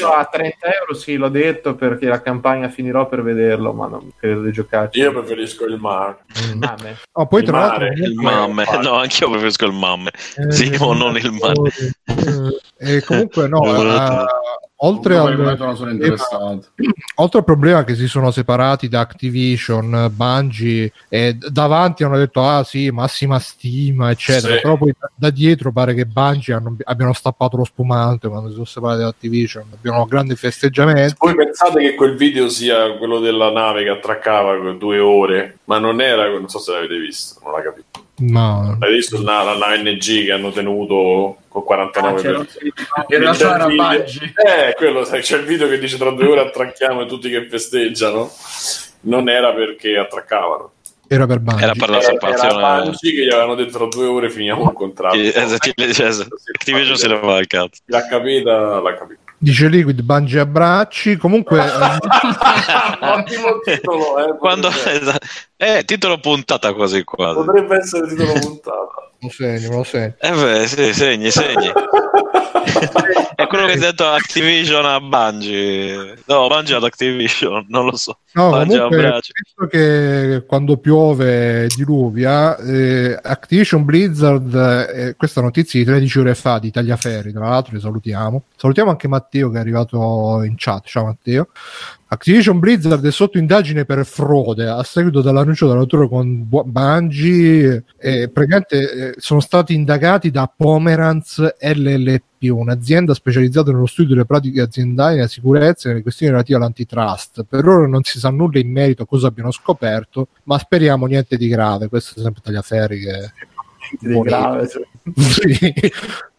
Io 0.00 0.08
a 0.10 0.24
30 0.24 0.66
euro 0.80 0.94
sì, 0.94 1.16
l'ho 1.16 1.28
detto 1.28 1.74
perché 1.74 2.06
la 2.06 2.20
campagna 2.20 2.68
finirò 2.68 3.06
per 3.08 3.22
vederlo, 3.22 3.72
ma 3.72 3.86
non 3.86 4.10
credo 4.18 4.42
di 4.42 4.52
giocarci. 4.52 4.98
Io 4.98 5.12
preferisco 5.12 5.64
il 5.64 5.78
mare. 5.78 6.18
Mm, 6.54 6.62
a 6.62 6.74
me. 6.82 6.96
Oh, 7.12 7.26
poi 7.26 7.40
Il 7.40 7.46
tra 7.46 7.58
mare, 7.58 7.86
l'altro... 7.88 8.04
Il 8.04 8.14
mamme. 8.14 8.64
No, 8.82 8.94
anch'io 8.94 9.30
preferisco 9.30 9.66
il 9.66 9.72
mamme. 9.72 10.10
Eh, 10.36 10.52
Sì, 10.52 10.74
o 10.78 10.92
non 10.94 11.16
il 11.16 11.32
mare. 11.32 11.72
eh, 12.78 12.96
E 12.96 13.02
comunque 13.02 13.48
no, 13.48 13.64
Eh, 13.64 13.80
eh, 13.94 14.26
oltre, 14.80 15.16
al, 15.16 15.38
oltre 17.16 17.38
al 17.38 17.44
problema 17.44 17.84
che 17.84 17.94
si 17.94 18.06
sono 18.06 18.30
separati 18.30 18.88
da 18.88 19.00
Activision, 19.00 20.10
Bungie, 20.12 20.92
e 21.08 21.36
davanti 21.36 22.04
hanno 22.04 22.16
detto 22.18 22.42
ah 22.42 22.62
sì, 22.64 22.90
massima 22.90 23.38
stima, 23.38 24.10
eccetera, 24.10 24.54
Sì. 24.54 24.60
però 24.60 24.76
poi 24.76 24.94
da, 24.98 25.10
da 25.14 25.30
dietro 25.30 25.72
pare 25.72 25.94
che 25.94 26.06
Bungie 26.06 26.54
hanno- 26.54 26.76
abbiano 26.84 27.12
stappato 27.12 27.56
lo 27.56 27.64
spumante 27.64 28.28
quando 28.28 28.48
si 28.48 28.54
sono 28.54 28.66
separati 28.66 29.00
da 29.00 29.08
Activision, 29.08 29.64
abbiano 29.72 30.04
grandi 30.06 30.36
festeggiamenti. 30.36 31.14
Voi 31.18 31.34
pensate 31.34 31.80
che 31.80 31.94
quel 31.94 32.16
video 32.16 32.48
sia 32.48 32.96
quello 32.96 33.18
della 33.20 33.50
nave 33.50 33.82
che 33.82 33.90
attraccava 33.90 34.56
due 34.72 34.98
ore, 34.98 35.58
ma 35.64 35.78
non 35.78 36.00
era, 36.00 36.28
non 36.28 36.48
so 36.48 36.58
se 36.58 36.72
l'avete 36.72 36.98
visto, 36.98 37.40
non 37.42 37.52
l'ha 37.52 37.62
capito. 37.62 37.97
No, 38.20 38.76
Avete 38.80 38.92
visto 38.96 39.22
la, 39.22 39.42
la 39.42 39.56
nave 39.56 39.78
NG 39.92 40.24
che 40.24 40.32
hanno 40.32 40.50
tenuto 40.50 41.38
con 41.48 41.62
49 41.64 42.20
Ah? 42.30 43.04
In 43.08 43.18
realtà 43.18 43.32
C'è 43.48 43.54
era 43.54 43.64
il 43.64 43.70
video- 43.70 43.86
Bungie. 43.88 44.32
Eh, 44.68 44.74
quello, 44.74 45.04
sai, 45.04 45.20
c'è 45.22 45.36
il 45.38 45.44
video 45.44 45.68
che 45.68 45.78
dice 45.78 45.96
tra 45.98 46.10
due 46.10 46.26
ore 46.26 46.40
attracchiamo 46.40 47.02
e 47.02 47.06
tutti 47.06 47.30
che 47.30 47.46
festeggiano. 47.46 48.30
Non 49.02 49.28
era 49.28 49.52
perché 49.52 49.96
attraccavano. 49.96 50.72
era 51.06 51.26
per 51.26 51.38
Bungie. 51.38 51.62
Era 51.64 51.72
per 51.74 51.88
la 51.90 51.98
Era, 52.00 52.06
era 52.06 52.12
separazione. 52.36 52.82
Bungie 52.82 53.12
che 53.12 53.24
gli 53.24 53.30
avevano 53.30 53.54
detto 53.54 53.78
tra 53.78 53.86
due 53.86 54.06
ore 54.06 54.30
finiamo 54.30 54.64
il 54.64 54.72
contratto. 54.72 55.16
Esatto, 55.16 55.70
esatto. 55.76 56.36
Activision 56.52 56.96
si 56.96 57.08
leva 57.08 57.38
il 57.38 57.46
cazzo. 57.46 57.80
L'ha 57.86 58.06
capita, 58.06 58.80
l'ha 58.80 58.94
capita. 58.96 59.20
Dice 59.40 59.68
Liquid 59.68 60.00
Bungie 60.02 60.40
abbracci. 60.40 61.16
Comunque, 61.16 61.60
eh, 61.64 63.06
Ottimo 63.06 63.60
titolo, 63.62 64.18
eh, 64.34 64.36
Quando, 64.38 64.68
esatto. 64.68 65.26
Eh, 65.60 65.82
titolo 65.84 66.20
puntata 66.20 66.72
quasi 66.72 67.02
quasi. 67.02 67.34
potrebbe 67.34 67.78
essere 67.78 68.06
titolo 68.06 68.32
puntata. 68.34 69.10
lo 69.20 69.28
segno, 69.28 69.76
lo 69.76 69.82
segno. 69.82 70.14
Eh 70.20 70.30
beh, 70.30 70.66
sì, 70.68 70.94
segni, 70.94 71.30
segni. 71.32 71.72
È 73.34 73.46
quello 73.46 73.66
che 73.66 73.72
ha 73.72 73.78
detto 73.78 74.04
Activision 74.06 74.84
a 74.84 75.00
Bungie. 75.00 76.18
No, 76.26 76.46
Bungie 76.48 76.74
ad 76.74 76.84
Activision, 76.84 77.66
non 77.68 77.86
lo 77.86 77.96
so. 77.96 78.18
No, 78.32 78.50
Bungie 78.50 78.76
comunque, 78.76 79.06
abbracci. 79.06 79.32
visto 79.42 79.66
che 79.66 80.44
quando 80.46 80.76
piove 80.76 81.66
diluvia, 81.74 82.56
eh, 82.56 83.18
Activision 83.20 83.84
Blizzard, 83.84 84.54
eh, 84.54 85.14
questa 85.16 85.40
notizia 85.40 85.78
di 85.80 85.86
13 85.86 86.18
ore 86.20 86.34
fa 86.34 86.58
di 86.58 86.70
Tagliaferri, 86.70 87.32
tra 87.32 87.48
l'altro 87.48 87.74
li 87.74 87.80
salutiamo. 87.80 88.42
Salutiamo 88.56 88.90
anche 88.90 89.08
Matteo 89.08 89.50
che 89.50 89.56
è 89.56 89.60
arrivato 89.60 90.42
in 90.44 90.54
chat. 90.56 90.86
Ciao 90.86 91.04
Matteo. 91.04 91.48
Activision 92.10 92.58
Blizzard 92.58 93.04
è 93.04 93.10
sotto 93.10 93.36
indagine 93.36 93.84
per 93.84 94.06
frode 94.06 94.66
a 94.66 94.82
seguito 94.82 95.20
dell'annuncio 95.20 95.68
dell'autore 95.68 96.08
con 96.08 96.48
Bu- 96.48 96.64
Bungie. 96.64 97.84
Eh, 97.98 98.30
praticamente 98.30 99.10
eh, 99.10 99.14
sono 99.18 99.40
stati 99.40 99.74
indagati 99.74 100.30
da 100.30 100.50
Pomeranz 100.54 101.56
LLP, 101.60 102.50
un'azienda 102.50 103.12
specializzata 103.12 103.72
nello 103.72 103.84
studio 103.84 104.14
delle 104.14 104.24
pratiche 104.24 104.62
aziendali 104.62 105.16
nella 105.16 105.28
sicurezza 105.28 105.88
e 105.88 105.90
nelle 105.90 106.02
questioni 106.02 106.32
relative 106.32 106.56
all'antitrust. 106.56 107.44
Per 107.46 107.66
ora 107.66 107.86
non 107.86 108.02
si 108.02 108.18
sa 108.18 108.30
nulla 108.30 108.58
in 108.58 108.72
merito 108.72 109.02
a 109.02 109.06
cosa 109.06 109.26
abbiano 109.26 109.50
scoperto, 109.50 110.28
ma 110.44 110.58
speriamo 110.58 111.04
niente 111.04 111.36
di 111.36 111.46
grave. 111.46 111.88
Questo 111.88 112.18
è 112.18 112.22
sempre 112.22 112.40
Tagliaferri 112.42 113.00
che 113.00 113.32
Grave, 114.00 114.68
cioè. 114.68 114.82
sì, 115.16 115.72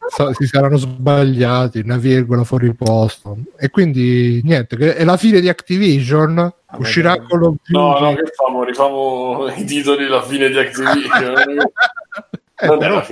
so- 0.10 0.34
si 0.34 0.47
saranno 0.47 0.78
sbagliati, 0.78 1.80
una 1.80 1.97
virgola 1.97 2.43
fuori 2.43 2.74
posto. 2.74 3.38
E 3.58 3.70
quindi 3.70 4.41
niente, 4.43 4.76
che 4.76 4.95
è 4.95 5.04
la 5.04 5.18
fine 5.18 5.39
di 5.39 5.50
Activision. 5.50 6.54
Uscirà 6.78 7.14
beh. 7.14 7.26
con 7.28 7.39
lo 7.39 7.56
No, 7.68 8.00
no, 8.00 8.14
che 8.14 8.32
famo? 8.36 8.64
Rifamo 8.64 9.47
i 9.56 9.66
titoli 9.66 10.08
la 10.08 10.22
fine 10.22 10.50
di 10.50 10.58
Activision. 10.58 11.58
Eh, 12.62 12.78
però-. 12.78 13.05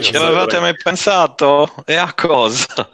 Ci 0.00 0.16
avevate 0.16 0.60
mai 0.60 0.74
pensato? 0.80 1.82
E 1.84 1.96
a 1.96 2.12
cosa? 2.14 2.88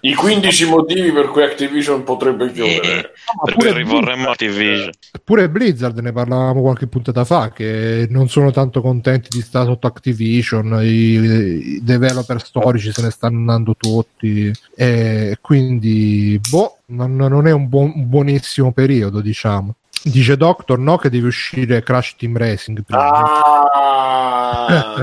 I 0.00 0.14
15 0.14 0.64
motivi 0.68 1.10
per 1.10 1.28
cui 1.28 1.42
Activision 1.42 2.02
potrebbe 2.02 2.52
chiudere. 2.52 2.98
Eh, 2.98 3.10
ma 3.36 3.44
per 3.44 3.54
pure 3.54 3.72
rivorremmo 3.72 4.28
Activision. 4.28 4.90
Pure 5.24 5.48
Blizzard 5.48 5.98
ne 6.00 6.12
parlavamo 6.12 6.60
qualche 6.60 6.86
puntata 6.86 7.24
fa 7.24 7.50
che 7.50 8.06
non 8.10 8.28
sono 8.28 8.50
tanto 8.50 8.82
contenti 8.82 9.28
di 9.30 9.40
stare 9.40 9.64
sotto 9.66 9.86
Activision, 9.86 10.80
i, 10.82 11.76
i 11.76 11.80
developer 11.82 12.42
storici 12.44 12.92
se 12.92 13.00
ne 13.00 13.10
stanno 13.10 13.38
andando 13.38 13.74
tutti 13.74 14.52
e 14.74 15.38
quindi 15.40 16.38
boh, 16.46 16.78
non, 16.86 17.16
non 17.16 17.46
è 17.46 17.52
un, 17.52 17.68
buon- 17.68 17.92
un 17.94 18.08
buonissimo 18.08 18.72
periodo 18.72 19.20
diciamo. 19.20 19.76
Dice 20.08 20.36
Doctor 20.36 20.78
no 20.78 20.98
che 20.98 21.10
deve 21.10 21.26
uscire 21.26 21.82
Crash 21.82 22.14
Team 22.14 22.36
Racing 22.36 22.84
prima. 22.84 23.10
Ah, 23.10 24.66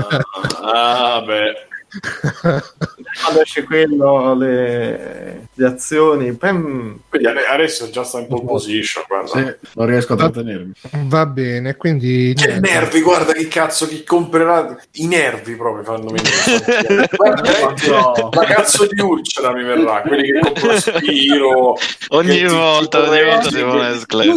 ah, 0.62 1.20
beh. 1.20 1.66
quando 3.22 3.42
esce 3.42 3.62
quello, 3.64 4.34
le, 4.34 5.48
le 5.52 5.66
azioni. 5.66 6.32
Pem... 6.32 7.00
Quindi 7.08 7.28
adesso 7.28 7.88
già 7.90 8.02
sta 8.02 8.20
in 8.20 8.26
pole 8.26 8.44
position. 8.44 9.04
Sì, 9.26 9.54
non 9.74 9.86
riesco 9.86 10.14
a 10.14 10.16
trattenermi. 10.16 10.72
Va 11.04 11.26
bene, 11.26 11.76
quindi... 11.76 12.34
Che 12.36 12.58
nervi, 12.60 13.00
guarda 13.00 13.32
che 13.32 13.46
cazzo 13.48 13.86
chi 13.86 14.02
comprerà... 14.04 14.76
I 14.92 15.06
nervi 15.06 15.54
proprio 15.54 15.84
fanno 15.84 16.10
venire. 16.10 17.08
guarda. 17.14 18.28
La 18.32 18.44
cazzo 18.44 18.86
di 18.86 19.00
Urcera 19.00 19.52
mi 19.52 19.62
verrà, 19.62 20.02
quelli 20.02 20.32
che 20.32 20.40
comprano 20.40 20.78
Spiro. 20.78 21.76
Ogni 22.08 22.44
volta, 22.46 22.98
ogni 23.02 23.24
volta 23.24 23.50
devono 23.50 23.88
escludere. 23.88 24.32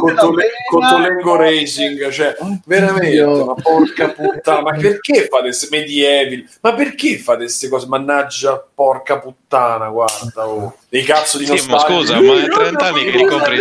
Cotolengo 0.69 1.35
Racing, 1.35 2.09
cioè, 2.09 2.35
veramente, 2.65 3.23
ma 3.23 3.53
porca 3.55 4.09
puttana, 4.09 4.61
ma 4.61 4.77
perché 4.77 5.27
fate 5.27 5.51
medieval? 5.71 6.45
Ma 6.61 6.73
perché 6.73 7.17
fate 7.17 7.46
queste 7.47 7.69
cose? 7.69 7.87
Mannaggia, 7.87 8.63
porca 8.73 9.19
puttana, 9.19 9.89
guarda, 9.89 10.47
oh. 10.47 10.75
dei 10.89 11.03
cazzo 11.03 11.37
di 11.37 11.45
sì, 11.45 11.69
ma 11.69 11.79
scusa, 11.79 12.19
ma 12.21 12.39
è 12.39 12.47
30 12.47 12.85
anni 12.85 13.03
che 13.03 13.11
li 13.11 13.25
compri. 13.25 13.57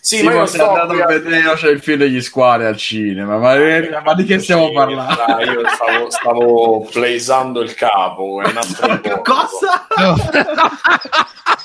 Sì, 0.00 0.18
sì 0.18 0.22
ma 0.22 0.32
io 0.32 0.46
sto 0.46 0.68
andato 0.68 1.02
a 1.02 1.06
vedere 1.06 1.54
c'è 1.54 1.68
il 1.68 1.80
film 1.80 1.98
degli 1.98 2.20
squali 2.20 2.64
al 2.64 2.76
cinema, 2.76 3.36
ma, 3.36 3.56
ma 4.02 4.14
di 4.14 4.24
che 4.24 4.38
stiamo 4.38 4.68
sì, 4.68 4.72
parlando? 4.72 5.24
Dai, 5.26 5.48
io 5.48 5.62
stavo, 5.68 6.10
stavo 6.10 6.88
playsando 6.90 7.60
il 7.60 7.74
capo, 7.74 8.42
è 8.42 8.48
un 8.48 8.56
altro 8.56 9.20
Cosa? 9.22 9.86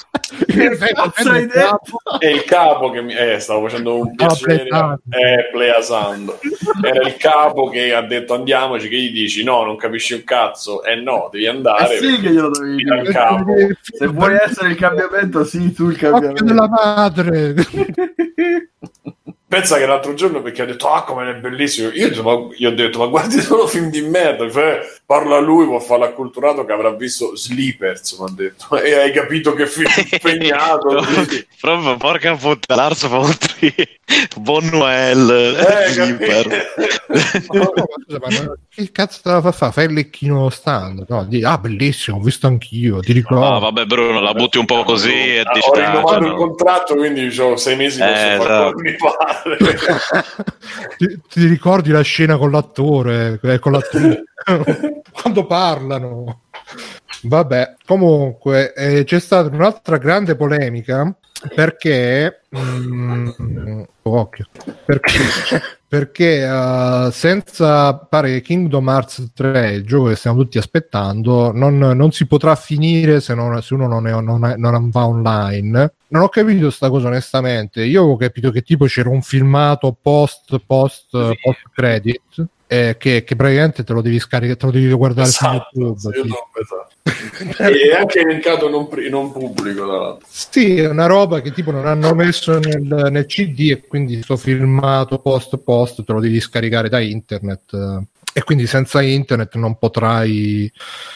è 2.20 2.28
il 2.28 2.44
capo. 2.44 2.90
che 2.92 3.02
mi 3.02 3.16
eh, 3.16 3.40
stavo 3.40 3.68
facendo 3.68 3.98
un 3.98 4.08
ah, 4.08 4.14
piacere 4.16 4.68
oh, 4.70 5.00
eh, 5.10 5.50
playasando 5.52 6.40
era 6.82 7.08
il 7.08 7.16
capo 7.18 7.70
che 7.70 7.94
ha 7.94 8.02
detto 8.02 8.34
andiamoci 8.34 8.88
che 8.90 8.98
gli 8.98 9.12
dici 9.12 9.44
no 9.44 9.64
non 9.64 9.76
capisci 9.78 10.14
un 10.14 10.24
cazzo 10.24 10.84
eh 10.84 10.96
no 10.96 11.30
devi 11.32 11.48
andare 11.48 11.96
eh 11.96 12.00
sì 12.00 12.20
che 12.20 12.30
glielo 12.32 12.50
devi 12.50 12.76
dire. 12.76 13.04
capo. 13.12 13.54
se 13.82 14.08
vuoi 14.08 14.36
essere 14.36 14.70
il 14.70 14.76
cambiamento 14.76 15.44
sì 15.44 15.72
tu 15.74 15.90
il 15.90 15.98
cambiamento. 15.98 16.44
della 16.44 16.68
madre 16.68 17.54
pensa 19.54 19.78
che 19.78 19.86
l'altro 19.86 20.16
giorno 20.16 20.42
perché 20.42 20.64
ha 20.64 20.66
detto 20.66 20.90
ah 20.90 21.04
come 21.04 21.30
è 21.30 21.36
bellissimo. 21.36 21.90
Io, 21.90 22.52
io 22.58 22.70
ho 22.70 22.74
detto 22.74 22.98
ma 22.98 23.06
guardi 23.06 23.40
solo 23.40 23.68
film 23.68 23.92
di 23.92 24.02
merda. 24.02 24.50
Cioè, 24.50 24.80
parla 25.06 25.38
lui 25.38 25.66
può 25.66 25.80
fare 25.80 26.00
l'acculturato 26.00 26.66
che 26.66 26.72
avrà 26.72 26.90
visto 26.90 27.36
Sleepers 27.36 28.14
mi 28.14 28.26
ha 28.26 28.34
detto. 28.34 28.82
E 28.82 28.96
hai 28.96 29.12
capito 29.12 29.54
che 29.54 29.68
film 29.68 29.92
impegnato 30.12 31.06
proprio 31.62 31.98
porca 31.98 32.36
puttana 32.36 32.82
Lars 32.82 33.08
von 33.08 33.32
Trier 33.38 33.90
Bon 34.40 34.66
Noel 34.66 35.30
eh, 35.30 35.90
Sleeper. 35.90 36.74
Che 38.70 38.92
cazzo 38.92 39.20
te 39.22 39.30
la 39.30 39.42
fa 39.42 39.52
fare? 39.52 39.72
Fai 39.72 39.86
il 39.86 39.94
lecchino 39.94 40.50
stand 40.50 41.06
no? 41.08 41.26
Di, 41.26 41.44
ah 41.44 41.60
bellissimo 41.60 42.18
ho 42.18 42.20
visto 42.20 42.48
anch'io 42.48 43.00
ti 43.02 43.14
ricordo. 43.14 43.46
ah 43.46 43.60
vabbè 43.60 43.86
Bruno 43.86 44.20
la 44.20 44.34
butti 44.34 44.58
un 44.58 44.66
po' 44.66 44.84
così 44.84 45.14
e 45.14 45.40
ah, 45.40 45.52
dici, 45.54 45.70
ho 45.70 45.74
rinnovato 45.76 46.26
il 46.26 46.34
contratto 46.34 46.96
quindi 46.96 47.40
ho 47.40 47.56
sei 47.56 47.76
mesi 47.76 48.00
posso 48.00 48.12
eh, 48.12 48.38
fare 48.38 48.54
esatto. 48.54 48.74
mi 48.78 48.96
pare 48.96 49.43
ti, 50.98 51.22
ti, 51.30 51.46
ricordi 51.46 51.92
la 51.92 52.02
scena 52.02 52.38
con 52.38 52.52
l'attore, 52.52 53.40
eh, 53.42 53.60
con 53.60 53.72
l'attore 53.72 54.24
quando 55.12 55.46
parlano? 55.46 56.42
Vabbè, 57.24 57.76
comunque 57.86 58.74
eh, 58.74 59.04
c'è 59.04 59.20
stata 59.20 59.54
un'altra 59.54 59.98
grande 59.98 60.36
polemica 60.36 61.14
perché 61.56 62.42
mm, 62.56 63.30
occhio, 64.04 64.48
perché, 64.86 65.20
perché 65.94 66.44
uh, 66.44 67.12
senza 67.12 67.96
pare 67.96 68.42
Kingdom 68.42 68.90
Hearts 68.90 69.30
3 69.32 69.74
il 69.74 69.86
gioco 69.86 70.08
che 70.08 70.16
stiamo 70.16 70.42
tutti 70.42 70.58
aspettando 70.58 71.52
non, 71.52 71.78
non 71.78 72.12
si 72.12 72.26
potrà 72.26 72.56
finire 72.56 73.20
se, 73.20 73.36
non, 73.36 73.62
se 73.62 73.76
uno 73.76 73.86
non, 73.86 74.08
è, 74.08 74.20
non, 74.20 74.56
non, 74.58 74.90
va 74.90 75.06
online. 75.06 75.94
Non 76.08 76.24
ho 76.24 76.30
capito 76.30 76.72
sta 76.72 76.90
cosa 76.90 77.10
onestamente. 77.10 77.84
Io 77.84 78.00
avevo 78.00 78.16
capito 78.16 78.50
che 78.50 78.64
tipo 78.64 78.86
c'era 78.86 79.10
un 79.10 79.22
filmato 79.22 79.96
post 80.02 80.60
post 80.66 81.10
sì. 81.12 81.38
post 81.44 81.62
credit 81.72 82.48
eh, 82.74 82.98
che, 82.98 83.24
che, 83.24 83.36
praticamente 83.36 83.84
te 83.84 83.94
lo 83.94 84.02
devi 84.02 84.18
scaricare, 84.18 84.58
te 84.58 84.66
lo 84.66 84.72
devi 84.72 84.92
guardare 84.94 85.28
esatto, 85.28 85.96
su 85.96 86.10
YouTube. 86.10 86.34
Sì. 86.54 86.62
esatto. 86.62 87.64
e 87.70 87.96
anche 87.96 88.20
elencato 88.22 88.68
non, 88.68 88.88
non 89.10 89.32
pubblico. 89.32 89.86
Tra 89.86 90.18
Sì, 90.28 90.78
è 90.78 90.88
una 90.88 91.06
roba 91.06 91.42
che 91.42 91.52
tipo 91.52 91.70
non 91.70 91.86
hanno 91.86 92.16
messo 92.16 92.58
nel, 92.58 93.10
nel 93.12 93.26
CD 93.28 93.70
e 93.70 93.86
quindi 93.88 94.24
sto 94.24 94.38
filmato 94.38 95.20
post 95.20 95.58
post 95.58 96.04
te 96.04 96.14
lo 96.14 96.20
devi 96.20 96.40
scaricare 96.40 96.90
da 96.90 97.00
internet 97.00 98.06
e 98.34 98.44
quindi 98.44 98.66
senza 98.66 99.02
internet 99.02 99.56
non 99.56 99.78
potrai 99.78 100.72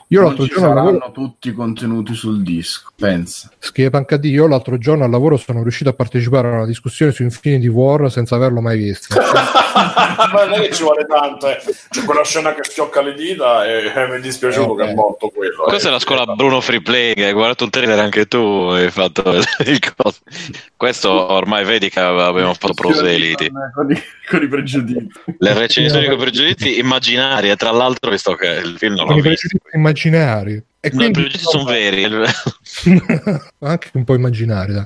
io 0.10 0.20
non 0.22 0.30
l'altro 0.30 0.46
giorno 0.46 0.68
saranno 0.68 0.92
lavoro... 0.92 1.12
tutti 1.12 1.52
contenuti 1.52 2.14
sul 2.14 2.44
disco 2.44 2.92
pensa 2.96 3.50
scrive 3.58 3.90
Pancadì 3.90 4.30
io 4.30 4.48
l'altro 4.48 4.78
giorno 4.78 5.04
al 5.04 5.10
lavoro 5.10 5.36
sono 5.36 5.64
riuscito 5.64 5.90
a 5.90 5.94
partecipare 5.94 6.48
a 6.48 6.52
una 6.52 6.66
discussione 6.66 7.12
su 7.12 7.24
Infinity 7.24 7.68
War 7.68 8.12
senza 8.12 8.36
averlo 8.36 8.62
mai 8.62 8.78
visto 8.78 9.16
ma 9.18 10.46
non 10.46 10.54
è 10.54 10.62
che 10.62 10.74
ci 10.74 10.84
vuole 10.84 11.06
tanto 11.08 11.50
eh. 11.50 11.60
c'è 11.90 12.04
quella 12.04 12.24
scena 12.24 12.54
che 12.54 12.64
schiocca 12.64 13.02
le 13.02 13.16
dita 13.16 13.66
e 13.66 13.92
eh, 13.94 14.08
mi 14.08 14.18
è 14.18 14.20
dispiaciuto 14.20 14.72
okay. 14.74 14.86
che 14.86 14.92
è 14.92 14.96
morto 14.96 15.30
quello 15.30 15.64
questa 15.64 15.88
eh. 15.88 15.90
è 15.90 15.94
la 15.94 16.00
scuola 16.00 16.26
Bruno 16.36 16.62
Free 16.62 16.82
Play 16.84 17.14
hai 17.16 17.34
guardato 17.34 17.64
un 17.64 17.72
trailer 17.72 17.98
anche 17.98 18.28
tu 18.28 18.38
hai 18.38 18.92
fatto 18.92 19.24
il 19.66 19.80
coso 19.96 20.20
questo 20.76 21.10
ormai 21.10 21.66
vedi 21.66 21.90
che 21.90 22.00
abbiamo 22.00 22.54
fatto 22.54 22.76
proseliti 22.76 23.52
con 23.74 23.92
i, 23.92 24.00
con 24.30 24.44
i 24.44 24.48
pregiudizi 24.48 25.08
le 25.40 25.54
recensioni 25.54 26.06
con 26.06 26.16
i 26.16 26.20
pregiudizi 26.20 26.78
immagino 26.78 27.07
immaginarie. 27.14 27.56
Tra 27.56 27.72
l'altro, 27.72 28.12
visto 28.12 28.36
che 28.36 28.48
il 28.48 28.78
film 28.78 28.96
non 28.96 29.08
l'ho 29.08 29.22
visto. 29.22 29.48
Immaginari. 29.74 30.64
E 30.80 30.90
no, 30.92 30.98
quindi, 30.98 31.30
sono 31.38 31.64
veri. 31.64 32.06
anche 33.60 33.90
un 33.94 34.04
po' 34.04 34.14
immaginari. 34.14 34.74
Dai. 34.74 34.86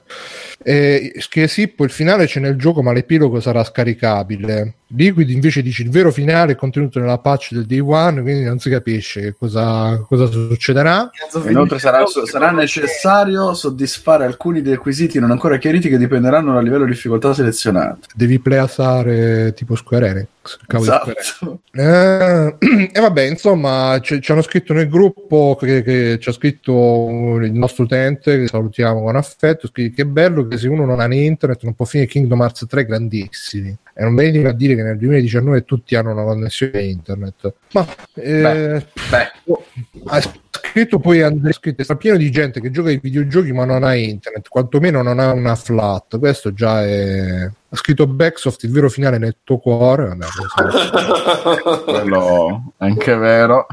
E, 0.63 1.13
che 1.29 1.47
sì, 1.47 1.67
poi 1.67 1.87
il 1.87 1.91
finale 1.91 2.27
c'è 2.27 2.39
nel 2.39 2.55
gioco, 2.55 2.81
ma 2.81 2.93
l'epilogo 2.93 3.39
sarà 3.39 3.63
scaricabile. 3.63 4.75
Liquid 4.93 5.29
invece 5.29 5.61
dice 5.61 5.83
il 5.83 5.89
vero 5.89 6.11
finale 6.11 6.53
è 6.53 6.55
contenuto 6.55 6.99
nella 6.99 7.17
patch 7.17 7.53
del 7.53 7.65
day 7.65 7.79
one, 7.79 8.21
quindi 8.21 8.43
non 8.43 8.59
si 8.59 8.69
capisce 8.69 9.35
cosa, 9.37 9.97
cosa 10.07 10.25
succederà. 10.25 11.09
Inoltre 11.47 11.79
sarà, 11.79 12.03
sarà, 12.05 12.51
necessario 12.51 13.53
soddisfare 13.53 14.25
alcuni 14.25 14.61
dei 14.61 14.73
requisiti 14.73 15.19
non 15.19 15.31
ancora 15.31 15.57
chiariti 15.57 15.89
che 15.89 15.97
dipenderanno 15.97 16.53
dal 16.53 16.63
livello 16.63 16.85
di 16.85 16.91
difficoltà 16.91 17.33
selezionato. 17.33 18.07
Devi 18.13 18.39
playasare 18.39 19.53
tipo 19.53 19.75
Square 19.75 20.07
Enix. 20.07 20.57
Esatto. 20.67 21.59
Eh, 21.71 22.55
e 22.91 22.99
vabbè, 22.99 23.21
insomma, 23.23 23.99
ci 24.01 24.19
hanno 24.27 24.41
scritto 24.41 24.73
nel 24.73 24.89
gruppo 24.89 25.55
che, 25.59 25.80
che 25.83 26.17
ci 26.19 26.29
ha 26.29 26.31
scritto 26.31 27.37
il 27.41 27.53
nostro 27.53 27.83
utente, 27.83 28.39
che 28.39 28.47
salutiamo 28.47 29.01
con 29.01 29.15
affetto, 29.15 29.69
che 29.71 29.93
è 29.95 30.03
bello 30.05 30.47
che 30.47 30.57
se 30.57 30.67
uno 30.67 30.85
non 30.85 30.99
ha 30.99 31.07
né 31.07 31.17
internet 31.17 31.63
non 31.63 31.73
può 31.73 31.85
finire 31.85 32.09
Kingdom 32.09 32.41
Hearts 32.41 32.65
3 32.67 32.85
grandissimi 32.85 33.77
e 33.93 34.03
non 34.03 34.15
venite 34.15 34.47
a 34.47 34.53
dire 34.53 34.75
che 34.75 34.83
nel 34.83 34.97
2019 34.97 35.63
tutti 35.65 35.95
hanno 35.95 36.11
una 36.11 36.23
connessione 36.23 36.81
internet. 36.83 37.53
Ma 37.73 37.85
eh, 38.15 38.41
beh, 38.41 38.85
beh. 39.09 39.31
Oh, 39.45 39.65
ha 40.05 40.21
scritto 40.49 40.99
poi 40.99 41.21
Andrea 41.21 41.51
scritto, 41.53 41.83
sta 41.83 41.95
pieno 41.95 42.17
di 42.17 42.31
gente 42.31 42.61
che 42.61 42.71
gioca 42.71 42.89
ai 42.89 42.99
videogiochi 43.01 43.51
ma 43.51 43.65
non 43.65 43.83
ha 43.83 43.95
internet, 43.95 44.47
quantomeno 44.47 45.01
non 45.01 45.19
ha 45.19 45.31
una 45.31 45.55
flat. 45.55 46.17
Questo 46.17 46.53
già 46.53 46.83
è 46.85 47.49
ha 47.73 47.77
scritto 47.77 48.05
Backsoft 48.05 48.63
il 48.63 48.71
vero 48.71 48.89
finale 48.89 49.17
nel 49.17 49.37
tuo 49.45 49.57
cuore. 49.57 50.07
Vabbè, 50.07 50.25
quello 51.85 52.73
è 52.77 52.83
anche 52.83 53.15
vero. 53.15 53.65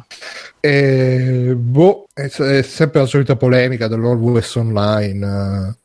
E, 0.60 1.54
boh, 1.56 2.06
è, 2.12 2.28
è, 2.28 2.62
sempre 2.62 3.00
la 3.00 3.06
solita 3.06 3.36
polemica 3.36 3.88
dell'Always 3.88 4.54
Online. 4.56 5.76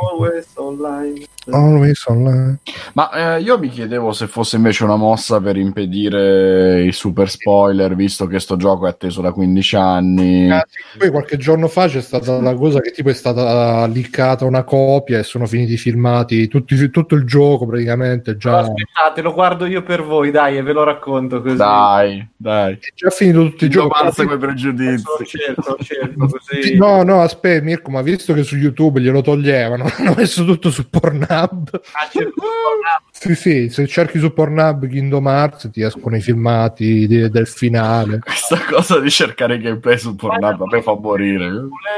Always 0.00 0.48
Online. 0.56 1.26
Always 1.50 2.04
online. 2.06 2.58
Ma 2.92 3.36
eh, 3.36 3.40
io 3.40 3.58
mi 3.58 3.68
chiedevo 3.68 4.12
se 4.12 4.26
fosse 4.26 4.56
invece 4.56 4.84
una 4.84 4.96
mossa 4.96 5.40
per 5.40 5.56
impedire 5.56 6.84
i 6.84 6.92
super 6.92 7.28
spoiler, 7.28 7.94
visto 7.94 8.26
che 8.26 8.38
sto 8.38 8.56
gioco 8.56 8.86
è 8.86 8.90
atteso 8.90 9.20
da 9.20 9.32
15 9.32 9.76
anni. 9.76 10.50
Ah, 10.50 10.66
sì. 10.68 10.98
Poi 10.98 11.10
qualche 11.10 11.36
giorno 11.36 11.68
fa 11.68 11.86
c'è 11.86 12.00
stata 12.00 12.40
la 12.40 12.54
cosa 12.54 12.80
che 12.80 12.90
tipo 12.90 13.08
è 13.10 13.14
stata 13.14 13.86
liccata 13.86 14.44
una 14.44 14.64
copia 14.64 15.18
e 15.18 15.22
sono 15.22 15.46
finiti 15.46 15.76
filmati 15.76 16.48
tutti, 16.48 16.90
tutto 16.90 17.14
il 17.14 17.24
gioco 17.24 17.66
praticamente. 17.66 18.36
Già... 18.36 18.58
Aspettate, 18.58 19.22
lo 19.22 19.32
guardo 19.32 19.66
io 19.66 19.82
per 19.82 20.04
voi, 20.04 20.30
dai, 20.30 20.58
e 20.58 20.62
ve 20.62 20.72
lo 20.72 20.84
racconto 20.84 21.40
così. 21.40 21.56
Dai, 21.56 22.28
dai. 22.36 22.74
È 22.74 22.92
già 22.94 23.10
finito 23.10 23.42
tutto 23.44 23.64
il 23.64 23.70
gioco. 23.70 23.88
Basta 23.88 24.26
quei 24.26 24.38
pregiudizi. 24.38 25.04
Certo, 25.24 25.76
certo, 25.82 26.28
così. 26.28 26.76
No, 26.76 27.02
no, 27.02 27.22
aspetta 27.22 27.64
Mirko, 27.64 27.90
ma 27.90 28.02
visto 28.02 28.34
che 28.34 28.42
su 28.42 28.56
YouTube 28.56 29.00
glielo 29.00 29.22
toglievano, 29.22 29.87
hanno 29.96 30.14
messo 30.16 30.44
tutto 30.44 30.70
su 30.70 30.88
Pornhub. 30.88 31.80
Ah, 31.92 32.08
certo, 32.10 32.42
Sì, 33.20 33.34
sì, 33.34 33.68
se 33.68 33.88
cerchi 33.88 34.20
su 34.20 34.32
Pornhub 34.32 34.86
Kingdom 34.86 35.26
Hearts 35.26 35.70
ti 35.72 35.82
escono 35.82 36.14
i 36.14 36.20
filmati 36.20 37.08
di, 37.08 37.28
del 37.28 37.48
finale. 37.48 38.20
Questa 38.20 38.60
cosa 38.70 39.00
di 39.00 39.10
cercare 39.10 39.58
gameplay 39.58 39.98
su 39.98 40.14
Pornhub 40.14 40.62
a 40.62 40.66
me 40.70 40.82
fa 40.82 40.94
morire. 40.94 41.50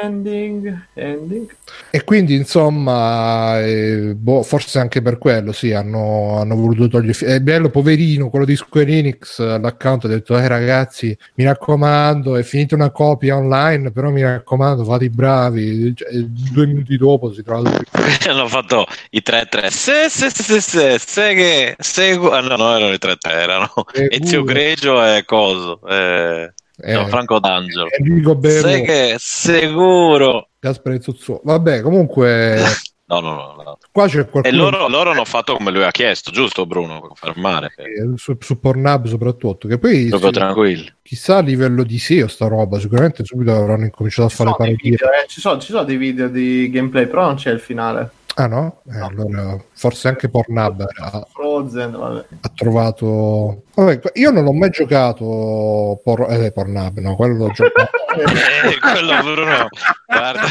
Ending, 0.02 0.86
ending. 0.94 1.54
E 1.90 2.04
quindi, 2.04 2.34
insomma, 2.34 3.60
eh, 3.60 4.14
boh, 4.16 4.42
forse 4.42 4.78
anche 4.78 5.02
per 5.02 5.18
quello, 5.18 5.52
sì, 5.52 5.74
hanno, 5.74 6.38
hanno 6.40 6.56
voluto 6.56 6.88
togliere... 6.88 7.34
È 7.34 7.40
bello, 7.40 7.68
poverino, 7.68 8.30
quello 8.30 8.46
di 8.46 8.56
Square 8.56 8.90
Enix, 8.90 9.40
l'account 9.40 10.06
ha 10.06 10.08
detto, 10.08 10.38
eh 10.38 10.48
ragazzi, 10.48 11.14
mi 11.34 11.44
raccomando, 11.44 12.36
è 12.36 12.42
finita 12.42 12.76
una 12.76 12.90
copia 12.90 13.36
online, 13.36 13.90
però 13.90 14.08
mi 14.08 14.22
raccomando, 14.22 14.84
fate 14.84 15.04
i 15.04 15.10
bravi. 15.10 15.94
Cioè, 15.94 16.08
due 16.14 16.66
minuti 16.66 16.96
dopo 16.96 17.30
si 17.30 17.42
trova... 17.42 17.70
Hanno 18.26 18.48
fatto 18.48 18.86
i 19.10 19.22
3-3. 19.22 19.66
Se, 19.68 20.08
se, 20.08 20.30
se, 20.30 20.60
se, 20.60 20.60
se 20.60 21.08
che 21.12 21.76
segu- 21.78 22.32
ah, 22.32 22.40
no, 22.40 22.56
no, 22.56 22.76
erano 22.76 22.92
i 22.92 22.98
3 22.98 23.16
erano 23.22 23.72
Ezio 23.92 24.44
Greggio 24.44 25.04
e 25.04 25.24
Coso. 25.24 25.80
Eh, 25.86 26.52
eh, 26.82 26.92
no, 26.92 27.06
Franco 27.06 27.38
D'Angelo. 27.38 27.88
Enrico 27.90 28.34
Bello. 28.34 28.60
Sai 28.60 28.82
che 28.82 29.16
sicuro. 29.18 30.48
Gaspare 30.58 31.00
Zuzzo. 31.00 31.40
Vabbè, 31.44 31.80
comunque. 31.82 32.62
No, 33.10 33.18
no, 33.18 33.34
no, 33.34 33.62
no. 33.64 33.78
Qua 33.90 34.06
c'è 34.06 34.28
qualcuno... 34.28 34.46
E 34.46 34.56
loro, 34.56 34.86
loro, 34.86 35.10
hanno 35.10 35.24
fatto 35.24 35.56
come 35.56 35.72
lui 35.72 35.82
ha 35.82 35.90
chiesto, 35.90 36.30
giusto 36.30 36.64
Bruno? 36.64 37.00
Confermare. 37.00 37.72
Eh, 37.74 38.12
su, 38.14 38.36
su 38.38 38.60
Pornhub 38.60 39.08
soprattutto. 39.08 39.66
Che 39.66 39.78
poi 39.78 40.06
Proprio 40.06 40.32
sì, 40.32 40.38
tranquilli. 40.38 40.92
Chissà 41.02 41.38
a 41.38 41.40
livello 41.40 41.82
di 41.82 41.98
SEO 41.98 42.28
sta 42.28 42.46
roba, 42.46 42.78
sicuramente 42.78 43.24
subito 43.24 43.50
avranno 43.50 43.82
incominciato 43.82 44.28
a 44.28 44.30
fare 44.30 44.54
parodie. 44.56 44.94
Eh, 44.94 45.26
ci, 45.26 45.40
sono, 45.40 45.60
ci 45.60 45.72
sono 45.72 45.82
dei 45.82 45.96
video 45.96 46.28
di 46.28 46.70
gameplay, 46.70 47.08
però 47.08 47.24
non 47.24 47.34
c'è 47.34 47.50
il 47.50 47.58
finale. 47.58 48.10
Ah 48.36 48.46
no? 48.46 48.82
Eh, 48.88 48.96
no. 48.96 49.06
Allora, 49.06 49.64
forse 49.72 50.08
anche 50.08 50.28
Pornhub 50.28 50.86
ha, 50.98 51.26
Frozen, 51.32 51.92
vabbè. 51.92 52.24
ha 52.40 52.50
trovato... 52.54 53.64
Vabbè, 53.74 54.00
io 54.14 54.30
non 54.30 54.46
ho 54.46 54.52
mai 54.52 54.70
giocato 54.70 56.00
por... 56.02 56.26
eh, 56.30 56.52
Pornhub, 56.52 56.98
no, 56.98 57.16
quello 57.16 57.46
l'ho 57.46 57.50
giocato. 57.50 57.90
eh, 58.16 58.78
quello 58.78 59.22
Bruno, 59.22 59.68
guarda. 60.06 60.42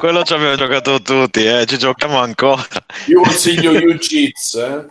Quello 0.00 0.22
ci 0.22 0.32
abbiamo 0.32 0.56
giocato 0.56 1.02
tutti, 1.02 1.44
eh. 1.44 1.66
ci 1.66 1.76
giochiamo 1.76 2.16
ancora. 2.16 2.64
Io 3.08 3.20
consiglio 3.20 3.72
Jiu-Jitsu, 3.72 4.58
eh. 4.58 4.86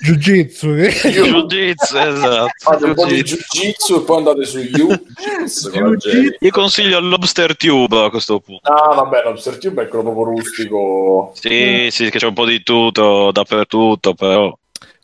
Jiu-Jitsu, 0.00 0.70
eh? 0.70 0.90
Jiu-Jitsu, 0.90 1.96
esatto. 1.96 2.50
Fate 2.58 2.84
un 2.84 2.94
po' 2.94 3.06
di 3.06 3.22
Jiu-Jitsu 3.22 4.00
e 4.00 4.02
poi 4.02 4.16
andate 4.16 4.44
su 4.44 4.58
Jiu-Jitsu. 4.58 5.70
Io 6.40 6.50
consiglio 6.50 6.98
Lobster 6.98 7.56
Tube 7.56 8.06
a 8.06 8.10
questo 8.10 8.40
punto. 8.40 8.68
Ah, 8.68 8.92
vabbè, 8.92 9.22
Lobster 9.22 9.56
Tube 9.58 9.84
è 9.84 9.86
quello 9.86 10.02
proprio 10.02 10.34
rustico. 10.34 11.30
Sì, 11.36 11.86
sì, 11.92 12.10
che 12.10 12.18
c'è 12.18 12.26
un 12.26 12.34
po' 12.34 12.46
di 12.46 12.60
tutto 12.64 13.30
dappertutto, 13.30 14.14
però. 14.14 14.52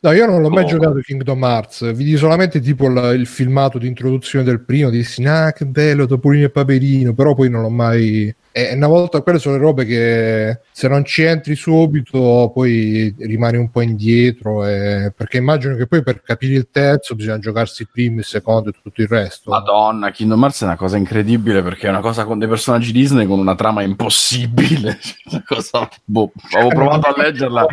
No, 0.01 0.11
io 0.11 0.25
non 0.25 0.41
l'ho 0.41 0.49
mai 0.49 0.65
oh. 0.65 0.67
giocato 0.67 0.99
Kingdom 0.99 1.41
Hearts, 1.41 1.93
vidi 1.93 2.17
solamente 2.17 2.59
tipo 2.59 2.87
il, 2.87 3.15
il 3.17 3.27
filmato 3.27 3.77
di 3.77 3.87
introduzione 3.87 4.43
del 4.43 4.59
primo, 4.61 4.89
dissi, 4.89 5.23
ah 5.23 5.53
che 5.53 5.65
bello, 5.65 6.05
Topolino 6.05 6.45
e 6.45 6.49
Paperino, 6.49 7.13
però 7.13 7.33
poi 7.33 7.49
non 7.49 7.61
l'ho 7.61 7.69
mai, 7.69 8.33
e 8.51 8.73
una 8.73 8.87
volta 8.87 9.21
quelle 9.21 9.37
sono 9.37 9.55
le 9.55 9.61
robe 9.61 9.85
che 9.85 10.59
se 10.71 10.87
non 10.87 11.05
ci 11.05 11.21
entri 11.21 11.55
subito 11.55 12.51
poi 12.53 13.13
rimani 13.19 13.57
un 13.57 13.69
po' 13.69 13.81
indietro 13.81 14.65
e... 14.65 15.13
perché 15.15 15.37
immagino 15.37 15.75
che 15.75 15.85
poi 15.85 16.01
per 16.01 16.21
capire 16.21 16.55
il 16.55 16.67
terzo 16.71 17.15
bisogna 17.15 17.37
giocarsi 17.37 17.83
il 17.83 17.89
primo, 17.91 18.19
il 18.19 18.25
secondo 18.25 18.69
e 18.69 18.73
tutto 18.81 19.01
il 19.01 19.07
resto. 19.07 19.51
Madonna, 19.51 20.09
Kingdom 20.11 20.41
Hearts 20.41 20.61
è 20.61 20.65
una 20.65 20.75
cosa 20.75 20.97
incredibile 20.97 21.61
perché 21.61 21.87
è 21.87 21.89
una 21.89 21.99
cosa 21.99 22.25
con 22.25 22.39
dei 22.39 22.47
personaggi 22.47 22.91
Disney 22.91 23.27
con 23.27 23.39
una 23.39 23.55
trama 23.55 23.83
impossibile. 23.83 24.97
Una 25.29 25.43
cosa... 25.45 25.87
boh, 26.05 26.31
avevo 26.53 26.69
provato 26.69 27.07
a 27.07 27.13
leggerla. 27.15 27.65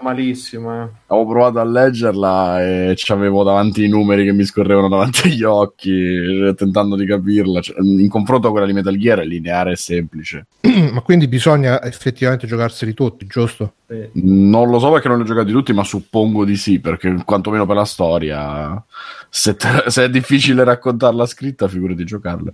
Malissimo 0.00 0.72
eh. 0.72 0.88
avevo 1.06 1.28
provato 1.28 1.60
a 1.60 1.64
leggerla 1.64 2.62
e 2.62 2.96
avevo 3.08 3.42
davanti 3.44 3.84
i 3.84 3.88
numeri 3.88 4.24
che 4.24 4.32
mi 4.32 4.44
scorrevano 4.44 4.88
davanti 4.88 5.28
agli 5.28 5.42
occhi 5.42 6.54
tentando 6.56 6.96
di 6.96 7.06
capirla. 7.06 7.60
Cioè, 7.60 7.76
in 7.80 8.08
confronto 8.08 8.48
a 8.48 8.50
quella 8.50 8.66
di 8.66 8.72
Metal 8.72 8.96
Gear 8.96 9.20
è 9.20 9.24
lineare 9.24 9.76
semplice. 9.82 10.46
ma 10.92 11.00
quindi 11.00 11.28
bisogna 11.28 11.82
effettivamente 11.82 12.46
giocarseli 12.46 12.94
tutti, 12.94 13.26
giusto? 13.26 13.74
Sì. 13.88 14.08
Non 14.14 14.70
lo 14.70 14.78
so 14.78 14.90
perché 14.90 15.08
non 15.08 15.18
li 15.18 15.24
ho 15.24 15.26
giocati 15.26 15.52
tutti, 15.52 15.72
ma 15.72 15.84
suppongo 15.84 16.44
di 16.44 16.56
sì, 16.56 16.80
perché 16.80 17.22
quantomeno 17.24 17.66
per 17.66 17.76
la 17.76 17.84
storia, 17.84 18.82
se, 19.28 19.56
te, 19.56 19.84
se 19.88 20.04
è 20.04 20.10
difficile 20.10 20.64
raccontarla 20.64 21.26
scritta, 21.26 21.68
figurati 21.68 22.04
giocarla. 22.04 22.50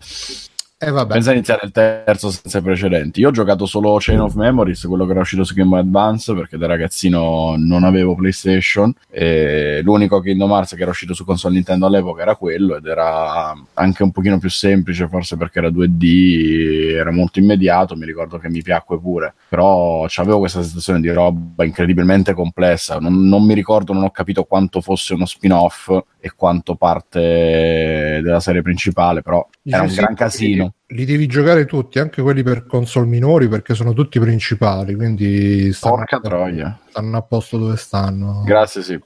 Eh, 0.81 0.93
vabbè. 0.93 1.15
Pensa 1.15 1.31
a 1.31 1.33
iniziare 1.33 1.63
il 1.65 1.73
terzo 1.73 2.31
senza 2.31 2.63
precedenti. 2.63 3.19
Io 3.19 3.31
ho 3.31 3.33
giocato 3.33 3.67
solo 3.67 3.97
Chain 3.99 4.21
of 4.21 4.35
Memories, 4.35 4.85
quello 4.85 5.07
che 5.07 5.11
era 5.11 5.21
uscito 5.21 5.43
su 5.43 5.53
Game 5.53 5.77
Advance, 5.77 6.33
perché 6.35 6.57
da 6.57 6.69
ragazzino 6.69 7.57
non 7.59 7.83
avevo 7.83 8.15
PlayStation. 8.15 8.95
E 9.11 9.81
l'unico 9.83 10.21
Kingdom 10.21 10.53
Hearts 10.53 10.77
che 10.77 10.83
era 10.83 10.93
uscito 10.93 11.15
su 11.15 11.25
console 11.25 11.55
Nintendo 11.55 11.87
all'epoca 11.87 12.23
era 12.23 12.37
quello, 12.37 12.77
ed 12.77 12.87
era 12.87 13.53
anche 13.75 14.05
un 14.05 14.13
pochino 14.13 14.39
più 14.39 14.51
semplice, 14.51 15.09
forse 15.09 15.37
perché 15.37 15.59
era 15.59 15.69
2D, 15.69 16.95
era 16.95 17.11
molto 17.11 17.41
immediato. 17.41 17.97
Mi 17.97 18.07
ricordo 18.07 18.39
che 18.39 18.49
mi 18.49 18.63
piacque 18.63 19.01
pure. 19.01 19.35
Però 19.49 20.05
avevo 20.05 20.39
questa 20.39 20.63
sensazione 20.63 21.01
di 21.01 21.11
roba 21.11 21.65
incredibilmente 21.65 22.35
complessa. 22.35 23.01
Non, 23.01 23.27
non 23.27 23.45
mi 23.45 23.55
ricordo, 23.55 23.93
non 23.93 24.05
ho 24.05 24.13
capito 24.13 24.45
quanto 24.45 24.81
fosse 24.81 25.15
uno 25.15 25.27
spin-off 25.27 25.91
e 26.20 26.32
quanto 26.35 26.74
parte 26.74 28.20
della 28.23 28.40
serie 28.40 28.62
principale, 28.62 29.23
però 29.23 29.47
era 29.62 29.82
un 29.82 29.95
gran 29.95 30.15
casino. 30.15 30.74
Li 30.89 31.05
devi 31.05 31.27
giocare 31.27 31.66
tutti, 31.66 31.99
anche 31.99 32.23
quelli 32.23 32.43
per 32.43 32.66
console 32.66 33.07
minori, 33.07 33.47
perché 33.47 33.74
sono 33.74 33.93
tutti 33.93 34.19
principali, 34.19 34.95
quindi 34.95 35.70
stanno, 35.73 35.97
Porca 35.97 36.19
troia. 36.19 36.78
stanno 36.89 37.19
a 37.19 37.23
posto 37.23 37.59
dove 37.59 37.77
stanno. 37.77 38.43
Grazie, 38.45 38.82
sì. 38.82 38.99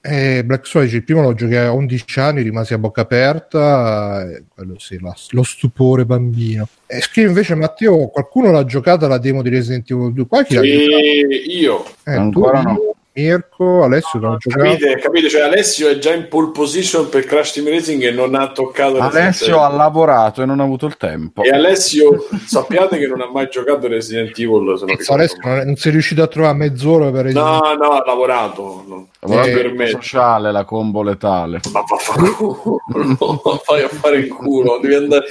Eh, 0.00 0.42
Black 0.44 0.66
Switch, 0.66 0.92
il 0.92 1.04
primo 1.04 1.22
lo 1.22 1.32
giochi 1.32 1.54
a 1.54 1.72
11 1.72 2.20
anni, 2.20 2.42
rimasi 2.42 2.74
a 2.74 2.78
bocca 2.78 3.02
aperta, 3.02 4.28
eh, 4.28 4.44
quello 4.52 4.78
sì, 4.78 4.98
la, 5.00 5.14
lo 5.30 5.42
stupore 5.44 6.04
bambino. 6.04 6.66
E 6.86 7.00
scrive 7.00 7.28
invece 7.28 7.54
Matteo, 7.54 8.08
qualcuno 8.08 8.50
l'ha 8.50 8.64
giocata 8.64 9.06
la 9.06 9.18
demo 9.18 9.42
di 9.42 9.50
Resident 9.50 9.88
Evil 9.90 10.12
2? 10.12 10.26
Qua 10.26 10.42
chi 10.42 10.58
sì, 10.58 11.60
io. 11.60 11.84
Eh, 12.04 12.14
Ancora 12.14 12.62
tu, 12.62 12.68
no. 12.68 12.93
Mirko, 13.16 13.84
Alessio 13.84 14.18
no, 14.18 14.36
capite, 14.40 14.96
capite, 14.96 15.28
cioè 15.28 15.42
Alessio 15.42 15.88
è 15.88 15.98
già 15.98 16.12
in 16.12 16.26
pole 16.26 16.50
position 16.50 17.08
per 17.08 17.24
Crash 17.24 17.52
Team 17.52 17.68
Racing 17.68 18.02
e 18.02 18.10
non 18.10 18.34
ha 18.34 18.50
toccato 18.50 18.98
Alessio 18.98 19.62
ha 19.62 19.68
lavorato 19.68 20.42
e 20.42 20.46
non 20.46 20.58
ha 20.58 20.64
avuto 20.64 20.86
il 20.86 20.96
tempo 20.96 21.44
e 21.44 21.50
Alessio 21.50 22.26
sappiate 22.44 22.98
che 22.98 23.06
non 23.06 23.20
ha 23.20 23.30
mai 23.30 23.48
giocato 23.48 23.86
Resident 23.86 24.36
Evil 24.36 24.76
se 24.78 25.12
Alessio 25.12 25.38
non, 25.44 25.58
non 25.58 25.76
sei 25.76 25.92
riuscito 25.92 26.24
a 26.24 26.26
trovare 26.26 26.56
mezz'ora 26.56 27.12
per 27.12 27.26
Resident 27.26 27.46
no 27.46 27.74
no 27.74 27.90
ha 27.90 28.02
lavorato 28.04 28.84
no. 28.88 29.08
Eh, 29.20 29.50
per 29.52 29.72
me. 29.74 29.86
sociale 29.86 30.50
la 30.50 30.64
combo 30.64 31.02
letale 31.04 31.60
ma 31.72 31.84
fai 33.62 33.82
a 33.82 33.88
fare 33.90 34.16
il 34.16 34.28
culo 34.28 34.80
devi 34.82 34.94
andare 34.94 35.24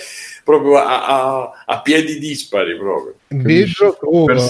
proprio 0.43 0.77
a, 0.77 1.05
a, 1.05 1.51
a 1.65 1.81
piedi 1.81 2.19
dispari 2.19 2.77
proprio. 2.77 3.15
Vedo 3.27 3.97
come 3.99 4.35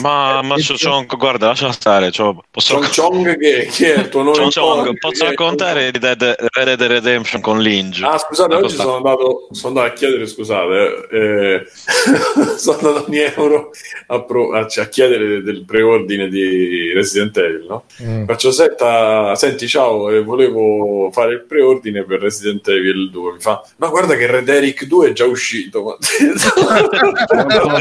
ma, 0.00 0.42
ma 0.42 0.54
Chong, 0.56 1.16
guarda, 1.16 1.46
lascia 1.46 1.70
stare. 1.70 2.10
Cioè, 2.10 2.34
posso... 2.50 2.74
Chong 2.74 2.88
Chong 2.92 3.38
che, 3.38 3.68
che, 3.70 3.94
è 3.94 4.00
il 4.00 4.08
tuo 4.08 4.22
nome? 4.22 4.48
Chong, 4.50 4.98
posso 4.98 5.24
raccontare 5.24 5.92
di 5.92 5.98
Dead, 5.98 6.36
Red 6.52 6.76
Dead 6.76 6.90
Redemption 6.90 7.40
con 7.40 7.60
Linge? 7.60 8.04
Ah, 8.04 8.18
scusate, 8.18 8.54
oggi 8.54 8.74
sono 8.74 8.96
andato, 8.96 9.48
sono 9.52 9.68
andato, 9.68 9.86
a 9.86 9.92
chiedere, 9.92 10.26
scusate, 10.26 11.08
eh, 11.10 11.66
sono 12.58 12.78
andato 12.78 13.04
ogni 13.06 13.18
euro 13.18 13.70
a, 14.08 14.20
pro, 14.22 14.52
a, 14.52 14.66
a, 14.68 14.88
chiedere 14.88 15.42
del 15.42 15.64
preordine 15.64 16.28
di 16.28 16.92
Resident 16.92 17.36
Evil, 17.36 17.66
no? 17.68 17.84
Mm. 18.02 18.24
Faccio 18.24 18.50
setta, 18.50 19.34
senti, 19.36 19.68
ciao, 19.68 20.10
eh, 20.10 20.22
volevo 20.22 21.10
fare 21.12 21.34
il 21.34 21.44
preordine 21.44 22.04
per 22.04 22.20
Resident 22.20 22.66
Evil 22.68 23.10
2. 23.10 23.33
Mi 23.34 23.40
fa, 23.40 23.62
ma 23.76 23.88
guarda 23.88 24.16
che 24.16 24.26
Red 24.26 24.48
Eric 24.48 24.84
2 24.84 25.08
è 25.08 25.12
già 25.12 25.24
uscito. 25.24 25.98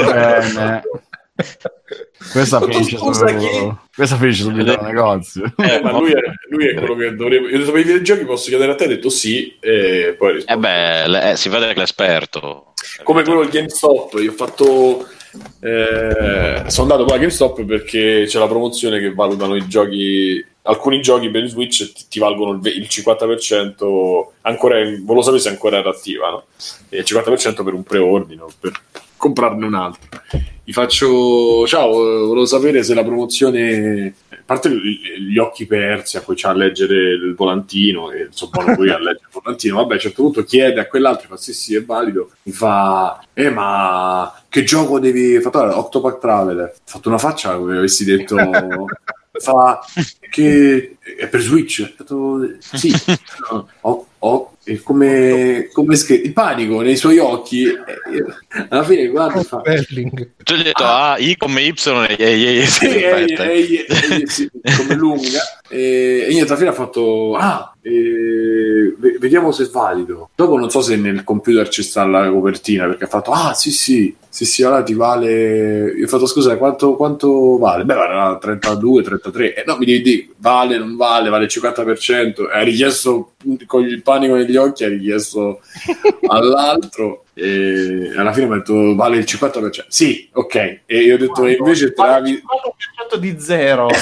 bene. 0.03 0.81
Questa 2.31 2.61
finisce, 2.61 2.97
su, 2.97 3.75
questa 3.95 4.17
finisce 4.17 4.43
sul 4.43 4.53
video 4.53 4.81
negozio. 4.81 5.51
Eh, 5.57 5.81
ma 5.81 5.91
lui 5.91 6.11
è, 6.11 6.19
lui 6.49 6.67
è, 6.67 6.73
quello 6.75 6.95
che 6.95 7.15
dovrebbe. 7.15 7.49
Io 7.49 7.71
per 7.71 7.79
i 7.79 7.83
videogiochi 7.83 8.25
posso 8.25 8.49
chiedere 8.49 8.71
a 8.71 8.75
te, 8.75 8.85
ha 8.85 8.87
detto 8.87 9.09
sì, 9.09 9.57
e 9.59 10.15
poi 10.17 10.33
rispondo. 10.33 10.67
Eh 10.67 10.69
beh, 10.69 11.07
le, 11.07 11.31
eh, 11.31 11.35
si 11.35 11.49
vede 11.49 11.73
che 11.73 11.79
l'esperto. 11.79 12.73
Come 13.03 13.23
quello 13.23 13.41
del 13.41 13.49
GameStop, 13.49 14.13
io 14.19 14.31
ho 14.31 14.35
fatto. 14.35 15.07
Eh, 15.59 16.63
sono 16.67 16.91
andato 16.91 17.05
poi 17.05 17.15
a 17.15 17.19
GameStop 17.19 17.63
perché 17.63 18.25
c'è 18.27 18.39
la 18.39 18.47
promozione 18.47 18.99
che 18.99 19.13
valutano 19.13 19.55
i 19.55 19.67
giochi. 19.67 20.45
Alcuni 20.65 21.01
giochi 21.01 21.29
per 21.29 21.47
Switch 21.47 21.91
ti, 21.91 22.05
ti 22.07 22.19
valgono 22.19 22.51
il, 22.51 22.65
il 22.65 22.87
50%, 22.89 24.27
ancora, 24.41 24.75
volevo 24.75 25.21
sapere 25.21 25.41
se 25.41 25.49
ancora 25.49 25.77
era 25.77 25.89
attiva, 25.89 26.29
no? 26.29 26.43
E 26.89 26.99
il 26.99 27.05
50% 27.05 27.63
per 27.63 27.73
un 27.73 27.83
preordine, 27.83 28.43
per 28.59 28.71
comprarne 29.23 29.65
un 29.65 29.73
altro. 29.73 30.21
Gli 30.65 30.73
faccio 30.73 31.65
ciao, 31.65 31.91
volevo 31.91 32.45
sapere 32.45 32.83
se 32.83 32.93
la 32.93 33.05
promozione 33.05 34.13
a 34.29 34.41
parte 34.45 34.69
gli 34.69 35.37
occhi 35.37 35.65
persi 35.65 36.17
a 36.17 36.21
cui 36.21 36.35
c'ha 36.35 36.49
a 36.49 36.53
leggere 36.53 37.13
il 37.13 37.33
volantino 37.33 38.11
e 38.11 38.25
insomma 38.25 38.75
lui 38.75 38.89
a 38.89 38.97
leggere 38.97 39.27
il 39.27 39.41
volantino 39.41 39.77
vabbè 39.77 39.91
a 39.91 39.95
un 39.95 39.99
certo 40.01 40.21
punto 40.21 40.43
chiede 40.43 40.81
a 40.81 40.87
quell'altro 40.87 41.29
fa 41.29 41.37
sì 41.37 41.53
sì 41.53 41.75
è 41.75 41.83
valido. 41.83 42.31
Mi 42.43 42.51
fa 42.51 43.23
eh 43.33 43.49
ma 43.49 44.33
che 44.49 44.63
gioco 44.63 44.99
devi 44.99 45.39
fare 45.39 45.73
Octopath 45.73 46.19
Traveler 46.19 46.73
ho 46.75 46.81
fatto 46.83 47.07
una 47.07 47.17
faccia 47.17 47.55
come 47.55 47.77
avessi 47.77 48.03
detto 48.03 48.35
fa 49.39 49.79
che 50.29 50.97
è 51.17 51.27
per 51.27 51.39
Switch? 51.39 51.93
Ho 51.97 52.37
detto 52.37 52.57
sì. 52.59 52.91
Ho, 53.81 54.07
ho 54.19 54.52
come, 54.81 55.69
come 55.73 55.95
scritto 55.95 56.27
il 56.27 56.33
panico 56.33 56.81
nei 56.81 56.95
suoi 56.95 57.17
occhi 57.17 57.65
eh, 57.65 57.75
alla 58.69 58.83
fine 58.83 59.07
guarda 59.07 59.43
fa 59.43 59.61
tu 59.61 60.53
hai 60.53 60.63
detto 60.63 60.83
ah, 60.83 61.17
I 61.17 61.35
come 61.37 61.61
Y 61.61 61.73
e 62.07 62.15
E, 62.17 62.59
e, 62.61 62.65
sì, 62.65 62.85
e, 62.85 63.35
e, 63.37 63.85
e, 63.87 64.27
sì, 64.27 64.49
come 64.77 64.95
lunga 64.95 65.41
e, 65.69 66.25
e 66.27 66.31
niente 66.31 66.51
alla 66.51 66.57
fine 66.57 66.69
ha 66.69 66.73
fatto 66.73 67.35
ah 67.35 67.75
e, 67.81 68.95
vediamo 69.19 69.51
se 69.51 69.65
è 69.65 69.69
valido 69.69 70.29
dopo 70.33 70.57
non 70.57 70.69
so 70.69 70.81
se 70.81 70.95
nel 70.95 71.25
computer 71.25 71.67
ci 71.67 71.83
sta 71.83 72.05
la 72.05 72.29
copertina 72.29 72.85
perché 72.85 73.03
ha 73.03 73.07
fatto 73.07 73.31
ah 73.31 73.53
sì 73.53 73.71
sì 73.71 74.15
sì 74.29 74.45
sì 74.45 74.63
ora 74.63 74.81
ti 74.81 74.93
vale 74.93 75.91
io 75.91 76.05
ho 76.05 76.07
fatto 76.07 76.25
scusa 76.25 76.57
quanto, 76.57 76.95
quanto 76.95 77.57
vale 77.57 77.83
beh 77.83 77.93
vale 77.93 78.37
32 78.39 79.03
33 79.03 79.53
eh, 79.53 79.63
no 79.67 79.77
mi 79.77 79.85
devi 79.85 80.01
dire 80.01 80.27
vale 80.37 80.77
non 80.77 80.95
vale 80.95 81.29
vale 81.29 81.43
il 81.43 81.51
50% 81.53 82.49
ha 82.51 82.61
richiesto 82.61 83.33
con 83.67 83.83
il 83.83 84.01
panico 84.01 84.35
negli 84.35 84.52
occhi 84.57 84.83
ha 84.83 84.89
richiesto 84.89 85.61
all'altro 86.27 87.23
e 87.35 88.13
alla 88.15 88.31
fine 88.31 88.45
mi 88.45 88.53
ha 88.53 88.57
detto 88.57 88.93
vale 88.95 89.17
il 89.17 89.25
50% 89.27 89.85
sì 89.87 90.29
ok. 90.31 90.81
E 90.85 90.99
io 90.99 91.15
ho 91.15 91.17
detto 91.17 91.45
e 91.45 91.53
invece 91.53 91.91
Travis 91.91 92.41
50% 93.13 93.17
di 93.17 93.35
zero? 93.39 93.87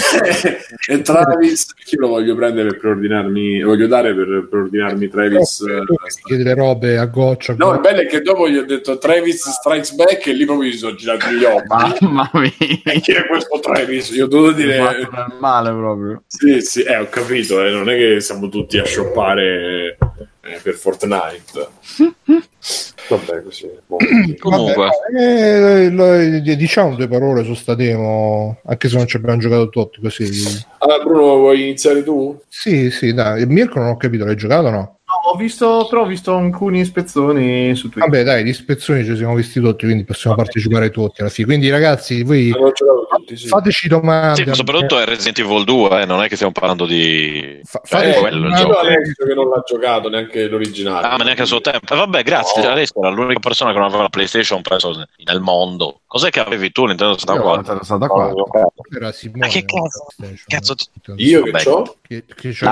E 0.88 1.02
Travis 1.02 1.68
io 1.92 2.00
lo 2.00 2.08
voglio 2.08 2.36
prendere 2.36 2.70
per 2.70 2.80
preordinarmi 2.80 3.60
lo 3.60 3.70
voglio 3.70 3.88
dare 3.88 4.14
per 4.14 4.48
preordinarmi 4.50 5.08
Travis 5.08 5.62
eh, 5.62 5.84
chiede 6.24 6.44
le 6.44 6.54
robe 6.56 6.98
a 6.98 7.06
goccia 7.06 7.54
no 7.58 7.74
il 7.74 7.80
bello 7.80 8.02
è 8.02 8.06
che 8.08 8.22
dopo 8.22 8.50
gli 8.50 8.58
ho 8.58 8.66
detto 8.66 8.98
Travis 8.98 9.50
Strikes 9.50 9.94
Back 9.94 10.28
e 10.28 10.34
lì 10.34 10.46
proprio 10.46 10.70
mi 10.70 10.76
sono 10.76 10.96
girato 10.96 11.30
gli 11.30 11.44
occhi. 11.44 12.06
Mamma 12.06 12.30
mia. 12.34 13.00
Chi 13.00 13.12
è 13.12 13.26
questo 13.28 13.60
Travis? 13.60 14.10
Io 14.10 14.26
ho 14.26 14.28
dovuto 14.28 14.52
dire 14.54 15.08
male 15.40 15.70
proprio. 15.70 16.24
Sì 16.28 16.62
sì 16.62 16.84
eh, 16.84 16.98
ho 16.98 17.08
capito 17.10 17.64
eh, 17.64 17.72
non 17.72 17.90
è 17.90 17.96
che 17.96 18.20
siamo 18.20 18.50
tutti 18.50 18.78
a 18.78 18.86
shoppare 18.86 19.44
eh, 19.44 19.98
per 20.42 20.74
Fortnite 20.74 21.70
Vabbè, 23.10 23.44
così. 23.44 23.70
Comunque, 24.40 24.90
Vabbè, 25.12 26.44
eh, 26.48 26.56
diciamo 26.56 26.96
due 26.96 27.08
parole 27.08 27.44
su 27.44 27.54
sta 27.54 27.76
demo, 27.76 28.60
anche 28.66 28.90
se 28.90 28.98
non 28.98 29.08
ci 29.08 29.18
abbiamo 29.18 29.40
giocato 29.40 29.70
tutti 29.70 30.00
così. 30.02 30.64
Allora, 30.80 31.04
Bruno, 31.04 31.36
vuoi 31.38 31.62
iniziare 31.62 32.04
tu? 32.04 32.40
Sì, 32.48 32.90
sì, 32.90 33.14
dai. 33.14 33.46
Mirko 33.46 33.80
non 33.80 33.90
ho 33.90 33.98
capito, 33.98 34.26
l'hai 34.26 34.36
giocato 34.36 34.68
o 34.68 34.72
no? 34.72 35.00
Ho 35.32 35.36
visto, 35.36 35.88
però 35.90 36.04
ho 36.04 36.06
visto 36.06 36.36
alcuni 36.36 36.80
ispezioni 36.80 37.76
su 37.76 37.90
Twitter. 37.90 38.10
Vabbè, 38.10 38.24
dai, 38.24 38.44
di 38.44 38.50
ispezioni 38.50 39.04
ci 39.04 39.16
siamo 39.16 39.36
visti 39.36 39.60
tutti, 39.60 39.86
quindi 39.86 40.04
possiamo 40.04 40.36
Vabbè. 40.36 40.50
partecipare 40.50 40.90
tutti 40.90 41.22
alla 41.22 41.30
fine. 41.30 41.48
Quindi, 41.48 41.70
ragazzi, 41.70 42.24
voi 42.24 42.54
tutti, 43.32 43.38
sì. 43.38 43.48
fateci 43.48 43.88
domande. 43.88 44.44
Sì, 44.44 44.54
soprattutto 44.54 45.00
è 45.00 45.06
Resident 45.06 45.40
Evil 45.40 45.64
2, 45.64 46.02
eh, 46.02 46.06
non 46.06 46.22
è 46.22 46.28
che 46.28 46.36
stiamo 46.36 46.52
parlando 46.52 46.86
di. 46.86 47.60
Fa- 47.64 47.82
cioè, 47.86 48.14
quello 48.16 48.48
il 48.48 48.56
gioco. 48.56 48.76
che 48.82 49.34
non 49.34 49.50
l'ha 49.50 49.64
giocato 49.66 50.10
neanche 50.10 50.48
l'originale. 50.48 51.08
Ah, 51.08 51.18
ma 51.18 51.24
neanche 51.24 51.44
a 51.44 51.46
suo 51.46 51.62
tempo. 51.62 51.94
Eh, 51.94 51.98
vabbè, 51.98 52.24
grazie. 52.24 52.64
No. 52.64 52.70
Adesso 52.70 52.94
era 53.00 53.10
l'unica 53.10 53.40
persona 53.40 53.72
che 53.72 53.78
non 53.78 53.88
aveva 53.88 54.04
la 54.04 54.10
PlayStation 54.10 54.62
preso 54.62 55.06
nel 55.24 55.40
mondo. 55.40 56.02
Cos'è 56.08 56.30
che 56.30 56.40
avevi 56.40 56.72
tu 56.72 56.86
Nintendo 56.86 57.14
64? 57.14 57.56
Nintendo 57.56 57.84
64. 57.84 58.74
Era 58.94 59.12
Simone, 59.12 59.40
ma 59.40 59.48
che 59.48 59.64
cazzo? 59.66 60.08
cazzo 60.46 60.76
Io 61.16 61.44
che 61.44 61.70
ho? 61.70 61.96
Che, 62.02 62.26
che 62.36 62.52
c'è 62.52 62.68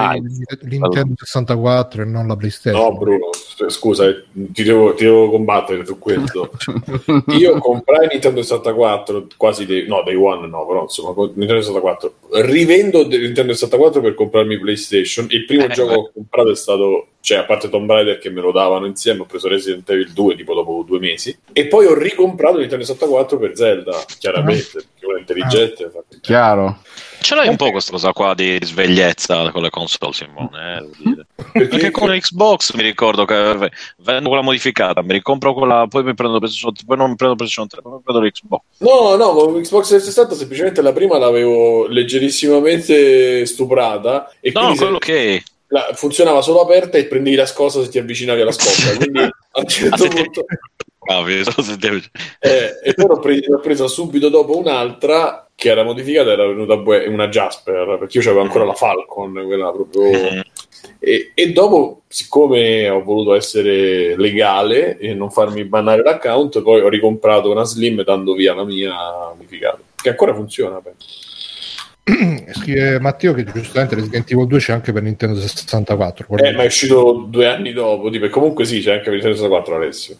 l'Nintendo 0.61 1.13
64 1.17 2.01
e 2.01 2.05
non 2.05 2.27
la 2.27 2.35
PlayStation. 2.35 2.47
No, 2.71 2.97
Bruno, 2.97 3.29
scusa, 3.67 4.23
ti 4.31 4.63
devo, 4.63 4.93
ti 4.93 5.03
devo 5.03 5.29
combattere 5.29 5.85
su 5.85 5.97
questo. 5.99 6.51
Io 7.37 7.57
comprai 7.59 8.07
Nintendo 8.07 8.41
64 8.41 9.27
quasi 9.37 9.65
dei, 9.65 9.87
no, 9.87 10.03
dei 10.03 10.15
One 10.15 10.47
no, 10.47 10.65
però 10.65 10.83
insomma, 10.83 11.13
Nintendo 11.33 11.61
64. 11.61 12.13
Rivendo 12.43 13.07
Nintendo 13.07 13.53
64 13.53 14.01
per 14.01 14.13
comprarmi 14.15 14.59
PlayStation. 14.59 15.27
Il 15.29 15.45
primo 15.45 15.65
eh, 15.65 15.69
gioco 15.69 15.89
che 15.89 15.97
ho 15.97 16.11
comprato 16.13 16.51
è 16.51 16.55
stato 16.55 17.07
cioè 17.29 17.37
a 17.37 17.45
parte 17.45 17.69
Tomb 17.69 17.87
Raider 17.87 18.17
che 18.17 18.31
me 18.31 18.41
lo 18.41 18.51
davano 18.51 18.87
insieme, 18.87 19.21
ho 19.21 19.25
preso 19.25 19.47
Resident 19.47 19.87
Evil 19.87 20.13
2 20.13 20.35
tipo 20.35 20.55
dopo 20.55 20.83
due 20.83 20.97
mesi 20.97 21.37
e 21.53 21.67
poi 21.67 21.85
ho 21.85 21.93
ricomprato 21.93 22.57
Nintendo 22.57 22.83
64 22.83 23.37
per 23.37 23.55
Zelda, 23.55 24.03
chiaramente, 24.17 24.79
ah. 24.79 24.83
perché 24.97 25.15
è 25.15 25.19
intelligente. 25.19 25.83
Ah. 25.83 26.17
Chiaro. 26.21 26.79
Ce 27.21 27.35
l'hai 27.35 27.47
un 27.47 27.55
po' 27.55 27.69
questa 27.69 27.91
cosa 27.91 28.13
qua 28.13 28.33
di 28.33 28.57
svegliezza 28.59 29.51
con 29.51 29.61
le 29.61 29.69
console, 29.69 30.13
Simone. 30.13 30.77
Eh, 30.77 31.25
Perché 31.53 31.75
Anche 31.75 31.91
con 31.91 32.09
Xbox 32.09 32.73
mi 32.73 32.81
ricordo 32.81 33.25
che 33.25 33.69
vendo 33.97 34.27
quella 34.27 34.43
modificata, 34.43 35.03
mi 35.03 35.13
ricompro 35.13 35.53
quella, 35.53 35.85
poi 35.87 36.03
mi 36.03 36.15
prendo 36.15 36.39
PlayStation 36.39 36.73
3, 36.73 36.85
poi 36.87 36.97
non 36.97 37.11
mi 37.11 37.15
prendo 37.15 37.35
PlayStation 37.35 37.67
3, 37.67 37.81
poi 37.81 37.91
mi 37.91 38.01
prendo 38.03 38.25
l'Xbox. 38.25 38.61
No, 38.79 39.15
no, 39.15 39.33
con 39.33 39.61
Xbox 39.61 39.87
360 39.89 40.33
semplicemente 40.33 40.81
la 40.81 40.93
prima 40.93 41.19
l'avevo 41.19 41.85
leggerissimamente 41.85 43.45
stuprata. 43.45 44.31
E 44.39 44.51
no, 44.51 44.73
quello 44.73 44.97
se... 44.99 45.11
che 45.11 45.43
la, 45.69 45.89
funzionava 45.93 46.41
solo 46.41 46.61
aperta 46.61 46.97
e 46.97 47.05
prendevi 47.05 47.35
la 47.35 47.45
scossa 47.45 47.81
se 47.81 47.89
ti 47.89 47.99
avvicinavi 47.99 48.41
alla 48.41 48.51
scossa. 48.51 48.95
Quindi 48.95 49.19
a 49.23 49.59
un 49.59 49.67
certo 49.67 50.07
punto. 50.07 50.45
eh, 52.39 52.79
e 52.83 52.93
poi 52.93 53.07
l'ho, 53.07 53.19
pre- 53.19 53.43
l'ho 53.47 53.59
presa 53.59 53.87
subito 53.87 54.29
dopo 54.29 54.57
un'altra 54.57 55.47
che 55.55 55.69
era 55.69 55.83
modificata 55.83 56.31
era 56.31 56.45
venuta 56.45 56.75
una 56.75 57.27
Jasper 57.27 57.97
perché 57.97 58.19
io 58.19 58.23
avevo 58.29 58.45
ancora 58.45 58.63
la 58.63 58.75
Falcon 58.75 59.33
quella 59.45 59.71
proprio 59.71 60.03
mm. 60.03 60.39
e, 60.99 61.31
e, 61.33 61.51
dopo 61.51 62.03
siccome 62.07 62.87
ho 62.89 63.03
voluto 63.03 63.33
essere 63.33 64.15
legale 64.17 64.97
e 64.99 65.13
non 65.13 65.31
farmi 65.31 65.65
bannare 65.65 66.03
l'account 66.03 66.61
poi 66.61 66.81
ho 66.81 66.89
ricomprato 66.89 67.49
una 67.49 67.63
Slim 67.63 68.03
dando 68.03 68.33
via 68.33 68.53
la 68.53 68.63
mia 68.63 68.93
modificata 69.35 69.79
che 70.01 70.09
ancora 70.09 70.33
funziona 70.33 70.79
penso 70.79 71.28
Scrive 72.53 72.99
Matteo 72.99 73.33
che 73.33 73.43
giustamente 73.43 73.95
Resident 73.95 74.31
Evil 74.31 74.47
2 74.47 74.59
c'è 74.59 74.73
anche 74.73 74.91
per 74.91 75.03
Nintendo 75.03 75.39
64. 75.39 76.37
Eh, 76.37 76.53
ma 76.53 76.63
è 76.63 76.65
uscito 76.65 77.25
due 77.29 77.47
anni 77.47 77.71
dopo. 77.71 78.09
Tipo, 78.09 78.29
comunque 78.29 78.65
sì, 78.65 78.81
c'è 78.81 78.93
anche 78.93 79.05
per 79.05 79.13
Nintendo 79.13 79.35
64 79.35 79.75
Alessio. 79.75 80.17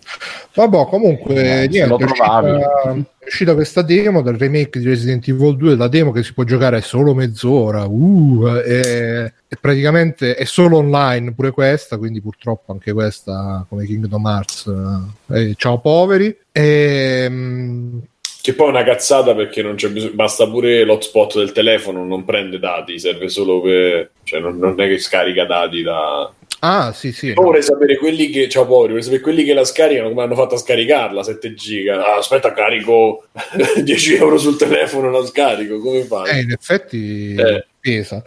Vabbè, 0.54 0.86
comunque, 0.88 1.64
eh, 1.64 1.68
niente, 1.68 1.96
è 1.96 2.04
uscita, 2.04 2.94
è 3.20 3.26
uscita, 3.26 3.54
questa 3.54 3.82
demo 3.82 4.22
del 4.22 4.38
remake 4.38 4.80
di 4.80 4.86
Resident 4.86 5.28
Evil 5.28 5.56
2. 5.56 5.76
La 5.76 5.88
demo 5.88 6.12
che 6.12 6.24
si 6.24 6.34
può 6.34 6.44
giocare 6.44 6.82
solo 6.82 7.14
mezz'ora. 7.14 7.86
Uh, 7.86 8.48
e, 8.66 9.34
e 9.48 9.58
praticamente 9.60 10.36
è 10.36 10.46
solo 10.46 10.78
online 10.78 11.34
pure 11.34 11.52
questa. 11.52 11.98
Quindi, 11.98 12.22
purtroppo, 12.22 12.72
anche 12.72 12.94
questa, 12.94 13.66
come 13.68 13.86
Kingdom 13.86 14.26
Hearts, 14.26 14.74
eh, 15.32 15.54
ciao 15.58 15.80
poveri. 15.80 16.36
E, 16.52 17.30
mh, 17.30 18.02
che 18.42 18.54
poi 18.54 18.68
è 18.68 18.70
una 18.70 18.84
cazzata 18.84 19.36
perché 19.36 19.62
non 19.62 19.76
c'è 19.76 19.90
bisogno, 19.90 20.14
basta 20.14 20.48
pure 20.48 20.84
l'hotspot 20.86 21.38
del 21.38 21.52
telefono, 21.52 22.06
non 22.06 22.24
prende 22.24 22.58
dati, 22.58 22.98
serve 22.98 23.28
solo 23.28 23.60
per... 23.62 24.12
cioè 24.24 24.40
non, 24.40 24.58
non 24.58 24.80
è 24.80 24.88
che 24.88 24.98
scarica 24.98 25.46
dati 25.46 25.82
da... 25.82 26.32
Ah, 26.62 26.92
sì, 26.94 27.12
sì. 27.12 27.34
Poi 27.34 27.46
vorrei 27.46 27.64
sapere 27.64 27.98
quelli 27.98 28.30
che, 28.30 28.50
ciao 28.50 28.66
poveri, 28.66 28.90
vorrei 28.90 29.04
sapere 29.04 29.22
quelli 29.22 29.44
che 29.44 29.54
la 29.54 29.64
scaricano, 29.64 30.10
come 30.10 30.24
hanno 30.24 30.36
fatto 30.36 30.56
a 30.56 30.58
scaricarla, 30.58 31.24
7 31.24 31.54
giga. 31.54 32.06
Ah, 32.06 32.18
aspetta, 32.18 32.54
carico 32.54 33.26
10 33.82 34.16
euro 34.16 34.38
sul 34.38 34.58
telefono 34.58 35.10
la 35.10 35.26
scarico, 35.26 35.80
come 35.80 36.04
fai? 36.04 36.38
Eh, 36.38 36.42
in 36.42 36.52
effetti 36.52 37.36
eh. 37.36 37.66
pesa. 37.80 38.22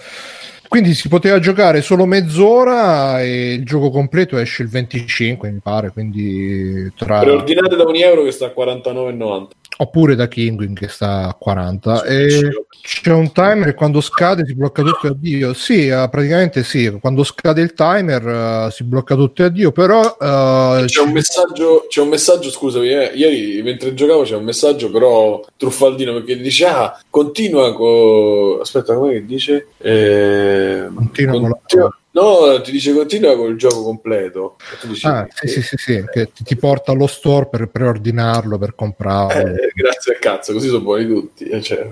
Quindi 0.66 0.94
si 0.94 1.08
poteva 1.08 1.38
giocare 1.38 1.82
solo 1.82 2.06
mezz'ora 2.06 3.20
e 3.20 3.52
il 3.52 3.64
gioco 3.64 3.90
completo 3.90 4.38
esce 4.38 4.62
il 4.62 4.70
25, 4.70 5.50
mi 5.50 5.60
pare. 5.62 5.90
Quindi 5.90 6.90
tra... 6.96 7.20
Preordinate 7.20 7.76
da 7.76 7.84
un 7.84 7.96
euro 7.96 8.22
che 8.24 8.30
sta 8.30 8.46
a 8.46 8.54
49,90 8.56 9.48
oppure 9.82 10.14
da 10.14 10.28
Kinguin 10.28 10.74
che 10.74 10.88
sta 10.88 11.28
a 11.28 11.34
40 11.34 12.04
e 12.04 12.66
c'è 12.80 13.12
un 13.12 13.32
timer 13.32 13.74
quando 13.74 14.00
scade 14.00 14.46
si 14.46 14.54
blocca 14.54 14.82
tutto 14.82 15.06
e 15.06 15.10
addio. 15.10 15.52
Sì 15.54 15.88
uh, 15.88 16.08
praticamente 16.08 16.62
sì 16.62 16.98
quando 17.00 17.24
scade 17.24 17.60
il 17.60 17.74
timer 17.74 18.66
uh, 18.66 18.70
si 18.70 18.84
blocca 18.84 19.14
tutto 19.14 19.42
e 19.42 19.46
addio 19.46 19.72
però 19.72 20.00
uh, 20.00 20.84
c'è, 20.84 21.00
un 21.00 21.12
messaggio, 21.12 21.86
c'è 21.88 22.00
un 22.00 22.08
messaggio 22.08 22.50
scusami 22.50 22.88
eh, 22.88 23.12
ieri 23.14 23.60
mentre 23.62 23.94
giocavo 23.94 24.22
c'è 24.22 24.36
un 24.36 24.44
messaggio 24.44 24.90
però 24.90 25.44
truffaldino 25.56 26.12
perché 26.14 26.38
dice 26.38 26.66
ah 26.66 27.00
continua 27.10 27.74
con 27.74 28.60
aspetta 28.60 28.94
come 28.94 29.24
dice? 29.24 29.68
Eh, 29.78 30.88
continua, 30.94 31.32
continua 31.32 31.40
con 31.40 31.48
la 31.48 31.96
No, 32.12 32.60
ti 32.60 32.70
dice 32.70 32.92
continua 32.92 33.36
con 33.36 33.50
il 33.50 33.56
gioco 33.56 33.82
completo. 33.82 34.56
Dici, 34.82 35.06
ah, 35.06 35.26
sì, 35.32 35.48
sì, 35.48 35.62
sì, 35.62 35.76
sì, 35.76 36.04
che 36.12 36.30
ti 36.32 36.56
porta 36.56 36.92
allo 36.92 37.06
store 37.06 37.48
per 37.48 37.68
preordinarlo, 37.68 38.58
per 38.58 38.74
comprarlo. 38.74 39.54
Eh, 39.54 39.72
grazie 39.74 40.14
al 40.14 40.18
cazzo, 40.18 40.52
così 40.52 40.68
sono 40.68 40.82
buoni 40.82 41.06
tutti. 41.06 41.44
Eh, 41.44 41.62
cioè, 41.62 41.88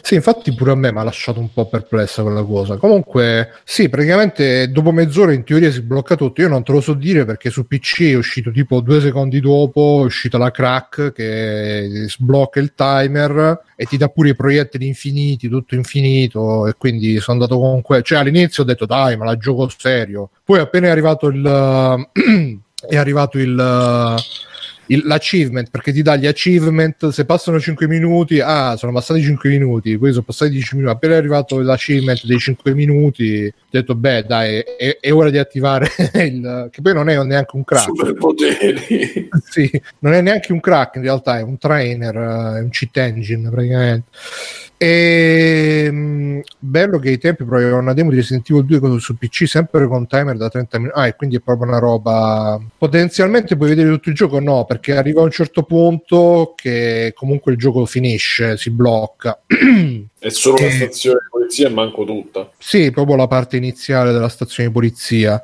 Sì, 0.00 0.14
infatti 0.14 0.54
pure 0.54 0.72
a 0.72 0.74
me 0.74 0.92
mi 0.92 0.98
ha 0.98 1.02
lasciato 1.02 1.40
un 1.40 1.52
po' 1.52 1.66
perplessa 1.66 2.22
quella 2.22 2.42
cosa. 2.42 2.76
Comunque, 2.76 3.52
sì, 3.64 3.88
praticamente 3.88 4.70
dopo 4.70 4.92
mezz'ora 4.92 5.32
in 5.32 5.44
teoria 5.44 5.70
si 5.70 5.82
blocca 5.82 6.16
tutto. 6.16 6.40
Io 6.40 6.48
non 6.48 6.62
te 6.62 6.72
lo 6.72 6.80
so 6.80 6.94
dire 6.94 7.24
perché 7.24 7.50
su 7.50 7.66
PC 7.66 8.10
è 8.10 8.16
uscito 8.16 8.50
tipo 8.50 8.80
due 8.80 9.00
secondi 9.00 9.40
dopo, 9.40 10.00
è 10.02 10.04
uscita 10.04 10.38
la 10.38 10.50
crack 10.50 11.12
che 11.12 12.04
sblocca 12.08 12.60
il 12.60 12.74
timer 12.74 13.60
e 13.76 13.84
ti 13.86 13.96
dà 13.96 14.08
pure 14.08 14.30
i 14.30 14.36
proiettili 14.36 14.86
infiniti, 14.86 15.48
tutto 15.48 15.74
infinito 15.74 16.66
e 16.66 16.74
quindi 16.76 17.18
sono 17.20 17.40
andato 17.40 17.58
quello. 17.82 18.02
Cioè 18.02 18.18
all'inizio 18.18 18.62
ho 18.62 18.66
detto 18.66 18.86
dai, 18.86 19.16
ma 19.16 19.24
la 19.24 19.36
gioco 19.36 19.68
serio. 19.76 20.30
Poi 20.44 20.58
appena 20.60 20.88
è 20.88 20.90
arrivato 20.90 21.28
il... 21.28 21.42
è 22.86 22.96
arrivato 22.96 23.38
il 23.38 24.16
il, 24.86 25.02
l'achievement 25.04 25.70
perché 25.70 25.92
ti 25.92 26.02
dà 26.02 26.16
gli 26.16 26.26
achievement 26.26 27.08
se 27.08 27.24
passano 27.24 27.58
5 27.58 27.86
minuti 27.86 28.40
ah 28.40 28.76
sono 28.76 28.92
passati 28.92 29.22
5 29.22 29.48
minuti 29.48 29.96
poi 29.98 30.10
sono 30.12 30.24
passati 30.24 30.52
10 30.52 30.76
minuti 30.76 30.94
appena 30.94 31.14
è 31.14 31.16
arrivato 31.16 31.60
l'achievement 31.60 32.24
dei 32.24 32.38
5 32.38 32.74
minuti 32.74 33.46
ho 33.46 33.66
detto 33.70 33.94
beh 33.94 34.24
dai 34.24 34.58
è, 34.78 34.98
è 35.00 35.12
ora 35.12 35.30
di 35.30 35.38
attivare 35.38 35.88
il 36.14 36.68
che 36.70 36.82
poi 36.82 36.94
non 36.94 37.08
è 37.08 37.22
neanche 37.22 37.56
un 37.56 37.64
crack. 37.64 37.84
Superpoteri. 37.84 39.32
Sì, 39.44 39.70
non 40.00 40.12
è 40.12 40.20
neanche 40.20 40.52
un 40.52 40.60
crack 40.60 40.96
in 40.96 41.02
realtà 41.02 41.38
è 41.38 41.42
un 41.42 41.58
trainer 41.58 42.14
è 42.14 42.60
un 42.60 42.68
cheat 42.70 42.96
engine 42.96 43.48
praticamente 43.48 44.08
e, 44.84 45.90
mh, 45.90 46.40
bello 46.58 46.98
che 46.98 47.08
ai 47.08 47.18
tempi 47.18 47.44
provarono 47.44 47.78
una 47.78 47.94
demo 47.94 48.10
di 48.10 48.16
Resident 48.16 48.50
Evil 48.50 48.64
2 48.64 49.00
su 49.00 49.16
PC 49.16 49.48
sempre 49.48 49.86
con 49.86 50.06
timer 50.06 50.36
da 50.36 50.50
30 50.50 50.78
minuti. 50.78 50.98
Ah, 50.98 51.06
e 51.06 51.16
quindi 51.16 51.36
è 51.36 51.40
proprio 51.40 51.68
una 51.68 51.78
roba. 51.78 52.60
Potenzialmente 52.76 53.56
puoi 53.56 53.70
vedere 53.70 53.88
tutto 53.88 54.10
il 54.10 54.14
gioco? 54.14 54.40
No, 54.40 54.66
perché 54.66 54.94
arriva 54.94 55.22
a 55.22 55.24
un 55.24 55.30
certo 55.30 55.62
punto 55.62 56.52
che 56.54 57.12
comunque 57.14 57.52
il 57.52 57.58
gioco 57.58 57.86
finisce, 57.86 58.58
si 58.58 58.70
blocca. 58.70 59.40
è 60.18 60.28
solo 60.28 60.56
una 60.60 60.70
stazione 60.70 61.18
di 61.22 61.28
polizia 61.30 61.66
e 61.68 61.70
manco 61.70 62.04
tutta. 62.04 62.50
Sì, 62.58 62.90
proprio 62.90 63.16
la 63.16 63.26
parte 63.26 63.56
iniziale 63.56 64.12
della 64.12 64.28
stazione 64.28 64.68
di 64.68 64.74
polizia 64.74 65.42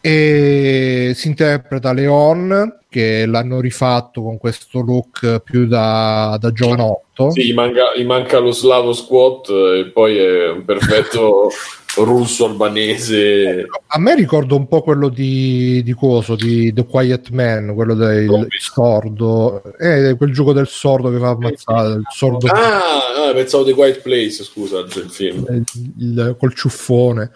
e 0.00 1.12
si 1.14 1.28
interpreta 1.28 1.92
Leon 1.92 2.76
che 2.88 3.26
l'hanno 3.26 3.60
rifatto 3.60 4.22
con 4.22 4.38
questo 4.38 4.80
look 4.80 5.40
più 5.42 5.66
da, 5.66 6.36
da 6.40 6.52
giovanotto 6.52 7.30
sì, 7.30 7.46
gli 7.46 7.54
manca, 7.54 7.94
gli 7.96 8.04
manca 8.04 8.38
lo 8.38 8.52
slavo 8.52 8.92
squat 8.92 9.48
e 9.50 9.90
poi 9.92 10.16
è 10.16 10.50
un 10.50 10.64
perfetto 10.64 11.50
russo 12.04 12.46
albanese. 12.46 13.66
A 13.86 13.98
me 13.98 14.14
ricorda 14.14 14.54
un 14.54 14.66
po' 14.68 14.82
quello 14.82 15.08
di, 15.08 15.82
di 15.82 15.94
coso 15.94 16.34
di 16.34 16.72
The 16.72 16.84
Quiet 16.84 17.30
Man 17.30 17.74
quello 17.74 17.94
del 17.94 18.46
sordo. 18.58 19.62
Eh, 19.78 20.14
quel 20.16 20.32
gioco 20.32 20.52
del 20.52 20.68
sordo 20.68 21.10
che 21.10 21.18
fa 21.18 21.30
ammazzare 21.30 21.94
il 21.94 22.02
sordo 22.10 22.46
ah, 22.48 23.28
ah 23.28 23.32
pensavo 23.34 23.64
The 23.64 23.72
Quiet 23.72 24.00
Place 24.00 24.44
scusa 24.44 24.80
il 24.80 25.06
film. 25.08 25.44
Il, 25.48 25.64
il, 25.98 26.36
col 26.38 26.54
ciuffone. 26.54 27.30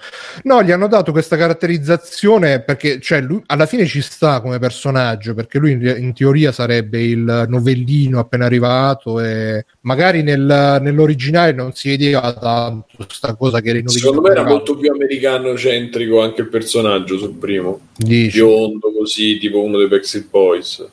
No 0.45 0.63
gli 0.63 0.71
hanno 0.71 0.89
dato 0.89 1.13
questa 1.13 1.37
caratterizzazione 1.37 2.63
perché 2.63 3.01
cioè, 3.01 3.21
lui, 3.21 3.43
alla 3.47 3.67
fine 3.67 3.87
ci 3.87 4.01
sta 4.01 4.41
come 4.41 4.59
personaggio 4.59 5.35
perché 5.35 5.59
lui 5.59 5.73
in, 5.73 5.95
in, 5.99 6.13
teoria 6.13 6.53
sarebbe 6.53 7.03
il 7.03 7.47
novellino 7.49 8.19
appena 8.19 8.45
arrivato 8.45 9.21
e 9.21 9.65
magari 9.83 10.23
nel, 10.23 10.79
nell'originale 10.81 11.53
non 11.53 11.73
si 11.73 11.89
vedeva 11.89 12.33
tanto 12.33 12.87
questa 12.97 13.35
cosa 13.35 13.61
che 13.61 13.71
era 13.71 13.79
in 13.79 13.89
secondo 13.89 14.21
me 14.21 14.31
era 14.31 14.45
molto 14.53 14.77
più 14.77 14.91
americano-centrico 14.91 16.21
anche 16.21 16.43
il 16.43 16.49
personaggio 16.49 17.19
sul 17.19 17.35
primo 17.35 17.89
Dici. 17.97 18.39
biondo 18.39 18.93
così 18.93 19.39
tipo 19.39 19.61
uno 19.63 19.79
dei 19.79 19.89
Backstreet 19.89 20.29
Boys 20.29 20.89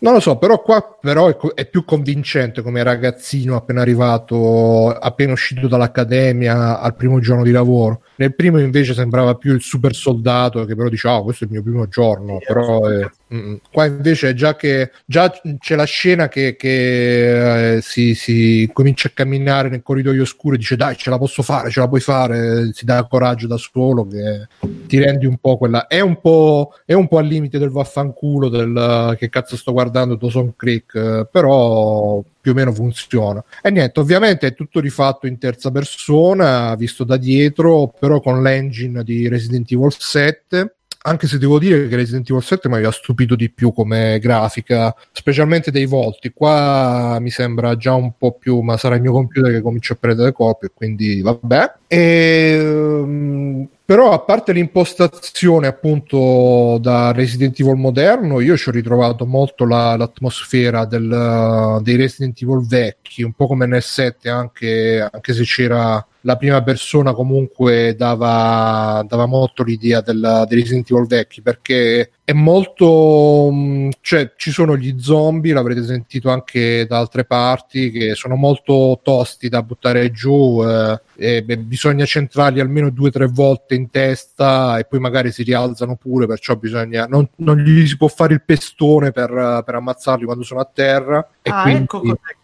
non 0.00 0.14
lo 0.14 0.20
so, 0.20 0.36
però 0.36 0.62
qua 0.62 0.96
però 1.00 1.28
è, 1.28 1.36
è, 1.54 1.68
più 1.68 1.84
convincente 1.84 2.62
come 2.62 2.82
ragazzino 2.82 3.56
appena 3.56 3.80
arrivato, 3.82 4.88
appena 4.88 5.32
uscito 5.32 5.68
dall'accademia 5.68 6.80
al 6.80 6.94
primo 6.94 7.20
giorno 7.20 7.42
di 7.42 7.50
lavoro. 7.50 8.02
Nel 8.16 8.34
primo 8.34 8.58
invece 8.58 8.94
sembrava 8.94 9.34
più 9.34 9.54
il 9.54 9.60
super 9.60 9.94
soldato 9.94 10.64
che 10.64 10.74
però 10.74 10.88
diceva 10.88 11.16
oh, 11.16 11.24
questo 11.24 11.44
è 11.44 11.46
il 11.46 11.52
mio 11.52 11.62
primo 11.62 11.86
giorno, 11.88 12.38
sì, 12.38 12.46
però 12.46 12.86
è, 12.86 13.10
mm, 13.34 13.54
qua 13.70 13.86
invece 13.86 14.34
già 14.34 14.56
che 14.56 14.90
già 15.04 15.32
c'è 15.58 15.76
la 15.76 15.84
scena 15.84 16.28
che, 16.28 16.56
che 16.56 17.76
eh, 17.76 17.80
si, 17.82 18.14
si, 18.14 18.68
comincia 18.72 19.08
a 19.08 19.12
camminare 19.14 19.68
nel 19.68 19.82
corridoio 19.82 20.22
oscuro 20.22 20.54
e 20.54 20.58
dice 20.58 20.76
dai 20.76 20.96
ce 20.96 21.10
la 21.10 21.18
posso 21.18 21.42
fare, 21.42 21.70
ce 21.70 21.80
la 21.80 21.88
puoi 21.88 22.00
fare, 22.00 22.70
si 22.72 22.84
dà 22.84 23.06
coraggio 23.06 23.46
da 23.46 23.56
solo 23.56 24.06
che 24.06 24.48
ti 24.86 24.98
rendi 24.98 25.26
un 25.26 25.36
po' 25.38 25.56
quella... 25.56 25.86
È 25.86 26.00
un 26.00 26.20
po', 26.20 26.72
è 26.84 26.92
un 26.92 27.08
po' 27.08 27.18
al 27.18 27.26
limite 27.26 27.58
del 27.58 27.70
vaffanculo 27.70 28.48
del 28.48 29.16
che 29.18 29.28
cazzo 29.28 29.56
sto 29.56 29.72
guardando 29.72 29.89
guardando 29.90 30.14
Dawson 30.14 30.54
Creek, 30.54 30.94
eh, 30.94 31.28
però 31.30 32.22
più 32.40 32.52
o 32.52 32.54
meno 32.54 32.72
funziona. 32.72 33.42
E 33.60 33.70
niente, 33.70 33.98
ovviamente 34.00 34.46
è 34.46 34.54
tutto 34.54 34.80
rifatto 34.80 35.26
in 35.26 35.38
terza 35.38 35.70
persona, 35.70 36.74
visto 36.76 37.04
da 37.04 37.16
dietro, 37.16 37.92
però 37.98 38.20
con 38.20 38.42
l'engine 38.42 39.02
di 39.02 39.28
Resident 39.28 39.70
Evil 39.72 39.92
7 39.92 40.74
anche 41.02 41.26
se 41.26 41.38
devo 41.38 41.58
dire 41.58 41.88
che 41.88 41.96
Resident 41.96 42.28
Evil 42.28 42.42
7 42.42 42.68
mi 42.68 42.74
aveva 42.74 42.90
stupito 42.90 43.34
di 43.34 43.50
più 43.50 43.72
come 43.72 44.18
grafica, 44.18 44.94
specialmente 45.12 45.70
dei 45.70 45.86
volti. 45.86 46.30
Qua 46.30 47.16
mi 47.20 47.30
sembra 47.30 47.76
già 47.76 47.94
un 47.94 48.12
po' 48.18 48.32
più, 48.32 48.60
ma 48.60 48.76
sarà 48.76 48.96
il 48.96 49.00
mio 49.00 49.12
computer 49.12 49.50
che 49.50 49.62
comincia 49.62 49.94
a 49.94 49.98
prendere 49.98 50.32
copie, 50.32 50.70
quindi 50.74 51.22
vabbè. 51.22 51.72
E, 51.86 52.58
um, 52.60 53.66
però 53.84 54.12
a 54.12 54.20
parte 54.20 54.52
l'impostazione 54.52 55.66
appunto 55.66 56.78
da 56.80 57.12
Resident 57.12 57.58
Evil 57.58 57.74
moderno 57.74 58.38
io 58.38 58.56
ci 58.56 58.68
ho 58.68 58.72
ritrovato 58.72 59.26
molto 59.26 59.64
la, 59.66 59.96
l'atmosfera 59.96 60.84
del, 60.84 61.80
dei 61.82 61.96
Resident 61.96 62.40
Evil 62.40 62.64
vecchi 62.64 63.24
un 63.24 63.32
po' 63.32 63.48
come 63.48 63.66
nel 63.66 63.82
7 63.82 64.28
anche, 64.28 65.08
anche 65.10 65.32
se 65.32 65.42
c'era 65.42 66.06
la 66.22 66.36
prima 66.36 66.62
persona 66.62 67.12
comunque 67.12 67.94
dava, 67.96 69.04
dava 69.08 69.26
molto 69.26 69.62
l'idea 69.62 70.00
del, 70.00 70.44
dei 70.46 70.60
Resident 70.60 70.90
Evil 70.90 71.06
vecchi 71.06 71.40
perché 71.40 72.10
è 72.22 72.32
molto 72.32 73.48
mm, 73.50 73.90
cioè 74.00 74.32
ci 74.36 74.50
sono 74.50 74.76
gli 74.76 75.00
zombie 75.00 75.54
l'avrete 75.54 75.84
sentito 75.84 76.30
anche 76.30 76.86
da 76.86 76.98
altre 76.98 77.24
parti 77.24 77.90
che 77.90 78.14
sono 78.14 78.36
molto 78.36 79.00
tosti 79.02 79.48
da 79.48 79.62
buttare 79.62 80.10
giù 80.10 80.62
eh, 80.62 81.00
e 81.16 81.42
beh, 81.42 81.58
bisogna 81.58 82.04
centrarli 82.04 82.60
almeno 82.60 82.90
due 82.90 83.08
o 83.08 83.12
tre 83.12 83.26
volte 83.26 83.74
in 83.74 83.88
testa 83.90 84.78
e 84.78 84.84
poi 84.84 85.00
magari 85.00 85.32
si 85.32 85.42
rialzano 85.42 85.96
pure 85.96 86.26
perciò 86.26 86.54
bisogna 86.56 87.06
non, 87.06 87.28
non 87.36 87.58
gli 87.58 87.86
si 87.86 87.96
può 87.96 88.08
fare 88.08 88.34
il 88.34 88.42
pestone 88.42 89.10
per, 89.10 89.62
per 89.64 89.74
ammazzarli 89.74 90.24
quando 90.24 90.44
sono 90.44 90.60
a 90.60 90.70
terra 90.70 91.26
e 91.40 91.50
ah 91.50 91.62
quindi... 91.62 91.82
ecco 91.82 92.00
cos'è 92.00 92.38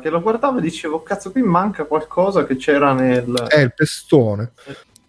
che 0.00 0.10
lo 0.10 0.20
guardavo 0.20 0.58
e 0.58 0.62
dicevo 0.62 1.02
cazzo 1.02 1.30
qui 1.30 1.42
manca 1.42 1.84
qualcosa 1.84 2.44
che 2.44 2.56
c'era 2.56 2.92
nel 2.92 3.32
è 3.48 3.60
il 3.60 3.74
pestone. 3.74 4.52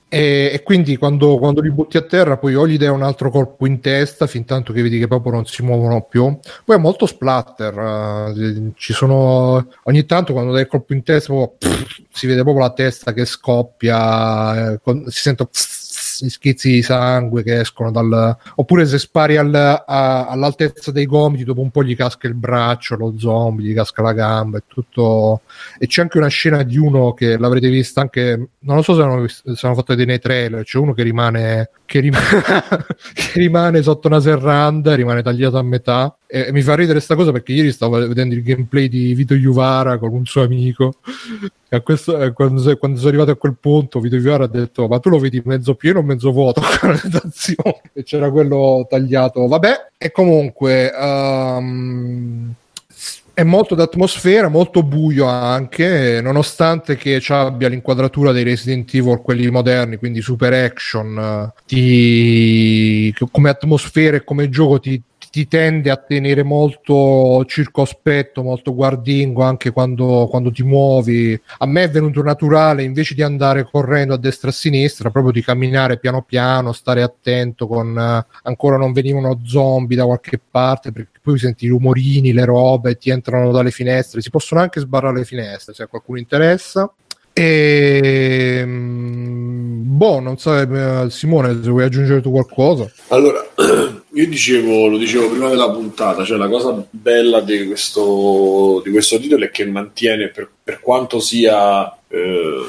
E, 0.10 0.52
e, 0.54 0.64
quindi 0.64 0.96
quando, 0.96 1.38
quando, 1.38 1.60
li 1.60 1.70
butti 1.70 1.98
a 1.98 2.02
terra 2.02 2.38
poi 2.38 2.56
o 2.56 2.66
gli 2.66 2.78
dai 2.78 2.88
un 2.88 3.04
altro 3.04 3.30
colpo 3.30 3.68
in 3.68 3.82
testa 3.82 4.26
fin 4.26 4.46
tanto 4.46 4.72
che 4.72 4.82
vedi 4.82 5.00
che 5.00 5.08
proprio 5.08 5.34
non 5.34 5.46
si 5.46 5.64
muovono 5.64 6.04
più. 6.04 6.40
Poi 6.64 6.76
è 6.76 6.80
molto 6.80 7.06
splatter 7.06 8.32
uh, 8.34 8.72
ci 8.76 8.94
sono 8.94 9.68
ogni 9.84 10.06
tanto 10.06 10.32
quando 10.32 10.54
dai 10.54 10.62
il 10.62 10.68
colpo 10.68 10.94
in 10.94 11.04
testa 11.04 11.34
proprio, 11.34 11.58
pff, 11.58 12.04
si 12.10 12.26
vede 12.26 12.44
proprio 12.44 12.64
la 12.64 12.72
testa 12.72 13.12
che 13.12 13.26
scoppia 13.26 14.72
eh, 14.72 14.80
con, 14.82 15.04
si 15.08 15.20
sente 15.20 15.46
pff, 15.46 15.87
schizzi 16.30 16.72
di 16.72 16.82
sangue 16.82 17.44
che 17.44 17.60
escono 17.60 17.92
dal... 17.92 18.38
oppure 18.56 18.86
se 18.86 18.98
spari 18.98 19.38
al, 19.38 19.54
a, 19.54 20.28
all'altezza 20.28 20.92
dei 20.92 21.06
gomiti 21.06 21.44
dopo 21.44 21.62
un 21.62 21.72
po' 21.72 21.84
gli 21.84 21.96
casca 21.96 22.28
il 22.28 22.34
braccio, 22.34 22.96
lo 22.96 23.14
zombie, 23.18 23.68
gli 23.68 23.74
casca 23.74 24.02
la 24.02 24.14
gamba 24.14 24.58
e 24.58 24.64
tutto. 24.68 25.42
E 25.78 25.88
c'è 25.88 26.02
anche 26.02 26.18
una 26.18 26.28
scena 26.28 26.64
di 26.64 26.78
uno 26.78 27.14
che 27.14 27.38
l'avrete 27.38 27.70
vista 27.70 28.02
anche 28.02 28.50
non 28.60 28.76
lo 28.76 28.82
so 28.82 28.96
se 28.96 29.02
hanno, 29.02 29.28
se 29.28 29.66
hanno 29.66 29.76
fatto 29.76 29.96
nei 29.96 30.20
trailer 30.20 30.64
c'è 30.64 30.78
uno 30.78 30.94
che 30.94 31.04
rimane 31.04 31.70
che 31.88 32.02
rimane, 32.02 32.44
che 33.16 33.32
rimane 33.40 33.82
sotto 33.82 34.08
una 34.08 34.20
serranda 34.20 34.94
rimane 34.94 35.24
tagliato 35.24 35.58
a 35.58 35.64
metà. 35.64 36.16
E, 36.28 36.48
e 36.48 36.52
mi 36.52 36.62
fa 36.62 36.76
ridere 36.76 36.96
questa 36.96 37.16
cosa 37.16 37.32
perché 37.32 37.54
ieri 37.54 37.72
stavo 37.72 37.98
vedendo 38.06 38.36
il 38.36 38.44
gameplay 38.44 38.90
di 38.90 39.14
Vito 39.16 39.34
Juvara 39.34 39.98
con 39.98 40.14
un 40.14 40.26
suo 40.26 40.44
amico. 40.44 40.96
E 41.70 41.82
questo, 41.82 42.22
eh, 42.22 42.34
quando, 42.34 42.78
quando, 42.78 42.98
sono 42.98 43.10
arrivato 43.10 43.32
a 43.32 43.36
quel 43.36 43.56
punto 43.60 44.00
Vito 44.00 44.18
Juvara 44.18 44.44
ha 44.44 44.48
detto 44.48 44.88
ma 44.88 45.00
tu 45.00 45.10
lo 45.10 45.20
vedi 45.20 45.42
mezzo 45.46 45.76
pieno 45.76 46.00
o 46.00 46.04
mezzo 46.04 46.32
vuoto? 46.32 46.62
E 47.94 48.04
c'era 48.04 48.30
quello 48.30 48.86
tagliato. 48.88 49.48
Vabbè 49.48 49.88
e 49.98 50.12
comunque 50.12 50.92
um, 50.96 52.54
è 53.38 53.44
molto 53.44 53.76
d'atmosfera, 53.76 54.48
molto 54.48 54.82
buio 54.82 55.28
anche, 55.28 56.22
nonostante 56.24 56.96
che 56.96 57.22
abbia 57.28 57.68
l'inquadratura 57.68 58.32
dei 58.32 58.42
Resident 58.42 58.92
Evil, 58.96 59.22
quelli 59.22 59.48
moderni, 59.52 59.98
quindi 59.98 60.22
super 60.22 60.54
action, 60.54 61.54
ti... 61.68 63.14
come 63.30 63.50
atmosfera 63.50 64.18
e 64.18 64.24
come 64.24 64.50
gioco 64.50 64.80
ti, 64.80 65.00
ti 65.38 65.48
tende 65.48 65.92
a 65.92 65.98
tenere 65.98 66.42
molto 66.42 67.46
circospetto, 67.46 68.42
molto 68.42 68.74
guardingo 68.74 69.44
anche 69.44 69.70
quando, 69.70 70.26
quando, 70.28 70.52
ti 70.52 70.64
muovi. 70.64 71.40
A 71.60 71.68
me 71.68 71.84
è 71.84 71.90
venuto 71.92 72.24
naturale 72.24 72.82
invece 72.82 73.14
di 73.14 73.22
andare 73.22 73.64
correndo 73.64 74.16
a 74.16 74.18
destra 74.18 74.48
e 74.48 74.52
a 74.52 74.56
sinistra, 74.56 75.12
proprio 75.12 75.32
di 75.32 75.44
camminare 75.44 76.00
piano 76.00 76.24
piano, 76.24 76.72
stare 76.72 77.04
attento 77.04 77.68
con 77.68 77.96
uh, 77.96 78.48
ancora 78.48 78.78
non 78.78 78.94
venivano 78.94 79.40
zombie 79.44 79.96
da 79.96 80.06
qualche 80.06 80.40
parte 80.40 80.92
perché 80.92 81.20
poi 81.22 81.38
senti 81.38 81.66
i 81.66 81.70
rumorini, 81.70 82.34
le 82.34 82.46
robe, 82.46 82.98
ti 82.98 83.12
entrano 83.12 83.52
dalle 83.52 83.70
finestre, 83.70 84.22
si 84.22 84.32
possono 84.32 84.62
anche 84.62 84.80
sbarrare 84.80 85.20
le 85.20 85.26
finestre 85.26 85.76
se 85.76 85.84
a 85.84 85.88
qualcuno 85.88 86.18
interessa. 86.18 86.92
E 87.38 88.66
boh, 89.98 90.20
non 90.20 90.38
so, 90.38 90.56
eh, 90.56 91.10
Simone, 91.10 91.60
se 91.62 91.70
vuoi 91.70 91.84
aggiungere 91.84 92.22
tu 92.22 92.30
qualcosa. 92.32 92.90
Allora, 93.08 93.46
io 94.14 94.28
dicevo, 94.28 94.88
lo 94.88 94.98
dicevo 94.98 95.30
prima 95.30 95.50
della 95.50 95.72
puntata, 95.72 96.24
cioè 96.24 96.38
la 96.38 96.48
cosa 96.48 96.86
bella 96.90 97.42
di 97.42 97.66
questo, 97.66 98.82
di 98.86 98.92
questo 98.92 99.20
titolo 99.20 99.46
è 99.46 99.50
che 99.50 99.66
mantiene, 99.66 100.30
per, 100.30 100.50
per 100.64 100.80
quanto 100.80 101.20
sia 101.20 101.92
eh, 102.08 102.64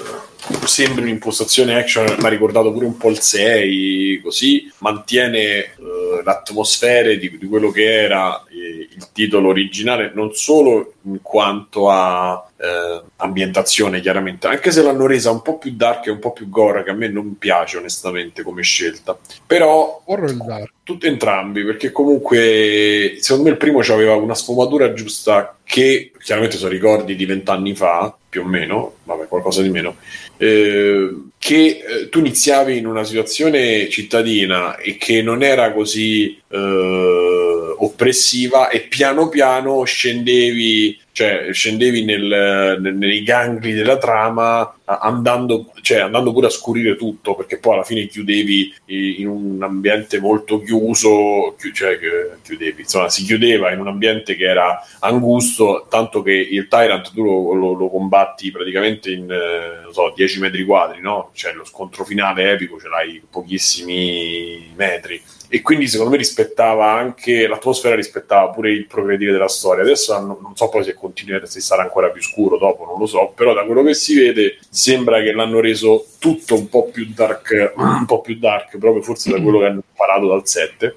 sembri 0.65 1.03
un'impostazione 1.03 1.78
action, 1.78 2.16
mi 2.19 2.24
ha 2.24 2.28
ricordato 2.28 2.73
pure 2.73 2.86
un 2.86 2.97
po' 2.97 3.11
il 3.11 3.20
6, 3.20 4.20
così 4.23 4.73
mantiene 4.78 5.39
eh, 5.39 5.69
l'atmosfera 6.24 7.12
di, 7.15 7.36
di, 7.39 7.47
quello 7.47 7.70
che 7.70 8.03
era 8.05 8.43
il 8.98 9.12
titolo 9.12 9.48
originale, 9.48 10.10
non 10.12 10.34
solo 10.34 10.94
in 11.02 11.20
quanto 11.22 11.88
a 11.88 12.50
eh, 12.56 13.02
ambientazione, 13.16 14.00
chiaramente, 14.00 14.48
anche 14.48 14.72
se 14.72 14.82
l'hanno 14.82 15.06
resa 15.06 15.30
un 15.30 15.40
po' 15.40 15.56
più 15.56 15.72
dark 15.74 16.06
e 16.06 16.10
un 16.10 16.18
po' 16.18 16.32
più 16.32 16.48
gore, 16.48 16.82
che 16.82 16.90
a 16.90 16.94
me 16.94 17.08
non 17.08 17.38
piace 17.38 17.76
onestamente 17.76 18.42
come 18.42 18.62
scelta, 18.62 19.16
però 19.46 20.02
tutti 20.82 21.06
entrambi, 21.06 21.64
perché 21.64 21.92
comunque 21.92 23.16
secondo 23.20 23.44
me 23.44 23.50
il 23.50 23.58
primo 23.58 23.78
aveva 23.78 24.16
una 24.16 24.34
sfumatura 24.34 24.92
giusta 24.92 25.56
che 25.62 26.10
chiaramente 26.18 26.56
sono 26.56 26.70
ricordi 26.70 27.14
di 27.14 27.24
vent'anni 27.24 27.74
fa, 27.74 28.16
più 28.28 28.42
o 28.42 28.44
meno, 28.44 28.96
vabbè, 29.04 29.28
qualcosa 29.28 29.62
di 29.62 29.70
meno, 29.70 29.96
eh, 30.39 31.10
che 31.36 31.56
eh, 31.56 32.09
tu 32.09 32.20
iniziavi 32.20 32.78
in 32.78 32.86
una 32.86 33.05
situazione 33.05 33.89
cittadina 33.89 34.77
e 34.77 34.97
che 34.97 35.20
non 35.23 35.43
era 35.43 35.73
così 35.73 36.40
eh, 36.48 37.74
oppressiva 37.78 38.69
e 38.69 38.81
piano 38.81 39.28
piano 39.28 39.85
scendevi 39.85 40.98
cioè 41.19 41.48
scendevi 41.52 42.05
nel, 42.05 42.78
nel, 42.81 42.94
nei 42.94 43.24
gangli 43.24 43.74
della 43.74 43.98
trama 43.98 44.73
andando, 44.85 45.73
cioè, 45.82 45.98
andando, 45.98 46.32
pure 46.32 46.47
a 46.47 46.51
scurire 46.51 46.94
tutto 46.94 47.35
perché 47.35 47.59
poi 47.59 47.74
alla 47.74 47.82
fine 47.82 48.06
chiudevi 48.06 48.73
in 48.86 49.27
un 49.27 49.60
ambiente 49.60 50.20
molto 50.20 50.62
chiuso 50.62 51.56
cioè 51.74 51.98
chiudevi, 52.40 52.82
insomma 52.82 53.09
si 53.09 53.24
chiudeva 53.24 53.73
in 53.73 53.81
un 53.81 53.89
ambiente 53.89 54.36
che 54.36 54.44
era 54.44 54.81
angusto 55.01 55.89
tanto 55.90 56.23
che 56.23 56.32
il 56.32 56.69
Tyrant 56.69 57.12
tu 57.12 57.24
lo, 57.24 57.52
lo, 57.52 57.73
lo 57.73 57.90
combatti 57.90 58.52
praticamente 58.52 59.10
in 59.10 59.28
eh, 59.28 59.93
so, 59.93 60.12
10 60.15 60.27
metri 60.36 60.64
quadri 60.64 61.00
no? 61.00 61.30
cioè 61.32 61.52
lo 61.55 61.64
scontro 61.64 62.05
finale 62.05 62.52
epico 62.52 62.78
ce 62.78 62.88
l'hai 62.88 63.22
pochissimi 63.28 64.72
metri. 64.76 65.20
E 65.50 65.62
quindi 65.62 65.88
secondo 65.88 66.12
me 66.12 66.18
rispettava 66.18 66.92
anche 66.92 67.46
l'atmosfera 67.46 67.94
rispettava 67.94 68.50
pure 68.50 68.70
il 68.70 68.86
progredire 68.86 69.32
della 69.32 69.48
storia. 69.48 69.82
Adesso 69.82 70.18
non, 70.20 70.36
non 70.42 70.55
so 70.55 70.68
poi 70.68 70.84
se 70.84 70.92
continua 70.92 71.44
se 71.46 71.60
sarà 71.60 71.82
ancora 71.82 72.10
più 72.10 72.20
scuro 72.20 72.59
dopo 72.59 72.84
non 72.84 72.98
lo 72.98 73.06
so. 73.06 73.32
Però 73.34 73.55
da 73.55 73.64
quello 73.64 73.82
che 73.82 73.94
si 73.94 74.14
vede 74.14 74.59
sembra 74.68 75.22
che 75.22 75.32
l'hanno 75.32 75.60
reso 75.60 76.06
tutto 76.18 76.55
un 76.55 76.68
po' 76.68 76.90
più 76.90 77.06
dark 77.14 77.72
un 77.76 78.05
po' 78.05 78.20
più 78.20 78.38
dark 78.38 78.76
proprio 78.76 79.02
forse 79.02 79.30
da 79.30 79.40
quello 79.42 79.60
che 79.60 79.64
hanno 79.64 79.82
imparato 79.88 80.28
dal 80.28 80.46
7 80.46 80.96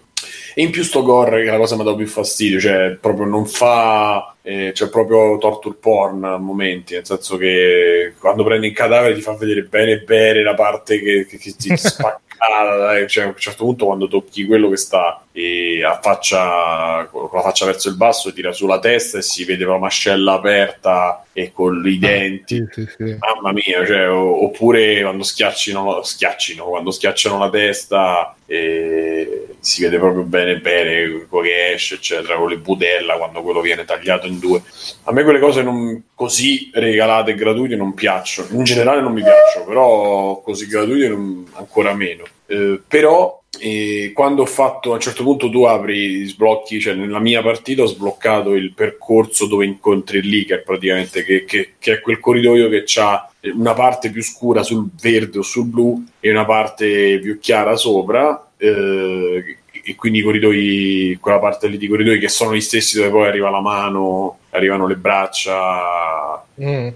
e 0.53 0.61
in 0.61 0.71
più 0.71 0.83
sto 0.83 1.03
gore 1.03 1.43
che 1.43 1.47
è 1.47 1.51
la 1.51 1.57
cosa 1.57 1.75
mi 1.75 1.81
ha 1.81 1.85
dato 1.85 1.97
più 1.97 2.07
fastidio 2.07 2.59
cioè 2.59 2.97
proprio 2.99 3.25
non 3.25 3.45
fa 3.45 4.35
eh, 4.41 4.71
c'è 4.73 4.89
proprio 4.89 5.37
torture 5.37 5.75
porn 5.79 6.23
a 6.23 6.37
momenti 6.37 6.93
nel 6.93 7.05
senso 7.05 7.37
che 7.37 8.13
quando 8.19 8.43
prendi 8.43 8.67
il 8.67 8.73
cadavere 8.73 9.13
ti 9.13 9.21
fa 9.21 9.35
vedere 9.35 9.63
bene 9.63 9.99
bene 9.99 10.43
la 10.43 10.55
parte 10.55 10.99
che, 10.99 11.25
che, 11.27 11.37
che 11.37 11.55
ti 11.57 11.75
spacca 11.77 12.19
ah, 12.37 13.05
cioè, 13.07 13.25
a 13.25 13.27
un 13.27 13.35
certo 13.37 13.65
punto 13.65 13.85
quando 13.85 14.07
tocchi 14.07 14.45
quello 14.45 14.69
che 14.69 14.77
sta 14.77 15.23
e 15.33 15.81
a 15.83 15.99
faccia, 16.01 17.07
con 17.09 17.29
la 17.31 17.41
faccia 17.41 17.65
verso 17.65 17.87
il 17.87 17.95
basso 17.95 18.33
tira 18.33 18.51
sulla 18.51 18.79
testa 18.79 19.19
e 19.19 19.21
si 19.21 19.45
vede 19.45 19.63
la 19.63 19.77
mascella 19.77 20.33
aperta 20.33 21.23
e 21.31 21.53
con 21.53 21.81
i 21.85 21.95
ah, 21.95 21.99
denti. 21.99 22.67
sì, 22.69 22.85
sì, 22.85 22.89
sì. 22.97 23.17
mamma 23.17 23.53
mia 23.53 23.85
cioè, 23.85 24.09
oppure 24.09 25.01
quando 25.01 25.23
schiaccino, 25.23 26.03
schiaccino 26.03 26.65
quando 26.65 26.91
schiacciano 26.91 27.37
la 27.37 27.49
testa 27.49 28.35
e 28.45 29.47
si 29.61 29.83
vede 29.83 29.97
proprio 29.97 30.23
bene 30.23 30.57
bene 30.57 31.25
quello 31.29 31.45
che 31.45 31.71
esce 31.73 31.95
eccetera 31.95 32.35
con 32.35 32.49
le 32.49 32.57
budella 32.57 33.15
quando 33.15 33.41
quello 33.41 33.61
viene 33.61 33.85
tagliato 33.85 34.27
in 34.27 34.37
due. 34.37 34.61
A 35.03 35.13
me 35.13 35.23
quelle 35.23 35.39
cose 35.39 35.63
non, 35.63 36.07
così 36.13 36.69
regalate 36.73 37.31
e 37.31 37.35
gratuite 37.35 37.77
non 37.77 37.93
piacciono. 37.93 38.49
In 38.51 38.65
generale 38.65 38.99
non 38.99 39.13
mi 39.13 39.23
piacciono 39.23 39.65
però 39.65 40.41
così 40.41 40.67
gratuite 40.67 41.07
non, 41.07 41.49
ancora 41.53 41.93
meno. 41.93 42.25
Eh, 42.47 42.81
però 42.85 43.40
e 43.59 44.11
quando 44.13 44.43
ho 44.43 44.45
fatto 44.45 44.91
a 44.91 44.93
un 44.95 44.99
certo 45.01 45.23
punto 45.23 45.49
tu 45.49 45.63
apri 45.63 46.25
sblocchi, 46.25 46.79
cioè 46.79 46.93
nella 46.93 47.19
mia 47.19 47.41
partita 47.41 47.83
ho 47.83 47.87
sbloccato 47.87 48.53
il 48.53 48.73
percorso 48.73 49.45
dove 49.45 49.65
incontri 49.65 50.19
il 50.19 50.27
leaker 50.27 50.63
praticamente, 50.63 51.23
che, 51.23 51.43
che, 51.43 51.73
che 51.77 51.93
è 51.93 51.99
quel 51.99 52.19
corridoio 52.19 52.69
che 52.69 52.85
ha 52.99 53.29
una 53.53 53.73
parte 53.73 54.09
più 54.09 54.23
scura 54.23 54.63
sul 54.63 54.89
verde 54.99 55.39
o 55.39 55.41
sul 55.41 55.65
blu 55.65 56.03
e 56.19 56.31
una 56.31 56.45
parte 56.45 57.19
più 57.19 57.39
chiara 57.39 57.75
sopra. 57.75 58.51
Eh, 58.57 59.57
e 59.83 59.95
quindi 59.95 60.19
i 60.19 60.21
corridoi, 60.21 61.17
quella 61.19 61.39
parte 61.39 61.67
lì 61.67 61.77
di 61.77 61.87
corridoi 61.87 62.19
che 62.19 62.29
sono 62.29 62.53
gli 62.55 62.61
stessi 62.61 62.97
dove 62.97 63.09
poi 63.09 63.27
arriva 63.27 63.49
la 63.49 63.61
mano, 63.61 64.39
arrivano 64.51 64.87
le 64.87 64.95
braccia. 64.95 66.45
Mm. 66.61 66.87
Eh, 66.87 66.95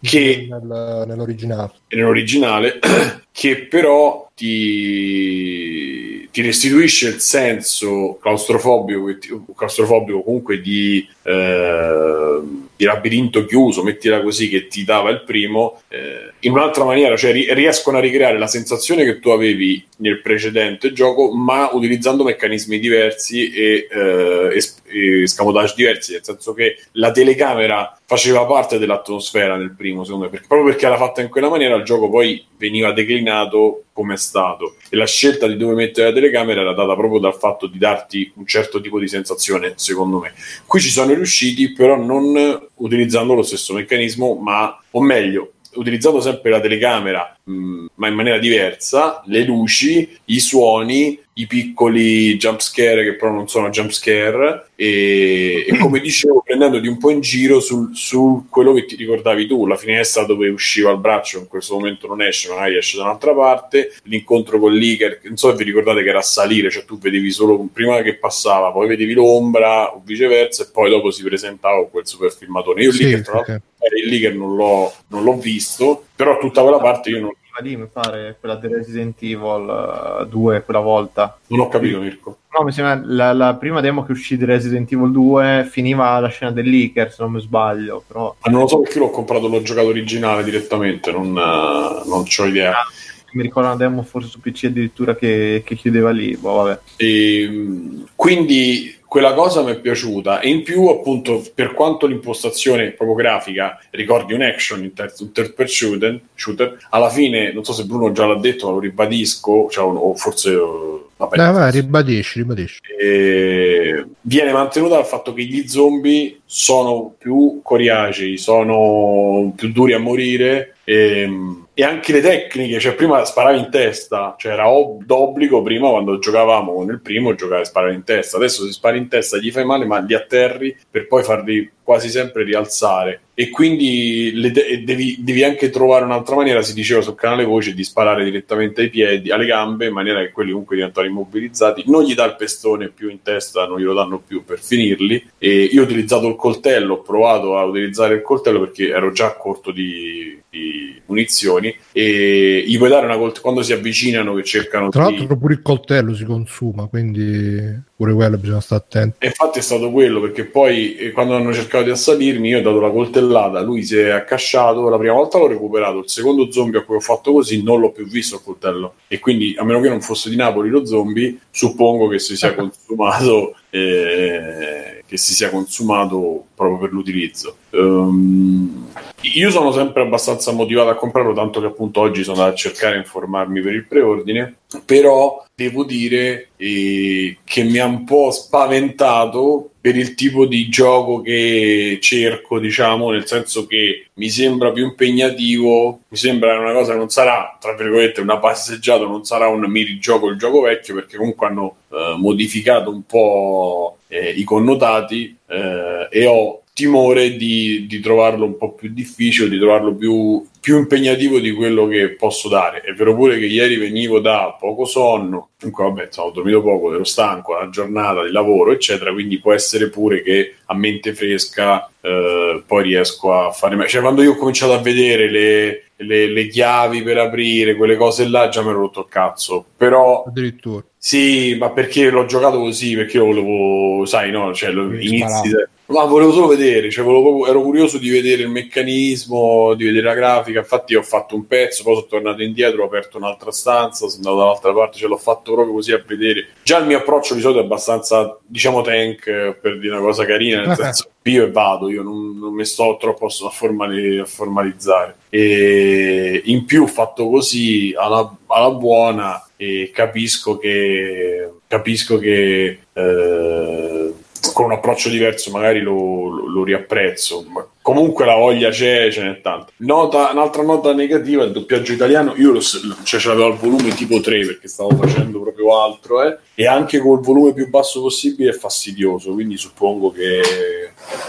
che 0.00 0.46
Nel, 0.50 1.04
nell'originale. 1.06 1.72
nell'originale 1.88 2.78
che 3.32 3.56
però 3.58 4.23
ti, 4.34 6.28
ti, 6.30 6.42
restituisce 6.42 7.08
il 7.08 7.20
senso 7.20 8.18
claustrofobico, 8.20 9.06
claustrofobico 9.54 10.22
comunque 10.22 10.60
di, 10.60 11.08
eh, 11.22 12.40
di, 12.76 12.84
labirinto 12.84 13.44
chiuso, 13.46 13.82
mettila 13.84 14.22
così, 14.22 14.48
che 14.48 14.66
ti 14.66 14.84
dava 14.84 15.10
il 15.10 15.22
primo, 15.22 15.80
eh, 15.88 16.32
in 16.44 16.52
un'altra 16.52 16.84
maniera, 16.84 17.16
cioè 17.16 17.32
ri- 17.32 17.52
riescono 17.54 17.98
a 17.98 18.00
ricreare 18.00 18.38
la 18.38 18.46
sensazione 18.46 19.04
che 19.04 19.18
tu 19.18 19.30
avevi 19.30 19.82
nel 19.98 20.20
precedente 20.20 20.92
gioco, 20.92 21.32
ma 21.32 21.70
utilizzando 21.72 22.22
meccanismi 22.22 22.78
diversi 22.78 23.50
e, 23.50 23.86
eh, 23.90 24.62
e, 24.84 25.22
e 25.22 25.26
scamotage 25.26 25.74
diversi, 25.74 26.12
nel 26.12 26.24
senso 26.24 26.52
che 26.52 26.76
la 26.92 27.10
telecamera 27.10 27.98
faceva 28.04 28.44
parte 28.44 28.78
dell'atmosfera 28.78 29.56
nel 29.56 29.74
primo, 29.74 30.04
secondo 30.04 30.26
me, 30.26 30.30
perché, 30.30 30.46
proprio 30.46 30.70
perché 30.70 30.86
era 30.86 30.98
fatta 30.98 31.22
in 31.22 31.30
quella 31.30 31.48
maniera, 31.48 31.76
il 31.76 31.84
gioco 31.84 32.10
poi 32.10 32.44
veniva 32.58 32.92
declinato 32.92 33.84
come 33.92 34.14
è 34.14 34.18
stato 34.18 34.76
e 34.90 34.96
la 34.96 35.06
scelta 35.06 35.46
di 35.46 35.56
dove 35.56 35.74
mettere 35.74 36.08
la 36.08 36.14
telecamera 36.14 36.60
era 36.60 36.74
data 36.74 36.94
proprio 36.94 37.20
dal 37.20 37.36
fatto 37.36 37.66
di 37.66 37.78
darti 37.78 38.32
un 38.36 38.46
certo 38.46 38.80
tipo 38.82 38.98
di 38.98 39.08
sensazione, 39.08 39.72
secondo 39.76 40.18
me. 40.18 40.34
Qui 40.66 40.80
ci 40.80 40.90
sono 40.90 41.14
riusciti, 41.14 41.72
però 41.72 41.96
non 41.96 42.68
utilizzando 42.74 43.32
lo 43.32 43.42
stesso 43.42 43.72
meccanismo, 43.72 44.34
ma 44.34 44.78
o 44.90 45.00
meglio, 45.00 45.53
utilizzando 45.74 46.20
sempre 46.20 46.50
la 46.50 46.60
telecamera, 46.60 47.36
mh, 47.44 47.52
mm, 47.52 47.86
ma 47.96 48.08
in 48.08 48.14
maniera 48.14 48.38
diversa, 48.38 49.22
le 49.26 49.44
luci, 49.44 50.18
i 50.26 50.40
suoni, 50.40 51.22
i 51.36 51.46
piccoli 51.46 52.36
jump 52.36 52.60
scare 52.60 53.02
che 53.02 53.14
però 53.14 53.32
non 53.32 53.48
sono 53.48 53.70
jump 53.70 53.90
scare 53.90 54.68
e, 54.76 55.64
e 55.66 55.78
come 55.78 55.98
dicevo 55.98 56.42
prendendoti 56.44 56.86
un 56.86 56.98
po' 56.98 57.10
in 57.10 57.20
giro 57.20 57.58
su 57.58 57.92
sul 57.92 58.44
quello 58.48 58.72
che 58.72 58.84
ti 58.84 58.94
ricordavi 58.94 59.46
tu 59.46 59.66
la 59.66 59.76
finestra 59.76 60.24
dove 60.24 60.48
usciva 60.48 60.92
il 60.92 60.98
braccio 60.98 61.38
in 61.38 61.48
questo 61.48 61.74
momento 61.74 62.06
non 62.06 62.22
esce 62.22 62.50
magari 62.50 62.76
esce 62.76 62.98
da 62.98 63.04
un'altra 63.04 63.34
parte 63.34 63.94
l'incontro 64.04 64.60
con 64.60 64.72
l'Iker 64.72 65.20
non 65.24 65.36
so 65.36 65.50
se 65.50 65.56
vi 65.56 65.64
ricordate 65.64 66.04
che 66.04 66.08
era 66.08 66.18
a 66.18 66.22
salire 66.22 66.70
cioè 66.70 66.84
tu 66.84 66.98
vedevi 66.98 67.30
solo 67.32 67.66
prima 67.72 68.00
che 68.02 68.16
passava 68.16 68.70
poi 68.70 68.86
vedevi 68.86 69.14
l'ombra 69.14 69.92
o 69.92 70.02
viceversa 70.04 70.62
e 70.62 70.68
poi 70.72 70.88
dopo 70.88 71.10
si 71.10 71.24
presentava 71.24 71.84
quel 71.88 72.06
super 72.06 72.32
filmatore 72.32 72.84
io 72.84 72.92
sì, 72.92 73.04
l'Iker 73.04 73.22
tra 73.24 73.34
l'altro 73.34 73.60
il 74.02 74.08
Liger 74.08 74.34
non 74.34 74.54
l'ho, 74.54 74.92
non 75.08 75.22
l'ho 75.22 75.36
visto 75.36 76.04
però 76.16 76.38
tutta 76.38 76.62
quella 76.62 76.78
parte 76.78 77.10
io 77.10 77.20
non, 77.20 77.32
lì, 77.60 77.76
mi 77.76 77.86
pare, 77.90 78.36
quella 78.38 78.56
di 78.56 78.68
Resident 78.68 79.16
Evil 79.20 80.26
2, 80.28 80.56
eh, 80.56 80.62
quella 80.62 80.80
volta. 80.80 81.38
Non 81.48 81.60
ho 81.60 81.68
capito, 81.68 82.00
Mirko. 82.00 82.38
No, 82.56 82.64
mi 82.64 82.72
sembra 82.72 83.00
la, 83.04 83.32
la, 83.32 83.54
prima 83.54 83.80
demo 83.80 84.04
che 84.04 84.12
uscì 84.12 84.36
di 84.36 84.44
Resident 84.44 84.90
Evil 84.92 85.10
2 85.10 85.66
finiva 85.68 86.18
la 86.18 86.28
scena 86.28 86.52
del 86.52 86.68
leaker, 86.68 87.12
se 87.12 87.22
non 87.22 87.32
mi 87.32 87.40
sbaglio. 87.40 88.02
Però... 88.06 88.34
Ma 88.42 88.50
non 88.50 88.62
lo 88.62 88.68
so 88.68 88.80
perché 88.80 88.98
l'ho 88.98 89.10
comprato, 89.10 89.48
l'ho 89.48 89.62
giocato 89.62 89.88
originale 89.88 90.44
direttamente, 90.44 91.10
non, 91.10 91.28
uh, 91.28 92.08
non 92.08 92.24
ho 92.24 92.44
idea. 92.44 92.70
Ah, 92.72 92.86
mi 93.34 93.42
ricordo 93.42 93.68
una 93.68 93.76
demo 93.76 94.02
forse 94.02 94.28
su 94.28 94.40
PC 94.40 94.64
addirittura 94.64 95.14
che, 95.14 95.62
che 95.64 95.74
chiudeva 95.74 96.10
lì. 96.10 96.36
Boh, 96.36 96.62
vabbè. 96.62 96.80
E, 96.96 97.42
ehm, 97.42 98.06
quindi 98.14 98.96
quella 99.14 99.32
cosa 99.32 99.62
mi 99.62 99.70
è 99.70 99.78
piaciuta 99.78 100.40
e 100.40 100.48
in 100.48 100.64
più 100.64 100.86
appunto 100.86 101.40
per 101.54 101.72
quanto 101.72 102.06
l'impostazione 102.06 102.90
proprio 102.90 103.14
grafica 103.14 103.78
ricordi 103.90 104.32
un 104.32 104.42
action 104.42 104.82
in 104.82 104.92
ter- 104.92 105.14
un 105.20 105.30
third 105.30 105.54
person 105.54 106.20
shooter, 106.34 106.86
alla 106.90 107.08
fine 107.10 107.52
non 107.52 107.62
so 107.62 107.72
se 107.72 107.84
Bruno 107.84 108.10
già 108.10 108.26
l'ha 108.26 108.40
detto 108.40 108.66
ma 108.66 108.72
lo 108.72 108.80
ribadisco 108.80 109.68
cioè, 109.70 109.84
o 109.84 110.14
forse 110.16 110.50
uh, 110.50 111.10
vabbè, 111.16 111.36
dai, 111.36 111.52
vai, 111.52 111.70
ribadisci, 111.70 112.38
ribadisci. 112.40 112.80
E 112.98 114.04
viene 114.20 114.52
mantenuta 114.52 114.96
dal 114.96 115.06
fatto 115.06 115.32
che 115.32 115.44
gli 115.44 115.68
zombie 115.68 116.40
sono 116.44 117.14
più 117.16 117.60
coriacei, 117.62 118.36
sono 118.36 119.52
più 119.54 119.70
duri 119.70 119.92
a 119.92 120.00
morire 120.00 120.74
e, 120.82 121.30
e, 121.74 121.82
anche 121.82 122.12
le 122.12 122.20
tecniche, 122.20 122.78
cioè 122.78 122.94
prima 122.94 123.24
sparavi 123.24 123.58
in 123.58 123.68
testa, 123.70 124.36
cioè 124.38 124.52
era 124.52 124.70
ob- 124.70 125.04
d'obbligo 125.04 125.60
prima 125.60 125.90
quando 125.90 126.18
giocavamo 126.18 126.84
nel 126.84 127.00
primo 127.00 127.34
giocare 127.34 127.64
sparare 127.64 127.94
in 127.94 128.04
testa, 128.04 128.36
adesso 128.36 128.64
se 128.64 128.72
spari 128.72 128.98
in 128.98 129.08
testa 129.08 129.38
gli 129.38 129.50
fai 129.50 129.64
male 129.64 129.84
ma 129.84 129.98
li 129.98 130.14
atterri 130.14 130.76
per 130.88 131.08
poi 131.08 131.24
farli 131.24 131.70
quasi 131.84 132.08
sempre 132.08 132.42
rialzare. 132.42 133.20
E 133.36 133.50
quindi 133.50 134.32
de- 134.52 134.82
devi, 134.84 135.16
devi, 135.18 135.42
anche 135.42 135.68
trovare 135.68 136.04
un'altra 136.04 136.36
maniera, 136.36 136.62
si 136.62 136.72
diceva 136.72 137.02
sul 137.02 137.16
canale 137.16 137.44
voce, 137.44 137.74
di 137.74 137.82
sparare 137.82 138.24
direttamente 138.24 138.82
ai 138.82 138.90
piedi, 138.90 139.30
alle 139.30 139.46
gambe, 139.46 139.86
in 139.86 139.92
maniera 139.92 140.20
che 140.20 140.30
quelli 140.30 140.52
comunque 140.52 140.76
diventano 140.76 141.08
immobilizzati, 141.08 141.82
non 141.86 142.04
gli 142.04 142.14
dà 142.14 142.24
il 142.24 142.36
pestone 142.36 142.90
più 142.90 143.10
in 143.10 143.22
testa, 143.22 143.66
non 143.66 143.78
glielo 143.78 143.92
danno 143.92 144.22
più 144.24 144.44
per 144.44 144.60
finirli. 144.60 145.30
E 145.38 145.64
io 145.64 145.82
ho 145.82 145.84
utilizzato 145.84 146.28
il 146.28 146.36
coltello, 146.36 146.94
ho 146.94 147.02
provato 147.02 147.58
a 147.58 147.64
utilizzare 147.64 148.14
il 148.14 148.22
coltello 148.22 148.60
perché 148.60 148.88
ero 148.88 149.10
già 149.10 149.34
corto 149.34 149.72
di, 149.72 150.40
di 150.48 151.02
munizioni. 151.06 151.76
E 151.90 152.64
gli 152.66 152.78
puoi 152.78 152.88
dare 152.88 153.06
una 153.06 153.16
coltellata 153.16 153.40
quando 153.40 153.62
si 153.62 153.72
avvicinano 153.72 154.34
che 154.34 154.44
cercano 154.44 154.88
tra 154.90 155.02
l'altro 155.02 155.26
di... 155.26 155.36
pure 155.36 155.54
il 155.54 155.62
coltello 155.62 156.14
si 156.14 156.24
consuma 156.24 156.86
quindi 156.86 157.82
pure 157.96 158.12
quello 158.12 158.36
bisogna 158.36 158.60
stare 158.60 158.82
attenti. 158.84 159.16
E 159.18 159.26
infatti 159.26 159.58
è 159.58 159.62
stato 159.62 159.90
quello 159.90 160.20
perché 160.20 160.44
poi 160.44 160.96
eh, 160.96 161.12
quando 161.12 161.34
hanno 161.34 161.52
cercato 161.52 161.73
di 161.82 161.90
assalirmi 161.90 162.48
io 162.48 162.58
ho 162.58 162.62
dato 162.62 162.80
la 162.80 162.90
coltellata 162.90 163.60
lui 163.60 163.82
si 163.82 163.96
è 163.96 164.10
accasciato 164.10 164.88
la 164.88 164.98
prima 164.98 165.14
volta 165.14 165.38
l'ho 165.38 165.46
recuperato 165.46 165.98
il 165.98 166.08
secondo 166.08 166.50
zombie 166.50 166.80
a 166.80 166.82
cui 166.82 166.96
ho 166.96 167.00
fatto 167.00 167.32
così 167.32 167.62
non 167.62 167.80
l'ho 167.80 167.90
più 167.90 168.06
visto 168.06 168.36
il 168.36 168.42
coltello 168.44 168.94
e 169.08 169.18
quindi 169.18 169.54
a 169.58 169.64
meno 169.64 169.80
che 169.80 169.88
non 169.88 170.00
fosse 170.00 170.30
di 170.30 170.36
Napoli 170.36 170.68
lo 170.68 170.84
zombie 170.84 171.38
suppongo 171.50 172.08
che 172.08 172.18
si 172.18 172.36
sia 172.36 172.54
consumato 172.56 173.56
eh, 173.70 174.94
che 175.06 175.16
si 175.16 175.34
sia 175.34 175.50
consumato 175.50 176.46
proprio 176.54 176.78
per 176.78 176.92
l'utilizzo. 176.92 177.56
Um, 177.70 178.88
io 179.20 179.50
sono 179.50 179.70
sempre 179.70 180.02
abbastanza 180.02 180.52
motivato 180.52 180.88
a 180.88 180.96
comprarlo, 180.96 181.32
tanto 181.32 181.60
che 181.60 181.66
appunto 181.66 182.00
oggi 182.00 182.22
sono 182.22 182.38
andato 182.38 182.54
a 182.54 182.58
cercare 182.58 182.96
e 182.96 182.98
informarmi 182.98 183.60
per 183.60 183.74
il 183.74 183.86
preordine, 183.86 184.56
però 184.84 185.44
devo 185.54 185.84
dire 185.84 186.48
eh, 186.56 187.38
che 187.44 187.62
mi 187.62 187.78
ha 187.78 187.86
un 187.86 188.04
po' 188.04 188.30
spaventato 188.30 189.70
per 189.84 189.96
il 189.96 190.14
tipo 190.14 190.46
di 190.46 190.70
gioco 190.70 191.20
che 191.20 191.98
cerco, 192.00 192.58
diciamo, 192.58 193.10
nel 193.10 193.26
senso 193.26 193.66
che 193.66 194.06
mi 194.14 194.30
sembra 194.30 194.72
più 194.72 194.86
impegnativo, 194.86 196.00
mi 196.08 196.16
sembra 196.16 196.58
una 196.58 196.72
cosa 196.72 196.92
che 196.92 196.98
non 196.98 197.10
sarà, 197.10 197.54
tra 197.60 197.74
virgolette, 197.74 198.22
una 198.22 198.38
passeggiata, 198.38 199.04
non 199.04 199.24
sarà 199.24 199.46
un 199.48 199.60
mi 199.66 199.82
rigioco 199.82 200.28
il 200.28 200.38
gioco 200.38 200.62
vecchio, 200.62 200.94
perché 200.94 201.18
comunque 201.18 201.48
hanno 201.48 201.76
eh, 201.90 202.14
modificato 202.16 202.88
un 202.88 203.02
po' 203.04 203.98
eh, 204.08 204.30
i 204.30 204.42
connotati 204.42 205.36
eh, 205.48 206.08
e 206.10 206.26
ho 206.28 206.62
timore 206.74 207.36
di, 207.36 207.86
di, 207.88 208.00
trovarlo 208.00 208.44
un 208.44 208.56
po' 208.56 208.72
più 208.72 208.92
difficile, 208.92 209.48
di 209.48 209.58
trovarlo 209.58 209.94
più, 209.94 210.44
più, 210.60 210.76
impegnativo 210.76 211.38
di 211.38 211.52
quello 211.52 211.86
che 211.86 212.10
posso 212.16 212.48
dare. 212.48 212.80
È 212.80 212.92
vero 212.92 213.14
pure 213.14 213.38
che 213.38 213.46
ieri 213.46 213.76
venivo 213.76 214.18
da 214.18 214.56
poco 214.58 214.84
sonno, 214.84 215.50
comunque 215.56 215.84
vabbè, 215.84 216.04
insomma, 216.06 216.28
ho 216.28 216.32
dormito 216.32 216.62
poco, 216.62 216.92
ero 216.92 217.04
stanco, 217.04 217.56
una 217.56 217.70
giornata 217.70 218.24
di 218.24 218.32
lavoro, 218.32 218.72
eccetera, 218.72 219.12
quindi 219.12 219.38
può 219.38 219.52
essere 219.52 219.88
pure 219.88 220.20
che 220.22 220.56
a 220.66 220.74
mente 220.74 221.14
fresca 221.14 221.88
eh, 222.00 222.62
poi 222.66 222.82
riesco 222.82 223.32
a 223.32 223.52
fare 223.52 223.76
meglio. 223.76 223.90
Cioè, 223.90 224.00
quando 224.00 224.22
io 224.22 224.32
ho 224.32 224.36
cominciato 224.36 224.72
a 224.72 224.78
vedere 224.78 225.30
le, 225.30 225.84
le, 225.98 226.26
le, 226.26 226.48
chiavi 226.48 227.04
per 227.04 227.18
aprire, 227.18 227.76
quelle 227.76 227.96
cose 227.96 228.26
là, 228.26 228.48
già 228.48 228.62
mi 228.62 228.70
ero 228.70 228.80
rotto 228.80 229.00
il 229.00 229.06
cazzo. 229.08 229.64
Però... 229.76 230.24
Addirittura. 230.26 230.84
Sì, 230.98 231.54
ma 231.56 231.70
perché 231.70 232.10
l'ho 232.10 232.24
giocato 232.24 232.58
così? 232.58 232.96
Perché 232.96 233.18
io 233.18 233.26
volevo, 233.26 234.06
sai, 234.06 234.32
no? 234.32 234.52
Cioè, 234.52 234.70
inizi... 234.70 235.52
Ma 235.94 236.02
volevo 236.06 236.32
solo 236.32 236.48
vedere, 236.48 236.90
cioè 236.90 237.04
volevo, 237.04 237.46
ero 237.46 237.62
curioso 237.62 237.98
di 237.98 238.10
vedere 238.10 238.42
il 238.42 238.48
meccanismo, 238.48 239.74
di 239.74 239.84
vedere 239.84 240.06
la 240.06 240.14
grafica. 240.14 240.58
Infatti, 240.58 240.96
ho 240.96 241.04
fatto 241.04 241.36
un 241.36 241.46
pezzo, 241.46 241.84
poi 241.84 241.94
sono 241.94 242.06
tornato 242.08 242.42
indietro, 242.42 242.82
ho 242.82 242.86
aperto 242.86 243.16
un'altra 243.16 243.52
stanza, 243.52 244.08
sono 244.08 244.16
andato 244.16 244.36
dall'altra 244.36 244.72
parte, 244.72 244.98
ce 244.98 245.06
l'ho 245.06 245.16
fatto 245.16 245.52
proprio 245.52 245.72
così 245.72 245.92
a 245.92 246.02
vedere. 246.04 246.48
Già 246.64 246.78
il 246.78 246.86
mio 246.86 246.98
approccio 246.98 247.34
di 247.34 247.40
solito 247.40 247.60
è 247.60 247.62
abbastanza, 247.62 248.36
diciamo, 248.44 248.82
tank 248.82 249.56
per 249.60 249.78
dire 249.78 249.94
una 249.94 250.04
cosa 250.04 250.24
carina, 250.24 250.62
nel 250.62 250.74
senso 250.76 251.10
io 251.22 251.44
e 251.44 251.50
vado, 251.52 251.88
io 251.88 252.02
non, 252.02 252.36
non 252.36 252.52
mi 252.52 252.64
sto 252.64 252.96
troppo 252.98 253.26
a, 253.26 253.50
formali, 253.50 254.18
a, 254.18 254.24
formalizzare. 254.24 255.14
E 255.28 256.42
in 256.46 256.64
più, 256.64 256.88
fatto 256.88 257.28
così 257.28 257.94
alla, 257.96 258.36
alla 258.48 258.70
buona, 258.72 259.46
e 259.56 259.92
capisco 259.94 260.58
che 260.58 261.50
capisco 261.68 262.18
che 262.18 262.78
eh, 262.92 264.12
con 264.52 264.66
un 264.66 264.72
approccio 264.72 265.08
diverso 265.08 265.50
magari 265.50 265.80
lo, 265.80 266.28
lo, 266.28 266.46
lo 266.46 266.64
riapprezzo. 266.64 267.44
Ma 267.48 267.66
comunque 267.84 268.24
la 268.24 268.36
voglia 268.36 268.70
c'è, 268.70 269.10
ce 269.12 269.22
n'è 269.22 269.42
tanta. 269.42 269.70
Nota, 269.76 270.30
un'altra 270.32 270.62
nota 270.62 270.94
negativa, 270.94 271.44
il 271.44 271.52
doppiaggio 271.52 271.92
italiano, 271.92 272.32
io 272.34 272.50
lo, 272.50 272.60
cioè, 272.62 273.20
ce 273.20 273.28
l'avevo 273.28 273.48
al 273.48 273.58
volume 273.58 273.90
tipo 273.94 274.20
3 274.20 274.46
perché 274.46 274.68
stavo 274.68 274.96
facendo 274.96 275.42
proprio 275.42 275.78
altro, 275.78 276.22
eh, 276.22 276.38
e 276.54 276.66
anche 276.66 276.98
col 276.98 277.20
volume 277.20 277.52
più 277.52 277.68
basso 277.68 278.00
possibile 278.00 278.52
è 278.52 278.54
fastidioso, 278.54 279.34
quindi 279.34 279.58
suppongo 279.58 280.10
che 280.12 280.40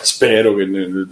spero 0.02 0.56
che 0.56 0.66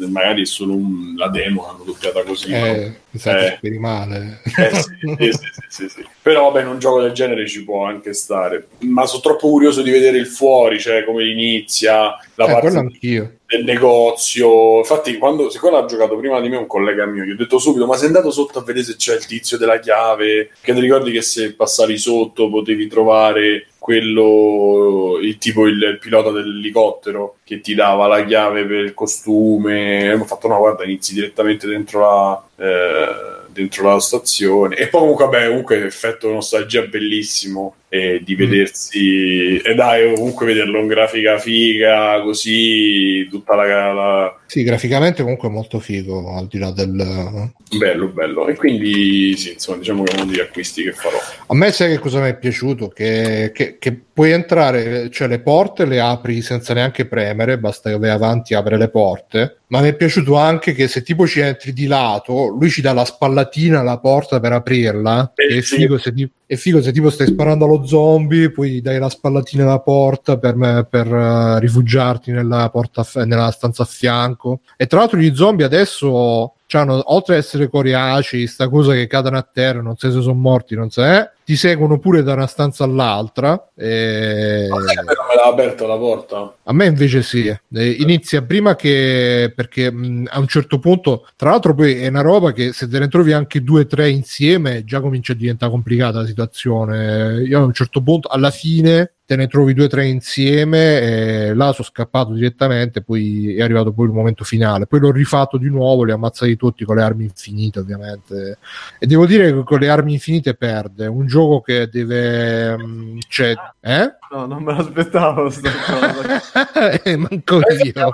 magari 0.08 0.44
è 0.44 0.46
solo 0.46 0.76
un, 0.76 1.16
la 1.18 1.28
demo 1.28 1.66
l'hanno 1.68 1.84
doppiata 1.84 2.24
così. 2.24 2.54
Eh, 2.54 2.60
no? 2.62 3.32
eh. 3.32 3.58
speri 3.58 3.80
male. 3.80 4.40
Eh, 4.46 4.72
sì, 4.76 5.32
sì, 5.68 5.90
sì, 5.90 6.06
Però 6.22 6.52
vabbè, 6.52 6.62
in 6.62 6.70
un 6.70 6.80
gioco 6.80 7.02
del 7.02 7.12
genere 7.12 7.50
ci 7.50 7.66
può 7.66 7.86
anche 7.86 8.14
stare. 8.14 8.68
Ma 8.80 9.06
sono 9.06 9.22
troppo 9.22 9.50
curioso 9.50 9.82
di 9.82 9.92
vedere 9.92 10.18
il 10.20 10.28
fuori, 10.28 10.80
cioè 10.80 11.04
come 11.04 11.26
inizia 11.26 12.18
la 12.36 12.46
eh, 12.46 12.52
parte 12.52 12.78
anch'io 12.78 13.32
del 13.54 13.64
negozio. 13.64 14.80
Infatti, 14.80 15.18
quando 15.18 15.50
siccome 15.50 15.80
l'ha 15.80 15.86
giocato 15.86 16.18
prima 16.18 16.40
di 16.42 16.50
me 16.50 16.58
un 16.58 16.68
collega 16.68 17.06
mio, 17.06 17.24
gli 17.24 17.32
ho 17.32 17.36
detto 17.36 17.60
subito: 17.60 17.86
Ma 17.86 17.96
sei 17.96 18.08
andato 18.08 18.32
sotto 18.32 18.60
a 18.60 18.64
vedere 18.64 18.86
se 18.86 18.96
c'è 18.96 19.16
il 19.16 19.26
tizio 19.26 19.58
della 19.58 19.80
chiave? 19.80 20.50
Che 20.60 20.74
ti 20.74 20.80
ricordi 20.80 21.12
che 21.12 21.22
se 21.22 21.54
passavi 21.54 21.98
sotto 21.98 22.50
potevi 22.50 22.88
trovare 22.88 23.68
quello, 23.84 25.20
il 25.22 25.38
tipo 25.38 25.68
il, 25.68 25.76
il, 25.76 26.00
pilota 26.00 26.32
dell'elicottero 26.32 27.40
che 27.44 27.60
ti 27.60 27.76
dava 27.76 28.08
la 28.08 28.24
chiave 28.24 28.64
per 28.66 28.80
il 28.80 28.94
costume. 28.94 30.04
E 30.06 30.14
ho 30.14 30.24
fatto: 30.24 30.48
No, 30.48 30.58
guarda, 30.58 30.86
inizi 30.86 31.14
direttamente 31.14 31.68
dentro 31.68 32.00
la. 32.00 32.44
Eh, 32.56 33.34
dentro 33.54 33.88
la 33.88 34.00
stazione 34.00 34.76
e 34.76 34.88
poi 34.88 35.02
comunque 35.02 35.26
vabbè 35.26 35.48
comunque 35.48 35.86
effetto 35.86 36.30
nostalgia 36.30 36.82
bellissimo 36.82 37.76
e 37.88 38.22
di 38.24 38.34
mm. 38.34 38.38
vedersi 38.38 39.58
e 39.58 39.76
dai 39.76 40.14
comunque 40.16 40.48
vederlo 40.48 40.80
in 40.80 40.88
grafica 40.88 41.38
figa 41.38 42.20
così 42.22 43.28
tutta 43.30 43.56
la, 43.56 43.94
la... 43.94 44.40
sì 44.48 44.64
graficamente 44.64 45.22
comunque 45.22 45.50
molto 45.50 45.80
figo 45.80 46.36
al 46.36 46.48
di 46.48 46.58
là 46.58 46.72
del 46.72 47.52
bello 47.78 48.08
bello 48.08 48.48
e 48.48 48.56
quindi 48.56 49.38
sì 49.38 49.54
insomma 49.54 49.78
diciamo 49.78 50.04
che 50.04 50.14
è 50.14 50.22
uno 50.22 50.32
degli 50.32 50.40
acquisti 50.40 50.84
che 50.84 50.92
farò 50.92 51.18
a 51.48 51.56
me 51.56 51.72
sai 51.72 51.92
che 51.92 52.00
cosa 52.00 52.20
mi 52.20 52.30
è 52.30 52.36
piaciuto 52.38 52.88
che, 52.88 53.52
che, 53.54 53.73
che 53.80 54.00
puoi 54.14 54.32
entrare 54.32 55.10
cioè 55.10 55.28
le 55.28 55.40
porte 55.40 55.86
le 55.86 56.00
apri 56.00 56.42
senza 56.42 56.74
neanche 56.74 57.06
premere 57.06 57.58
basta 57.58 57.90
che 57.90 57.98
vai 57.98 58.10
avanti 58.10 58.54
apre 58.54 58.78
le 58.78 58.90
porte. 58.90 59.58
Ma 59.68 59.82
mi 59.82 59.90
è 59.90 59.96
piaciuto 59.96 60.36
anche 60.36 60.74
che 60.74 60.88
se 60.88 61.02
tipo 61.02 61.26
ci 61.26 61.40
entri 61.40 61.74
di 61.74 61.88
lato 61.88 62.48
lui 62.48 62.70
ci 62.70 62.82
dà 62.82 62.94
la 62.94 63.06
spallatina 63.06 63.80
alla 63.80 63.98
porta 63.98 64.40
per 64.40 64.52
aprirla. 64.54 65.32
Eh, 65.36 65.58
è, 65.58 65.62
sì. 65.62 65.78
figo 65.78 65.98
se 65.98 66.14
ti, 66.14 66.30
è 66.46 66.56
figo 66.56 66.82
se 66.82 66.92
tipo 66.92 67.10
stai 67.10 67.28
sparando 67.28 67.66
allo 67.66 67.86
zombie 67.86 68.52
poi 68.52 68.82
dai 68.82 69.00
la 69.00 69.10
spallatina 69.10 69.64
alla 69.64 69.80
porta 69.80 70.38
per, 70.38 70.56
me, 70.56 70.86
per 70.90 71.12
uh, 71.12 71.58
rifugiarti 71.58 72.32
nella, 72.32 72.70
porta, 72.70 73.06
nella 73.26 73.52
stanza 73.52 73.84
a 73.84 73.88
fianco. 73.88 74.60
E 74.78 74.88
tra 74.88 75.00
l'altro 75.00 75.18
gli 75.18 75.34
zombie 75.36 75.66
adesso 75.66 76.54
C'hanno, 76.74 77.04
oltre 77.14 77.36
ad 77.36 77.42
essere 77.42 77.70
coriacei, 77.70 78.48
sta 78.48 78.68
cosa 78.68 78.94
che 78.94 79.06
cadono 79.06 79.38
a 79.38 79.48
terra, 79.48 79.80
non 79.80 79.96
sai 79.96 80.12
se 80.12 80.22
sono 80.22 80.34
morti, 80.34 80.74
non 80.74 80.90
sai, 80.90 81.20
eh, 81.20 81.30
ti 81.54 81.56
seguono 81.56 82.00
pure 82.00 82.24
da 82.24 82.34
una 82.34 82.48
stanza 82.48 82.84
all'altra. 82.84 83.70
E... 83.76 84.66
È 84.66 84.70
me 84.70 85.36
l'ha 85.36 85.46
aperto 85.46 85.86
la 85.86 85.98
porta. 85.98 86.56
A 86.64 86.74
me 86.74 86.86
invece 86.88 87.22
sì, 87.22 87.46
eh, 87.48 87.90
inizia 88.00 88.42
prima 88.42 88.76
che 88.76 89.54
perché 89.56 89.92
mh, 89.92 90.30
a 90.32 90.40
un 90.40 90.48
certo 90.48 90.80
punto, 90.80 91.28
tra 91.36 91.52
l'altro 91.52 91.76
poi 91.76 92.02
è 92.02 92.08
una 92.08 92.22
roba 92.22 92.52
che 92.54 92.74
se 92.74 92.88
te 92.88 92.98
ne 92.98 93.08
trovi 93.08 93.34
anche 93.34 93.62
due 93.62 93.82
o 93.82 93.86
tre 93.86 94.10
insieme 94.10 94.84
già 94.84 95.00
comincia 95.00 95.34
a 95.34 95.36
diventare 95.36 95.72
complicata 95.72 96.22
la 96.22 96.26
situazione. 96.26 97.44
Io 97.44 97.60
a 97.60 97.64
un 97.64 97.74
certo 97.74 98.02
punto, 98.02 98.30
alla 98.30 98.50
fine, 98.50 99.14
te 99.26 99.38
ne 99.38 99.48
trovi 99.48 99.74
due 99.74 99.86
o 99.86 99.88
tre 99.88 100.06
insieme 100.06 101.00
e 101.00 101.54
là 101.54 101.72
sono 101.72 101.88
scappato 101.88 102.34
direttamente 102.34 103.02
poi 103.02 103.56
è 103.56 103.62
arrivato 103.62 103.94
poi 103.94 104.08
il 104.08 104.12
momento 104.12 104.44
finale 104.44 104.86
poi 104.86 105.00
l'ho 105.00 105.12
rifatto 105.12 105.58
di 105.58 105.70
nuovo 105.70 106.04
li 106.04 106.12
ho 106.12 106.16
ammazzati 106.16 106.58
tutti 106.58 106.84
con 106.84 106.98
le 106.98 107.04
armi 107.04 107.24
infinite 107.24 107.80
ovviamente 107.80 108.58
e 109.00 109.08
devo 109.08 109.26
dire 109.26 109.54
che 109.54 109.64
con 109.64 109.80
le 109.80 109.90
armi 109.90 110.14
infinite 110.14 110.56
perde 110.56 111.08
un 111.08 111.26
gioco 111.26 111.43
che 111.62 111.88
deve 111.88 112.70
um, 112.74 113.20
cioè, 113.28 113.54
eh? 113.82 114.14
no 114.32 114.46
non 114.46 114.64
me 114.64 114.76
l'aspettavo 114.76 115.50
sta 115.50 115.72
cosa 115.86 117.02
eh, 117.04 117.18
manco 117.18 117.60
io 117.60 118.12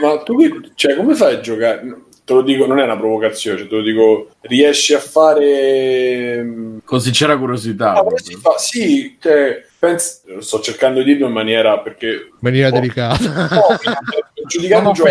ma 0.00 0.18
tu 0.22 0.36
cioè 0.74 0.96
come 0.96 1.14
fai 1.14 1.34
a 1.34 1.40
giocare 1.40 2.06
te 2.28 2.34
lo 2.34 2.42
dico, 2.42 2.66
non 2.66 2.78
è 2.78 2.84
una 2.84 2.98
provocazione, 2.98 3.56
cioè 3.56 3.68
te 3.68 3.74
lo 3.74 3.80
dico, 3.80 4.28
riesci 4.42 4.92
a 4.92 5.00
fare 5.00 6.78
Con 6.84 7.00
sincera 7.00 7.38
curiosità. 7.38 7.94
Ah, 7.94 8.04
si 8.16 8.34
fa, 8.34 8.58
sì, 8.58 9.16
cioè, 9.18 9.64
penso, 9.78 10.20
sto 10.40 10.60
cercando 10.60 11.02
di 11.02 11.12
dirlo 11.12 11.26
in 11.26 11.32
maniera 11.32 11.78
perché... 11.78 12.06
In 12.06 12.38
maniera 12.38 12.68
oh, 12.68 12.72
delicata. 12.72 13.48
No, 13.48 14.46
giudicare, 14.46 14.86
un 14.86 14.92
gioco, 14.92 15.10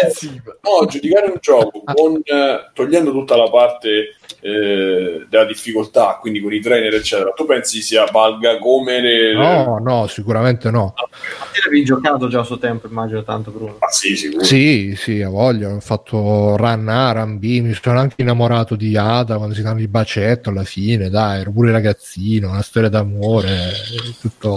no, 0.61 0.85
giudicare 0.87 1.27
un 1.27 1.37
gioco 1.39 1.83
con, 1.83 2.19
eh, 2.23 2.71
togliendo 2.73 3.11
tutta 3.11 3.35
la 3.37 3.49
parte 3.49 4.15
eh, 4.39 5.25
della 5.29 5.45
difficoltà, 5.45 6.17
quindi 6.19 6.41
con 6.41 6.53
i 6.53 6.59
trainer, 6.59 6.93
eccetera, 6.93 7.31
tu 7.31 7.45
pensi 7.45 7.81
sia 7.81 8.05
valga 8.11 8.57
come 8.57 9.01
le... 9.01 9.33
No, 9.33 9.79
no, 9.79 10.07
sicuramente 10.07 10.69
no. 10.71 10.93
Ma 10.95 11.07
te 11.51 11.59
l'avevi 11.63 11.83
giocato 11.83 12.27
già 12.27 12.41
a 12.41 12.43
suo 12.43 12.57
tempo, 12.57 12.87
immagino 12.87 13.23
tanto, 13.23 13.51
Bruno. 13.51 13.77
Ah, 13.79 13.89
sì, 13.89 14.15
sicuro. 14.15 14.43
Sì, 14.43 14.95
sì, 14.97 15.21
a 15.21 15.29
voglia. 15.29 15.69
Ho 15.73 15.79
fatto 15.79 16.55
Run 16.57 16.87
A, 16.87 17.11
Run 17.11 17.39
B, 17.39 17.59
mi 17.61 17.73
sono 17.73 17.99
anche 17.99 18.15
innamorato 18.21 18.75
di 18.75 18.97
Ada 18.97 19.37
quando 19.37 19.55
si 19.55 19.61
danno 19.61 19.79
il 19.79 19.87
bacetto 19.87 20.49
alla 20.49 20.63
fine, 20.63 21.09
dai, 21.09 21.41
ero 21.41 21.51
pure 21.51 21.71
ragazzino, 21.71 22.49
una 22.49 22.61
storia 22.61 22.89
d'amore, 22.89 23.71
tutto 24.19 24.56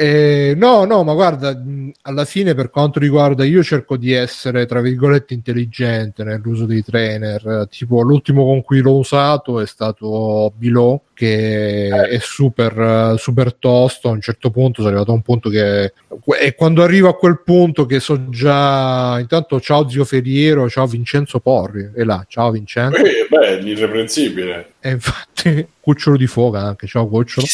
eh, 0.00 0.54
no, 0.56 0.84
no, 0.84 1.02
ma 1.02 1.12
guarda, 1.12 1.60
alla 2.02 2.24
fine 2.24 2.54
per 2.54 2.70
quanto 2.70 3.00
riguarda, 3.00 3.44
io 3.44 3.64
cerco 3.64 3.96
di 3.96 4.12
essere, 4.12 4.64
tra 4.64 4.80
virgolette, 4.80 5.34
intelligente 5.34 6.22
nell'uso 6.22 6.66
dei 6.66 6.84
trainer. 6.84 7.66
Tipo, 7.68 8.02
l'ultimo 8.02 8.44
con 8.44 8.62
cui 8.62 8.80
l'ho 8.80 8.96
usato 8.96 9.60
è 9.60 9.66
stato 9.66 10.52
Below, 10.56 11.02
che 11.18 11.88
è 11.88 12.18
super, 12.20 13.16
super 13.18 13.52
tosto. 13.52 14.08
A 14.08 14.12
un 14.12 14.20
certo 14.20 14.50
punto 14.50 14.82
sono 14.82 14.90
arrivato 14.90 15.10
a 15.10 15.14
un 15.14 15.22
punto 15.22 15.50
che... 15.50 15.92
E 16.38 16.54
quando 16.54 16.84
arrivo 16.84 17.08
a 17.08 17.16
quel 17.16 17.42
punto 17.42 17.86
che 17.86 17.98
so 17.98 18.28
già... 18.28 19.18
Intanto, 19.18 19.60
ciao 19.60 19.88
zio 19.88 20.04
Feriero, 20.04 20.70
ciao 20.70 20.86
Vincenzo 20.86 21.40
Porri. 21.40 21.90
E 21.92 22.04
là, 22.04 22.24
ciao 22.28 22.52
Vincenzo. 22.52 23.02
Eh, 23.02 23.26
beh, 23.28 23.68
irreprensibile. 23.68 24.74
E 24.78 24.90
infatti, 24.90 25.66
cucciolo 25.80 26.16
di 26.16 26.28
foca 26.28 26.60
anche, 26.60 26.86
ciao 26.86 27.08
cucciolo. 27.08 27.46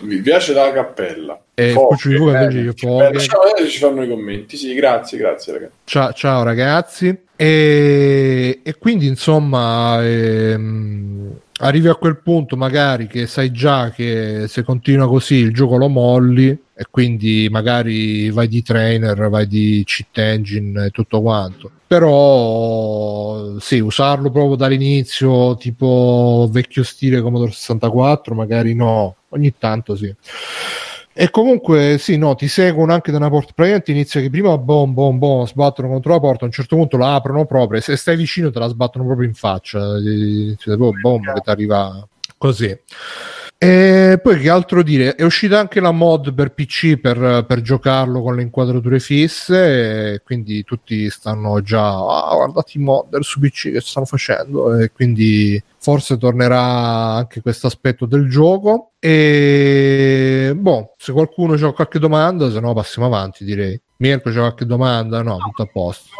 Mi 0.00 0.22
piace 0.22 0.54
la 0.54 0.72
cappella. 0.72 1.38
E 1.52 1.74
cucciolo 1.74 2.14
di 2.14 2.20
foca 2.20 2.40
invece 2.40 2.64
che 2.64 2.72
foca. 2.74 3.18
Ciao, 3.18 3.68
ci 3.68 3.78
fanno 3.78 4.02
i 4.04 4.08
commenti. 4.08 4.56
Sì, 4.56 4.72
grazie, 4.72 5.18
grazie 5.18 5.52
ragazzi. 5.52 5.74
Ciao, 5.92 6.14
ciao 6.14 6.42
ragazzi. 6.42 7.14
E, 7.36 8.60
e 8.62 8.78
quindi 8.78 9.06
insomma... 9.06 10.02
Ehm 10.02 11.40
arrivi 11.62 11.88
a 11.88 11.94
quel 11.94 12.20
punto 12.20 12.56
magari 12.56 13.06
che 13.06 13.26
sai 13.26 13.52
già 13.52 13.90
che 13.90 14.46
se 14.48 14.62
continua 14.62 15.06
così 15.06 15.36
il 15.36 15.52
gioco 15.52 15.76
lo 15.76 15.88
molli 15.88 16.48
e 16.48 16.86
quindi 16.90 17.46
magari 17.50 18.30
vai 18.30 18.48
di 18.48 18.62
trainer, 18.62 19.28
vai 19.28 19.46
di 19.46 19.82
cheat 19.84 20.18
engine 20.18 20.86
e 20.86 20.90
tutto 20.90 21.20
quanto. 21.20 21.70
Però 21.86 23.58
sì, 23.60 23.78
usarlo 23.78 24.30
proprio 24.30 24.56
dall'inizio, 24.56 25.56
tipo 25.56 26.48
vecchio 26.50 26.82
stile 26.82 27.20
Commodore 27.20 27.52
64, 27.52 28.34
magari 28.34 28.74
no, 28.74 29.16
ogni 29.28 29.54
tanto 29.56 29.94
sì. 29.94 30.12
E 31.14 31.28
comunque 31.30 31.98
sì, 31.98 32.16
no, 32.16 32.34
ti 32.34 32.48
seguono 32.48 32.92
anche 32.94 33.10
da 33.10 33.18
una 33.18 33.28
porta. 33.28 33.52
Praticamente 33.54 33.90
inizia 33.90 34.20
che 34.20 34.30
prima 34.30 34.56
bom 34.56 34.94
bom 34.94 35.18
bom 35.18 35.46
sbattono 35.46 35.88
contro 35.88 36.12
la 36.12 36.20
porta, 36.20 36.44
a 36.44 36.46
un 36.46 36.52
certo 36.52 36.74
punto 36.76 36.96
la 36.96 37.14
aprono 37.14 37.44
proprio, 37.44 37.78
e 37.78 37.82
se 37.82 37.96
stai 37.96 38.16
vicino 38.16 38.50
te 38.50 38.58
la 38.58 38.68
sbattono 38.68 39.04
proprio 39.04 39.28
in 39.28 39.34
faccia. 39.34 39.78
Inizia 39.98 40.76
boom, 40.76 41.00
bom 41.00 41.20
che 41.34 41.40
ti 41.40 41.50
arriva 41.50 42.06
così. 42.38 42.78
E 43.64 44.18
poi 44.20 44.40
che 44.40 44.50
altro 44.50 44.82
dire? 44.82 45.14
È 45.14 45.22
uscita 45.22 45.60
anche 45.60 45.78
la 45.78 45.92
mod 45.92 46.34
per 46.34 46.52
PC 46.52 46.96
per, 46.96 47.44
per 47.46 47.60
giocarlo 47.60 48.20
con 48.20 48.34
le 48.34 48.42
inquadrature 48.42 48.98
fisse, 48.98 50.20
quindi 50.24 50.64
tutti 50.64 51.08
stanno 51.10 51.62
già, 51.62 51.90
ah, 51.90 52.34
guardate 52.34 52.72
i 52.74 52.80
modder 52.80 53.22
su 53.22 53.38
PC 53.38 53.70
che 53.70 53.80
stanno 53.80 54.06
facendo, 54.06 54.76
e 54.80 54.90
quindi 54.90 55.62
forse 55.78 56.18
tornerà 56.18 56.60
anche 57.14 57.40
questo 57.40 57.68
aspetto 57.68 58.04
del 58.04 58.28
gioco. 58.28 58.94
E 58.98 60.54
boh, 60.56 60.94
se 60.96 61.12
qualcuno 61.12 61.54
ha 61.54 61.72
qualche 61.72 62.00
domanda, 62.00 62.50
se 62.50 62.58
no 62.58 62.74
passiamo 62.74 63.06
avanti 63.06 63.44
direi. 63.44 63.80
Mirko 63.98 64.30
c'è 64.30 64.38
qualche 64.38 64.66
domanda? 64.66 65.22
No, 65.22 65.36
tutto 65.36 65.62
a 65.62 65.66
posto 65.72 66.10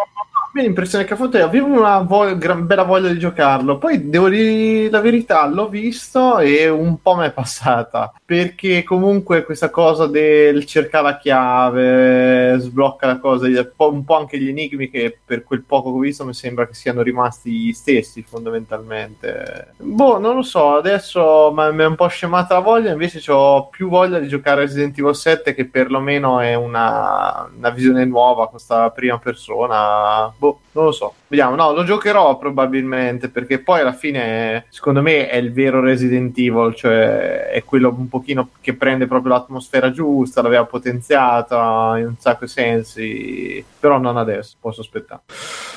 me 0.53 0.63
l'impressione 0.63 1.05
che 1.05 1.15
a 1.15 1.17
Fonte 1.17 1.41
avevo 1.41 1.67
una 1.67 1.99
vo- 2.01 2.37
gran 2.37 2.67
bella 2.67 2.83
voglia 2.83 3.11
di 3.11 3.19
giocarlo. 3.19 3.79
Poi 3.79 4.09
devo 4.09 4.29
dire 4.29 4.91
la 4.91 5.01
verità, 5.01 5.47
l'ho 5.47 5.69
visto 5.69 6.39
e 6.39 6.69
un 6.69 7.01
po' 7.01 7.17
mi 7.17 7.25
è 7.25 7.33
passata. 7.33 8.13
Perché 8.25 8.83
comunque 8.83 9.45
questa 9.45 9.71
cosa 9.71 10.07
del 10.07 10.65
cercare 10.67 11.05
la 11.05 11.19
chiave, 11.19 12.57
sblocca 12.59 13.07
la 13.07 13.19
cosa, 13.19 13.47
un 13.77 14.05
po' 14.05 14.17
anche 14.17 14.39
gli 14.39 14.49
enigmi 14.49 14.91
che 14.91 15.19
per 15.25 15.43
quel 15.43 15.63
poco 15.63 15.91
che 15.91 15.97
ho 15.97 16.01
visto 16.01 16.25
mi 16.25 16.35
sembra 16.35 16.67
che 16.67 16.75
siano 16.75 17.03
rimasti 17.03 17.51
gli 17.51 17.73
stessi 17.73 18.23
fondamentalmente. 18.23 19.75
Boh, 19.79 20.19
non 20.19 20.37
lo 20.37 20.43
so, 20.43 20.77
adesso 20.77 21.53
mi 21.55 21.83
è 21.83 21.87
un 21.87 21.95
po' 21.95 22.09
scemata 22.09 22.55
la 22.55 22.61
voglia, 22.61 22.93
invece 22.93 23.23
ho 23.33 23.69
più 23.69 23.89
voglia 23.89 24.19
di 24.19 24.29
giocare 24.29 24.63
a 24.63 24.65
Resident 24.65 24.99
Evil 24.99 25.15
7 25.15 25.55
che 25.55 25.67
perlomeno 25.67 26.41
è 26.41 26.55
una, 26.55 27.49
una 27.57 27.71
visione 27.71 28.05
nuova, 28.05 28.49
questa 28.49 28.91
prima 28.91 29.19
persona 29.19 30.33
boh, 30.43 30.61
non 30.73 30.87
lo 30.87 30.93
so. 30.93 31.15
Vediamo, 31.29 31.55
no, 31.55 31.73
lo 31.73 31.85
giocherò 31.85 32.37
probabilmente 32.37 33.29
perché 33.29 33.61
poi 33.61 33.81
alla 33.81 33.93
fine, 33.93 34.67
secondo 34.71 35.01
me, 35.01 35.29
è 35.29 35.37
il 35.37 35.53
vero 35.53 35.81
Resident 35.81 36.37
Evil, 36.37 36.75
cioè 36.75 37.47
è 37.49 37.63
quello 37.63 37.95
un 37.97 38.09
pochino 38.09 38.49
che 38.61 38.75
prende 38.75 39.07
proprio 39.07 39.35
l'atmosfera 39.35 39.93
giusta, 39.93 40.43
l'aveva 40.43 40.65
potenziata 40.65 41.95
in 41.99 42.07
un 42.07 42.15
sacco 42.19 42.47
di 42.47 42.51
sensi, 42.51 43.65
però 43.79 43.99
non 43.99 44.17
adesso, 44.17 44.57
posso 44.59 44.81
aspettare. 44.81 45.23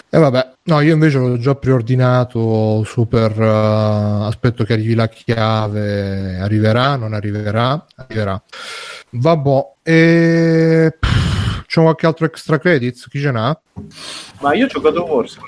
E 0.09 0.17
eh 0.17 0.19
vabbè, 0.19 0.53
no, 0.63 0.81
io 0.81 0.93
invece 0.93 1.19
l'ho 1.19 1.37
già 1.37 1.53
preordinato 1.53 2.83
super 2.83 3.37
uh, 3.37 4.23
aspetto 4.23 4.63
che 4.63 4.73
arrivi 4.73 4.95
la 4.95 5.07
chiave, 5.07 6.39
arriverà, 6.39 6.95
non 6.95 7.13
arriverà, 7.13 7.85
arriverà. 7.95 8.41
Vabbè, 9.11 9.67
e... 9.83 10.97
C'è 11.75 11.81
qualche 11.81 12.05
altro 12.05 12.25
extra 12.25 12.57
credits? 12.57 13.05
Chi 13.09 13.19
ce 13.19 13.31
n'ha? 13.31 13.61
Ma 14.39 14.53
io 14.53 14.65
ho 14.73 14.79
God 14.79 14.95
of 14.95 15.09
War, 15.09 15.27
se 15.27 15.39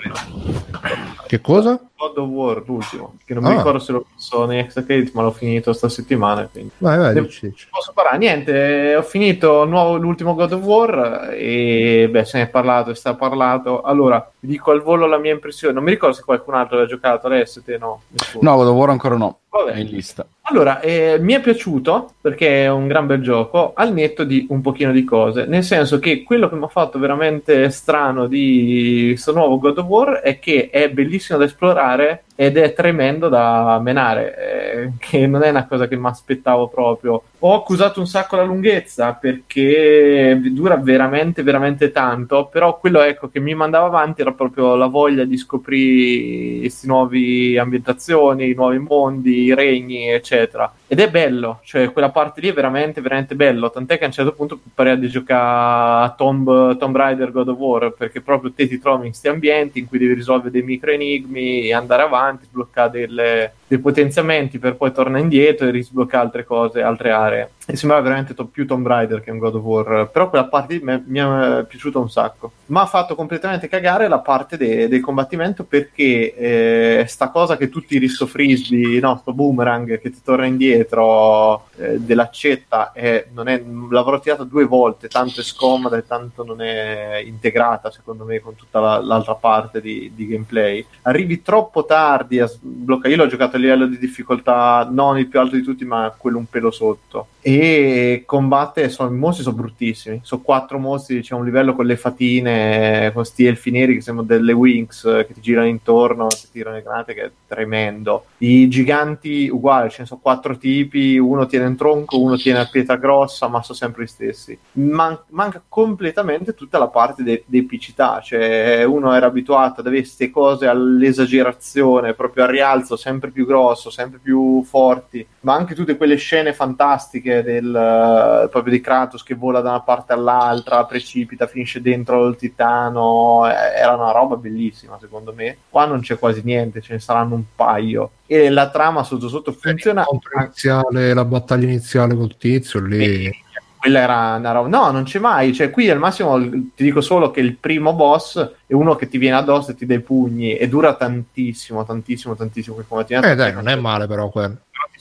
Che 1.27 1.41
cosa? 1.41 1.79
God 1.97 2.17
of 2.17 2.29
War, 2.29 2.63
l'ultimo. 2.65 3.15
Che 3.25 3.33
non 3.33 3.43
ah. 3.45 3.49
mi 3.49 3.55
ricordo 3.57 3.79
se 3.79 3.91
l'ho 3.91 4.05
messo 4.13 4.45
nei 4.45 4.59
extra 4.59 4.83
credits, 4.83 5.13
ma 5.13 5.23
l'ho 5.23 5.31
finito 5.31 5.73
sta 5.73 5.89
settimana. 5.89 6.47
Quindi. 6.49 6.71
Vai, 6.77 6.97
vai, 6.97 7.21
dici, 7.21 7.49
dici. 7.49 7.67
Posso 7.69 7.91
parlare? 7.93 8.17
Niente, 8.17 8.95
ho 8.95 9.01
finito 9.01 9.65
nuovo, 9.65 9.97
l'ultimo 9.97 10.35
God 10.35 10.53
of 10.53 10.63
War 10.63 11.31
e 11.33 12.07
beh, 12.09 12.25
se 12.25 12.37
ne 12.37 12.43
è 12.45 12.47
parlato 12.47 12.91
e 12.91 12.95
sta 12.95 13.15
parlato. 13.15 13.81
Allora, 13.81 14.31
vi 14.39 14.47
dico 14.47 14.71
al 14.71 14.81
volo 14.81 15.05
la 15.05 15.17
mia 15.17 15.33
impressione. 15.33 15.73
Non 15.73 15.83
mi 15.83 15.91
ricordo 15.91 16.15
se 16.15 16.23
qualcun 16.23 16.53
altro 16.53 16.77
l'ha 16.77 16.85
giocato 16.85 17.27
adesso, 17.27 17.61
te 17.61 17.77
no. 17.77 18.03
Nessuno. 18.09 18.49
No, 18.49 18.57
God 18.57 18.67
of 18.67 18.75
War 18.75 18.89
ancora 18.89 19.17
no. 19.17 19.39
Vabbè. 19.49 19.71
È 19.71 19.79
in 19.79 19.87
lista. 19.87 20.25
Allora, 20.49 20.79
eh, 20.79 21.17
mi 21.19 21.33
è 21.33 21.41
piaciuto 21.41 22.13
perché 22.21 22.63
è 22.63 22.69
un 22.69 22.87
gran 22.87 23.05
bel 23.05 23.21
gioco, 23.21 23.73
al 23.75 23.91
netto 23.91 24.23
di 24.23 24.45
un 24.49 24.61
pochino 24.61 24.91
di 24.91 25.03
cose, 25.03 25.45
nel 25.45 25.63
senso 25.63 25.99
che 25.99 26.23
quello 26.23 26.47
che 26.47 26.55
mi 26.55 26.63
ha 26.63 26.69
fatto 26.69 26.99
veramente 26.99 27.69
strano 27.69 28.27
di 28.27 29.07
questo 29.09 29.33
nuovo 29.33 29.59
God 29.59 29.77
of 29.79 29.85
War 29.85 30.11
è 30.19 30.39
che 30.39 30.69
è 30.69 30.89
bellissimo 30.89 31.16
da 31.37 31.43
esplorare 31.43 32.23
ed 32.39 32.55
è 32.55 32.71
tremendo 32.73 33.29
da 33.29 33.79
menare, 33.81 34.37
eh, 34.37 34.91
che 35.01 35.25
non 35.25 35.41
è 35.41 35.49
una 35.49 35.65
cosa 35.65 35.87
che 35.87 35.97
mi 35.97 36.05
aspettavo 36.05 36.67
proprio. 36.67 37.23
Ho 37.39 37.55
accusato 37.55 37.99
un 37.99 38.05
sacco 38.05 38.35
la 38.35 38.43
lunghezza 38.43 39.13
perché 39.13 40.39
dura 40.51 40.75
veramente, 40.75 41.41
veramente 41.41 41.91
tanto, 41.91 42.45
però 42.45 42.77
quello 42.79 43.01
ecco, 43.01 43.29
che 43.29 43.39
mi 43.39 43.55
mandava 43.55 43.87
avanti 43.87 44.21
era 44.21 44.33
proprio 44.33 44.75
la 44.75 44.85
voglia 44.85 45.23
di 45.23 45.37
scoprire 45.37 46.59
queste 46.59 46.85
nuove 46.85 47.57
ambientazioni, 47.57 48.49
i 48.49 48.53
nuovi 48.53 48.77
mondi, 48.79 49.43
i 49.45 49.55
regni, 49.55 50.07
eccetera. 50.07 50.71
Ed 50.87 50.99
è 50.99 51.09
bello, 51.09 51.59
cioè 51.63 51.91
quella 51.91 52.11
parte 52.11 52.39
lì 52.39 52.49
è 52.49 52.53
veramente, 52.53 53.01
veramente 53.01 53.35
bello, 53.35 53.69
tant'è 53.69 53.97
che 53.97 54.03
a 54.03 54.07
un 54.07 54.13
certo 54.13 54.33
punto 54.33 54.59
pareva 54.73 54.95
di 54.95 55.09
giocare 55.09 56.05
a 56.05 56.13
Tomb, 56.15 56.77
Tomb 56.77 56.95
Raider 56.95 57.31
God 57.31 57.49
of 57.49 57.57
War, 57.57 57.93
perché 57.97 58.21
proprio 58.21 58.53
te 58.53 58.67
ti 58.67 58.79
trovi 58.79 59.05
in 59.05 59.09
questi 59.09 59.27
ambienti 59.27 59.79
in 59.79 59.87
cui 59.87 59.97
devi 59.97 60.13
risolvere 60.13 60.51
dei 60.51 60.61
micro 60.61 60.91
enigmi 60.91 61.67
e 61.67 61.73
andare 61.73 62.03
avanti 62.03 62.25
avanti, 62.27 62.45
sbloccare 62.45 62.91
delle, 62.91 63.53
dei 63.67 63.79
potenziamenti 63.79 64.59
per 64.59 64.75
poi 64.75 64.91
tornare 64.91 65.21
indietro 65.21 65.67
e 65.67 65.71
risbloccare 65.71 66.23
altre 66.23 66.43
cose, 66.43 66.81
altre 66.81 67.11
aree. 67.11 67.51
E 67.69 67.75
sembrava 67.75 68.01
veramente 68.01 68.33
to- 68.33 68.45
più 68.45 68.65
Tomb 68.65 68.87
Raider 68.87 69.21
che 69.21 69.29
un 69.29 69.39
God 69.39 69.55
of 69.55 69.63
War, 69.63 70.09
però 70.09 70.29
quella 70.29 70.45
parte 70.45 70.75
lì 70.75 70.81
mi, 70.81 71.19
è 71.19 71.65
piaciuta 71.67 71.99
un 71.99 72.09
sacco. 72.09 72.53
Ma 72.67 72.83
ha 72.83 72.85
fatto 72.85 73.13
completamente 73.13 73.67
cagare 73.67 74.07
la 74.07 74.19
parte 74.19 74.55
de- 74.55 74.87
del 74.87 75.01
combattimento 75.01 75.65
perché 75.65 76.33
eh, 76.33 77.05
sta 77.07 77.29
cosa 77.29 77.57
che 77.57 77.67
tutti 77.67 77.95
i 77.95 77.99
risto 77.99 78.25
frisbee, 78.25 79.01
no, 79.01 79.17
sto 79.17 79.33
boomerang 79.33 79.99
che 79.99 80.09
ti 80.11 80.21
torna 80.23 80.45
indietro 80.45 81.67
eh, 81.75 81.99
dell'accetta, 81.99 82.93
è, 82.93 83.27
non 83.33 83.49
è, 83.49 83.61
l'avrò 83.89 84.17
tirato 84.21 84.45
due 84.45 84.63
volte, 84.63 85.09
tanto 85.09 85.41
è 85.41 85.43
scomoda 85.43 85.97
e 85.97 86.07
tanto 86.07 86.45
non 86.45 86.61
è 86.61 87.21
integrata 87.25 87.91
secondo 87.91 88.23
me 88.23 88.39
con 88.39 88.55
tutta 88.55 88.79
la, 88.79 89.01
l'altra 89.01 89.35
parte 89.35 89.81
di, 89.81 90.13
di, 90.15 90.25
gameplay. 90.25 90.85
Arrivi 91.01 91.41
troppo 91.41 91.83
tardi 91.83 92.39
a 92.39 92.47
sbloccare, 92.47 93.09
io 93.09 93.17
l'ho 93.17 93.27
giocato 93.27 93.57
a 93.57 93.59
livello 93.59 93.87
di 93.87 93.97
difficoltà 93.97 94.87
non 94.89 95.17
il 95.17 95.27
più 95.27 95.41
alto 95.41 95.57
di 95.57 95.63
tutti 95.63 95.83
ma 95.83 96.13
quello 96.17 96.37
un 96.37 96.45
pelo 96.45 96.71
sotto. 96.71 97.27
E 97.41 97.56
e 97.59 98.23
combatte, 98.25 98.89
sono, 98.89 99.09
i 99.09 99.17
mostri 99.17 99.43
sono 99.43 99.55
bruttissimi, 99.55 100.19
sono 100.23 100.41
quattro 100.41 100.77
mostri, 100.77 101.21
c'è 101.21 101.33
un 101.33 101.45
livello 101.45 101.73
con 101.73 101.85
le 101.85 101.97
fatine, 101.97 103.11
con 103.13 103.25
sti 103.25 103.45
elfi 103.45 103.71
neri 103.71 103.95
che 103.95 104.01
sembrano 104.01 104.29
delle 104.29 104.51
wings 104.51 105.01
che 105.27 105.33
ti 105.33 105.41
girano 105.41 105.67
intorno, 105.67 106.27
ti 106.27 106.47
tirano 106.51 106.75
le 106.75 106.83
granate, 106.83 107.13
che 107.13 107.23
è 107.23 107.31
tremendo. 107.47 108.25
I 108.39 108.67
giganti 108.67 109.49
uguali, 109.51 109.89
ce 109.89 110.01
ne 110.01 110.07
sono 110.07 110.19
quattro 110.21 110.57
tipi, 110.57 111.17
uno 111.17 111.45
tiene 111.47 111.65
un 111.65 111.75
tronco, 111.75 112.21
uno 112.21 112.37
tiene 112.37 112.59
la 112.59 112.69
pietra 112.71 112.95
grossa, 112.97 113.47
ma 113.47 113.63
sono 113.63 113.77
sempre 113.77 114.03
gli 114.03 114.07
stessi. 114.07 114.57
Man- 114.73 115.19
manca 115.29 115.61
completamente 115.67 116.53
tutta 116.53 116.77
la 116.77 116.87
parte 116.87 117.23
de- 117.23 117.43
epicità, 117.49 118.19
cioè 118.21 118.83
uno 118.83 119.13
era 119.13 119.25
abituato 119.25 119.79
ad 119.79 119.87
avere 119.87 120.01
queste 120.01 120.29
cose 120.29 120.67
all'esagerazione, 120.67 122.13
proprio 122.13 122.43
al 122.43 122.51
rialzo, 122.51 122.95
sempre 122.95 123.31
più 123.31 123.45
grosso, 123.45 123.89
sempre 123.89 124.19
più 124.21 124.63
forti, 124.63 125.25
ma 125.41 125.55
anche 125.55 125.73
tutte 125.73 125.97
quelle 125.97 126.15
scene 126.17 126.53
fantastiche 126.53 127.43
del, 127.47 127.67
uh, 127.67 128.49
proprio 128.49 128.73
di 128.73 128.81
Kratos 128.81 129.23
che 129.23 129.33
vola 129.33 129.61
da 129.61 129.69
una 129.69 129.79
parte 129.79 130.11
all'altra, 130.11 130.83
precipita, 130.83 131.47
finisce 131.47 131.81
dentro 131.81 132.27
il 132.27 132.35
titano, 132.35 133.47
eh, 133.47 133.79
era 133.79 133.93
una 133.93 134.11
roba 134.11 134.35
bellissima 134.35 134.97
secondo 134.99 135.33
me. 135.33 135.57
Qua 135.69 135.85
non 135.85 136.01
c'è 136.01 136.19
quasi 136.19 136.41
niente, 136.43 136.81
ce 136.81 136.93
ne 136.93 136.99
saranno 136.99 137.35
un 137.35 137.43
paio 137.55 138.11
e 138.25 138.49
la 138.49 138.69
trama 138.69 139.03
sotto 139.03 139.29
sotto 139.29 139.53
funziona. 139.53 140.05
Iniziale, 140.37 141.13
la 141.13 141.23
battaglia 141.23 141.67
iniziale 141.67 142.15
col 142.15 142.35
tizio 142.35 142.81
lì. 142.81 143.25
E, 143.25 143.35
quella 143.79 143.99
era 143.99 144.35
una 144.35 144.51
roba. 144.51 144.67
No, 144.67 144.91
non 144.91 145.03
c'è 145.03 145.19
mai. 145.19 145.53
Cioè, 145.53 145.69
qui 145.69 145.89
al 145.89 145.99
massimo 145.99 146.37
ti 146.39 146.83
dico 146.83 146.99
solo 146.99 147.31
che 147.31 147.39
il 147.39 147.55
primo 147.55 147.93
boss 147.93 148.55
è 148.65 148.73
uno 148.73 148.95
che 148.95 149.07
ti 149.07 149.17
viene 149.17 149.37
addosso 149.37 149.71
e 149.71 149.75
ti 149.75 149.85
dà 149.85 149.93
i 149.93 150.01
pugni 150.01 150.57
e 150.57 150.67
dura 150.67 150.95
tantissimo, 150.95 151.85
tantissimo, 151.85 152.35
tantissimo. 152.35 152.75
Combattimento. 152.85 153.27
Eh, 153.27 153.35
dai, 153.35 153.53
non 153.53 153.69
è 153.69 153.75
male, 153.75 154.07
però 154.07 154.29
quello 154.29 154.57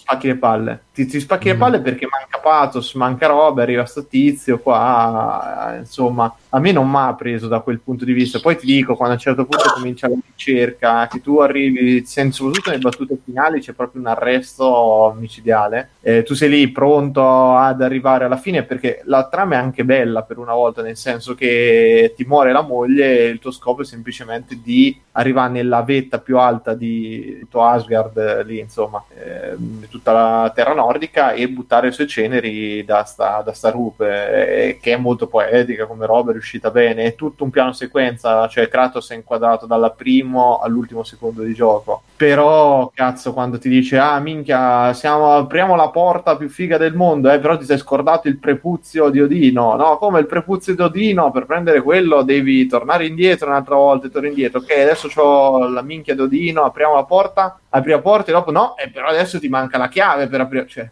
spacchi 0.06 0.28
le 0.28 0.36
palle. 0.36 0.82
Ti, 0.94 1.06
ti 1.06 1.18
spacchi 1.18 1.48
mm. 1.48 1.52
le 1.52 1.58
palle 1.58 1.80
perché 1.80 2.06
manca 2.08 2.38
Pathos, 2.38 2.94
manca 2.94 3.26
roba, 3.26 3.62
arriva 3.62 3.84
sto 3.84 4.06
tizio 4.06 4.60
qua, 4.60 5.74
insomma, 5.78 6.32
a 6.56 6.58
me 6.58 6.72
non 6.72 6.90
mi 6.90 6.96
ha 6.96 7.14
preso 7.14 7.48
da 7.48 7.60
quel 7.60 7.80
punto 7.80 8.06
di 8.06 8.14
vista. 8.14 8.40
Poi 8.40 8.56
ti 8.56 8.64
dico, 8.64 8.96
quando 8.96 9.14
a 9.14 9.16
un 9.16 9.22
certo 9.22 9.44
punto 9.44 9.70
comincia 9.74 10.08
la 10.08 10.16
ricerca, 10.24 11.06
che 11.06 11.20
tu 11.20 11.38
arrivi, 11.38 12.02
soprattutto 12.06 12.70
nelle 12.70 12.80
battute 12.80 13.18
finali, 13.22 13.60
c'è 13.60 13.74
proprio 13.74 14.00
un 14.00 14.06
arresto 14.06 15.14
micidiale. 15.18 15.90
Eh, 16.00 16.22
tu 16.22 16.34
sei 16.34 16.48
lì 16.48 16.68
pronto 16.70 17.56
ad 17.56 17.82
arrivare 17.82 18.24
alla 18.24 18.38
fine 18.38 18.62
perché 18.62 19.02
la 19.04 19.28
trama 19.28 19.56
è 19.56 19.58
anche 19.58 19.84
bella 19.84 20.22
per 20.22 20.38
una 20.38 20.54
volta, 20.54 20.80
nel 20.80 20.96
senso 20.96 21.34
che 21.34 22.14
ti 22.16 22.24
muore 22.24 22.52
la 22.52 22.62
moglie 22.62 23.18
e 23.18 23.24
il 23.26 23.38
tuo 23.38 23.50
scopo 23.50 23.82
è 23.82 23.84
semplicemente 23.84 24.58
di 24.62 24.98
arrivare 25.12 25.52
nella 25.52 25.82
vetta 25.82 26.18
più 26.20 26.38
alta 26.38 26.74
di 26.74 27.38
tutto 27.40 27.64
Asgard, 27.64 28.44
lì 28.46 28.58
insomma, 28.58 29.02
eh, 29.14 29.56
tutta 29.88 30.12
la 30.12 30.52
terra 30.54 30.74
nordica 30.74 31.32
e 31.32 31.48
buttare 31.48 31.88
le 31.88 31.92
sue 31.92 32.06
ceneri 32.06 32.84
da 32.84 33.04
sta, 33.04 33.42
da 33.42 33.52
sta 33.52 33.70
rupe, 33.70 34.68
eh, 34.68 34.78
che 34.80 34.92
è 34.92 34.96
molto 34.96 35.26
poetica 35.26 35.86
come 35.86 36.06
roba, 36.06 36.32
riuscita 36.46 36.70
bene. 36.70 37.04
È 37.04 37.14
tutto 37.16 37.42
un 37.42 37.50
piano 37.50 37.72
sequenza, 37.72 38.46
cioè 38.46 38.68
Kratos 38.68 39.10
è 39.10 39.16
inquadrato 39.16 39.66
dal 39.66 39.92
primo 39.96 40.60
all'ultimo 40.60 41.02
secondo 41.02 41.42
di 41.42 41.52
gioco. 41.52 42.02
Però, 42.16 42.90
cazzo, 42.94 43.34
quando 43.34 43.58
ti 43.58 43.68
dice, 43.68 43.98
ah, 43.98 44.18
minchia, 44.20 44.92
siamo, 44.94 45.32
apriamo 45.32 45.74
la 45.74 45.90
porta 45.90 46.36
più 46.36 46.48
figa 46.48 46.78
del 46.78 46.94
mondo, 46.94 47.30
eh, 47.30 47.38
però 47.38 47.58
ti 47.58 47.64
sei 47.64 47.76
scordato 47.76 48.28
il 48.28 48.38
prepuzio 48.38 49.10
di 49.10 49.20
Odino. 49.20 49.74
No, 49.74 49.98
come 49.98 50.20
il 50.20 50.26
prepuzio 50.26 50.74
di 50.74 50.80
Odino? 50.80 51.30
Per 51.30 51.44
prendere 51.44 51.82
quello 51.82 52.22
devi 52.22 52.66
tornare 52.66 53.06
indietro 53.06 53.48
un'altra 53.48 53.74
volta 53.74 54.06
e 54.06 54.10
tornare 54.10 54.32
indietro. 54.32 54.60
Ok, 54.60 54.70
adesso 54.70 55.10
ho 55.20 55.68
la 55.68 55.82
minchia 55.82 56.14
di 56.14 56.20
Odino, 56.20 56.64
apriamo 56.64 56.94
la 56.94 57.04
porta, 57.04 57.58
apri 57.68 57.90
la 57.90 58.00
porta 58.00 58.30
e 58.30 58.32
dopo 58.32 58.50
no, 58.50 58.76
eh, 58.76 58.88
però 58.88 59.08
adesso 59.08 59.38
ti 59.38 59.48
manca 59.48 59.76
la 59.76 59.88
chiave 59.88 60.28
per 60.28 60.40
aprire. 60.40 60.66
Cioè, 60.66 60.90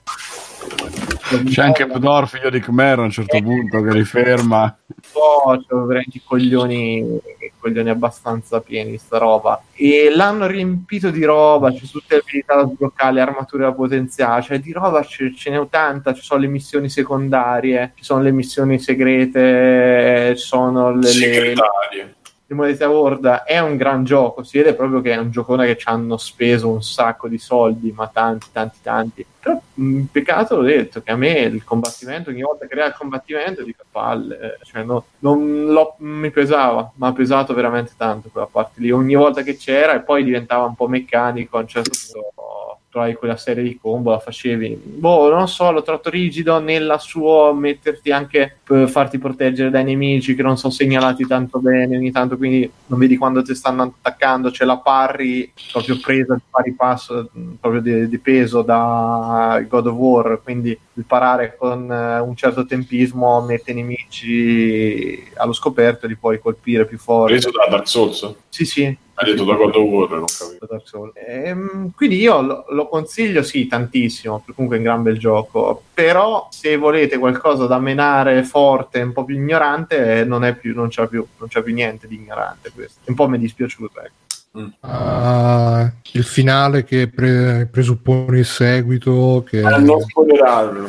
c'è 1.49 1.63
anche 1.63 1.87
Pudor, 1.87 2.29
figlio 2.29 2.51
di 2.51 2.61
Khmer, 2.61 2.99
a 2.99 3.03
un 3.03 3.11
certo 3.11 3.37
eh, 3.37 3.43
punto 3.43 3.83
che 3.83 3.93
riferma. 3.93 4.77
Oh, 5.13 5.57
c'ho 5.57 5.85
veramente 5.87 6.19
i 6.19 6.23
coglioni, 6.25 6.99
i 6.99 7.53
coglioni 7.59 7.89
abbastanza 7.89 8.61
pieni, 8.61 8.99
sta 8.99 9.19
roba. 9.19 9.63
E 9.75 10.13
l'hanno 10.15 10.47
riempito 10.47 11.11
di 11.11 11.25
roba, 11.25 11.73
c'è 11.73 11.87
tutte 11.87 12.17
le 12.17 12.21
abilità 12.21 12.57
da 12.57 12.69
sbloccare, 12.69 13.15
le 13.15 13.21
armature 13.21 13.65
da 13.65 13.73
potenziare, 13.73 14.43
cioè 14.43 14.59
di 14.59 14.73
roba 14.73 15.03
ce, 15.03 15.35
ce 15.35 15.51
n'è 15.51 15.67
tanta, 15.71 16.13
ci 16.13 16.23
sono 16.23 16.41
le 16.41 16.49
missioni 16.49 16.89
secondarie, 16.89 17.93
ci 17.97 18.05
sono 18.05 18.23
le 18.23 18.33
missioni 18.33 18.79
segrete, 18.79 20.35
ci 20.37 20.45
sono 20.45 20.95
le... 20.95 21.07
Segretarie 21.07 22.15
di 22.55 22.61
modalità 22.61 22.89
World 22.89 23.27
è 23.27 23.59
un 23.59 23.77
gran 23.77 24.05
gioco, 24.05 24.45
si 24.45 24.59
vede 24.59 24.75
proprio 24.75 25.01
che 25.01 25.13
è 25.13 25.17
un 25.17 25.31
giocone 25.31 25.67
che 25.67 25.77
ci 25.77 25.89
hanno 25.89 26.17
speso 26.17 26.71
un 26.71 26.83
sacco 26.83 27.29
di 27.29 27.39
soldi, 27.39 27.93
ma 27.93 28.09
tanti, 28.09 28.47
tanti, 28.53 28.79
tanti. 28.81 29.27
Però 29.41 29.61
mh, 29.75 30.03
peccato 30.05 30.57
l'ho 30.57 30.63
detto 30.63 31.03
che 31.03 31.11
a 31.11 31.17
me 31.17 31.41
il 31.41 31.65
combattimento, 31.65 32.31
ogni 32.31 32.43
volta 32.43 32.67
che 32.67 32.75
crea 32.75 32.87
il 32.87 32.95
combattimento 32.95 33.63
di 33.63 33.75
palle, 33.91 34.39
eh, 34.41 34.65
cioè 34.65 34.85
no, 34.85 35.05
non 35.19 35.67
lo, 35.67 35.97
mi 35.99 36.31
pesava, 36.31 36.91
ma 36.95 37.09
ha 37.09 37.13
pesato 37.13 37.53
veramente 37.53 37.93
tanto 37.97 38.31
quella 38.31 38.49
parte 38.51 38.81
lì. 38.81 38.91
Ogni 38.91 39.15
volta 39.15 39.43
che 39.43 39.57
c'era 39.57 39.95
e 39.95 40.01
poi 40.01 40.25
diventava 40.25 40.65
un 40.65 40.75
po' 40.75 40.89
meccanico 40.89 41.59
a 41.59 41.61
un 41.61 41.69
certo 41.69 41.91
punto 41.91 42.74
trovavi 42.95 43.15
quella 43.15 43.37
serie 43.37 43.65
di 43.65 43.77
combo, 43.77 44.13
la 44.13 44.21
facevi. 44.21 44.81
Boh, 44.85 45.29
non 45.29 45.49
so, 45.49 45.73
l'ho 45.73 45.83
trovato 45.83 46.11
rigido 46.11 46.61
nella 46.61 46.99
sua 46.99 47.53
metterti 47.53 48.13
anche 48.13 48.59
per 48.63 48.89
farti 48.89 49.19
proteggere 49.19 49.69
dai 49.69 49.83
nemici 49.83 50.37
che 50.37 50.43
non 50.43 50.57
sono 50.57 50.73
segnalati 50.73 51.27
tanto 51.27 51.59
bene 51.59 51.97
ogni 51.97 52.13
tanto, 52.13 52.37
quindi 52.37 52.71
non 52.87 53.01
vedi 53.01 53.17
quando 53.17 53.43
ti 53.43 53.53
stanno 53.53 53.83
attaccando, 53.83 54.51
c'è 54.51 54.65
la 54.65 54.79
parry 54.79 55.53
proprio 55.73 55.99
presa 56.01 56.35
di 56.35 56.43
pari 56.49 56.73
passo, 56.73 57.29
proprio 57.61 57.81
di, 57.83 58.09
di 58.09 58.19
peso 58.19 58.63
da 58.63 59.61
God 59.69 59.87
of 59.89 59.95
War, 59.97 60.41
quindi 60.41 60.79
il 60.97 61.05
parare 61.05 61.57
con 61.59 61.91
uh, 61.91 62.25
un 62.25 62.37
certo 62.37 62.65
tempismo 62.65 63.41
mette 63.41 63.73
i 63.73 63.75
nemici 63.75 65.31
allo 65.35 65.53
scoperto 65.53 66.07
e 66.07 66.11
li 66.11 66.17
puoi 66.17 66.39
colpire 66.39 66.87
più 66.87 66.99
forte. 66.99 67.33
Preso 67.33 67.51
da 67.51 67.67
Dark 67.69 67.89
Souls? 67.89 68.35
Sì, 68.49 68.65
sì, 68.65 68.97
hai 69.15 69.31
detto 69.31 69.45
da 69.45 69.55
God 69.55 69.75
of 69.77 69.89
War, 69.89 70.11
non 70.11 70.25
capisco. 70.59 71.13
Ehm, 71.15 71.93
quindi 71.95 72.17
io 72.17 72.41
lo, 72.41 72.65
lo, 72.71 72.89
consiglio, 72.89 73.43
sì, 73.43 73.67
tantissimo, 73.67 74.45
comunque 74.55 74.77
è 74.77 74.81
un 74.81 74.85
gran 74.85 75.03
bel 75.03 75.19
gioco, 75.19 75.83
però 75.95 76.49
se 76.51 76.77
volete 76.77 77.19
qualcosa 77.19 77.67
da 77.67 77.79
menare 77.79 78.43
forte, 78.43 79.01
un 79.01 79.13
po' 79.13 79.25
più 79.25 79.37
ignorante, 79.37 80.25
non, 80.25 80.45
è 80.45 80.55
più, 80.55 80.75
non, 80.75 80.89
c'è, 80.89 81.07
più, 81.07 81.25
non 81.39 81.49
c'è 81.49 81.63
più 81.63 81.73
niente 81.73 82.09
di 82.09 82.17
ignorante 82.17 82.73
questo. 82.75 83.01
Un 83.05 83.15
po' 83.15 83.29
mi 83.29 83.37
è 83.37 83.41
dispiaciuto, 83.41 84.01
ecco. 84.01 84.23
Mm. 84.57 84.69
Uh, 84.89 85.91
il 86.13 86.23
finale 86.23 86.85
che 86.85 87.09
pre- 87.09 87.69
presuppone 87.71 88.39
il 88.39 88.45
seguito 88.45 89.45
che... 89.49 89.63
Ah, 89.63 89.79
non 89.79 90.01
spoilerarlo 90.01 90.89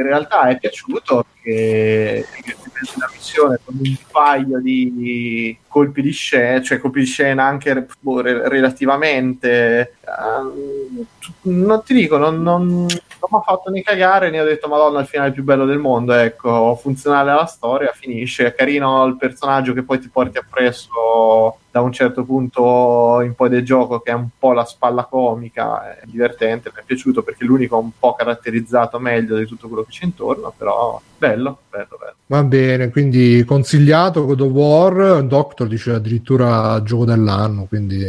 in 0.00 0.06
realtà 0.06 0.48
è 0.48 0.58
piaciuto 0.58 1.26
che, 1.42 2.24
che 2.42 2.56
una 2.94 3.10
missione 3.12 3.58
con 3.64 3.76
un 3.78 3.96
paio 4.10 4.60
di 4.60 5.56
colpi 5.66 6.02
di 6.02 6.12
scena, 6.12 6.62
cioè 6.62 6.78
colpi 6.78 7.00
di 7.00 7.06
scena 7.06 7.44
anche 7.44 7.86
boh, 8.00 8.20
relativamente. 8.20 9.96
Uh, 10.04 11.04
non 11.42 11.82
ti 11.84 11.94
dico, 11.94 12.16
non, 12.16 12.42
non, 12.42 12.86
non 13.20 13.30
mi 13.30 13.38
ha 13.38 13.40
fatto 13.42 13.70
né 13.70 13.82
cagare 13.82 14.30
né 14.30 14.40
ho 14.40 14.44
detto 14.44 14.68
Madonna, 14.68 15.00
il 15.00 15.06
finale 15.06 15.32
più 15.32 15.42
bello 15.42 15.66
del 15.66 15.78
mondo. 15.78 16.12
Ecco, 16.12 16.76
funzionale 16.80 17.30
alla 17.30 17.46
storia, 17.46 17.92
finisce. 17.92 18.46
È 18.46 18.54
carino 18.54 19.04
il 19.06 19.16
personaggio 19.16 19.72
che 19.72 19.82
poi 19.82 19.98
ti 19.98 20.08
porti 20.08 20.38
appresso 20.38 21.58
da 21.70 21.80
un 21.80 21.92
certo 21.92 22.24
punto 22.24 23.20
in 23.22 23.34
poi 23.34 23.48
del 23.48 23.64
gioco, 23.64 24.00
che 24.00 24.12
è 24.12 24.14
un 24.14 24.28
po' 24.38 24.52
la 24.52 24.64
spalla 24.64 25.04
comica. 25.04 25.98
È 25.98 26.02
divertente, 26.04 26.70
mi 26.74 26.80
è 26.80 26.84
piaciuto 26.84 27.22
perché 27.22 27.44
è 27.44 27.46
l'unico 27.46 27.76
un 27.78 27.90
po' 27.98 28.14
caratterizzato 28.14 28.98
meglio 28.98 29.36
di 29.36 29.46
tutto 29.46 29.68
quello 29.68 29.82
che 29.82 29.90
c'è 29.90 30.04
intorno. 30.04 30.52
Però 30.56 31.00
bello, 31.16 31.58
bello, 31.68 31.96
bello. 31.98 32.14
Va 32.26 32.42
bene, 32.44 32.90
quindi 32.90 33.44
consigliato 33.44 34.24
God 34.24 34.40
of 34.40 34.50
War, 34.50 35.22
Doctor 35.22 35.66
dice 35.66 35.92
addirittura 35.92 36.82
gioco 36.82 37.04
dell'anno, 37.04 37.64
quindi 37.64 38.04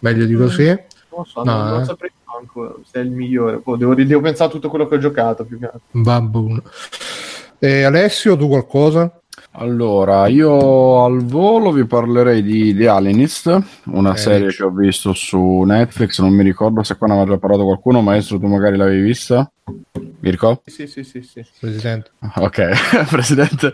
meglio 0.00 0.24
di 0.24 0.34
così. 0.34 0.70
Mm, 0.70 0.76
non 1.14 1.24
so, 1.24 1.42
no, 1.42 1.56
non, 1.56 1.66
eh. 1.66 1.70
non 1.70 1.84
saprei 1.84 2.10
ancora 2.38 2.74
se 2.84 3.00
è 3.00 3.02
il 3.02 3.10
migliore. 3.10 3.60
Oh, 3.62 3.76
devo, 3.76 3.94
devo, 3.94 4.20
pensare 4.20 4.50
a 4.50 4.52
tutto 4.52 4.68
quello 4.68 4.86
che 4.86 4.96
ho 4.96 4.98
giocato 4.98 5.44
più 5.44 5.58
che 5.58 5.64
altro. 5.66 5.82
E 7.58 7.82
Alessio, 7.82 8.36
tu 8.36 8.48
qualcosa? 8.48 9.20
Allora, 9.58 10.26
io 10.26 11.04
al 11.04 11.24
volo 11.24 11.72
vi 11.72 11.86
parlerei 11.86 12.42
di 12.42 12.74
The 12.74 12.88
Alienist, 12.88 13.58
una 13.86 14.12
eh, 14.12 14.16
serie 14.18 14.48
che 14.48 14.62
ho 14.62 14.70
visto 14.70 15.14
su 15.14 15.62
Netflix, 15.62 16.20
non 16.20 16.34
mi 16.34 16.42
ricordo 16.42 16.82
se 16.82 16.96
qua 16.96 17.06
ne 17.06 17.14
aveva 17.14 17.32
già 17.32 17.38
parlato 17.38 17.64
qualcuno, 17.64 18.02
maestro 18.02 18.38
tu 18.38 18.46
magari 18.46 18.76
l'avevi 18.76 19.00
vista? 19.00 19.50
Mirko? 20.20 20.62
Sì, 20.66 20.86
sì, 20.86 21.04
sì, 21.04 21.22
sì. 21.22 21.44
Presidente. 21.58 22.10
Ok, 22.36 23.06
Presidente. 23.10 23.72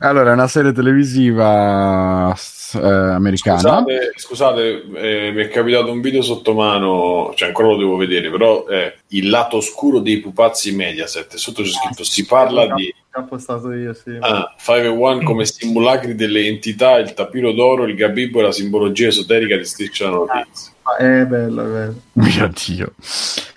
Allora, 0.00 0.30
è 0.30 0.32
una 0.34 0.46
serie 0.46 0.72
televisiva 0.72 2.32
eh, 2.74 2.78
americana. 2.78 3.58
Scusate, 3.58 4.12
scusate 4.14 4.84
eh, 4.94 5.32
mi 5.32 5.42
è 5.42 5.48
capitato 5.48 5.90
un 5.90 6.00
video 6.00 6.22
sotto 6.22 6.54
mano, 6.54 7.32
cioè 7.34 7.48
ancora 7.48 7.68
lo 7.68 7.76
devo 7.76 7.96
vedere, 7.96 8.30
però 8.30 8.66
è 8.66 8.94
il 9.08 9.28
lato 9.28 9.56
oscuro 9.56 9.98
dei 9.98 10.20
pupazzi 10.20 10.74
Mediaset. 10.74 11.34
Sotto 11.34 11.62
c'è 11.62 11.70
scritto: 11.70 12.04
si 12.04 12.24
parla 12.26 12.72
di. 12.74 12.94
Postato 13.28 13.72
io, 13.72 13.94
sì. 13.94 14.16
Ah, 14.20 14.54
5 14.56 14.84
e 14.84 14.86
1 14.86 15.24
come 15.24 15.44
simulacri 15.44 16.14
delle 16.14 16.46
entità, 16.46 16.98
il 16.98 17.14
tapiro 17.14 17.50
d'oro, 17.50 17.82
il 17.82 17.96
gabibbo 17.96 18.38
e 18.38 18.42
la 18.44 18.52
simbologia 18.52 19.08
esoterica 19.08 19.56
di 19.56 19.64
Striscia 19.64 20.08
Notizie. 20.08 20.72
Ah, 20.72 20.77
è 20.96 21.26
bello, 21.26 21.62
è 21.62 21.66
bello. 21.66 22.00
Mio 22.14 22.50
Dio. 22.66 22.92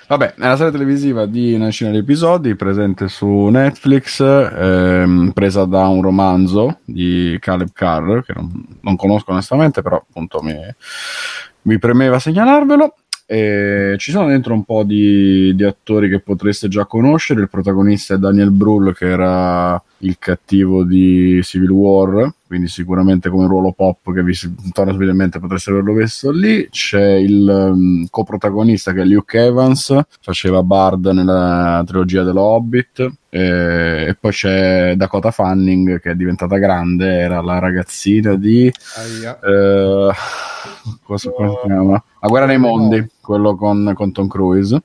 Vabbè, 0.08 0.34
è 0.34 0.46
una 0.46 0.58
serie 0.58 0.72
televisiva 0.74 1.26
di 1.26 1.54
una 1.54 1.66
decina 1.66 1.90
di 1.92 1.98
episodi, 1.98 2.56
presente 2.56 3.08
su 3.08 3.48
Netflix, 3.48 4.20
ehm, 4.20 5.32
presa 5.34 5.64
da 5.64 5.88
un 5.88 6.02
romanzo 6.02 6.80
di 6.84 7.38
Caleb 7.40 7.70
Carr, 7.72 8.22
che 8.22 8.34
non, 8.36 8.52
non 8.82 8.98
conosco 8.98 9.32
onestamente, 9.32 9.82
però 9.82 9.96
appunto 9.96 10.42
mi, 10.42 10.54
mi 11.62 11.80
premeva 11.80 12.20
segnalarvelo. 12.20 12.96
E 13.32 13.96
ci 13.98 14.12
sono 14.12 14.28
dentro 14.28 14.54
un 14.54 14.66
po' 14.66 14.84
di, 14.84 15.56
di, 15.56 15.64
attori 15.64 16.10
che 16.10 16.20
potreste 16.20 16.68
già 16.68 16.86
conoscere. 16.86 17.40
Il 17.40 17.50
protagonista 17.50 18.14
è 18.14 18.18
Daniel 18.18 18.52
Brühl, 18.52 18.94
che 18.94 19.08
era 19.08 19.82
il 20.00 20.18
cattivo 20.20 20.84
di 20.84 21.40
Civil 21.42 21.70
War, 21.70 22.30
quindi 22.46 22.68
sicuramente 22.68 23.30
come 23.30 23.48
ruolo 23.48 23.72
pop 23.72 24.12
che 24.14 24.22
vi 24.22 24.38
torna 24.74 24.92
subito 24.92 25.40
potreste 25.40 25.70
averlo 25.70 25.94
visto 25.94 26.30
lì. 26.30 26.68
C'è 26.70 27.14
il 27.14 27.48
um, 27.48 28.06
coprotagonista 28.10 28.92
che 28.92 29.04
è 29.04 29.06
Luke 29.06 29.40
Evans, 29.40 29.98
faceva 30.20 30.62
Bard 30.62 31.06
nella 31.06 31.82
trilogia 31.86 32.24
dello 32.24 32.42
Hobbit. 32.42 33.14
E, 33.30 34.08
e 34.10 34.18
poi 34.20 34.32
c'è 34.32 34.96
Dakota 34.98 35.32
Fanning 35.32 36.02
che 36.02 36.12
è 36.12 36.16
diventata 36.16 36.58
grande, 36.58 37.20
era 37.20 37.40
la 37.40 37.60
ragazzina 37.60 38.36
di... 38.36 38.66
Eh, 38.68 38.74
cosa, 41.02 41.30
come 41.30 41.50
si 41.50 41.56
chiama? 41.64 42.04
La 42.24 42.28
guerra 42.28 42.46
nei 42.46 42.60
mondi, 42.60 43.04
quello 43.20 43.56
con, 43.56 43.94
con 43.96 44.12
Tom 44.12 44.28
Cruise. 44.28 44.80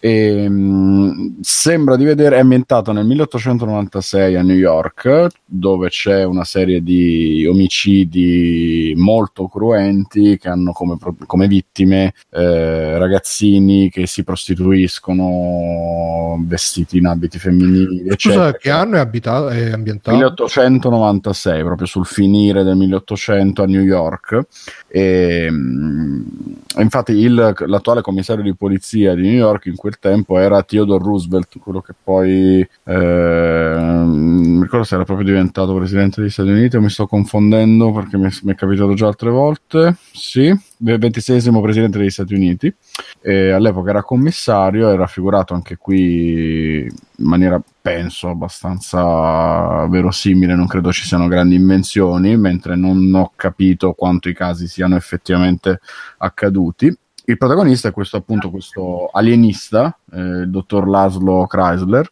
E, 0.00 0.48
mh, 0.48 1.36
sembra 1.40 1.94
di 1.94 2.04
vedere, 2.04 2.36
è 2.36 2.40
ambientato 2.40 2.90
nel 2.90 3.06
1896 3.06 4.34
a 4.34 4.42
New 4.42 4.56
York, 4.56 5.28
dove 5.44 5.88
c'è 5.88 6.24
una 6.24 6.42
serie 6.42 6.82
di 6.82 7.46
omicidi 7.48 8.92
molto 8.96 9.46
cruenti 9.46 10.36
che 10.36 10.48
hanno 10.48 10.72
come, 10.72 10.96
come 11.26 11.46
vittime 11.46 12.12
eh, 12.30 12.98
ragazzini 12.98 13.88
che 13.88 14.08
si 14.08 14.24
prostituiscono 14.24 16.42
vestiti 16.44 16.98
in 16.98 17.06
abiti 17.06 17.38
femminili. 17.38 18.08
Eccetera. 18.08 18.46
Scusa, 18.46 18.56
che 18.56 18.70
anno 18.70 18.96
è, 18.96 19.00
abitato, 19.00 19.48
è 19.50 19.70
ambientato? 19.70 20.16
1896, 20.16 21.62
proprio 21.62 21.86
sul 21.86 22.06
finire 22.06 22.64
del 22.64 22.74
1800 22.74 23.62
a 23.62 23.66
New 23.66 23.82
York. 23.82 24.40
E, 24.88 25.48
mh, 25.48 26.58
infatti 26.78 27.12
il, 27.12 27.54
l'attuale 27.66 28.00
commissario 28.00 28.44
di 28.44 28.54
polizia 28.54 29.14
di 29.14 29.22
New 29.22 29.32
York 29.32 29.66
in 29.66 29.74
quel 29.74 29.98
tempo 29.98 30.38
era 30.38 30.62
Theodore 30.62 31.02
Roosevelt, 31.02 31.58
quello 31.58 31.80
che 31.80 31.94
poi 32.00 32.60
eh, 32.84 34.02
mi 34.06 34.62
ricordo 34.62 34.84
se 34.84 34.94
era 34.94 35.04
proprio 35.04 35.26
diventato 35.26 35.74
presidente 35.74 36.20
degli 36.20 36.30
Stati 36.30 36.50
Uniti 36.50 36.76
o 36.76 36.80
mi 36.80 36.90
sto 36.90 37.06
confondendo 37.06 37.92
perché 37.92 38.16
mi, 38.16 38.28
mi 38.42 38.52
è 38.52 38.54
capitato 38.54 38.94
già 38.94 39.06
altre 39.08 39.30
volte. 39.30 39.96
Sì, 40.12 40.56
26 40.80 41.60
presidente 41.60 41.98
degli 41.98 42.10
Stati 42.10 42.34
Uniti. 42.34 42.74
E 43.20 43.50
all'epoca 43.50 43.90
era 43.90 44.02
commissario, 44.02 44.88
era 44.88 44.98
raffigurato 44.98 45.54
anche 45.54 45.76
qui 45.76 46.82
in 46.82 47.26
maniera, 47.26 47.62
penso, 47.80 48.28
abbastanza 48.28 49.86
verosimile. 49.86 50.54
Non 50.54 50.66
credo 50.66 50.92
ci 50.92 51.06
siano 51.06 51.28
grandi 51.28 51.54
invenzioni, 51.54 52.36
mentre 52.36 52.76
non 52.76 53.12
ho 53.14 53.32
capito 53.36 53.92
quanto 53.92 54.28
i 54.28 54.34
casi 54.34 54.66
siano 54.66 54.96
effettivamente 54.96 55.80
accaduti. 56.18 56.96
Il 57.26 57.36
protagonista 57.36 57.88
è 57.88 57.92
questo 57.92 58.16
appunto 58.16 58.50
questo 58.50 59.06
alienista, 59.12 59.96
eh, 60.12 60.20
il 60.20 60.50
dottor 60.50 60.88
Laszlo 60.88 61.46
Chrysler, 61.46 62.08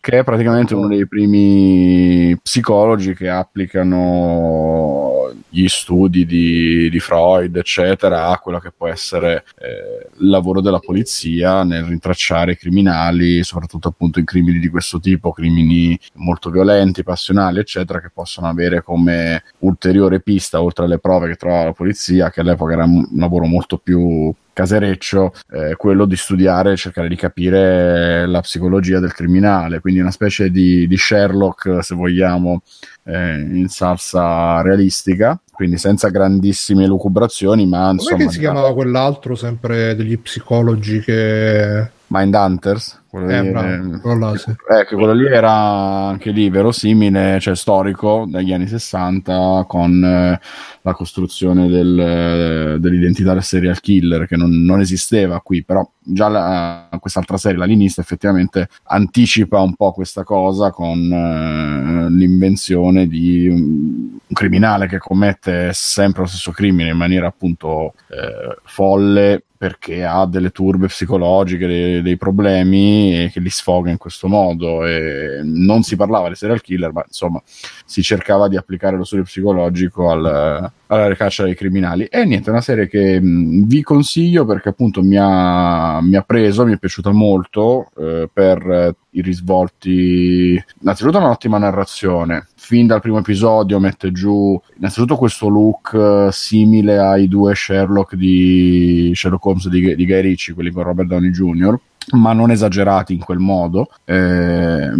che 0.00 0.18
è 0.18 0.24
praticamente 0.24 0.74
uno 0.74 0.88
dei 0.88 1.06
primi 1.06 2.36
psicologi 2.42 3.14
che 3.14 3.28
applicano 3.28 5.09
gli 5.48 5.66
studi 5.68 6.26
di, 6.26 6.88
di 6.90 7.00
Freud, 7.00 7.56
eccetera, 7.56 8.28
a 8.28 8.38
quello 8.38 8.58
che 8.58 8.72
può 8.76 8.88
essere 8.88 9.44
eh, 9.58 10.08
il 10.18 10.28
lavoro 10.28 10.60
della 10.60 10.78
polizia 10.78 11.64
nel 11.64 11.84
rintracciare 11.84 12.52
i 12.52 12.56
criminali, 12.56 13.42
soprattutto 13.42 13.88
appunto 13.88 14.18
i 14.18 14.24
crimini 14.24 14.58
di 14.58 14.68
questo 14.68 15.00
tipo, 15.00 15.32
crimini 15.32 15.98
molto 16.14 16.50
violenti, 16.50 17.02
passionali, 17.02 17.58
eccetera, 17.58 18.00
che 18.00 18.10
possono 18.12 18.48
avere 18.48 18.82
come 18.82 19.42
ulteriore 19.58 20.20
pista, 20.20 20.62
oltre 20.62 20.84
alle 20.84 20.98
prove 20.98 21.28
che 21.28 21.36
trova 21.36 21.64
la 21.64 21.72
polizia, 21.72 22.30
che 22.30 22.40
all'epoca 22.40 22.72
era 22.72 22.84
un 22.84 23.06
lavoro 23.16 23.46
molto 23.46 23.78
più 23.78 24.32
casereccio 24.52 25.32
eh, 25.50 25.76
quello 25.76 26.04
di 26.04 26.16
studiare 26.16 26.72
e 26.72 26.76
cercare 26.76 27.08
di 27.08 27.16
capire 27.16 28.26
la 28.26 28.40
psicologia 28.40 28.98
del 29.00 29.12
criminale, 29.12 29.80
quindi 29.80 30.00
una 30.00 30.10
specie 30.10 30.50
di, 30.50 30.86
di 30.86 30.96
Sherlock, 30.96 31.82
se 31.82 31.94
vogliamo, 31.94 32.62
eh, 33.04 33.40
in 33.40 33.68
salsa 33.68 34.60
realistica, 34.62 35.40
quindi 35.52 35.78
senza 35.78 36.08
grandissime 36.08 36.86
lucubrazioni, 36.86 37.66
ma 37.66 37.90
insomma... 37.90 38.18
Come 38.18 38.30
si 38.30 38.38
chiamava 38.38 38.72
quell'altro 38.72 39.34
sempre 39.34 39.94
degli 39.94 40.18
psicologi 40.18 41.00
che... 41.00 41.90
Mindhunters? 42.08 42.99
Quello, 43.10 43.28
eh, 43.28 43.42
lì, 43.42 43.50
bravo, 43.50 43.98
quello, 43.98 44.36
sì. 44.36 44.50
eh, 44.50 44.84
quello 44.86 45.12
lì 45.12 45.26
era 45.26 45.50
anche 45.50 46.30
lì 46.30 46.48
verosimile, 46.48 47.40
cioè 47.40 47.56
storico 47.56 48.24
dagli 48.28 48.52
anni 48.52 48.68
60 48.68 49.64
con 49.66 50.04
eh, 50.04 50.40
la 50.82 50.92
costruzione 50.92 51.66
del, 51.66 51.98
eh, 51.98 52.78
dell'identità 52.78 53.32
del 53.32 53.42
serial 53.42 53.80
killer 53.80 54.28
che 54.28 54.36
non, 54.36 54.50
non 54.64 54.78
esisteva 54.78 55.40
qui, 55.40 55.64
però 55.64 55.84
già 56.12 56.28
la, 56.28 56.88
quest'altra 57.00 57.36
serie, 57.36 57.58
la 57.58 57.64
linista, 57.64 58.00
effettivamente 58.00 58.68
anticipa 58.84 59.60
un 59.60 59.74
po' 59.74 59.92
questa 59.92 60.24
cosa 60.24 60.70
con 60.70 60.98
eh, 60.98 62.10
l'invenzione 62.10 63.06
di 63.06 63.48
un, 63.48 64.18
criminale 64.32 64.86
che 64.86 64.98
commette 64.98 65.72
sempre 65.72 66.22
lo 66.22 66.28
stesso 66.28 66.52
crimine 66.52 66.90
in 66.90 66.96
maniera 66.96 67.26
appunto 67.26 67.94
eh, 68.08 68.56
folle 68.64 69.42
perché 69.60 70.04
ha 70.04 70.24
delle 70.24 70.52
turbe 70.52 70.86
psicologiche, 70.86 71.66
dei, 71.66 72.02
dei, 72.02 72.16
problemi 72.16 73.24
e 73.24 73.30
che 73.30 73.40
li 73.40 73.50
sfoga 73.50 73.90
in 73.90 73.98
questo 73.98 74.26
modo. 74.26 74.86
E 74.86 75.40
non 75.42 75.82
si 75.82 75.96
parlava 75.96 76.30
di 76.30 76.34
serial 76.34 76.62
killer, 76.62 76.92
ma 76.92 77.04
insomma 77.06 77.42
si 77.84 78.02
cercava 78.02 78.48
di 78.48 78.56
applicare 78.56 78.96
lo 78.96 79.04
studio 79.04 79.24
psicologico 79.24 80.10
al, 80.10 80.72
alla 80.90 81.08
ricaccia 81.08 81.44
dei 81.44 81.54
criminali. 81.54 82.04
E 82.04 82.24
niente, 82.24 82.48
è 82.48 82.52
una 82.52 82.60
serie 82.60 82.88
che 82.88 83.20
mh, 83.20 83.66
vi 83.66 83.82
consiglio 83.82 84.44
perché 84.44 84.70
appunto 84.70 85.02
mi 85.02 85.16
ha, 85.18 86.00
mi 86.02 86.16
ha 86.16 86.22
preso, 86.22 86.66
mi 86.66 86.74
è 86.74 86.78
piaciuta 86.78 87.12
molto 87.12 87.90
eh, 87.96 88.28
per 88.32 88.58
eh, 88.68 88.94
i 89.10 89.22
risvolti. 89.22 90.62
Innanzitutto 90.80 91.18
un'ottima 91.18 91.58
narrazione. 91.58 92.48
Fin 92.56 92.86
dal 92.86 93.00
primo 93.00 93.18
episodio 93.18 93.78
mette 93.78 94.12
giù 94.12 94.60
innanzitutto 94.76 95.16
questo 95.16 95.48
look 95.48 95.92
uh, 95.92 96.30
simile 96.30 96.98
ai 96.98 97.26
due 97.26 97.54
Sherlock 97.54 98.14
di 98.14 99.12
Sherlock 99.14 99.44
Holmes 99.46 99.68
di, 99.68 99.94
di 99.94 100.06
Guy 100.06 100.20
Ritchie, 100.20 100.54
quelli 100.54 100.70
con 100.70 100.82
Robert 100.82 101.08
Downey 101.08 101.30
Jr 101.30 101.78
ma 102.12 102.32
non 102.32 102.50
esagerati 102.50 103.12
in 103.14 103.20
quel 103.20 103.38
modo. 103.38 103.90
Eh, 104.04 104.90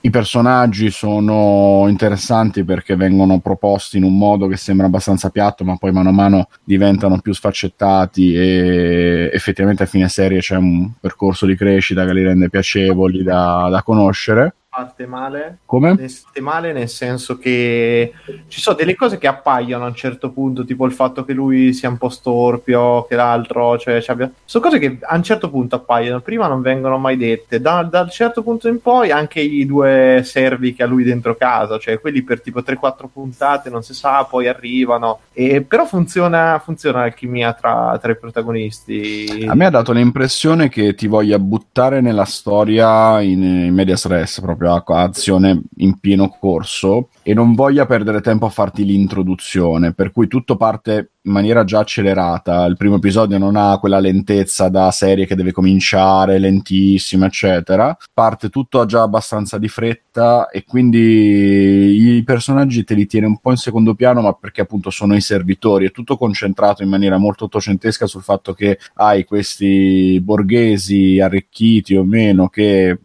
I 0.00 0.10
personaggi 0.10 0.90
sono 0.90 1.86
interessanti 1.88 2.64
perché 2.64 2.96
vengono 2.96 3.38
proposti 3.38 3.98
in 3.98 4.04
un 4.04 4.16
modo 4.16 4.46
che 4.46 4.56
sembra 4.56 4.86
abbastanza 4.86 5.30
piatto, 5.30 5.64
ma 5.64 5.76
poi 5.76 5.92
mano 5.92 6.08
a 6.08 6.12
mano 6.12 6.48
diventano 6.64 7.18
più 7.20 7.32
sfaccettati 7.32 8.34
e 8.34 9.30
effettivamente 9.32 9.82
a 9.82 9.86
fine 9.86 10.08
serie 10.08 10.40
c'è 10.40 10.56
un 10.56 10.90
percorso 10.98 11.46
di 11.46 11.56
crescita 11.56 12.04
che 12.04 12.12
li 12.12 12.22
rende 12.22 12.50
piacevoli 12.50 13.22
da, 13.22 13.68
da 13.70 13.82
conoscere 13.82 14.54
fatte 14.78 15.06
male. 15.06 15.58
Come? 15.64 15.96
Fatte 15.96 16.40
male 16.40 16.72
nel 16.72 16.88
senso 16.88 17.36
che 17.38 18.12
ci 18.46 18.60
sono 18.60 18.76
delle 18.76 18.94
cose 18.94 19.18
che 19.18 19.26
appaiono 19.26 19.84
a 19.84 19.88
un 19.88 19.94
certo 19.94 20.30
punto, 20.30 20.64
tipo 20.64 20.86
il 20.86 20.92
fatto 20.92 21.24
che 21.24 21.32
lui 21.32 21.72
sia 21.72 21.88
un 21.88 21.98
po' 21.98 22.08
storpio, 22.08 23.04
che 23.08 23.16
l'altro, 23.16 23.76
cioè, 23.78 24.00
cioè 24.00 24.14
abbia... 24.14 24.30
sono 24.44 24.64
cose 24.64 24.78
che 24.78 24.98
a 25.00 25.16
un 25.16 25.22
certo 25.22 25.50
punto 25.50 25.76
appaiono, 25.76 26.20
prima 26.20 26.46
non 26.46 26.62
vengono 26.62 26.98
mai 26.98 27.16
dette. 27.16 27.60
Da, 27.60 27.82
dal 27.82 28.10
certo 28.10 28.42
punto 28.42 28.68
in 28.68 28.80
poi 28.80 29.10
anche 29.10 29.40
i 29.40 29.66
due 29.66 30.22
servi 30.24 30.74
che 30.74 30.84
ha 30.84 30.86
lui 30.86 31.02
dentro 31.02 31.34
casa, 31.34 31.78
cioè 31.78 31.98
quelli 31.98 32.22
per 32.22 32.40
tipo 32.40 32.60
3-4 32.60 33.06
puntate, 33.12 33.70
non 33.70 33.82
si 33.82 33.94
sa, 33.94 34.24
poi 34.24 34.46
arrivano. 34.46 35.20
E, 35.32 35.62
però 35.62 35.86
funziona, 35.86 36.60
funziona 36.62 37.00
l'alchimia 37.00 37.52
tra, 37.52 37.98
tra 38.00 38.12
i 38.12 38.16
protagonisti. 38.16 39.44
A 39.48 39.54
me 39.54 39.66
ha 39.66 39.70
dato 39.70 39.92
l'impressione 39.92 40.68
che 40.68 40.94
ti 40.94 41.08
voglia 41.08 41.38
buttare 41.38 42.00
nella 42.00 42.24
storia 42.24 43.20
in, 43.20 43.42
in 43.42 43.74
medias 43.74 44.06
res 44.06 44.40
proprio 44.40 44.67
proprio 44.68 44.96
azione 44.96 45.62
in 45.78 45.98
pieno 45.98 46.28
corso 46.28 47.08
e 47.22 47.34
non 47.34 47.54
voglia 47.54 47.86
perdere 47.86 48.20
tempo 48.20 48.46
a 48.46 48.50
farti 48.50 48.84
l'introduzione, 48.84 49.92
per 49.92 50.12
cui 50.12 50.28
tutto 50.28 50.56
parte 50.56 51.12
in 51.28 51.34
maniera 51.34 51.62
già 51.62 51.80
accelerata. 51.80 52.64
Il 52.64 52.76
primo 52.76 52.96
episodio 52.96 53.38
non 53.38 53.54
ha 53.54 53.78
quella 53.78 54.00
lentezza 54.00 54.68
da 54.68 54.90
serie 54.90 55.26
che 55.26 55.36
deve 55.36 55.52
cominciare 55.52 56.38
lentissima, 56.38 57.26
eccetera. 57.26 57.96
Parte 58.12 58.48
tutto 58.48 58.84
già 58.86 59.02
abbastanza 59.02 59.58
di 59.58 59.68
fretta 59.68 60.48
e 60.48 60.64
quindi 60.64 62.16
i 62.16 62.24
personaggi 62.24 62.82
te 62.82 62.94
li 62.94 63.06
tiene 63.06 63.26
un 63.26 63.38
po' 63.38 63.50
in 63.50 63.56
secondo 63.56 63.94
piano, 63.94 64.22
ma 64.22 64.32
perché 64.32 64.62
appunto 64.62 64.90
sono 64.90 65.14
i 65.14 65.20
servitori. 65.20 65.86
È 65.86 65.92
tutto 65.92 66.16
concentrato 66.16 66.82
in 66.82 66.88
maniera 66.88 67.18
molto 67.18 67.44
ottocentesca 67.44 68.06
sul 68.06 68.22
fatto 68.22 68.54
che 68.54 68.78
hai 68.94 69.24
questi 69.24 70.18
borghesi 70.22 71.20
arricchiti 71.20 71.94
o 71.94 72.04
meno 72.04 72.48
che 72.48 72.98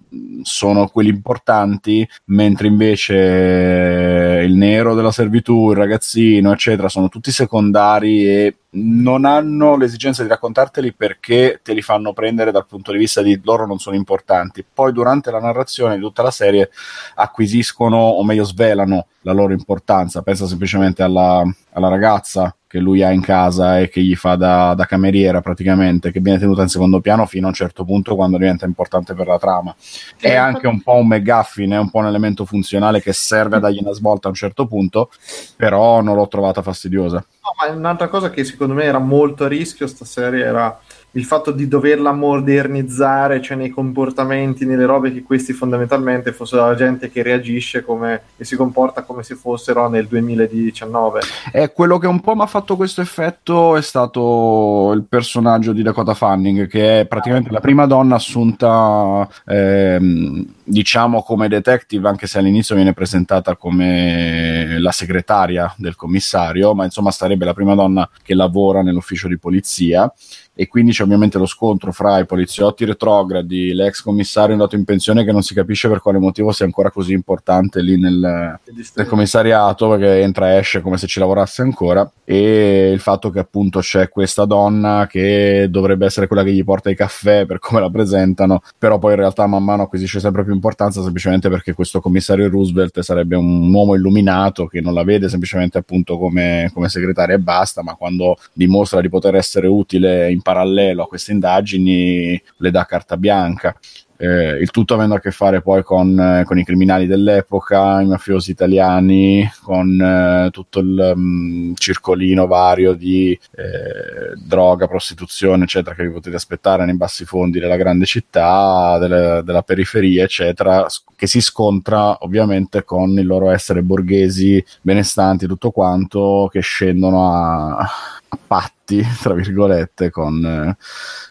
sono 0.44 0.88
quelli 0.88 1.10
importanti, 1.10 2.08
mentre 2.26 2.68
invece 2.68 4.44
il 4.46 4.54
nero 4.56 4.94
della 4.94 5.12
servitù, 5.12 5.72
il 5.72 5.78
ragazzino, 5.78 6.52
eccetera, 6.52 6.90
sono 6.90 7.10
tutti 7.10 7.32
secondari 7.32 8.13
e 8.22 8.56
non 8.76 9.26
hanno 9.26 9.76
l'esigenza 9.76 10.24
di 10.24 10.30
raccontarteli 10.30 10.94
perché 10.94 11.60
te 11.64 11.74
li 11.74 11.82
fanno 11.82 12.14
prendere 12.14 12.52
dal 12.52 12.66
punto 12.66 12.92
di 12.92 12.98
vista 12.98 13.22
di 13.22 13.40
loro 13.44 13.66
non 13.66 13.80
sono 13.80 13.96
importanti. 13.96 14.66
Poi 14.72 14.92
durante 14.92 15.32
la 15.32 15.40
narrazione 15.40 15.96
di 15.96 16.02
tutta 16.02 16.24
la 16.24 16.32
serie 16.32 16.70
acquisiscono 17.16 17.98
o 17.98 18.24
meglio 18.24 18.44
svelano 18.44 19.08
la 19.22 19.34
loro 19.34 19.54
importanza. 19.54 20.22
Pensa 20.22 20.48
semplicemente 20.48 21.04
alla, 21.04 21.44
alla 21.72 21.88
ragazza 21.88 22.56
che 22.74 22.80
lui 22.80 23.04
ha 23.04 23.12
in 23.12 23.22
casa 23.22 23.80
e 23.80 23.88
che 23.88 24.02
gli 24.02 24.16
fa 24.16 24.36
da, 24.36 24.74
da, 24.74 24.86
cameriera 24.86 25.42
praticamente, 25.42 26.12
che 26.12 26.20
viene 26.20 26.40
tenuta 26.40 26.64
in 26.64 26.70
secondo 26.70 27.02
piano 27.02 27.28
fino 27.28 27.46
a 27.46 27.50
un 27.50 27.54
certo 27.54 27.86
punto 27.86 28.16
quando 28.16 28.40
diventa 28.40 28.66
importante 28.66 29.14
per 29.14 29.28
la 29.28 29.38
trama. 29.38 29.76
È 30.20 30.34
anche 30.34 30.66
un 30.66 30.82
po' 30.82 30.96
un 30.96 31.06
McGuffin, 31.06 31.70
è 31.74 31.78
un 31.78 31.92
po' 31.92 32.00
un 32.00 32.08
elemento 32.08 32.46
funzionale 32.46 33.00
che 33.00 33.14
serve 33.14 33.58
a 33.58 33.60
dargli 33.60 33.78
una 33.80 33.94
svolta 33.94 34.26
a 34.26 34.32
un 34.32 34.36
certo 34.36 34.66
punto, 34.66 35.12
però 35.56 36.02
non 36.02 36.16
l'ho 36.16 36.28
trovata 36.28 36.64
fastidiosa. 36.64 37.24
Ma 37.44 37.68
un'altra 37.72 38.08
cosa 38.08 38.30
che 38.30 38.44
secondo 38.46 38.74
me 38.74 38.84
era 38.86 39.00
molto 39.00 39.44
a 39.44 39.48
rischio 39.48 39.86
sta 39.88 40.06
serie 40.06 40.46
era 40.46 40.80
il 41.16 41.26
fatto 41.26 41.52
di 41.52 41.68
doverla 41.68 42.12
modernizzare, 42.12 43.42
cioè 43.42 43.56
nei 43.56 43.70
comportamenti, 43.70 44.66
nelle 44.66 44.86
robe 44.86 45.14
che 45.14 45.22
questi 45.22 45.54
fondamentalmente 45.54 46.32
fossero 46.32 46.66
la 46.66 46.76
gente 46.76 47.12
che 47.12 47.22
reagisce 47.22 47.84
come, 47.84 48.22
e 48.38 48.44
si 48.44 48.56
comporta 48.56 49.04
come 49.04 49.22
se 49.22 49.36
fossero 49.36 49.88
nel 49.90 50.08
2019. 50.08 51.22
E 51.52 51.72
quello 51.72 52.00
che 52.00 52.08
un 52.08 52.20
po' 52.20 52.36
mi 52.36 52.42
ha 52.42 52.48
fatto 52.48 52.76
questo 52.76 53.02
effetto 53.02 53.76
è 53.76 53.82
stato 53.82 54.92
il 54.96 55.04
personaggio 55.04 55.72
di 55.72 55.84
Dakota 55.84 56.16
Fanning, 56.16 56.68
che 56.68 57.02
è 57.02 57.06
praticamente 57.06 57.52
la 57.52 57.60
prima 57.60 57.86
donna 57.86 58.16
assunta, 58.16 59.28
ehm, 59.46 60.46
diciamo, 60.64 61.22
come 61.22 61.48
detective, 61.48 62.08
anche 62.08 62.26
se 62.26 62.40
all'inizio 62.40 62.74
viene 62.74 62.94
presentata 62.94 63.56
come 63.56 64.80
la 64.80 64.92
segretaria 64.92 65.72
del 65.78 65.96
commissario, 65.96 66.74
ma 66.74 66.86
insomma 66.86 67.12
sarebbe 67.12 67.46
la 67.46 67.54
prima 67.54 67.76
donna 67.76 68.10
che 68.24 68.34
lavora 68.34 68.82
nell'ufficio 68.82 69.28
di 69.28 69.38
polizia 69.38 70.12
e 70.54 70.68
quindi 70.68 70.92
c'è 70.92 71.04
ovviamente 71.04 71.38
lo 71.38 71.46
scontro 71.46 71.92
fra 71.92 72.20
i 72.20 72.26
poliziotti 72.26 72.86
retrogradi, 72.86 73.74
l'ex 73.74 74.02
commissario 74.02 74.54
andato 74.54 74.76
in 74.76 74.84
pensione 74.84 75.24
che 75.24 75.32
non 75.32 75.42
si 75.42 75.54
capisce 75.54 75.88
per 75.88 76.00
quale 76.00 76.20
motivo 76.20 76.52
sia 76.52 76.66
ancora 76.66 76.92
così 76.92 77.14
importante 77.14 77.82
lì 77.82 77.98
nel, 77.98 78.60
nel 78.96 79.08
commissariato 79.08 79.90
perché 79.90 80.22
entra 80.22 80.54
e 80.54 80.58
esce 80.58 80.82
come 80.82 80.98
se 80.98 81.08
ci 81.08 81.20
lavorasse 81.20 81.62
ancora. 81.62 82.10
E 82.24 82.92
il 82.94 83.00
fatto 83.00 83.30
che 83.30 83.40
appunto 83.40 83.80
c'è 83.80 84.10
questa 84.10 84.46
donna 84.46 85.08
che 85.10 85.68
dovrebbe 85.70 86.06
essere 86.06 86.28
quella 86.28 86.44
che 86.44 86.52
gli 86.52 86.64
porta 86.64 86.90
i 86.90 86.96
caffè 86.96 87.46
per 87.46 87.60
come 87.60 87.80
la 87.80 87.90
presentano 87.90 88.62
però 88.78 89.00
poi 89.00 89.12
in 89.12 89.20
realtà 89.20 89.48
man 89.48 89.64
mano 89.64 89.84
acquisisce 89.84 90.20
sempre 90.20 90.44
più 90.44 90.54
importanza 90.54 91.02
semplicemente 91.02 91.50
perché 91.50 91.74
questo 91.74 92.00
commissario 92.00 92.50
Roosevelt 92.50 93.00
sarebbe 93.00 93.36
un 93.36 93.74
uomo 93.74 93.96
illuminato 93.96 94.68
che 94.68 94.82
non 94.82 94.94
la 94.94 95.04
vede 95.04 95.30
semplicemente 95.30 95.78
appunto 95.78 96.18
come, 96.18 96.70
come 96.74 96.90
segretaria 96.90 97.36
e 97.36 97.40
basta 97.40 97.82
ma 97.84 97.96
quando 97.96 98.38
dimostra 98.54 99.02
di 99.02 99.10
poter 99.10 99.36
essere 99.36 99.68
utile 99.68 100.32
in 100.32 100.42
parallelo 100.44 101.04
a 101.04 101.08
queste 101.08 101.32
indagini 101.32 102.40
le 102.58 102.72
dà 102.72 102.86
carta 102.86 103.18
bianca. 103.18 103.76
Eh, 104.16 104.60
il 104.62 104.70
tutto 104.70 104.94
avendo 104.94 105.16
a 105.16 105.20
che 105.20 105.32
fare 105.32 105.62
poi 105.62 105.84
con, 105.84 106.18
eh, 106.18 106.44
con, 106.46 106.58
i 106.58 106.64
criminali 106.64 107.08
dell'epoca, 107.08 108.00
i 108.00 108.06
mafiosi 108.06 108.52
italiani, 108.52 109.46
con 109.64 110.00
eh, 110.00 110.50
tutto 110.52 110.80
il 110.80 111.14
um, 111.16 111.74
circolino 111.76 112.48
vario 112.48 112.94
di 112.94 113.32
eh, 113.32 114.38
droga, 114.46 114.88
prostituzione, 114.88 115.64
eccetera, 115.64 115.94
che 115.94 116.04
vi 116.04 116.14
potete 116.14 116.38
aspettare 116.38 116.86
nei 116.86 116.96
bassi 116.96 117.26
fondi 117.26 117.60
della 117.60 117.76
grande 117.76 118.06
città, 118.06 118.98
delle, 118.98 119.42
della 119.44 119.64
periferia, 119.64 120.24
eccetera, 120.24 120.86
che 121.18 121.28
si 121.28 121.42
scontra 121.42 122.18
ovviamente 122.22 122.86
con 122.86 123.18
il 123.20 123.26
loro 123.26 123.50
essere 123.50 123.82
borghesi, 123.82 124.64
benestanti, 124.82 125.48
tutto 125.48 125.72
quanto, 125.72 126.48
che 126.52 126.62
scendono 126.62 127.34
a, 127.34 127.78
a 127.78 128.40
patti, 128.48 128.83
tra 129.22 129.34
virgolette, 129.34 130.10
con, 130.10 130.44
eh, 130.46 130.78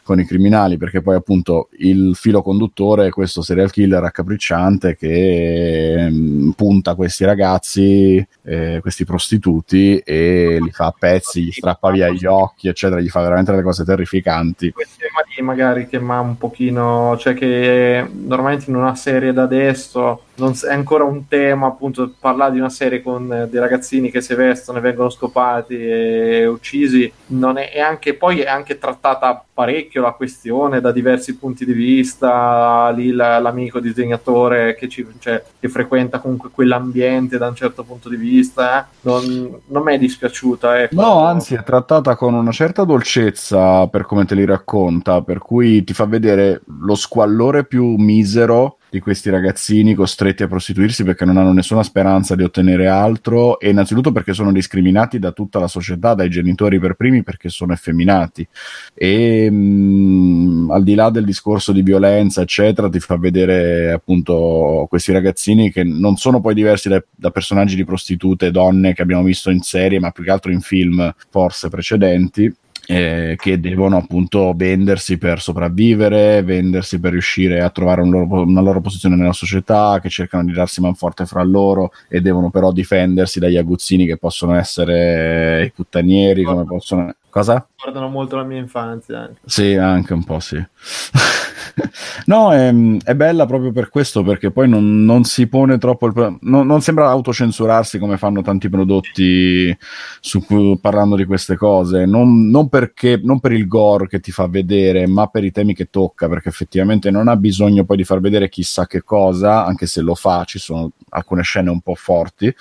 con, 0.02 0.18
i 0.18 0.24
criminali, 0.24 0.76
perché 0.76 1.02
poi 1.02 1.16
appunto 1.16 1.68
il 1.78 2.16
filo 2.16 2.42
conduttore 2.42 3.06
è 3.06 3.10
questo 3.10 3.42
serial 3.42 3.70
killer 3.70 4.00
raccapricciante 4.00 4.96
che 4.96 6.08
mm, 6.10 6.50
punta 6.50 6.94
questi 6.94 7.24
ragazzi, 7.24 8.26
eh, 8.42 8.78
questi 8.80 9.04
prostituti 9.04 9.98
e 9.98 10.58
li 10.60 10.70
fa 10.70 10.86
a 10.86 10.94
pezzi, 10.98 11.42
gli 11.42 11.52
strappa 11.52 11.90
via 11.90 12.08
gli 12.08 12.24
occhi, 12.24 12.68
eccetera, 12.68 13.00
gli 13.00 13.08
fa 13.08 13.20
veramente 13.20 13.50
delle 13.50 13.62
cose 13.62 13.84
terrificanti. 13.84 14.72
Questi 14.72 15.02
magari 15.42 15.86
che 15.86 15.98
ma 15.98 16.20
un 16.20 16.38
pochino, 16.38 17.16
cioè 17.18 17.34
che 17.34 18.06
normalmente 18.10 18.70
in 18.70 18.76
una 18.76 18.94
serie 18.94 19.32
da 19.32 19.42
adesso 19.42 20.24
non 20.36 20.54
è 20.66 20.72
ancora 20.72 21.04
un 21.04 21.28
tema 21.28 21.66
appunto 21.66 22.14
parlare 22.18 22.52
di 22.52 22.58
una 22.58 22.70
serie 22.70 23.02
con 23.02 23.30
eh, 23.32 23.48
dei 23.48 23.60
ragazzini 23.60 24.10
che 24.10 24.20
si 24.20 24.34
vestono 24.34 24.78
e 24.78 24.80
vengono 24.80 25.10
scopati 25.10 25.76
e 25.76 26.46
uccisi 26.46 27.12
è 27.58 27.80
anche 27.80 28.14
poi 28.14 28.40
è 28.40 28.48
anche 28.48 28.78
trattata 28.78 29.44
parecchio 29.62 30.02
la 30.02 30.10
questione 30.10 30.80
da 30.80 30.90
diversi 30.90 31.36
punti 31.36 31.64
di 31.64 31.72
vista 31.72 32.90
lì 32.90 33.12
l'amico 33.12 33.78
disegnatore 33.78 34.74
che, 34.74 34.88
ci, 34.88 35.06
cioè, 35.20 35.40
che 35.60 35.68
frequenta 35.68 36.18
comunque 36.18 36.50
quell'ambiente 36.50 37.38
da 37.38 37.46
un 37.46 37.54
certo 37.54 37.84
punto 37.84 38.08
di 38.08 38.16
vista 38.16 38.80
eh? 38.80 38.86
non, 39.02 39.60
non 39.66 39.84
mi 39.84 39.94
è 39.94 39.98
dispiaciuta 39.98 40.82
ecco. 40.82 41.00
no 41.00 41.24
anzi 41.24 41.54
è 41.54 41.62
trattata 41.62 42.16
con 42.16 42.34
una 42.34 42.50
certa 42.50 42.82
dolcezza 42.82 43.86
per 43.86 44.04
come 44.04 44.24
te 44.24 44.34
li 44.34 44.44
racconta 44.44 45.22
per 45.22 45.38
cui 45.38 45.84
ti 45.84 45.94
fa 45.94 46.06
vedere 46.06 46.62
lo 46.80 46.96
squallore 46.96 47.64
più 47.64 47.94
misero 47.94 48.78
di 48.92 49.00
questi 49.00 49.30
ragazzini 49.30 49.94
costretti 49.94 50.42
a 50.42 50.48
prostituirsi 50.48 51.02
perché 51.02 51.24
non 51.24 51.38
hanno 51.38 51.54
nessuna 51.54 51.82
speranza 51.82 52.36
di 52.36 52.42
ottenere 52.42 52.88
altro 52.88 53.58
e 53.58 53.70
innanzitutto 53.70 54.12
perché 54.12 54.34
sono 54.34 54.52
discriminati 54.52 55.18
da 55.18 55.32
tutta 55.32 55.58
la 55.58 55.66
società, 55.66 56.12
dai 56.12 56.28
genitori 56.28 56.78
per 56.78 56.92
primi 56.92 57.22
perché 57.22 57.48
sono 57.48 57.72
effeminati 57.72 58.46
e 58.92 59.48
mh, 59.52 60.64
mm, 60.64 60.70
al 60.70 60.82
di 60.82 60.94
là 60.94 61.10
del 61.10 61.24
discorso 61.24 61.72
di 61.72 61.82
violenza 61.82 62.42
eccetera 62.42 62.88
ti 62.88 63.00
fa 63.00 63.16
vedere 63.16 63.92
appunto 63.92 64.86
questi 64.88 65.12
ragazzini 65.12 65.70
che 65.70 65.84
non 65.84 66.16
sono 66.16 66.40
poi 66.40 66.54
diversi 66.54 66.88
da, 66.88 67.02
da 67.14 67.30
personaggi 67.30 67.76
di 67.76 67.84
prostitute, 67.84 68.50
donne 68.50 68.94
che 68.94 69.02
abbiamo 69.02 69.22
visto 69.22 69.50
in 69.50 69.60
serie 69.62 70.00
ma 70.00 70.10
più 70.10 70.24
che 70.24 70.30
altro 70.30 70.50
in 70.50 70.60
film 70.60 71.14
forse 71.30 71.68
precedenti 71.68 72.52
eh, 72.86 73.36
che 73.38 73.60
devono 73.60 73.96
appunto 73.96 74.52
vendersi 74.56 75.16
per 75.16 75.40
sopravvivere, 75.40 76.42
vendersi 76.42 76.98
per 76.98 77.12
riuscire 77.12 77.60
a 77.60 77.70
trovare 77.70 78.02
un 78.02 78.10
loro, 78.10 78.42
una 78.42 78.60
loro 78.60 78.80
posizione 78.80 79.16
nella 79.16 79.32
società, 79.32 79.98
che 80.02 80.08
cercano 80.08 80.44
di 80.44 80.52
darsi 80.52 80.80
manforte 80.80 81.24
fra 81.26 81.42
loro 81.42 81.92
e 82.08 82.20
devono 82.20 82.50
però 82.50 82.72
difendersi 82.72 83.38
dagli 83.38 83.56
aguzzini 83.56 84.06
che 84.06 84.16
possono 84.16 84.54
essere 84.54 85.64
i 85.64 85.72
puttanieri, 85.72 86.42
come 86.42 86.64
possono... 86.64 87.14
Cosa? 87.32 87.66
Guardano 87.82 88.10
molto 88.10 88.36
la 88.36 88.42
mia 88.42 88.58
infanzia. 88.58 89.20
Anche. 89.20 89.40
Sì, 89.46 89.74
anche 89.74 90.12
un 90.12 90.22
po' 90.22 90.38
sì. 90.38 90.62
no, 92.26 92.52
è, 92.52 92.70
è, 93.04 93.14
bella 93.14 93.46
proprio 93.46 93.72
per 93.72 93.88
questo, 93.88 94.22
perché 94.22 94.50
poi 94.50 94.68
non, 94.68 95.02
non 95.06 95.24
si 95.24 95.46
pone 95.46 95.78
troppo 95.78 96.08
il, 96.08 96.36
non, 96.42 96.66
non, 96.66 96.82
sembra 96.82 97.08
autocensurarsi 97.08 97.98
come 97.98 98.18
fanno 98.18 98.42
tanti 98.42 98.68
prodotti 98.68 99.74
su, 100.20 100.78
parlando 100.78 101.16
di 101.16 101.24
queste 101.24 101.56
cose. 101.56 102.04
Non, 102.04 102.50
non, 102.50 102.68
perché, 102.68 103.18
non 103.22 103.40
per 103.40 103.52
il 103.52 103.66
gore 103.66 104.08
che 104.08 104.20
ti 104.20 104.30
fa 104.30 104.46
vedere, 104.46 105.06
ma 105.06 105.26
per 105.28 105.44
i 105.44 105.52
temi 105.52 105.74
che 105.74 105.88
tocca, 105.88 106.28
perché 106.28 106.50
effettivamente 106.50 107.10
non 107.10 107.28
ha 107.28 107.36
bisogno 107.36 107.84
poi 107.84 107.96
di 107.96 108.04
far 108.04 108.20
vedere 108.20 108.50
chissà 108.50 108.86
che 108.86 109.00
cosa, 109.00 109.64
anche 109.64 109.86
se 109.86 110.02
lo 110.02 110.14
fa, 110.14 110.44
ci 110.44 110.58
sono 110.58 110.90
alcune 111.08 111.40
scene 111.40 111.70
un 111.70 111.80
po' 111.80 111.94
forti. 111.94 112.54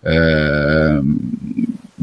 Eh, 0.00 1.00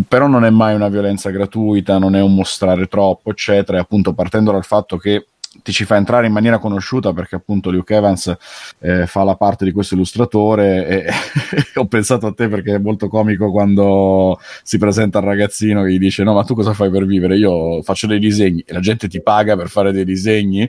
però 0.07 0.27
non 0.27 0.45
è 0.45 0.49
mai 0.49 0.73
una 0.73 0.89
violenza 0.89 1.29
gratuita, 1.29 1.97
non 1.97 2.15
è 2.15 2.21
un 2.21 2.33
mostrare 2.33 2.87
troppo, 2.87 3.31
eccetera. 3.31 3.77
E 3.77 3.81
appunto 3.81 4.13
partendo 4.13 4.51
dal 4.51 4.63
fatto 4.63 4.97
che 4.97 5.27
ti 5.61 5.71
ci 5.71 5.85
fa 5.85 5.97
entrare 5.97 6.25
in 6.25 6.33
maniera 6.33 6.57
conosciuta 6.57 7.13
perché 7.13 7.35
appunto 7.35 7.69
Luke 7.69 7.93
Evans 7.93 8.35
eh, 8.79 9.05
fa 9.05 9.23
la 9.23 9.35
parte 9.35 9.65
di 9.65 9.71
questo 9.71 9.93
illustratore 9.93 10.87
e, 10.87 11.11
ho 11.79 11.85
pensato 11.85 12.25
a 12.25 12.33
te 12.33 12.47
perché 12.47 12.75
è 12.75 12.79
molto 12.79 13.07
comico 13.07 13.51
quando 13.51 14.39
si 14.63 14.79
presenta 14.79 15.19
al 15.19 15.25
ragazzino 15.25 15.83
che 15.83 15.91
gli 15.91 15.99
dice 15.99 16.23
no 16.23 16.33
ma 16.33 16.43
tu 16.43 16.55
cosa 16.55 16.73
fai 16.73 16.89
per 16.89 17.05
vivere? 17.05 17.37
Io 17.37 17.83
faccio 17.83 18.07
dei 18.07 18.19
disegni 18.19 18.63
e 18.65 18.73
la 18.73 18.79
gente 18.79 19.07
ti 19.07 19.21
paga 19.21 19.55
per 19.55 19.69
fare 19.69 19.91
dei 19.91 20.05
disegni 20.05 20.67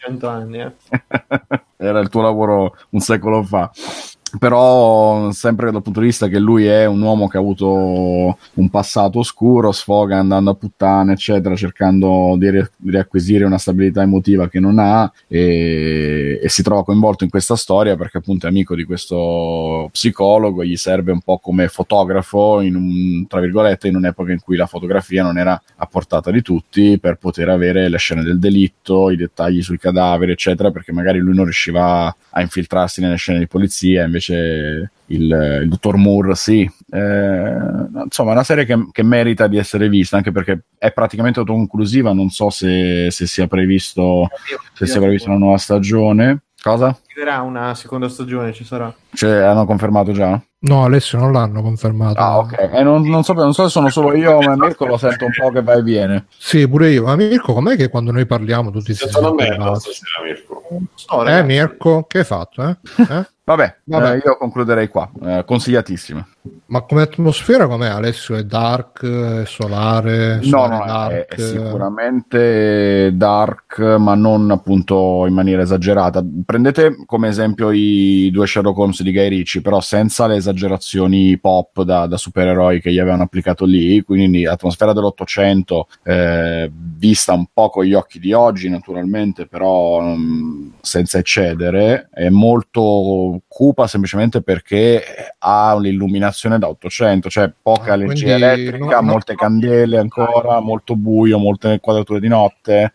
100 0.00 0.26
anni 0.28 0.58
eh. 0.58 0.72
era 1.76 2.00
il 2.00 2.08
tuo 2.08 2.22
lavoro 2.22 2.76
un 2.90 3.00
secolo 3.00 3.44
fa 3.44 3.70
però 4.38 5.30
sempre 5.30 5.70
dal 5.70 5.82
punto 5.82 6.00
di 6.00 6.06
vista 6.06 6.28
che 6.28 6.38
lui 6.38 6.66
è 6.66 6.86
un 6.86 7.00
uomo 7.02 7.28
che 7.28 7.36
ha 7.36 7.40
avuto 7.40 8.38
un 8.54 8.70
passato 8.70 9.18
oscuro, 9.18 9.72
sfoga 9.72 10.18
andando 10.18 10.50
a 10.50 10.54
puttane, 10.54 11.12
eccetera, 11.12 11.54
cercando 11.54 12.34
di, 12.38 12.50
ri- 12.50 12.70
riacquisire 12.86 13.44
una 13.44 13.58
stabilità 13.58 14.02
emotiva 14.02 14.48
che 14.48 14.60
non 14.60 14.78
ha 14.78 15.10
e-, 15.28 16.40
e, 16.42 16.48
si 16.48 16.62
trova 16.62 16.84
coinvolto 16.84 17.24
in 17.24 17.30
questa 17.30 17.56
storia 17.56 17.96
perché 17.96 18.18
appunto 18.18 18.46
è 18.46 18.48
amico 18.48 18.74
di 18.74 18.84
questo 18.84 19.88
psicologo 19.92 20.62
e 20.62 20.68
gli 20.68 20.76
serve 20.76 21.12
un 21.12 21.20
po' 21.20 21.38
come 21.38 21.68
fotografo 21.68 22.60
in 22.60 22.76
un, 22.76 23.26
tra 23.26 23.40
virgolette 23.40 23.88
in 23.88 23.96
un'epoca 23.96 24.32
in 24.32 24.40
cui 24.40 24.56
la 24.56 24.66
fotografia 24.66 25.22
non 25.22 25.38
era 25.38 25.60
a 25.76 25.86
portata 25.86 26.30
di 26.30 26.42
tutti 26.42 26.98
per 26.98 27.16
poter 27.16 27.48
avere 27.48 27.88
le 27.88 27.98
scene 27.98 28.22
del 28.22 28.38
delitto, 28.38 29.10
i 29.10 29.16
dettagli 29.16 29.62
sui 29.62 29.78
cadaveri, 29.78 30.32
eccetera, 30.32 30.70
perché 30.70 30.92
magari 30.92 31.18
lui 31.18 31.34
non 31.34 31.44
riusciva 31.44 32.14
a 32.30 32.40
infiltrarsi 32.40 33.00
nelle 33.00 33.16
scene 33.16 33.38
di 33.38 33.46
polizia, 33.46 34.04
invece 34.04 34.21
invece 34.22 34.92
il, 35.06 35.60
il 35.62 35.68
dottor 35.68 35.96
Moore 35.96 36.34
sì. 36.34 36.70
Eh, 36.90 37.56
insomma, 38.04 38.30
è 38.30 38.34
una 38.34 38.44
serie 38.44 38.64
che, 38.64 38.88
che, 38.92 39.02
merita 39.02 39.48
di 39.48 39.58
essere 39.58 39.88
vista, 39.88 40.16
anche 40.16 40.30
perché 40.30 40.64
è 40.78 40.92
praticamente 40.92 41.40
autoconclusiva, 41.40 42.12
non 42.12 42.30
so 42.30 42.50
se, 42.50 43.10
se 43.10 43.26
sia 43.26 43.46
previsto 43.48 44.28
se 44.72 44.86
sia 44.86 45.00
prevista 45.00 45.30
una 45.30 45.38
nuova 45.38 45.58
stagione. 45.58 46.42
Cosa? 46.62 46.96
Arriverà 47.10 47.40
una 47.40 47.74
seconda 47.74 48.08
stagione, 48.08 48.52
ci 48.52 48.64
sarà. 48.64 48.94
Cioè, 49.12 49.38
hanno 49.38 49.66
confermato 49.66 50.12
già? 50.12 50.40
No, 50.60 50.84
Alessio 50.84 51.18
non 51.18 51.32
l'hanno 51.32 51.60
confermato. 51.60 52.20
Ah, 52.20 52.38
ok. 52.38 52.70
E 52.72 52.82
non, 52.84 53.02
non, 53.08 53.24
so, 53.24 53.32
non 53.32 53.52
so 53.52 53.64
se 53.64 53.70
sono 53.70 53.88
solo 53.88 54.14
io, 54.14 54.40
ma 54.40 54.54
Mirko 54.54 54.86
lo 54.86 54.96
sento 54.96 55.24
un 55.24 55.32
po' 55.36 55.50
che 55.50 55.60
va 55.60 55.72
e 55.72 55.82
viene. 55.82 56.26
Sì, 56.38 56.68
pure 56.68 56.90
io. 56.90 57.02
Ma 57.02 57.16
Mirko, 57.16 57.52
com'è 57.52 57.74
che 57.74 57.88
quando 57.88 58.12
noi 58.12 58.26
parliamo 58.26 58.70
tutti 58.70 58.94
si 58.94 59.08
sentono 59.08 59.34
me 59.34 59.46
stasera, 59.52 60.22
Mirko? 60.24 60.62
Oh, 61.08 61.28
eh, 61.28 61.42
Mirko, 61.42 62.04
che 62.04 62.18
hai 62.18 62.24
fatto? 62.24 62.62
Eh? 62.62 62.76
eh? 62.98 63.26
Vabbè, 63.44 63.76
Vabbè. 63.84 64.12
Eh, 64.12 64.22
io 64.24 64.36
concluderei 64.36 64.86
qua. 64.86 65.10
Eh, 65.20 65.42
consigliatissima. 65.44 66.26
Ma 66.66 66.82
come 66.82 67.02
atmosfera 67.02 67.66
com'è 67.66 67.88
Alessio? 67.88 68.36
È 68.36 68.44
dark, 68.44 69.04
è 69.04 69.44
solare? 69.46 70.38
No, 70.44 70.66
no, 70.66 70.84
dark. 70.86 71.12
È, 71.12 71.26
è, 71.34 71.40
sicuramente 71.40 73.10
dark, 73.14 73.78
ma 73.98 74.14
non 74.14 74.50
appunto 74.52 75.26
in 75.26 75.34
maniera 75.34 75.62
esagerata. 75.62 76.24
Prendete 76.44 77.02
come 77.04 77.28
esempio 77.28 77.70
i 77.72 78.30
due 78.32 78.46
Sherlock 78.46 78.78
Holmes 78.78 79.02
di 79.02 79.12
Guy 79.12 79.28
Ritchie, 79.28 79.60
però 79.60 79.80
senza 79.80 80.28
le 80.28 80.36
esagerazioni 80.36 81.36
pop 81.38 81.82
da, 81.82 82.06
da 82.06 82.16
supereroi 82.16 82.80
che 82.80 82.92
gli 82.92 82.98
avevano 83.00 83.24
applicato 83.24 83.64
lì, 83.64 84.02
quindi 84.02 84.46
atmosfera 84.46 84.92
dell'Ottocento, 84.92 85.88
eh, 86.04 86.70
vista 86.72 87.32
un 87.32 87.46
po' 87.52 87.70
con 87.70 87.84
gli 87.84 87.94
occhi 87.94 88.20
di 88.20 88.32
oggi 88.32 88.68
naturalmente, 88.68 89.46
però 89.46 90.00
um, 90.00 90.72
senza 90.80 91.18
eccedere, 91.18 92.08
è 92.12 92.28
molto 92.28 93.31
cupa 93.46 93.86
semplicemente 93.86 94.42
perché 94.42 95.02
ha 95.38 95.76
l'illuminazione 95.78 96.58
da 96.58 96.68
800, 96.68 97.28
cioè 97.30 97.52
poca 97.60 97.92
ah, 97.92 97.94
energia 97.94 98.34
elettrica, 98.34 99.00
no, 99.00 99.10
molte 99.10 99.32
no, 99.32 99.38
candele 99.38 99.98
ancora, 99.98 100.60
molto 100.60 100.96
buio, 100.96 101.38
molte 101.38 101.78
quadrature 101.80 102.20
di 102.20 102.28
notte, 102.28 102.92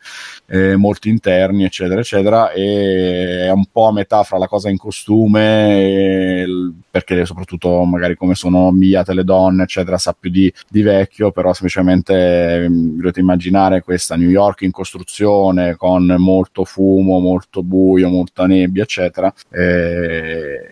eh, 0.48 0.76
molti 0.76 1.10
interni, 1.10 1.64
eccetera, 1.64 2.00
eccetera, 2.00 2.52
e 2.52 3.46
è 3.46 3.52
un 3.52 3.66
po' 3.72 3.88
a 3.88 3.94
metà 3.94 4.24
fra 4.24 4.38
la 4.38 4.48
cosa 4.48 4.70
in 4.70 4.78
costume, 4.78 6.46
perché 6.90 7.26
soprattutto 7.26 7.84
magari 7.84 8.16
come 8.16 8.36
sono 8.36 8.68
ambigliate 8.68 9.14
le 9.14 9.24
donne, 9.24 9.64
eccetera, 9.64 9.98
sa 9.98 10.16
più 10.18 10.30
di, 10.30 10.52
di 10.70 10.82
vecchio, 10.82 11.32
però 11.32 11.54
semplicemente 11.54 12.68
mm, 12.68 12.98
dovete 12.98 13.20
immaginare 13.20 13.82
questa 13.82 14.16
New 14.16 14.30
York 14.30 14.62
in 14.62 14.72
costruzione 14.72 15.76
con 15.76 16.16
molto 16.18 16.64
fumo, 16.64 17.20
molto 17.20 17.64
buio, 17.64 18.10
molta 18.10 18.46
nebbia, 18.46 18.84
eccetera. 18.84 19.34
Eh, 19.52 20.27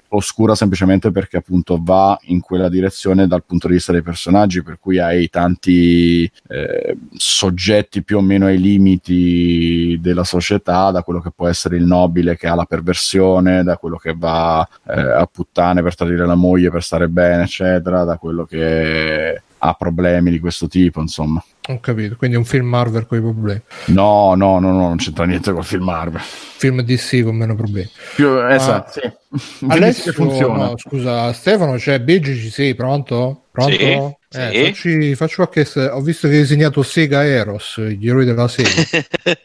oscura 0.10 0.56
semplicemente 0.56 1.12
perché 1.12 1.38
appunto 1.38 1.80
va 1.82 2.18
in 2.24 2.40
quella 2.40 2.70
direzione 2.70 3.28
dal 3.28 3.44
punto 3.44 3.68
di 3.68 3.74
vista 3.74 3.92
dei 3.92 4.02
personaggi, 4.02 4.64
per 4.64 4.80
cui 4.80 5.00
hai 5.00 5.30
tanti 5.30 6.30
eh, 6.48 6.98
soggetti 7.14 8.04
più 8.04 8.18
o 8.18 8.22
meno 8.22 8.46
ai 8.46 8.60
limiti 8.60 9.98
della 10.02 10.24
società, 10.24 10.92
da 10.92 11.04
quello 11.04 11.22
che 11.22 11.32
può 11.36 11.48
essere 11.48 11.78
il 11.78 11.86
nobile 11.86 12.38
che 12.38 12.48
ha 12.48 12.56
la 12.56 12.66
perversione, 12.66 13.64
da 13.64 13.78
quello 13.78 13.98
che 13.98 14.14
va 14.18 14.68
eh, 14.88 15.00
a 15.00 15.28
puttane 15.32 15.82
per 15.82 15.96
tradire 15.96 16.26
la 16.26 16.36
moglie 16.36 16.72
per 16.72 16.84
stare 16.84 17.08
bene, 17.08 17.44
eccetera, 17.44 18.04
da 18.04 18.18
quello 18.18 18.46
che 18.46 19.42
ha 19.68 19.74
problemi 19.74 20.32
di 20.32 20.40
questo 20.40 20.68
tipo, 20.68 21.02
insomma. 21.02 21.44
Ho 21.68 21.80
capito, 21.80 22.16
quindi 22.16 22.38
un 22.38 22.46
film 22.46 22.68
Marvel 22.68 23.08
con 23.08 23.18
i 23.18 23.22
problemi. 23.22 23.62
No, 23.86 24.36
no, 24.36 24.60
no, 24.60 24.72
no 24.72 24.88
non 24.88 24.98
c'entra 24.98 25.26
niente 25.26 25.52
col 25.52 25.66
film 25.66 25.84
Marvel. 25.84 26.22
Film 26.22 26.82
DC 26.82 27.24
con 27.24 27.36
meno 27.36 27.56
problemi. 27.56 27.90
Più, 28.16 28.38
esatto, 28.48 29.00
ah, 29.00 29.12
sì. 29.40 29.66
Adesso 29.68 30.12
funziona. 30.14 30.66
No, 30.66 30.78
scusa, 30.78 31.34
Stefano, 31.34 31.76
c'è 31.78 32.00
Biggio, 32.00 32.34
ci 32.34 32.50
sei? 32.50 32.76
Pronto? 32.76 33.46
Pronto? 33.52 33.74
Sì, 34.30 34.38
eh, 34.38 34.52
sì. 34.52 34.64
Facci, 34.66 35.16
faccio 35.16 35.48
qualche... 35.48 35.90
Ho 35.90 36.02
visto 36.02 36.28
che 36.28 36.36
hai 36.36 36.42
disegnato 36.42 36.84
Sega 36.84 37.26
Eros, 37.26 37.80
gli 37.80 38.08
eroi 38.08 38.26
della 38.26 38.48
Sega. 38.48 38.70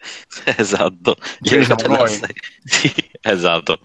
esatto. 0.56 1.16
Gli 1.38 1.54
eroi 1.54 1.66
della 1.66 2.06
Sega. 2.06 2.32
Sì, 2.64 2.92
esatto. 3.22 3.80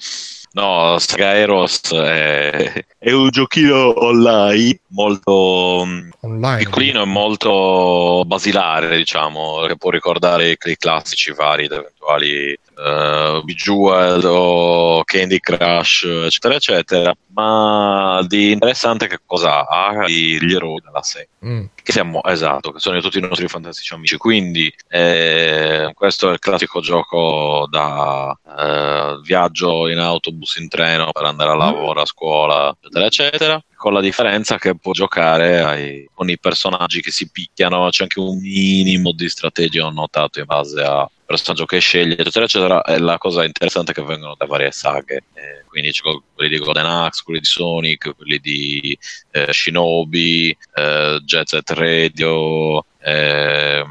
No, 0.56 0.98
Skyros 0.98 1.92
è, 1.92 2.86
è 2.98 3.12
un 3.12 3.28
giochino 3.30 4.06
online 4.06 4.80
molto 4.92 5.86
online. 6.22 6.58
piccolino 6.60 7.02
e 7.02 7.06
molto 7.06 8.24
basilare, 8.26 8.96
diciamo, 8.96 9.66
che 9.68 9.76
può 9.76 9.90
ricordare 9.90 10.52
i 10.52 10.78
classici 10.78 11.34
vari 11.34 11.66
ed 11.66 11.74
eventuali 11.74 12.58
uh, 12.76 13.44
Bejeweled 13.44 14.24
o 14.24 15.04
Candy 15.04 15.42
Crush, 15.42 16.04
eccetera, 16.04 16.56
eccetera. 16.56 17.18
Ma 17.36 18.24
di 18.26 18.52
interessante 18.52 19.08
che 19.08 19.20
cosa 19.26 19.68
ha 19.68 20.08
gli 20.08 20.54
eroi 20.54 20.80
della 20.82 21.04
serie. 21.04 21.28
Mm. 21.46 21.66
Che 21.84 21.92
siamo, 21.92 22.24
esatto, 22.24 22.72
che 22.72 22.80
sono 22.80 23.02
tutti 23.02 23.18
i 23.18 23.22
nostri 23.22 23.50
fantastici 23.50 23.94
amici. 23.94 24.16
Quindi 24.16 24.74
eh, 24.88 25.92
questo 25.94 26.30
è 26.30 26.34
il 26.34 26.40
classico 26.40 26.80
gioco 26.80 27.68
da 27.70 28.38
eh, 28.58 29.20
viaggio 29.22 29.90
in 29.90 30.00
autobus, 30.00 30.56
in 30.56 30.70
treno 30.70 31.12
per 31.12 31.26
andare 31.26 31.52
a 31.52 31.56
lavoro, 31.56 32.02
a 32.02 32.06
scuola, 32.06 32.76
eccetera, 32.82 33.06
eccetera 33.06 33.64
con 33.86 33.94
la 33.94 34.02
differenza 34.02 34.58
che 34.58 34.76
può 34.76 34.94
giocare 34.94 35.62
ai, 35.62 36.10
con 36.12 36.28
i 36.28 36.40
personaggi 36.40 37.02
che 37.02 37.12
si 37.12 37.30
picchiano, 37.30 37.90
c'è 37.90 38.04
anche 38.04 38.20
un 38.20 38.40
minimo 38.40 39.12
di 39.12 39.30
strategia 39.30 39.86
ho 39.86 39.92
notato 39.92 40.40
in 40.40 40.46
base 40.46 40.82
al 40.82 41.08
personaggio 41.26 41.66
che 41.66 41.80
sceglie, 41.80 42.18
eccetera, 42.18 42.46
eccetera. 42.46 42.84
E 42.84 43.00
la 43.00 43.18
cosa 43.18 43.44
interessante 43.44 43.92
è 43.92 43.94
che 43.94 44.04
vengono 44.04 44.36
da 44.38 44.46
varie 44.46 44.72
saghe, 44.72 45.24
eh, 45.34 45.64
quindi 45.68 45.92
quelli 46.34 46.50
di 46.50 46.64
Golden 46.64 46.86
Axe, 46.86 47.24
quelli 47.24 47.40
di 47.40 47.46
Sonic, 47.46 48.16
quelli 48.16 48.40
di 48.40 48.98
eh, 49.32 49.52
Shinobi, 49.52 50.56
eh, 50.76 51.20
Jet 51.24 51.48
Set 51.48 51.70
Radio, 51.72 52.86
eh, 53.00 53.84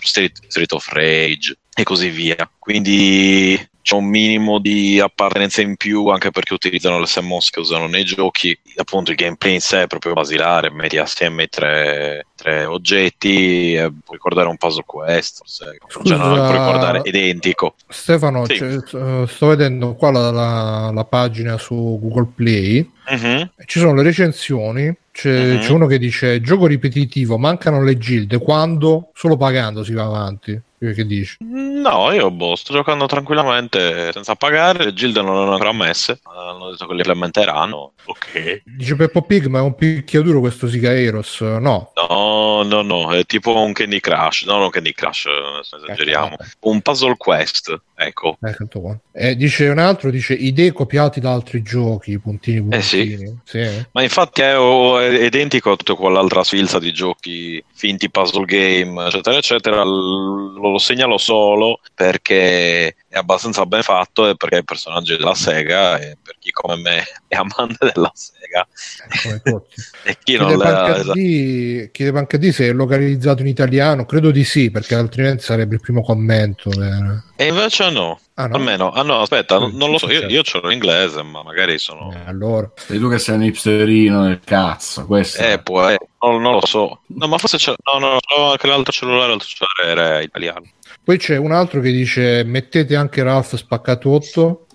Street, 0.00 0.40
Street 0.46 0.72
of 0.72 0.88
Rage 0.88 1.56
e 1.74 1.82
così 1.82 2.08
via. 2.08 2.50
Quindi 2.58 3.70
c'è 3.82 3.96
un 3.96 4.04
minimo 4.04 4.60
di 4.60 5.00
appartenenza 5.00 5.60
in 5.60 5.76
più 5.76 6.06
anche 6.06 6.30
perché 6.30 6.54
utilizzano 6.54 7.00
le 7.00 7.06
SMOS 7.06 7.50
che 7.50 7.60
usano 7.60 7.86
nei 7.88 8.04
giochi. 8.04 8.56
Appunto, 8.76 9.10
il 9.10 9.16
gameplay 9.16 9.54
in 9.54 9.60
sé 9.60 9.82
è 9.82 9.86
proprio 9.88 10.12
basilare, 10.12 10.70
metti 10.70 10.98
assieme 10.98 11.48
tre, 11.48 12.26
tre 12.42 12.64
oggetti, 12.64 13.74
eh, 13.74 13.92
puoi 14.04 14.16
ricordare 14.16 14.48
un 14.48 14.56
puzzle 14.56 14.82
quest, 14.84 15.38
forse, 15.38 15.78
Scusa, 15.86 16.16
cioè, 16.16 16.18
non 16.18 16.34
puoi 16.34 16.50
ricordare 16.50 17.00
identico. 17.04 17.76
Stefano, 17.88 18.44
sì. 18.46 18.56
cioè, 18.56 19.26
sto 19.28 19.46
vedendo 19.46 19.94
qua 19.94 20.10
la, 20.10 20.30
la, 20.32 20.90
la, 20.92 21.04
pagina 21.04 21.56
su 21.56 21.98
Google 22.00 22.32
Play, 22.34 22.90
uh-huh. 23.06 23.48
ci 23.66 23.78
sono 23.78 23.94
le 23.94 24.02
recensioni. 24.02 24.92
C'è, 25.12 25.52
uh-huh. 25.52 25.58
c'è 25.60 25.70
uno 25.70 25.86
che 25.86 25.98
dice 25.98 26.40
gioco 26.40 26.66
ripetitivo, 26.66 27.36
mancano 27.36 27.82
le 27.82 27.98
gilde 27.98 28.38
quando 28.38 29.10
solo 29.14 29.36
pagando 29.36 29.84
si 29.84 29.92
va 29.92 30.04
avanti. 30.04 30.60
Che 30.90 31.06
dici? 31.06 31.36
No, 31.38 32.10
io 32.10 32.32
boh, 32.32 32.56
sto 32.56 32.72
giocando 32.72 33.06
tranquillamente 33.06 34.10
senza 34.12 34.34
pagare. 34.34 34.86
Le 34.86 34.94
gilde 34.94 35.22
non 35.22 35.36
hanno 35.36 35.52
ancora 35.52 35.72
messe. 35.72 36.18
Hanno 36.24 36.70
detto 36.70 36.86
che 36.86 36.92
le 36.94 36.98
implementeranno. 36.98 37.92
Ok. 38.04 38.62
Dice 38.64 38.96
Peppo 38.96 39.22
Pig, 39.22 39.46
ma 39.46 39.60
è 39.60 39.62
un 39.62 39.76
picchiaduro 39.76 40.40
questo 40.40 40.68
Siga 40.68 40.92
Eros? 40.92 41.40
No. 41.40 41.92
No, 41.94 42.62
no, 42.64 42.82
no. 42.82 43.12
È 43.12 43.24
tipo 43.26 43.54
un 43.54 43.72
Candy 43.72 44.00
Crush. 44.00 44.44
No, 44.44 44.58
non 44.58 44.70
Candy 44.70 44.92
Crush, 44.92 45.26
esageriamo. 45.76 46.32
Ecco, 46.32 46.70
un 46.70 46.80
puzzle 46.80 47.14
quest. 47.16 47.80
Ecco. 47.94 48.36
Eh, 49.12 49.36
dice 49.36 49.68
un 49.68 49.78
altro, 49.78 50.10
dice 50.10 50.34
idee 50.34 50.72
copiate 50.72 51.20
da 51.20 51.32
altri 51.32 51.62
giochi, 51.62 52.18
puntini, 52.18 52.60
puntini. 52.60 52.78
Eh 52.78 52.82
sì. 52.82 53.38
sì. 53.44 53.86
Ma 53.92 54.02
infatti 54.02 54.40
è, 54.40 54.54
è, 54.54 55.24
identico 55.24 55.70
a 55.70 55.76
tutta 55.76 55.94
quell'altra 55.94 56.42
sfilza 56.42 56.80
di 56.80 56.92
giochi 56.92 57.62
finti 57.72 58.10
puzzle 58.10 58.44
game, 58.44 59.06
eccetera, 59.06 59.36
eccetera. 59.36 59.84
Lo, 59.84 60.71
lo 60.72 60.78
segnalo 60.78 61.18
solo 61.18 61.80
perché 61.94 62.88
è 63.08 63.18
abbastanza 63.18 63.64
ben 63.66 63.82
fatto 63.82 64.28
e 64.28 64.36
perché 64.36 64.56
è 64.56 64.58
il 64.58 64.64
personaggio 64.64 65.16
della 65.16 65.34
Sega 65.34 65.98
e 65.98 66.16
per 66.20 66.36
chi 66.38 66.50
come 66.50 66.76
me 66.76 67.04
è 67.28 67.36
amante 67.36 67.90
della 67.92 68.10
Sega. 68.14 68.66
E 70.04 70.18
chi 70.22 70.36
non 70.36 70.56
l'ha 70.56 70.96
esatto. 70.96 71.12
chiedeva 71.92 72.18
anche 72.18 72.38
di 72.38 72.52
se 72.52 72.68
è 72.68 72.72
localizzato 72.72 73.42
in 73.42 73.48
italiano 73.48 74.04
credo 74.04 74.30
di 74.30 74.44
sì 74.44 74.70
perché 74.70 74.94
altrimenti 74.94 75.42
sarebbe 75.42 75.74
il 75.76 75.80
primo 75.80 76.02
commento 76.02 76.70
per... 76.70 77.24
e 77.36 77.46
invece 77.46 77.90
no 77.90 78.18
Ah, 78.42 78.48
no? 78.48 78.56
Almeno, 78.56 78.90
ah 78.90 79.02
no, 79.02 79.20
aspetta, 79.20 79.58
non, 79.58 79.76
non 79.76 79.90
lo 79.92 79.98
so, 79.98 80.10
io, 80.10 80.26
io 80.26 80.42
ce 80.42 80.58
l'ho 80.60 80.66
in 80.66 80.72
inglese, 80.72 81.22
ma 81.22 81.44
magari 81.44 81.78
sono... 81.78 82.12
Eh, 82.12 82.28
allora. 82.28 82.68
Sei 82.74 82.98
tu 82.98 83.08
che 83.08 83.18
sei 83.18 83.36
un 83.36 83.44
hipsterino 83.44 84.24
del 84.24 84.40
cazzo, 84.44 85.06
questo. 85.06 85.42
Eh, 85.42 85.60
può, 85.60 85.88
eh, 85.88 85.98
non, 86.22 86.42
non, 86.42 86.54
lo 86.54 86.66
so. 86.66 87.02
No, 87.06 87.28
ma 87.28 87.38
forse 87.38 87.56
c'è... 87.58 87.72
No, 87.84 88.00
no, 88.00 88.18
no, 88.36 88.50
anche 88.50 88.66
l'altro 88.66 88.92
cellulare, 88.92 89.28
l'altro 89.28 89.46
cellulare 89.46 90.00
era 90.00 90.20
italiano. 90.20 90.64
Poi 91.04 91.18
c'è 91.18 91.36
un 91.36 91.52
altro 91.52 91.80
che 91.80 91.90
dice 91.90 92.42
mettete 92.44 92.96
anche 92.96 93.22
Ralph 93.22 93.54
spaccatutto. 93.54 94.66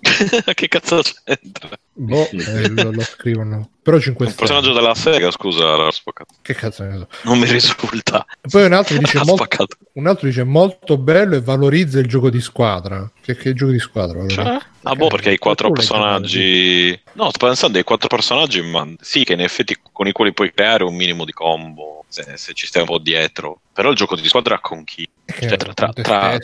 che 0.54 0.68
cazzo 0.68 1.02
c'entra? 1.02 1.70
Boh, 2.00 2.28
eh, 2.30 2.68
lo, 2.68 2.92
lo 2.92 3.02
scrivono. 3.02 3.70
Però 3.82 3.98
5 3.98 4.26
Un 4.26 4.34
personaggio 4.34 4.72
della 4.72 4.94
Sega, 4.94 5.32
scusa, 5.32 5.74
l'ho 5.74 5.90
spaccato. 5.90 6.34
Che 6.40 6.54
cazzo 6.54 6.84
ne 6.84 6.98
so. 6.98 7.08
Non 7.24 7.38
mi 7.40 7.50
risulta. 7.50 8.24
E 8.40 8.48
poi 8.48 8.66
un 8.66 8.72
altro 8.72 8.96
dice 8.98 9.20
molto, 9.24 9.66
un 9.94 10.06
altro 10.06 10.28
dice 10.28 10.44
molto 10.44 10.96
bello 10.96 11.34
e 11.34 11.40
valorizza 11.40 11.98
il 11.98 12.06
gioco 12.06 12.30
di 12.30 12.40
squadra. 12.40 13.10
Che, 13.20 13.34
che 13.36 13.52
gioco 13.52 13.72
di 13.72 13.80
squadra? 13.80 14.20
allora? 14.20 14.32
Cioè? 14.32 14.58
Ah, 14.82 14.94
boh, 14.94 15.08
perché 15.08 15.30
hai 15.30 15.38
quattro 15.38 15.72
personaggi. 15.72 16.98
No, 17.14 17.30
sto 17.30 17.46
pensando 17.46 17.78
ai 17.78 17.84
quattro 17.84 18.08
personaggi, 18.08 18.62
ma 18.62 18.86
sì, 19.00 19.24
che 19.24 19.32
in 19.32 19.40
effetti 19.40 19.76
con 19.90 20.06
i 20.06 20.12
quali 20.12 20.32
puoi 20.32 20.52
creare 20.52 20.84
un 20.84 20.94
minimo 20.94 21.24
di 21.24 21.32
combo. 21.32 22.04
Se, 22.08 22.24
se 22.36 22.54
ci 22.54 22.66
stai 22.66 22.82
un 22.82 22.88
po' 22.88 22.98
dietro. 22.98 23.60
Però 23.72 23.90
il 23.90 23.96
gioco 23.96 24.16
di 24.16 24.26
squadra 24.26 24.60
con 24.60 24.84
chi? 24.84 25.08
Cioè, 25.26 25.56
tra, 25.56 25.74
tra- 25.74 25.92
tra- 25.92 26.38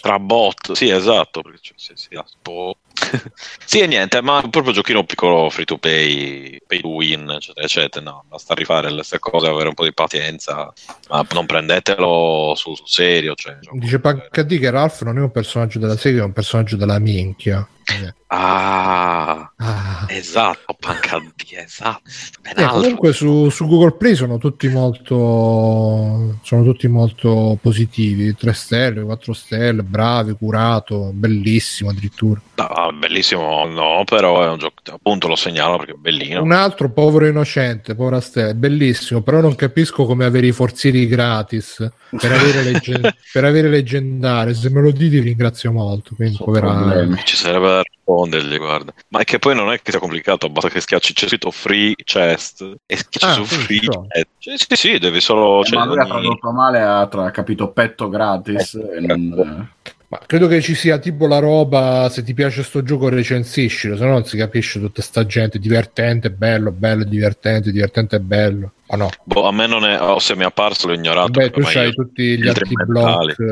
tra 0.00 0.18
bot, 0.18 0.72
sì, 0.72 0.88
esatto. 0.88 1.42
Perché 1.42 1.58
cioè, 1.60 1.74
sì, 1.76 1.92
sì, 1.94 2.14
ah, 2.14 2.24
boh. 2.40 2.76
sì, 3.64 3.80
e 3.80 3.86
niente, 3.86 4.20
ma 4.22 4.42
proprio 4.50 4.72
giochino 4.72 5.04
piccolo 5.04 5.50
free 5.50 5.64
to 5.64 5.78
play, 5.78 6.60
pay 6.66 6.80
to 6.80 6.88
win, 6.88 7.30
eccetera, 7.30 7.64
eccetera. 7.64 8.04
No, 8.04 8.24
basta 8.28 8.54
rifare 8.54 8.90
le 8.90 9.02
stesse 9.02 9.18
cose, 9.18 9.46
avere 9.46 9.68
un 9.68 9.74
po' 9.74 9.84
di 9.84 9.92
pazienza, 9.92 10.72
ma 11.08 11.26
non 11.32 11.46
prendetelo 11.46 12.54
sul, 12.56 12.76
sul 12.76 12.88
serio. 12.88 13.34
Cioè, 13.34 13.58
Dice 13.72 14.00
HD 14.00 14.58
che 14.58 14.70
Ralph 14.70 15.02
non 15.02 15.18
è 15.18 15.20
un 15.20 15.30
personaggio 15.30 15.78
della 15.78 15.96
serie, 15.96 16.20
è 16.20 16.24
un 16.24 16.32
personaggio 16.32 16.76
della 16.76 16.98
minchia. 16.98 17.66
Eh. 17.84 18.14
Ah, 18.28 19.52
Ah. 19.56 20.06
esatto, 20.08 20.74
panca 20.80 21.18
di 21.18 21.54
esatto. 21.56 22.00
Eh, 22.56 22.64
comunque 22.66 23.12
su, 23.12 23.48
su 23.50 23.66
Google 23.66 23.92
Play 23.96 24.14
sono 24.14 24.38
tutti 24.38 24.68
molto 24.68 26.38
sono 26.42 26.62
tutti 26.64 26.88
molto 26.88 27.58
positivi 27.60 28.34
3 28.34 28.52
stelle, 28.52 29.02
4 29.02 29.32
stelle, 29.32 29.82
bravi, 29.82 30.32
curato, 30.32 31.10
bellissimo 31.12 31.90
addirittura 31.90 32.40
No, 32.54 32.90
bellissimo, 32.98 33.66
no, 33.66 34.02
però 34.04 34.42
è 34.42 34.48
un 34.48 34.58
gioco, 34.58 34.74
appunto 34.90 35.28
lo 35.28 35.36
segnalo 35.36 35.76
perché 35.78 35.92
è 35.92 35.96
bellino. 35.96 36.42
un 36.42 36.52
altro 36.52 36.90
povero 36.90 37.26
innocente, 37.26 37.94
povera 37.94 38.20
stella, 38.20 38.54
bellissimo 38.54 39.20
però 39.22 39.40
non 39.40 39.54
capisco 39.54 40.04
come 40.06 40.24
avere 40.24 40.46
i 40.46 40.52
forzieri 40.52 41.06
gratis 41.06 41.86
per 42.10 42.32
avere, 42.32 42.62
legge- 42.70 43.14
per 43.32 43.44
avere 43.44 43.68
leggendarie 43.68 44.54
se 44.54 44.70
me 44.70 44.80
lo 44.80 44.90
dite 44.90 45.18
vi 45.20 45.28
ringrazio 45.28 45.72
molto 45.72 46.14
quindi 46.14 46.36
Sono 46.36 46.52
povera 46.52 46.72
problemi. 46.72 47.20
Ci 47.24 47.36
sarebbe 47.36 47.68
da 47.74 47.82
rispondergli, 47.82 48.56
guarda. 48.56 48.92
Ma 49.08 49.20
è 49.20 49.24
che 49.24 49.38
poi 49.38 49.54
non 49.54 49.70
è 49.72 49.80
che 49.80 49.90
sia 49.90 50.00
complicato, 50.00 50.48
basta 50.48 50.68
che 50.68 50.80
schiacci 50.80 51.12
c'è 51.12 51.26
scritto 51.26 51.50
free 51.50 51.94
chest 52.04 52.62
e 52.86 52.96
schiacci 52.96 53.26
Ah, 53.26 53.32
su 53.32 53.44
sì, 53.44 53.54
free 53.56 53.80
so. 53.90 54.06
chest. 54.08 54.26
Sì, 54.38 54.54
sì, 54.56 54.76
sì, 54.76 54.98
devi 54.98 55.20
solo... 55.20 55.62
Eh, 55.62 55.64
cioè, 55.66 55.78
ma 55.78 55.84
lui 55.84 55.98
ha 55.98 56.04
tradotto 56.06 56.50
male, 56.52 56.80
ha 56.80 57.06
tra- 57.06 57.30
capito 57.30 57.70
petto 57.70 58.08
gratis. 58.08 58.74
e 58.74 59.00
non- 59.00 59.68
Ma 60.08 60.20
credo 60.26 60.46
che 60.46 60.60
ci 60.60 60.74
sia 60.74 60.98
tipo 60.98 61.26
la 61.26 61.38
roba, 61.38 62.08
se 62.10 62.22
ti 62.22 62.34
piace 62.34 62.62
sto 62.62 62.82
gioco 62.82 63.08
recensiscilo, 63.08 63.96
se 63.96 64.04
no 64.04 64.10
non 64.10 64.24
si 64.26 64.36
capisce 64.36 64.78
tutta 64.78 65.00
sta 65.00 65.24
gente, 65.24 65.58
divertente, 65.58 66.30
bello, 66.30 66.70
bello, 66.70 67.04
divertente, 67.04 67.72
divertente 67.72 68.20
bello. 68.20 68.72
O 68.92 68.96
no? 68.96 69.08
Boh, 69.24 69.46
a 69.46 69.52
me 69.52 69.66
non 69.66 69.84
è... 69.86 69.98
O 70.00 70.18
se 70.18 70.36
mi 70.36 70.42
è 70.42 70.44
apparso 70.44 70.86
l'ho 70.86 70.92
ignorato. 70.92 71.30
Perché 71.30 71.60
tu 71.62 71.78
io- 71.78 71.90
tutti 71.92 72.38
gli 72.38 72.46
altri 72.46 72.74
block 72.86 73.38
eh, 73.38 73.44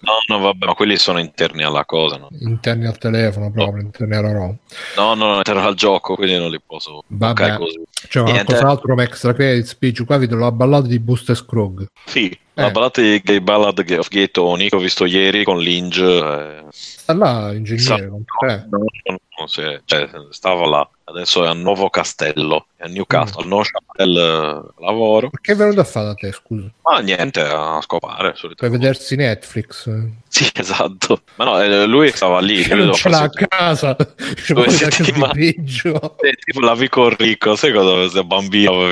No, 0.00 0.14
no, 0.28 0.38
vabbè, 0.38 0.64
ma 0.66 0.74
quelli 0.74 0.96
sono 0.96 1.18
interni 1.18 1.62
alla 1.62 1.84
cosa. 1.84 2.16
No, 2.16 2.28
interni 2.40 2.86
al 2.86 2.96
telefono 2.96 3.50
proprio, 3.50 3.82
interni 3.82 4.16
alla 4.16 4.32
ROM. 4.32 4.56
no, 4.96 5.14
no, 5.14 5.36
interni 5.36 5.60
al 5.62 5.74
gioco, 5.74 6.14
quindi 6.14 6.36
non 6.38 6.50
li 6.50 6.60
posso 6.64 7.02
Vabbè. 7.06 7.56
così. 7.56 7.82
C'è 8.08 8.22
Niente. 8.22 8.44
qualcos'altro 8.44 8.88
come 8.88 9.02
extra 9.04 9.34
credit 9.34 9.66
speech, 9.66 10.04
qua 10.06 10.16
vedo 10.16 10.36
la 10.36 10.50
ballata 10.50 10.86
di 10.86 10.98
Booster 10.98 11.36
Scrog. 11.36 11.86
Sì, 12.06 12.34
la 12.54 12.68
Eh. 12.68 12.70
ballata 12.70 13.02
di 13.02 13.20
Gay 13.22 13.40
Ballad 13.40 13.78
of 13.98 14.08
Gay 14.08 14.30
Tony 14.30 14.70
che 14.70 14.76
ho 14.76 14.80
visto 14.80 15.04
ieri 15.04 15.44
con 15.44 15.58
Linge. 15.58 16.02
eh, 16.02 16.64
Sta 16.70 17.12
là, 17.14 17.52
ingegnere, 17.52 18.00
te. 18.04 18.06
no, 18.06 18.24
no, 18.70 18.78
no, 19.04 19.18
sì, 19.46 19.80
cioè, 19.84 20.08
stava 20.30 20.66
là. 20.66 20.88
Adesso 21.04 21.44
è 21.44 21.48
a 21.48 21.52
Nuovo 21.54 21.90
Castello, 21.90 22.66
è 22.76 22.84
a 22.84 22.86
Newcastle, 22.86 23.44
no 23.44 23.62
Chapel 23.62 24.16
eh, 24.16 24.82
lavoro. 24.84 25.30
È 25.42 25.54
venuto 25.56 25.80
a 25.80 25.84
fare 25.84 26.06
da 26.06 26.14
te, 26.14 26.30
scusa? 26.30 26.70
Ma 26.82 27.00
niente, 27.00 27.40
a 27.40 27.80
scopare. 27.82 28.34
Per 28.54 28.70
vedersi 28.70 29.16
Netflix. 29.16 29.90
Sì, 30.28 30.48
esatto. 30.54 31.22
Ma 31.34 31.44
no, 31.44 31.60
eh, 31.60 31.86
lui 31.86 32.12
stava 32.12 32.38
lì. 32.40 32.62
Credo 32.62 32.84
non 32.84 32.94
ce 32.94 33.08
l'ha 33.08 33.22
a 33.22 33.28
casa. 33.28 33.96
Cioè, 34.40 34.54
Due 34.54 34.70
settimane. 34.70 35.32
peggio. 35.32 36.16
Sì, 36.20 36.32
tipo 36.44 36.60
l'amico 36.60 37.08
ricco, 37.08 37.56
sai 37.56 37.72
cosa 37.72 38.08
sei 38.08 38.24
bambino 38.24 38.86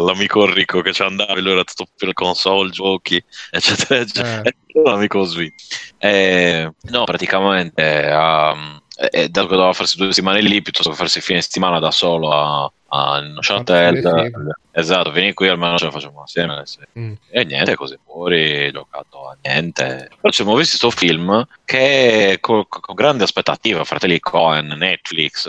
l'amico 0.00 0.46
ricco 0.46 0.80
che 0.80 0.92
ci 0.92 1.02
andavi, 1.02 1.40
lui 1.40 1.52
era 1.52 1.64
tutto 1.64 1.86
per 1.96 2.12
console, 2.12 2.70
giochi, 2.70 3.22
eccetera, 3.50 4.00
eccetera. 4.00 4.42
Eh. 4.42 4.54
L'amico 4.84 5.24
Sweet. 5.24 5.54
Eh, 5.98 6.70
no, 6.82 7.04
praticamente 7.04 8.08
um, 8.12 8.77
è 8.98 9.28
dato 9.28 9.46
che 9.46 9.54
doveva 9.54 9.72
farsi 9.72 9.96
due 9.96 10.08
settimane 10.08 10.40
lì 10.40 10.60
piuttosto 10.60 10.90
che 10.90 10.96
farsi 10.96 11.20
fine 11.20 11.40
settimana 11.40 11.78
da 11.78 11.92
solo 11.92 12.32
a, 12.32 12.72
a. 12.88 13.16
Ah, 13.16 13.40
sì, 13.40 14.32
Esatto, 14.70 15.10
vieni 15.10 15.32
qui 15.34 15.48
almeno 15.48 15.76
ce 15.76 15.86
la 15.86 15.90
facciamo 15.90 16.22
assieme. 16.22 16.62
sì. 16.64 16.78
Mm. 16.96 17.12
E 17.30 17.44
niente, 17.44 17.74
così 17.74 17.98
fuori, 18.04 18.70
giocato 18.70 19.28
a 19.28 19.36
niente. 19.42 20.08
Però 20.20 20.28
ci 20.30 20.42
siamo 20.42 20.54
visti 20.54 20.76
sto 20.76 20.90
film 20.90 21.44
che 21.64 22.38
con, 22.40 22.64
con 22.68 22.94
grande 22.94 23.24
aspettativa, 23.24 23.82
fratelli 23.82 24.20
Cohen, 24.20 24.68
Netflix, 24.78 25.48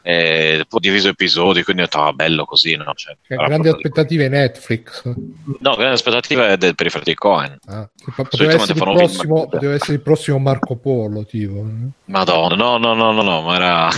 eh, 0.00 0.64
poi 0.66 0.80
diviso 0.80 1.08
episodi, 1.08 1.62
quindi 1.64 1.82
ho 1.82 1.84
detto, 1.84 2.00
ah, 2.02 2.12
bello 2.14 2.46
così, 2.46 2.74
no? 2.76 2.92
Cioè, 2.94 3.14
grandi 3.26 3.68
aspettative 3.68 4.28
Netflix. 4.28 5.02
No, 5.04 5.74
grandi 5.74 5.94
aspettative 5.94 6.56
del- 6.56 6.74
per 6.74 6.86
i 6.86 6.90
fratelli 6.90 7.14
Cohen. 7.16 7.58
Ah, 7.66 7.86
po- 8.16 8.22
poteva, 8.24 8.52
essere 8.54 8.72
il 8.72 8.78
prossimo, 8.82 9.48
poteva 9.48 9.74
essere 9.74 9.92
il 9.94 10.00
prossimo 10.00 10.38
Marco 10.38 10.76
Polo, 10.76 11.26
tipo. 11.26 11.62
Madonna, 12.06 12.54
no, 12.54 12.78
no, 12.78 12.94
no, 12.94 13.12
no, 13.12 13.22
no, 13.22 13.42
ma 13.42 13.54
era... 13.54 13.88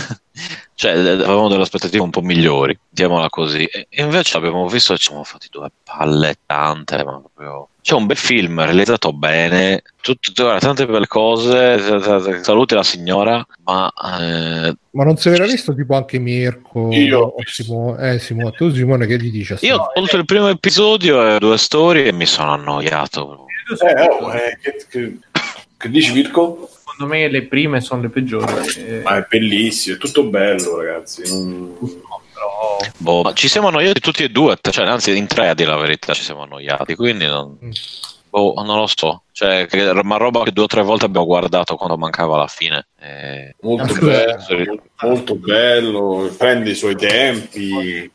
Cioè, 0.73 0.91
avevamo 0.91 1.47
delle 1.47 1.61
aspettative 1.63 2.03
un 2.03 2.09
po' 2.09 2.21
migliori, 2.21 2.77
diamola 2.89 3.29
così. 3.29 3.63
E 3.65 3.87
invece 4.01 4.35
abbiamo 4.37 4.67
visto 4.67 4.93
e 4.93 4.97
ci 4.97 5.07
siamo 5.07 5.23
fatti 5.23 5.47
due 5.49 5.69
palle 5.83 6.35
tante, 6.45 6.97
ma 7.03 7.19
proprio... 7.19 7.69
C'è 7.81 7.93
un 7.93 8.07
bel 8.07 8.17
film 8.17 8.63
realizzato 8.63 9.13
bene, 9.13 9.83
tutto, 10.01 10.31
guarda, 10.41 10.59
tante 10.59 10.87
belle 10.87 11.05
cose, 11.05 12.41
saluti 12.41 12.73
la 12.73 12.81
signora, 12.81 13.45
ma... 13.63 13.93
eh, 14.19 14.75
Ma 14.89 15.03
non 15.03 15.17
si 15.17 15.29
era 15.29 15.45
visto 15.45 15.73
tipo 15.75 15.95
anche 15.95 16.17
Mirko 16.17 16.89
Io 16.91 17.19
ho 17.19 17.25
o 17.37 17.43
Simone? 17.45 18.13
Eh, 18.15 18.19
Simone, 18.19 18.51
tu 18.53 18.73
Simone 18.73 19.05
che 19.05 19.17
gli 19.17 19.29
dici? 19.29 19.53
a 19.53 19.57
io 19.61 19.75
ho 19.77 19.91
tolto 19.93 20.17
il 20.17 20.25
primo 20.25 20.47
episodio 20.49 21.35
e 21.35 21.37
due 21.37 21.59
storie 21.59 22.07
e 22.07 22.11
mi 22.11 22.25
sono 22.25 22.53
annoiato. 22.53 23.45
Eh, 23.79 24.01
oh, 24.03 24.33
eh, 24.33 24.57
che, 24.61 24.85
che- 24.89 25.17
che 25.77 25.89
dici 25.89 26.11
Mirko? 26.11 26.67
Secondo 26.95 27.13
me 27.13 27.27
le 27.27 27.43
prime 27.43 27.81
sono 27.81 28.01
le 28.03 28.09
peggiori. 28.09 28.53
eh, 28.77 29.01
Ma 29.03 29.17
è 29.17 29.25
bellissimo, 29.27 29.95
è 29.97 29.99
tutto 29.99 30.23
bello 30.23 30.77
ragazzi. 30.77 31.23
Non- 31.27 31.75
però 32.33 32.77
Boh, 32.97 33.21
ma 33.21 33.33
ci 33.33 33.49
siamo 33.49 33.67
annoiati 33.67 33.99
tutti 33.99 34.23
e 34.23 34.29
due, 34.29 34.57
cioè, 34.61 34.85
anzi 34.85 35.15
in 35.17 35.27
tre 35.27 35.49
a 35.49 35.53
dire 35.53 35.69
la 35.69 35.77
verità 35.77 36.13
ci 36.13 36.23
siamo 36.23 36.43
annoiati, 36.43 36.95
quindi 36.95 37.25
non, 37.25 37.57
Mm. 37.63 37.71
boh, 38.29 38.53
non 38.65 38.79
lo 38.79 38.87
so. 38.87 39.23
Cioè, 39.33 39.65
che- 39.67 39.93
ma 40.03 40.15
roba 40.15 40.43
che 40.43 40.51
due 40.51 40.63
o 40.63 40.67
tre 40.67 40.83
volte 40.83 41.03
abbiamo 41.05 41.25
guardato 41.25 41.75
quando 41.75 41.97
mancava 41.97 42.37
la 42.37 42.47
fine. 42.47 42.87
Eh, 43.01 43.55
Molto 43.61 43.93
bello, 43.95 44.81
molto 45.01 45.35
bello, 45.35 46.33
prendi 46.37 46.71
i 46.71 46.75
suoi 46.75 46.95
tempi. 46.95 48.09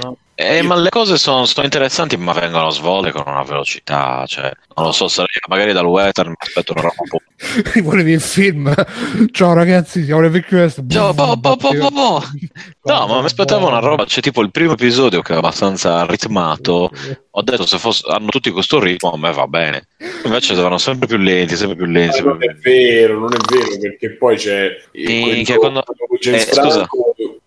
no? 0.00 0.16
Eh, 0.36 0.62
ma 0.62 0.74
le 0.74 0.88
cose 0.88 1.16
sono, 1.16 1.44
sono 1.44 1.64
interessanti, 1.64 2.16
ma 2.16 2.32
vengono 2.32 2.70
svolte 2.70 3.12
con 3.12 3.22
una 3.26 3.42
velocità. 3.42 4.24
Cioè, 4.26 4.50
non 4.76 4.86
lo 4.86 4.92
so, 4.92 5.06
sarei 5.08 5.28
magari 5.48 5.72
dal 5.72 5.86
western 5.86 6.30
mi 6.30 6.34
aspetto 6.38 6.72
una 6.72 6.82
roba 6.82 6.94
un 6.98 7.08
po' 7.08 7.18
Volevi 7.82 8.12
il 8.12 8.20
film? 8.20 8.72
Ciao 9.30 9.52
ragazzi, 9.52 10.04
siamo 10.04 10.20
le 10.20 10.30
vecchie. 10.30 10.72
Ciao, 10.88 11.12
boh, 11.12 11.36
boh, 11.36 11.56
boh, 11.56 11.72
boh, 11.72 11.90
boh. 11.90 12.22
No, 12.82 13.06
ma 13.06 13.20
mi 13.20 13.26
aspettavo 13.26 13.68
una 13.68 13.78
roba, 13.78 14.04
c'è 14.06 14.20
tipo 14.20 14.42
il 14.42 14.50
primo 14.50 14.72
episodio 14.72 15.22
che 15.22 15.34
è 15.34 15.36
abbastanza 15.36 16.04
ritmato. 16.06 16.90
Ho 17.30 17.42
detto 17.42 17.66
se 17.66 17.78
fosse, 17.78 18.04
hanno 18.08 18.28
tutti 18.28 18.50
questo 18.50 18.80
ritmo, 18.80 19.12
a 19.12 19.18
me 19.18 19.32
va 19.32 19.46
bene. 19.46 19.88
Invece 20.24 20.54
vanno 20.54 20.78
sempre 20.78 21.06
più 21.06 21.16
lenti, 21.16 21.56
sempre 21.56 21.76
più 21.76 21.86
lenti. 21.86 22.22
Ma 22.22 22.32
non 22.32 22.42
è 22.42 22.54
vero, 22.54 23.18
non 23.18 23.32
è 23.32 23.38
vero 23.48 23.78
perché 23.80 24.16
poi 24.16 24.36
c'è 24.36 24.68
il 24.92 25.08
Minchia, 25.10 25.56
quando- 25.56 25.84
James 26.20 26.48
eh, 26.48 26.54
scusa. 26.54 26.88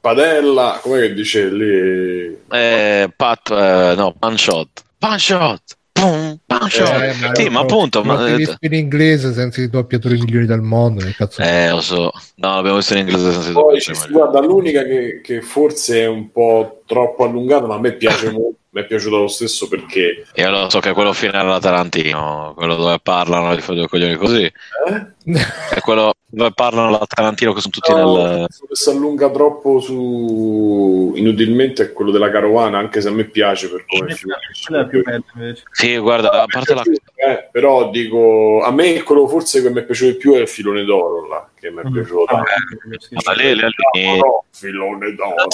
Padella, 0.08 0.80
come 0.82 1.02
che 1.02 1.14
dice 1.14 1.50
lì? 1.50 2.38
Eh, 2.50 3.12
Pat, 3.14 3.50
eh, 3.52 3.94
no, 3.98 4.16
one 4.22 4.38
shot. 4.38 4.70
One 5.02 5.18
shot. 5.20 5.62
Boom, 5.92 6.40
one 6.48 6.70
shot. 6.70 7.02
Eh, 7.02 7.14
ma 7.20 7.36
sì, 7.36 7.44
lo- 7.44 7.52
ma 7.52 7.60
appunto. 7.60 8.00
lo 8.00 8.06
Ma, 8.06 8.24
devi 8.24 8.38
visto 8.38 8.56
in 8.62 8.74
inglese 8.74 9.34
senza 9.34 9.60
i 9.62 9.70
doppiatori 9.70 10.18
migliori 10.18 10.46
del 10.46 10.62
mondo. 10.62 11.04
Che 11.04 11.14
cazzo 11.14 11.42
eh, 11.42 11.72
lo 11.72 11.82
so. 11.82 12.12
No, 12.36 12.56
l'abbiamo 12.56 12.78
visto 12.78 12.94
in 12.94 13.00
inglese 13.00 13.34
senza 13.34 13.52
ma- 13.52 13.80
si 13.82 14.10
guarda 14.10 14.40
l'unica 14.40 14.84
che, 14.84 15.20
che 15.22 15.42
forse 15.42 16.04
è 16.04 16.08
un 16.08 16.32
po' 16.32 16.84
troppo 16.86 17.26
allungata, 17.26 17.66
ma 17.68 17.76
a 17.76 17.80
me 17.80 17.92
piace 17.92 18.32
molto, 18.32 18.60
mi 18.78 18.84
è 18.84 18.86
piaciuto 18.86 19.18
lo 19.18 19.28
stesso 19.28 19.68
perché 19.68 20.26
io 20.36 20.50
lo 20.52 20.70
so 20.70 20.80
che 20.80 20.94
quello 20.94 21.12
finale 21.12 21.48
alla 21.50 21.60
Tarantino 21.60 22.54
quello 22.56 22.76
dove 22.76 23.00
parlano 23.02 23.56
di 23.56 23.62
fare 23.62 23.80
due 23.80 23.88
coglioni 23.88 24.16
così 24.16 24.44
eh? 24.44 25.14
è 25.74 25.80
quello 25.82 26.14
dove 26.28 26.52
parlano 26.54 26.90
alla 26.90 27.06
Tarantino 27.08 27.54
che 27.54 27.62
sono 27.62 27.74
tutti 27.74 27.92
no, 27.92 28.16
nel 28.16 28.48
che 28.48 28.76
si 28.76 28.90
allunga 28.92 29.32
troppo 29.32 29.80
su 29.80 31.14
inutilmente 31.16 31.84
è 31.84 31.92
quello 31.94 32.12
della 32.12 32.30
carovana 32.30 32.78
anche 32.78 33.02
se 33.02 33.08
a 33.08 33.12
me 33.12 33.24
piace 33.26 33.68
per 33.72 33.84
come 33.88 34.16
Quella 34.68 34.84
è 34.84 34.88
più 34.88 35.02
bella 35.02 35.24
invece. 35.34 35.64
sì 35.72 35.98
guarda 35.98 36.44
a 36.44 36.46
parte 36.46 36.74
la 36.76 36.84
eh, 36.84 37.50
però 37.52 37.90
dico 37.90 38.62
a 38.64 38.72
me 38.72 39.02
quello 39.02 39.28
forse 39.28 39.64
che 39.64 39.72
mi 39.72 39.80
è 39.80 39.86
piaciuto 39.86 40.12
di 40.12 40.18
più 40.18 40.34
è 40.36 40.42
il 40.42 40.48
filone 40.48 40.84
d'oro 40.84 41.28
là 41.28 41.50
che 41.60 41.72
mi 41.72 41.82
è 41.84 41.90
piaciuto 41.92 42.26
Ah, 42.26 42.44
tanto. 42.44 43.00
sì. 43.00 43.16
ma 43.26 43.32
lì, 43.34 43.56
lì, 43.56 43.62
lì- 43.62 44.22
filone 44.52 45.16
d'oro 45.16 45.48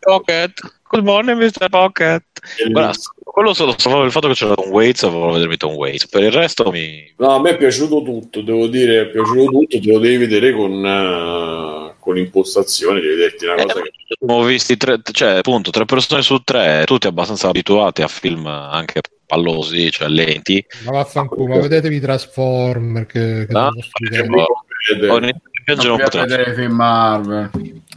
Pocket 0.00 0.78
good 0.90 1.04
morning 1.04 1.38
Mr. 1.38 1.68
Pocket 1.68 2.24
Guarda, 2.68 2.92
quello 3.22 3.54
solo 3.54 3.74
solo 3.78 4.02
il 4.04 4.10
fatto 4.10 4.26
che 4.26 4.34
c'era 4.34 4.54
Tom 4.54 4.70
Waits 4.70 5.08
volevo 5.08 5.32
vedermi 5.32 5.56
Tom 5.56 5.74
Waits 5.74 6.08
per 6.08 6.24
il 6.24 6.32
resto 6.32 6.70
mi 6.72 7.12
No, 7.18 7.34
a 7.36 7.40
me 7.40 7.50
è 7.50 7.56
piaciuto 7.56 8.02
tutto, 8.02 8.40
devo 8.40 8.66
dire, 8.66 9.02
è 9.02 9.06
piaciuto 9.06 9.44
tutto, 9.50 9.78
te 9.78 9.92
lo 9.92 9.98
devi 9.98 10.16
vedere 10.16 10.52
con, 10.52 10.84
eh, 10.84 11.94
con 11.98 12.16
impostazione, 12.16 13.00
devi 13.00 13.14
vederti 13.14 13.44
una 13.44 13.62
cosa 13.62 13.80
che... 13.82 13.92
Abbiamo 14.20 14.44
visti 14.44 14.76
tre, 14.76 15.00
cioè 15.12 15.36
appunto 15.36 15.70
tre 15.70 15.84
persone 15.84 16.22
su 16.22 16.38
tre, 16.38 16.84
tutti 16.86 17.06
abbastanza 17.06 17.48
abituati 17.48 18.00
a 18.02 18.08
film 18.08 18.46
anche 18.46 19.00
pallosi, 19.26 19.90
cioè 19.90 20.08
lenti. 20.08 20.64
Ma 20.84 20.92
vaffanculo, 20.92 21.46
ma 21.46 21.60
vedetevi 21.60 22.00
Transformer 22.00 23.06
che, 23.06 23.46
che 23.46 23.52
No, 23.52 23.68
sono 23.70 23.82
stupidi. 23.82 25.06
Ho 25.06 25.18
iniziato 25.18 25.94
a 25.94 26.08
piangere 26.08 26.66
un 26.66 26.68
po' 26.68 26.74
Marvel. 26.74 27.50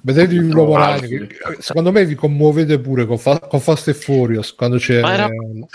Vedetevi 0.06 0.38
un 0.38 0.54
uomo 0.54 0.76
Ah, 0.76 0.98
ragno, 1.00 1.26
Secondo 1.60 1.94
me 1.94 2.04
vi 2.06 2.14
commuovete 2.16 2.78
pure 2.78 3.06
con, 3.06 3.18
Fa- 3.18 3.40
con 3.40 3.62
Fast 3.62 3.88
and 3.88 3.96
Furious 3.96 4.54
quando 4.54 4.76
c'è 4.78 5.00
Ma 5.00 5.14
era- 5.14 5.28
eh, 5.28 5.66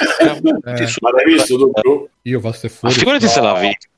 Ma 1.00 1.10
l'hai 1.12 1.24
visto 1.24 1.70
tu? 1.80 2.08
io 2.22 2.38
Fast 2.40 2.64
and 2.64 2.72
Ma 2.72 2.90
Furious. 2.90 2.98
figurati 2.98 3.26
se 3.26 3.40
l'ha 3.40 3.58
visto. 3.58 3.88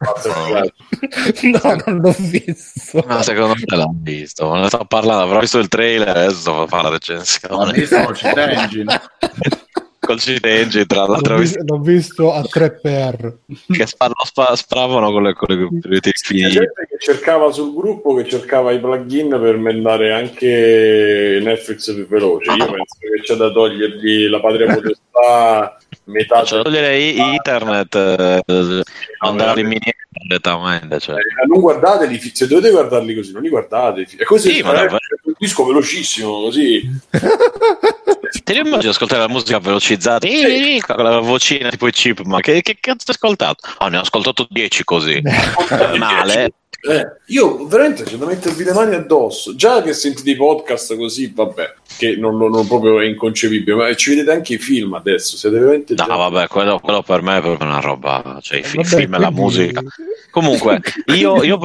no, 1.65 1.83
non 1.87 1.99
l'ho 2.01 2.15
visto. 2.19 3.05
Ma 3.09 3.23
secondo 3.25 3.55
me 3.55 3.77
l'ha 3.77 3.91
visto, 3.93 4.49
ma 4.49 4.61
ne 4.61 4.67
sto 4.69 4.85
parlando, 4.85 5.23
avrò 5.25 5.41
visto 5.41 5.59
il 5.59 5.67
trailer 5.67 6.09
adesso 6.17 6.67
fa 6.69 6.83
la 6.83 6.89
recensione. 6.91 7.73
visto 7.73 8.01
con 8.05 8.15
Cheat 8.15 8.37
Engine. 8.37 9.01
Col 10.01 10.19
cheat 10.19 10.47
engine, 10.47 10.87
tra 10.87 11.07
l'altro, 11.07 11.35
L'ho, 11.35 11.39
ho 11.39 11.43
vis- 11.43 11.57
visto 11.57 11.75
l'ho 11.75 11.81
visto 11.83 12.33
a 12.33 12.41
3x. 12.41 13.35
che 13.71 13.87
sparano, 13.87 14.25
spa- 14.25 14.57
spravano 14.57 15.13
con 15.13 15.23
le, 15.25 15.35
con 15.35 15.55
le 15.55 15.63
computer 15.67 16.01
C'è 16.01 16.11
gente 16.49 16.87
che 16.89 16.97
cercava 16.99 17.53
sul 17.53 17.75
gruppo 17.75 18.15
che 18.15 18.25
cercava 18.25 18.73
i 18.73 18.81
plugin 18.81 19.29
per 19.29 19.59
mandare 19.59 20.13
anche 20.13 21.39
Netflix 21.43 21.93
più 21.93 22.07
veloce. 22.09 22.51
Io 22.51 22.65
penso 22.65 22.97
che 22.99 23.21
c'è 23.23 23.35
da 23.35 23.51
togliergli 23.53 24.27
la 24.29 24.41
patria 24.41 24.73
potestà 24.73 25.77
metà 26.05 26.45
Cioè, 26.45 26.63
togliere 26.63 26.99
i- 26.99 27.19
internet, 27.19 27.95
eh, 27.95 28.83
andare 29.19 29.61
in 29.61 29.67
miniera 29.67 29.97
direttamente. 30.11 30.99
Cioè. 31.01 31.17
Eh, 31.17 31.47
non 31.47 31.61
guardateli, 31.61 32.19
se 32.33 32.47
dovete 32.47 32.71
guardarli 32.71 33.15
così, 33.15 33.33
non 33.33 33.43
li 33.43 33.49
guardate. 33.49 34.07
È 34.17 34.25
così, 34.25 34.55
Sì, 34.55 34.63
ma 34.63 34.73
c'è 34.75 34.89
un 34.91 35.35
disco 35.39 35.65
velocissimo, 35.67 36.41
così. 36.43 36.89
Ti 38.45 38.57
immagini 38.57 38.89
ascoltare 38.93 39.21
la 39.23 39.29
musica 39.29 39.59
velocizzata 39.59 40.27
Ih, 40.27 40.81
con 40.81 41.03
la 41.03 41.19
vocina 41.19 41.69
tipo 41.69 41.87
i 41.89 41.93
chip, 41.93 42.21
ma 42.23 42.41
che, 42.41 42.63
che 42.63 42.77
cazzo 42.81 43.05
hai 43.09 43.15
ascoltato? 43.15 43.67
Ah, 43.79 43.89
ne 43.89 43.99
ho 43.99 44.01
ascoltato 44.03 44.47
10 44.49 44.85
così. 44.85 45.21
Male. 45.99 46.53
Eh, 46.83 47.07
io 47.27 47.67
veramente 47.67 48.05
c'è 48.05 48.17
da 48.17 48.25
mettervi 48.27 48.65
le 48.65 48.73
mani 48.73 48.95
addosso. 48.95 49.55
Già 49.55 49.83
che 49.83 49.93
sentite 49.93 50.31
i 50.31 50.37
podcast 50.37 50.97
così, 50.97 51.31
vabbè, 51.35 51.75
che 51.99 52.17
non, 52.17 52.39
non- 52.39 52.51
non 52.51 52.67
proprio 52.67 53.01
è 53.01 53.05
inconcepibile, 53.05 53.77
ma 53.77 53.95
ci 53.95 54.11
vedete 54.11 54.31
anche 54.33 54.55
i 54.55 54.59
film 54.59 54.95
adesso. 54.95 55.37
Siete 55.37 55.59
veramente 55.59 55.95
No, 55.95 56.05
già- 56.07 56.15
vabbè, 56.17 56.47
quello, 56.49 56.79
quello 56.81 57.03
per 57.03 57.21
me 57.23 57.37
è 57.39 57.41
proprio 57.43 57.69
una 57.69 57.81
roba. 57.81 58.39
Cioè, 58.41 58.59
i 58.59 58.63
fi- 58.63 58.77
Vabbè, 58.79 58.89
film 58.89 59.15
e 59.15 59.19
la 59.19 59.31
musica. 59.31 59.83
Comunque, 60.31 60.81
io, 61.15 61.43
io 61.43 61.59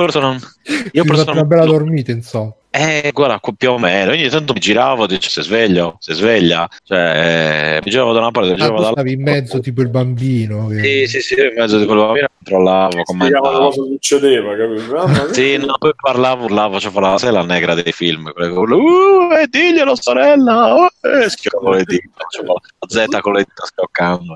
io 0.91 1.03
fate 1.05 1.31
una 1.31 1.43
bella 1.43 1.63
personalmente. 1.63 1.65
dormita, 1.65 2.11
insomma. 2.11 2.53
Eh, 2.77 3.11
guarda, 3.13 3.39
più 3.55 3.71
o 3.71 3.77
meno. 3.77 4.11
Ogni 4.11 4.27
tanto 4.27 4.51
mi 4.51 4.59
giravo, 4.59 5.07
dicevo, 5.07 5.29
si 5.29 5.41
sveglio, 5.43 5.95
si 5.99 6.13
sveglia. 6.13 6.67
Cioè, 6.83 7.77
eh, 7.77 7.81
mi 7.81 7.89
giravo 7.89 8.11
da 8.11 8.19
una 8.19 8.31
parte, 8.31 8.49
mi 8.49 8.55
Ah, 8.55 8.57
giravo 8.57 8.75
dall'altra. 8.75 9.01
stavi 9.03 9.15
in 9.15 9.21
mezzo 9.23 9.59
tipo 9.61 9.81
il 9.81 9.87
bambino. 9.89 10.67
che- 10.67 11.07
Sì, 11.07 11.21
sì, 11.21 11.21
sì, 11.21 11.35
in 11.39 11.53
mezzo 11.55 11.77
di 11.79 11.85
quello 11.85 12.07
bambino, 12.07 12.27
controllavo, 12.35 13.03
commentavo. 13.03 13.49
cosa 13.69 13.81
succedeva, 13.83 14.55
capito? 14.57 15.31
Sì, 15.33 15.55
no, 15.55 15.77
poi 15.77 15.93
parlavo, 15.95 16.43
urlavo, 16.45 16.79
cioè 16.81 16.91
la, 16.99 17.17
sai 17.17 17.31
la 17.31 17.43
negra 17.43 17.75
dei 17.75 17.93
film, 17.93 18.29
urla, 18.35 18.75
uh, 18.75 19.31
e 19.41 19.47
diglielo 19.49 19.95
sorella, 19.95 20.73
uh, 20.73 20.87
e 21.07 21.29
schioccavo 21.29 21.71
le 21.71 21.83
dita, 21.85 22.09
facevo 22.17 22.59
la 22.79 22.87
Z 22.89 23.19
con 23.21 23.33
le 23.33 23.39
dita 23.45 23.65
schioccando. 23.65 24.35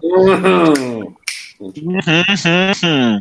Mm. 1.62 3.18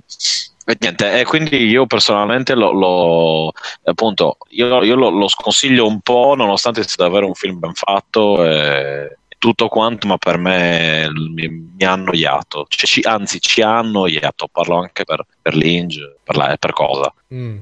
E 0.71 0.77
niente, 0.79 1.21
e 1.21 1.25
quindi 1.25 1.57
io 1.67 1.87
personalmente 1.87 2.55
lo, 2.55 2.73
lo- 2.73 3.53
appunto, 3.85 4.37
io, 4.51 4.83
io 4.85 4.97
lo, 4.97 5.09
lo 5.09 5.27
sconsiglio 5.27 5.87
un 5.87 6.01
po', 6.01 6.35
nonostante 6.37 6.83
sia 6.83 7.05
davvero 7.05 7.27
un 7.27 7.33
film 7.33 7.59
ben 7.59 7.73
fatto 7.73 8.45
e 8.45 9.17
tutto 9.39 9.69
quanto, 9.69 10.07
ma 10.07 10.19
per 10.19 10.37
me 10.37 11.09
mi, 11.11 11.49
mi 11.49 11.85
ha 11.87 11.93
annoiato, 11.93 12.67
Cioè, 12.69 12.87
ci- 12.87 13.01
anzi 13.03 13.41
ci 13.41 13.63
ha 13.63 13.79
annoiato, 13.79 14.47
parlo 14.53 14.77
anche 14.77 15.05
per, 15.05 15.25
per 15.41 15.55
Linge, 15.55 16.19
per, 16.23 16.37
la, 16.37 16.55
per 16.59 16.73
cosa. 16.73 17.15
Mm, 17.33 17.57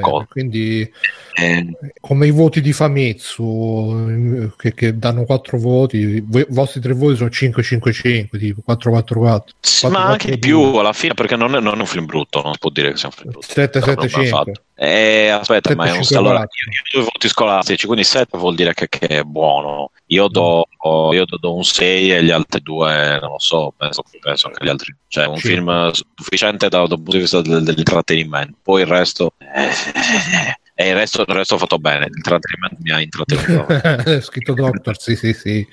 Cosa? 0.00 0.26
quindi 0.28 0.90
Eh, 1.34 1.66
come 2.00 2.26
i 2.26 2.30
voti 2.30 2.60
di 2.60 2.72
Fametsu 2.72 4.06
eh, 4.08 4.50
che, 4.56 4.74
che 4.74 4.98
danno 4.98 5.24
4 5.24 5.56
voti, 5.56 5.96
i 5.96 6.20
vo- 6.20 6.40
i 6.40 6.46
vostri 6.48 6.80
3 6.80 6.92
voti 6.92 7.16
sono 7.16 7.30
5-5-5, 7.30 8.38
tipo 8.38 8.62
4-4-4. 8.66 9.40
sì, 9.60 9.86
ma 9.88 10.04
anche 10.04 10.30
di 10.32 10.38
più 10.38 10.60
alla 10.60 10.92
fine, 10.92 11.14
perché 11.14 11.36
non 11.36 11.54
è, 11.54 11.60
non 11.60 11.76
è 11.78 11.80
un 11.80 11.86
film 11.86 12.04
brutto, 12.04 12.42
non 12.42 12.52
si 12.52 12.58
può 12.58 12.70
dire 12.70 12.90
che 12.90 12.98
sia 12.98 13.08
un 13.08 13.14
film 13.14 13.30
brutto. 13.30 13.60
È 13.60 13.68
proprio 13.68 13.94
ben 13.94 14.08
7-7-5. 14.10 14.52
Eh, 14.74 15.28
aspetta, 15.28 15.74
ma 15.74 15.86
è 15.86 15.90
un 15.92 15.98
7-5 16.00 16.16
allora, 16.16 16.38
io, 16.40 16.46
io 16.70 16.82
due 16.92 17.02
voti 17.02 17.28
scolastici, 17.28 17.86
quindi 17.86 18.04
7 18.04 18.38
vuol 18.38 18.54
dire 18.54 18.72
che, 18.74 18.88
che 18.88 19.06
è 19.06 19.22
buono. 19.22 19.90
Io 20.06 20.28
do, 20.28 20.66
io 21.12 21.24
do- 21.26 21.54
un 21.54 21.62
6 21.62 22.10
e 22.12 22.24
gli 22.24 22.30
altri 22.30 22.60
due, 22.62 23.18
non 23.20 23.30
lo 23.32 23.38
so, 23.38 23.72
penso, 23.76 24.02
penso 24.20 24.48
che 24.48 24.64
gli 24.64 24.68
altri. 24.68 24.94
Cioè, 25.08 25.26
un 25.26 25.36
Sì. 25.36 25.48
film 25.48 25.90
sufficiente 25.92 26.68
dal, 26.68 26.88
dal 26.88 26.96
punto 26.96 27.12
di 27.12 27.18
vista 27.18 27.40
del- 27.42 27.62
dell'intrattenimento. 27.62 28.56
Poi 28.62 28.80
il 28.80 28.86
resto. 28.88 29.34
eh, 29.38 29.70
e 30.74 30.88
il 30.88 30.94
resto, 30.94 31.20
il 31.20 31.34
resto 31.34 31.54
ho 31.54 31.58
fatto 31.58 31.78
bene. 31.78 32.08
L'intrattenimento 32.10 32.76
mi 32.80 32.90
ha 32.90 33.00
intrattenuto. 33.00 33.66
È 34.16 34.20
scritto 34.22 34.54
Doctor, 34.54 34.98
sì, 35.00 35.16
sì, 35.16 35.32
sì. 35.34 35.66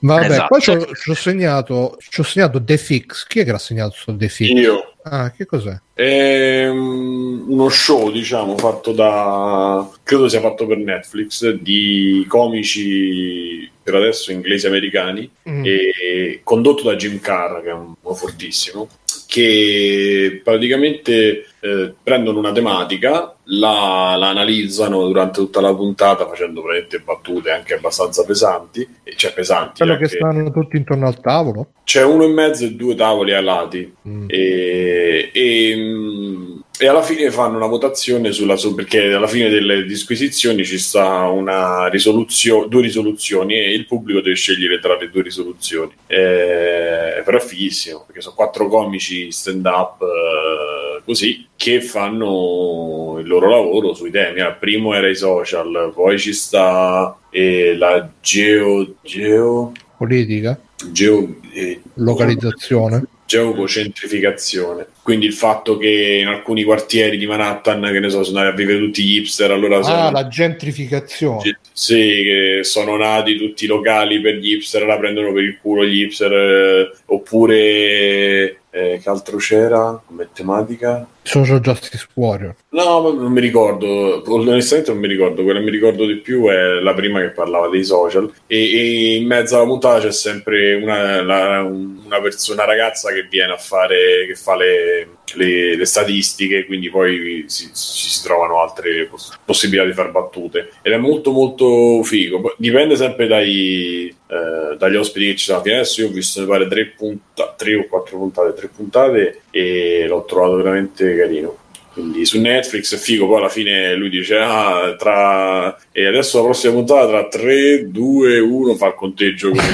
Vabbè, 0.00 0.26
Esatto. 0.26 0.46
poi 0.48 0.60
ci 0.60 0.70
ho, 0.70 1.14
segnato, 1.14 1.96
ci 1.98 2.20
ho 2.20 2.24
segnato 2.24 2.62
The 2.62 2.76
Fix. 2.76 3.24
Chi 3.26 3.40
è 3.40 3.44
che 3.44 3.50
l'ha 3.52 3.58
segnato 3.58 3.94
su 3.96 4.14
The 4.16 4.28
Fix? 4.28 4.48
Io. 4.50 4.92
Ah, 5.10 5.30
che 5.30 5.46
cos'è? 5.46 5.78
È 5.94 6.68
um, 6.68 7.44
uno 7.48 7.68
show, 7.68 8.10
diciamo, 8.10 8.56
fatto 8.56 8.92
da 8.92 9.88
credo 10.02 10.28
sia 10.28 10.40
fatto 10.40 10.66
per 10.66 10.78
Netflix 10.78 11.48
di 11.50 12.24
comici 12.28 13.70
per 13.82 13.94
adesso 13.94 14.32
inglesi 14.32 14.66
americani 14.66 15.30
Mm. 15.48 15.64
e 15.64 16.40
condotto 16.44 16.82
da 16.82 16.94
Jim 16.94 17.20
Carr, 17.20 17.62
che 17.62 17.70
è 17.70 17.72
un 17.72 17.94
uomo 18.02 18.14
fortissimo, 18.16 18.88
che 19.26 20.40
praticamente 20.44 21.46
eh, 21.60 21.94
prendono 22.02 22.38
una 22.38 22.52
tematica, 22.52 23.34
la, 23.44 24.14
la 24.16 24.28
analizzano 24.28 25.06
durante 25.06 25.40
tutta 25.40 25.60
la 25.60 25.74
puntata 25.74 26.26
facendo 26.26 26.62
praticamente 26.62 27.00
battute 27.04 27.50
anche 27.50 27.74
abbastanza 27.74 28.24
pesanti, 28.24 28.86
e- 29.02 29.14
cioè 29.16 29.32
pesanti. 29.32 29.78
Quello 29.78 29.96
che 29.96 30.08
stanno 30.08 30.50
tutti 30.50 30.76
intorno 30.76 31.06
al 31.06 31.20
tavolo? 31.20 31.72
C'è 31.84 32.04
uno 32.04 32.24
in 32.24 32.32
mezzo 32.32 32.64
e 32.64 32.72
due 32.74 32.94
tavoli 32.94 33.32
ai 33.34 33.42
lati 33.44 33.92
Mm. 34.08 34.24
e, 34.28 35.30
e, 35.32 35.74
mm, 35.76 36.57
e 36.80 36.86
alla 36.86 37.02
fine 37.02 37.30
fanno 37.32 37.56
una 37.56 37.66
votazione 37.66 38.30
sulla 38.32 38.56
su- 38.56 38.74
perché 38.74 39.12
alla 39.12 39.26
fine 39.26 39.48
delle 39.48 39.84
disquisizioni 39.84 40.64
ci 40.64 40.78
sta 40.78 41.26
una 41.26 41.88
risoluzione 41.88 42.68
due 42.68 42.82
risoluzioni 42.82 43.54
e 43.54 43.72
il 43.74 43.86
pubblico 43.86 44.20
deve 44.20 44.36
scegliere 44.36 44.78
tra 44.78 44.96
le 44.96 45.10
due 45.10 45.22
risoluzioni 45.22 45.90
Eh, 46.06 47.22
però 47.24 47.36
è 47.36 47.40
fighissimo 47.40 48.04
perché 48.06 48.20
sono 48.20 48.34
quattro 48.36 48.68
comici 48.68 49.30
stand 49.32 49.66
up 49.66 50.02
eh, 50.02 51.02
così 51.04 51.46
che 51.56 51.80
fanno 51.80 53.16
il 53.20 53.26
loro 53.26 53.48
lavoro 53.50 53.94
sui 53.94 54.10
temi 54.10 54.38
il 54.40 54.56
primo 54.60 54.94
era 54.94 55.08
i 55.08 55.16
social 55.16 55.90
poi 55.94 56.18
ci 56.18 56.32
sta 56.32 57.16
eh, 57.30 57.74
la 57.76 58.08
geo 58.20 58.94
geo 59.02 59.72
Politica? 59.96 60.56
geo 60.92 61.34
eh, 61.52 61.80
Localizzazione? 61.94 63.02
geococentrificazione. 63.28 64.86
Quindi 65.08 65.24
il 65.24 65.32
fatto 65.32 65.78
che 65.78 66.18
in 66.20 66.26
alcuni 66.26 66.64
quartieri 66.64 67.16
di 67.16 67.24
Manhattan, 67.26 67.80
che 67.90 67.98
ne 67.98 68.10
so, 68.10 68.22
sono 68.22 68.40
andati 68.40 68.54
a 68.54 68.58
vivere 68.58 68.78
tutti 68.84 69.02
gli 69.02 69.16
hipster, 69.16 69.50
allora 69.50 69.78
Ah, 69.78 69.82
sono, 69.82 70.10
la 70.10 70.28
gentrificazione. 70.28 71.58
sì, 71.72 71.94
che 71.94 72.60
sono 72.64 72.94
nati 72.98 73.38
tutti 73.38 73.64
i 73.64 73.68
locali 73.68 74.20
per 74.20 74.34
gli 74.34 74.52
hipster, 74.52 74.84
la 74.84 74.98
prendono 74.98 75.32
per 75.32 75.44
il 75.44 75.56
culo 75.62 75.86
gli 75.86 76.02
hipster, 76.02 76.30
eh, 76.30 76.90
oppure 77.06 78.60
eh, 78.70 79.00
che 79.02 79.08
altro 79.08 79.38
c'era 79.38 79.98
come 80.06 80.28
tematica? 80.34 81.06
Social 81.22 81.60
Justice 81.60 82.06
Warrior. 82.14 82.54
No, 82.70 83.10
non 83.12 83.32
mi 83.32 83.40
ricordo, 83.40 84.22
onestamente 84.26 84.90
non 84.92 85.00
mi 85.00 85.08
ricordo, 85.08 85.42
quella 85.42 85.58
che 85.58 85.64
mi 85.64 85.70
ricordo 85.70 86.06
di 86.06 86.16
più 86.16 86.46
è 86.48 86.80
la 86.80 86.94
prima 86.94 87.20
che 87.20 87.30
parlava 87.30 87.68
dei 87.68 87.84
social 87.84 88.30
e, 88.46 88.56
e 88.56 89.14
in 89.16 89.26
mezzo 89.26 89.56
alla 89.56 89.66
puntata 89.66 90.00
c'è 90.00 90.12
sempre 90.12 90.74
una, 90.74 91.22
la- 91.22 91.62
una 91.62 92.20
persona, 92.22 92.62
una 92.62 92.72
ragazza 92.72 93.12
che 93.12 93.26
viene 93.28 93.52
a 93.52 93.58
fare, 93.58 94.24
che 94.26 94.34
fa 94.34 94.56
le, 94.56 94.97
le- 95.34 95.76
le 95.76 95.84
statistiche, 95.84 96.64
quindi 96.64 96.90
poi 96.90 97.44
si, 97.46 97.68
si, 97.72 98.22
trovano 98.22 98.60
altre 98.60 99.06
poss- 99.06 99.38
possibilità 99.44 99.86
di 99.86 99.92
far 99.92 100.10
battute 100.10 100.70
ed 100.82 100.92
è 100.92 100.96
molto 100.96 101.30
molto 101.30 102.02
figo, 102.02 102.54
dipende 102.56 102.96
sempre 102.96 103.26
dai, 103.26 104.14
eh, 104.26 104.76
dagli 104.76 104.96
ospiti 104.96 105.26
che 105.26 105.36
ci 105.36 105.44
sono. 105.44 105.58
Adesso 105.58 106.00
io 106.00 106.08
ho 106.08 106.12
visto 106.12 106.40
mi 106.40 106.46
pare 106.46 106.66
tre, 106.68 106.86
punta- 106.86 107.54
tre 107.56 107.76
o 107.76 107.86
quattro 107.86 108.18
puntate, 108.18 108.54
tre 108.54 108.68
puntate 108.68 109.42
e 109.50 110.06
l'ho 110.08 110.24
trovato 110.24 110.56
veramente 110.56 111.16
carino. 111.16 111.56
Quindi 111.92 112.24
su 112.26 112.40
Netflix 112.40 112.94
è 112.94 112.98
figo, 112.98 113.26
poi 113.26 113.38
alla 113.38 113.48
fine 113.48 113.94
lui 113.94 114.08
dice: 114.08 114.38
Ah, 114.38 114.94
tra... 114.96 115.76
e 115.90 116.06
adesso 116.06 116.38
la 116.38 116.44
prossima 116.44 116.74
puntata 116.74 117.08
tra 117.08 117.26
3, 117.26 117.90
2, 117.90 118.38
1 118.38 118.74
fa 118.76 118.86
il 118.86 118.94
conteggio 118.94 119.50
così. 119.50 119.68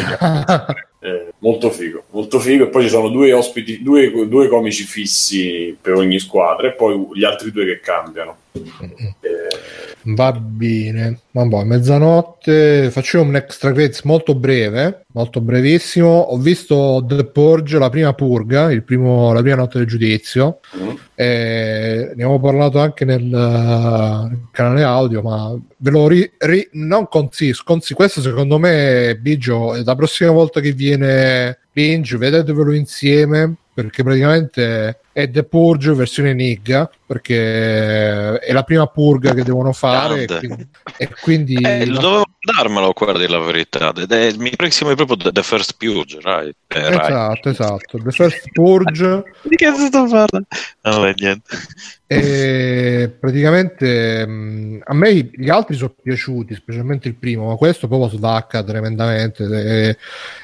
Eh, 1.04 1.34
molto 1.40 1.68
figo, 1.68 2.04
molto 2.12 2.40
figo. 2.40 2.64
E 2.64 2.68
poi 2.68 2.84
ci 2.84 2.88
sono 2.88 3.10
due 3.10 3.30
ospiti, 3.34 3.82
due, 3.82 4.10
due 4.26 4.48
comici 4.48 4.84
fissi 4.84 5.76
per 5.78 5.92
ogni 5.92 6.18
squadra, 6.18 6.68
e 6.68 6.72
poi 6.72 7.08
gli 7.12 7.24
altri 7.24 7.50
due 7.50 7.66
che 7.66 7.80
cambiano. 7.80 8.36
Eh, 8.56 9.14
Va 10.06 10.32
bene, 10.32 11.20
vabbè, 11.30 11.64
mezzanotte 11.64 12.90
facciamo 12.90 13.24
un 13.24 13.36
extra 13.36 13.72
credits 13.72 14.02
molto 14.02 14.34
breve, 14.34 15.06
molto 15.12 15.40
brevissimo. 15.40 16.08
Ho 16.08 16.36
visto 16.36 17.02
The 17.08 17.24
Purge, 17.24 17.78
la 17.78 17.88
prima 17.88 18.12
purga, 18.12 18.68
primo, 18.82 19.32
la 19.32 19.40
prima 19.40 19.56
notte 19.56 19.78
del 19.78 19.86
giudizio. 19.86 20.60
mm. 20.76 20.90
Eh, 21.14 22.12
ne 22.14 22.22
avevo 22.22 22.38
parlato 22.38 22.80
anche 22.80 23.06
nel, 23.06 23.24
nel 23.24 24.48
canale 24.50 24.82
audio, 24.82 25.22
ma 25.22 25.58
ve 25.78 25.90
lo 25.90 26.06
ri, 26.06 26.30
ri- 26.36 26.68
non 26.72 27.08
consiglio. 27.08 27.54
Consiglio. 27.64 27.96
Questo 27.96 28.20
secondo 28.20 28.58
me, 28.58 29.16
Bigio, 29.18 29.82
la 29.82 29.94
prossima 29.94 30.32
volta 30.32 30.60
che 30.60 30.72
viene 30.72 31.60
Binge, 31.72 32.18
vedetevelo 32.18 32.72
insieme 32.72 33.54
perché 33.72 34.02
praticamente 34.02 34.98
è 35.14 35.30
The 35.30 35.44
Purge 35.44 35.94
versione 35.94 36.34
Nigga 36.34 36.90
perché 37.06 38.38
è 38.40 38.52
la 38.52 38.64
prima 38.64 38.86
purga 38.88 39.32
che 39.32 39.44
devono 39.44 39.72
fare 39.72 40.24
e 40.24 40.26
quindi, 40.26 40.68
e 40.96 41.08
quindi 41.20 41.54
Eh, 41.54 41.86
dovevo 41.86 42.24
darmelo 42.40 42.92
dire 42.96 43.28
la 43.28 43.38
verità. 43.38 43.92
De- 43.92 44.06
de- 44.06 44.34
mi 44.38 44.52
siamo 44.70 44.94
proprio 44.94 45.30
The, 45.30 45.42
First 45.42 45.76
Purge, 45.78 46.18
right? 46.22 46.56
Eh, 46.66 46.90
right. 46.90 47.02
esatto, 47.02 47.48
esatto 47.50 47.98
The 48.02 48.10
First 48.10 48.50
Purge 48.52 49.22
Di 49.42 49.54
che 49.54 49.72
sto 49.72 50.06
parlando? 50.08 50.46
Vabbè, 50.80 51.14
niente. 51.16 51.56
E 52.06 53.16
praticamente 53.18 54.26
mh, 54.26 54.82
a 54.84 54.94
me 54.94 55.30
gli 55.32 55.48
altri 55.48 55.74
sono 55.74 55.94
piaciuti, 56.00 56.54
specialmente 56.54 57.08
il 57.08 57.14
primo, 57.14 57.48
ma 57.48 57.56
questo 57.56 57.88
proprio 57.88 58.10
svacca 58.10 58.62
tremendamente. 58.62 59.44
È, 59.46 59.96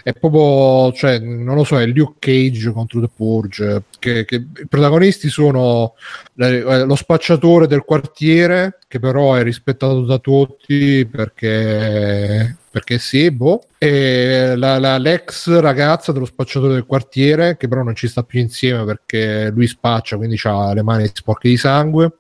è 0.03 0.13
proprio, 0.15 0.93
cioè, 0.97 1.19
non 1.19 1.55
lo 1.55 1.65
so, 1.65 1.79
è 1.79 1.87
Luke 1.87 2.17
Cage 2.19 2.73
contro 2.73 3.01
The 3.01 3.11
Purge. 3.15 3.83
Che, 3.99 4.25
che 4.25 4.47
i 4.63 4.67
protagonisti 4.69 5.29
sono 5.29 5.95
eh, 6.37 6.85
lo 6.85 6.95
spacciatore 6.95 7.67
del 7.67 7.83
quartiere, 7.85 8.79
che 8.89 8.99
però 8.99 9.35
è 9.35 9.43
rispettato 9.43 10.03
da 10.05 10.19
tutti 10.19 11.07
perché, 11.07 12.57
perché 12.71 12.99
sì, 12.99 13.31
boh. 13.31 13.65
E 13.79 14.55
la- 14.57 14.79
la- 14.79 14.99
l'ex 14.99 15.59
ragazza 15.59 16.13
dello 16.13 16.25
spacciatore 16.27 16.75
del 16.75 16.87
quartiere, 16.87 17.57
che 17.57 17.69
però 17.69 17.83
non 17.83 17.95
ci 17.95 18.09
sta 18.09 18.23
più 18.23 18.41
insieme 18.41 18.85
perché 18.85 19.51
lui 19.51 19.67
spaccia, 19.67 20.17
quindi 20.17 20.39
ha 20.45 20.73
le 20.75 20.83
mani 20.83 21.11
sporche 21.13 21.49
di 21.49 21.57
sangue. 21.57 22.13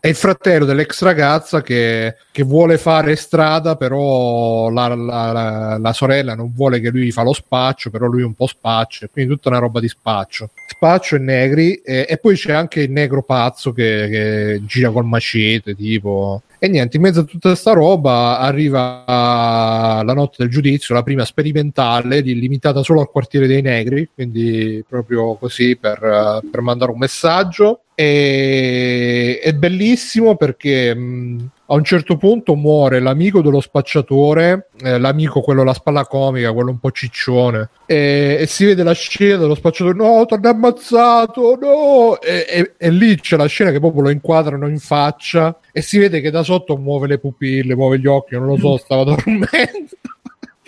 E 0.00 0.08
il 0.08 0.14
fratello 0.14 0.64
dell'ex 0.64 1.02
ragazza 1.02 1.60
che, 1.62 2.16
che 2.32 2.42
vuole 2.42 2.78
fare 2.78 3.14
strada, 3.16 3.76
però 3.76 4.70
la, 4.70 4.88
la- 4.94 5.32
la- 5.32 5.78
la 5.78 5.92
sorella 5.92 6.34
non 6.34 6.52
vuole 6.54 6.80
che 6.80 6.88
lui 6.90 7.10
fa 7.12 7.22
lo 7.22 7.32
spaccio, 7.34 7.90
però 7.90 8.06
lui 8.06 8.22
è 8.22 8.24
un 8.24 8.34
po' 8.34 8.46
spaccio, 8.46 9.06
quindi 9.12 9.32
tutta 9.34 9.50
una 9.50 9.58
roba 9.58 9.78
di 9.78 9.88
spaccio. 9.88 10.50
Spaccio 10.78 11.16
e 11.16 11.18
negri, 11.18 11.74
e, 11.74 12.06
e 12.08 12.18
poi 12.18 12.36
c'è 12.36 12.52
anche 12.52 12.82
il 12.82 12.92
negro 12.92 13.24
pazzo 13.24 13.72
che, 13.72 14.06
che 14.08 14.60
gira 14.64 14.92
col 14.92 15.06
macete, 15.06 15.74
tipo. 15.74 16.42
E 16.60 16.68
niente, 16.68 16.96
in 16.96 17.02
mezzo 17.02 17.20
a 17.20 17.24
tutta 17.24 17.56
sta 17.56 17.72
roba 17.72 18.38
arriva 18.38 19.02
la 19.04 20.14
notte 20.14 20.36
del 20.38 20.50
giudizio, 20.50 20.94
la 20.94 21.02
prima 21.02 21.24
sperimentale, 21.24 22.20
li- 22.20 22.38
limitata 22.38 22.84
solo 22.84 23.00
al 23.00 23.10
quartiere 23.10 23.48
dei 23.48 23.60
negri, 23.60 24.08
quindi 24.14 24.84
proprio 24.88 25.34
così 25.34 25.74
per, 25.74 26.42
per 26.48 26.60
mandare 26.60 26.92
un 26.92 26.98
messaggio. 26.98 27.80
E, 27.96 29.40
è 29.42 29.52
bellissimo 29.54 30.36
perché 30.36 30.94
mh, 30.94 31.50
a 31.70 31.74
un 31.74 31.84
certo 31.84 32.16
punto 32.16 32.54
muore 32.54 32.98
l'amico 32.98 33.42
dello 33.42 33.60
spacciatore, 33.60 34.68
eh, 34.82 34.98
l'amico 34.98 35.42
quello 35.42 35.62
la 35.64 35.74
spalla 35.74 36.06
comica, 36.06 36.52
quello 36.52 36.70
un 36.70 36.78
po' 36.78 36.90
ciccione, 36.90 37.68
e, 37.84 38.38
e 38.40 38.46
si 38.46 38.64
vede 38.64 38.82
la 38.82 38.92
scena 38.92 39.36
dello 39.36 39.54
spacciatore, 39.54 39.94
no, 39.94 40.24
ti 40.24 40.32
hanno 40.32 40.48
ammazzato, 40.48 41.58
no, 41.60 42.20
e, 42.20 42.46
e- 42.48 42.72
e 42.78 42.90
lì 42.90 43.16
c'è 43.16 43.36
la 43.36 43.46
scena 43.46 43.70
che 43.70 43.80
proprio 43.80 44.02
lo 44.02 44.10
inquadrano 44.10 44.66
in 44.66 44.78
faccia 44.78 45.58
e 45.70 45.82
si 45.82 45.98
vede 45.98 46.22
che 46.22 46.30
da 46.30 46.42
sotto 46.42 46.76
muove 46.78 47.06
le 47.06 47.18
pupille, 47.18 47.74
muove 47.74 47.98
gli 47.98 48.06
occhi, 48.06 48.34
non 48.34 48.46
lo 48.46 48.56
so, 48.56 48.76
stava 48.78 49.04
dormendo. 49.04 49.48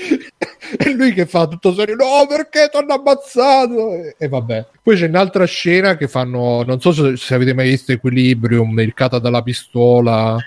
E 0.78 0.92
lui 0.92 1.12
che 1.12 1.26
fa 1.26 1.48
tutto 1.48 1.74
serio, 1.74 1.96
no 1.96 2.26
perché 2.28 2.68
ti 2.70 2.76
hanno 2.76 2.94
ammazzato? 2.94 3.92
E, 3.94 4.14
e 4.16 4.28
vabbè. 4.28 4.66
Poi 4.82 4.96
c'è 4.96 5.08
un'altra 5.08 5.44
scena 5.44 5.96
che 5.96 6.06
fanno, 6.06 6.62
non 6.62 6.80
so 6.80 6.92
se, 6.92 7.16
se 7.16 7.34
avete 7.34 7.54
mai 7.54 7.70
visto 7.70 7.90
Equilibrium, 7.92 8.78
il 8.78 8.94
cata 8.94 9.18
dalla 9.18 9.42
pistola, 9.42 10.38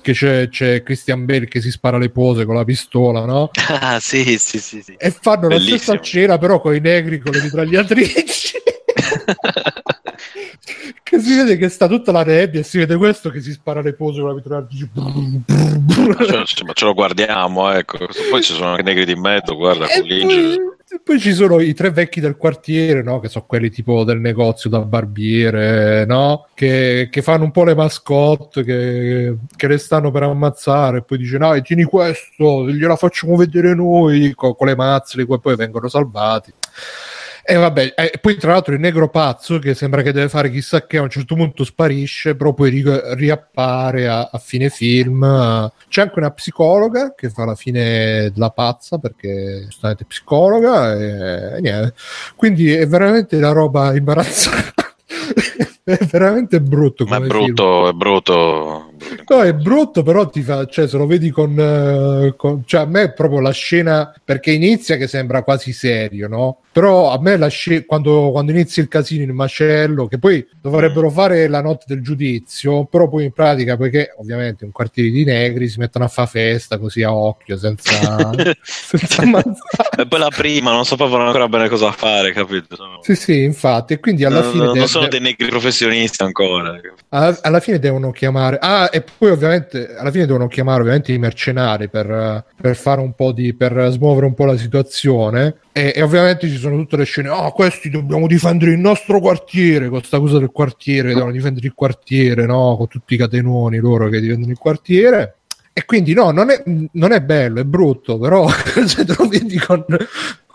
che 0.00 0.12
c'è, 0.12 0.48
c'è 0.48 0.82
Christian 0.82 1.26
Bale 1.26 1.46
che 1.46 1.60
si 1.60 1.70
spara 1.70 1.98
le 1.98 2.08
pose 2.08 2.46
con 2.46 2.54
la 2.54 2.64
pistola, 2.64 3.24
no? 3.26 3.50
Ah, 3.68 4.00
sì, 4.00 4.38
sì, 4.38 4.58
sì. 4.58 4.80
sì. 4.82 4.94
E 4.96 5.10
fanno 5.10 5.42
la 5.42 5.56
Bellissimo. 5.56 5.78
stessa 5.78 6.02
scena 6.02 6.38
però 6.38 6.60
con 6.60 6.74
i 6.74 6.80
negri 6.80 7.18
con 7.18 7.32
le 7.32 7.42
mitragliatrici. 7.42 8.54
che 11.02 11.20
si 11.20 11.36
vede 11.36 11.56
che 11.56 11.68
sta 11.68 11.86
tutta 11.88 12.12
la 12.12 12.24
nebbia 12.24 12.60
e 12.60 12.62
si 12.62 12.78
vede 12.78 12.96
questo 12.96 13.30
che 13.30 13.40
si 13.40 13.52
spara 13.52 13.80
le 13.82 13.94
pose 13.94 14.20
con 14.20 14.28
la 14.28 14.34
mitragliatrice. 14.34 14.90
Ma 14.94 16.44
ce, 16.44 16.64
ma 16.64 16.72
ce 16.72 16.84
lo 16.84 16.94
guardiamo, 16.94 17.70
ecco. 17.70 17.98
Poi 18.30 18.42
ci 18.42 18.52
sono 18.54 18.70
anche 18.70 18.82
i 18.82 18.84
negri 18.84 19.04
di 19.04 19.14
mezzo, 19.14 19.54
guarda, 19.56 19.86
E 19.86 19.98
con 20.00 20.08
poi, 20.08 20.56
e 20.88 21.00
poi 21.02 21.18
ci 21.18 21.32
sono 21.32 21.60
i 21.60 21.74
tre 21.74 21.90
vecchi 21.90 22.20
del 22.20 22.36
quartiere, 22.36 23.02
no? 23.02 23.18
Che 23.18 23.28
sono 23.28 23.44
quelli 23.46 23.70
tipo 23.70 24.04
del 24.04 24.20
negozio 24.20 24.70
da 24.70 24.80
barbiere, 24.80 26.06
no? 26.06 26.46
Che, 26.54 27.08
che 27.10 27.22
fanno 27.22 27.42
un 27.42 27.50
po' 27.50 27.64
le 27.64 27.74
mascotte, 27.74 28.62
che, 28.62 29.36
che 29.56 29.66
le 29.66 29.78
stanno 29.78 30.12
per 30.12 30.22
ammazzare. 30.22 30.98
E 30.98 31.02
poi 31.02 31.18
dice: 31.18 31.38
No, 31.38 31.60
tieni 31.60 31.82
questo, 31.82 32.70
gliela 32.70 32.94
facciamo 32.94 33.34
vedere 33.34 33.74
noi 33.74 34.32
co- 34.34 34.54
con, 34.54 34.68
le 34.68 34.76
mazze, 34.76 35.26
che 35.26 35.38
poi 35.40 35.56
vengono 35.56 35.88
salvati. 35.88 36.52
E 37.48 37.54
vabbè, 37.54 37.94
e 37.94 38.18
poi 38.20 38.36
tra 38.36 38.52
l'altro 38.52 38.74
il 38.74 38.80
negro 38.80 39.08
pazzo 39.08 39.60
che 39.60 39.72
sembra 39.74 40.02
che 40.02 40.10
deve 40.10 40.28
fare 40.28 40.50
chissà 40.50 40.84
che 40.84 40.96
a 40.96 41.02
un 41.02 41.08
certo 41.10 41.36
punto 41.36 41.62
sparisce, 41.62 42.34
però 42.34 42.52
poi 42.52 42.70
ri- 42.70 43.14
riappare 43.14 44.08
a, 44.08 44.28
a 44.32 44.38
fine 44.38 44.68
film. 44.68 45.70
C'è 45.88 46.00
anche 46.02 46.18
una 46.18 46.32
psicologa 46.32 47.14
che 47.14 47.30
fa 47.30 47.44
la 47.44 47.54
fine 47.54 48.32
della 48.32 48.50
pazza 48.50 48.98
perché 48.98 49.60
giustamente 49.62 50.04
psicologa 50.06 50.94
e, 50.94 51.56
e 51.56 51.60
niente. 51.60 51.94
Quindi 52.34 52.72
è 52.72 52.86
veramente 52.88 53.38
la 53.38 53.52
roba 53.52 53.94
imbarazzante. 53.94 54.85
È 55.88 56.04
veramente 56.04 56.60
brutto. 56.60 57.04
Ma 57.04 57.18
è 57.18 57.20
brutto, 57.20 57.88
è 57.88 57.92
brutto. 57.92 58.90
No, 59.28 59.42
è 59.42 59.54
brutto, 59.54 60.02
però 60.02 60.28
ti 60.28 60.42
fa, 60.42 60.66
cioè, 60.66 60.88
se 60.88 60.96
lo 60.96 61.06
vedi 61.06 61.30
con, 61.30 61.56
eh, 61.56 62.34
con- 62.36 62.64
cioè, 62.66 62.80
a 62.80 62.86
me 62.86 63.02
è 63.02 63.12
proprio 63.12 63.38
la 63.40 63.52
scena 63.52 64.12
perché 64.24 64.50
inizia 64.50 64.96
che 64.96 65.06
sembra 65.06 65.44
quasi 65.44 65.72
serio, 65.72 66.26
no? 66.26 66.58
Però 66.72 67.10
a 67.12 67.20
me 67.20 67.36
la 67.36 67.46
scena 67.46 67.84
quando, 67.86 68.30
quando 68.32 68.50
inizia 68.50 68.82
il 68.82 68.88
casino 68.88 69.22
in 69.22 69.30
macello, 69.30 70.08
che 70.08 70.18
poi 70.18 70.44
dovrebbero 70.60 71.08
fare 71.08 71.46
la 71.46 71.62
notte 71.62 71.84
del 71.86 72.02
giudizio, 72.02 72.84
però 72.86 73.08
poi 73.08 73.24
in 73.24 73.32
pratica, 73.32 73.76
poiché 73.76 74.12
ovviamente 74.18 74.64
un 74.64 74.72
quartiere 74.72 75.10
di 75.10 75.24
negri 75.24 75.68
si 75.68 75.78
mettono 75.78 76.04
a 76.06 76.08
fa 76.08 76.26
festa 76.26 76.78
così 76.78 77.02
a 77.02 77.14
occhio 77.14 77.56
senza, 77.56 78.30
senza 78.62 79.22
ammazzare. 79.22 79.54
E 79.98 80.06
poi 80.06 80.18
la 80.18 80.30
prima, 80.34 80.72
non 80.72 80.84
sapevano 80.84 81.26
ancora 81.26 81.48
bene 81.48 81.68
cosa 81.68 81.92
fare, 81.92 82.32
capito? 82.32 82.76
Sì, 83.02 83.14
sì, 83.14 83.42
infatti, 83.42 83.92
e 83.94 84.00
quindi 84.00 84.24
alla 84.24 84.40
non, 84.40 84.50
fine 84.50 84.64
non 84.64 84.74
de- 84.74 84.86
sono 84.86 85.04
de- 85.04 85.10
dei 85.10 85.20
negri 85.20 85.46
professionisti 85.46 85.75
ancora. 86.24 86.80
alla, 87.10 87.38
alla 87.42 87.60
fine 87.60 87.78
devono 87.78 88.10
chiamare. 88.10 88.58
Ah, 88.60 88.88
e 88.92 89.02
poi 89.02 89.30
ovviamente 89.30 89.94
alla 89.96 90.10
fine 90.10 90.26
devono 90.26 90.48
chiamare 90.48 90.80
ovviamente 90.80 91.12
i 91.12 91.18
mercenari 91.18 91.88
per, 91.88 92.44
per 92.60 92.76
fare 92.76 93.00
un 93.00 93.14
po' 93.14 93.32
di 93.32 93.54
per 93.54 93.88
smuovere 93.90 94.26
un 94.26 94.34
po' 94.34 94.44
la 94.44 94.56
situazione 94.56 95.56
e, 95.72 95.92
e, 95.94 96.02
ovviamente 96.02 96.48
ci 96.48 96.56
sono 96.56 96.76
tutte 96.76 96.96
le 96.96 97.04
scene 97.04 97.28
oh, 97.28 97.52
questi 97.52 97.90
dobbiamo 97.90 98.26
difendere 98.26 98.72
il 98.72 98.78
nostro 98.78 99.20
quartiere 99.20 99.88
con 99.88 99.98
questa 99.98 100.18
cosa 100.18 100.38
del 100.38 100.50
quartiere 100.50 101.12
devono 101.12 101.32
difendere 101.32 101.66
il 101.66 101.74
quartiere 101.74 102.46
no 102.46 102.76
con 102.76 102.88
tutti 102.88 103.14
i 103.14 103.16
catenoni 103.18 103.78
loro 103.78 104.08
che 104.08 104.20
difendono 104.20 104.52
il 104.52 104.58
quartiere 104.58 105.36
e 105.78 105.84
quindi 105.84 106.14
no, 106.14 106.30
non 106.30 106.48
è, 106.48 106.62
non 106.92 107.12
è 107.12 107.20
bello, 107.20 107.60
è 107.60 107.64
brutto, 107.64 108.18
però 108.18 108.48
se 108.86 109.04
te 109.04 109.14
lo 109.18 109.28
vedi 109.28 109.58
con, 109.58 109.84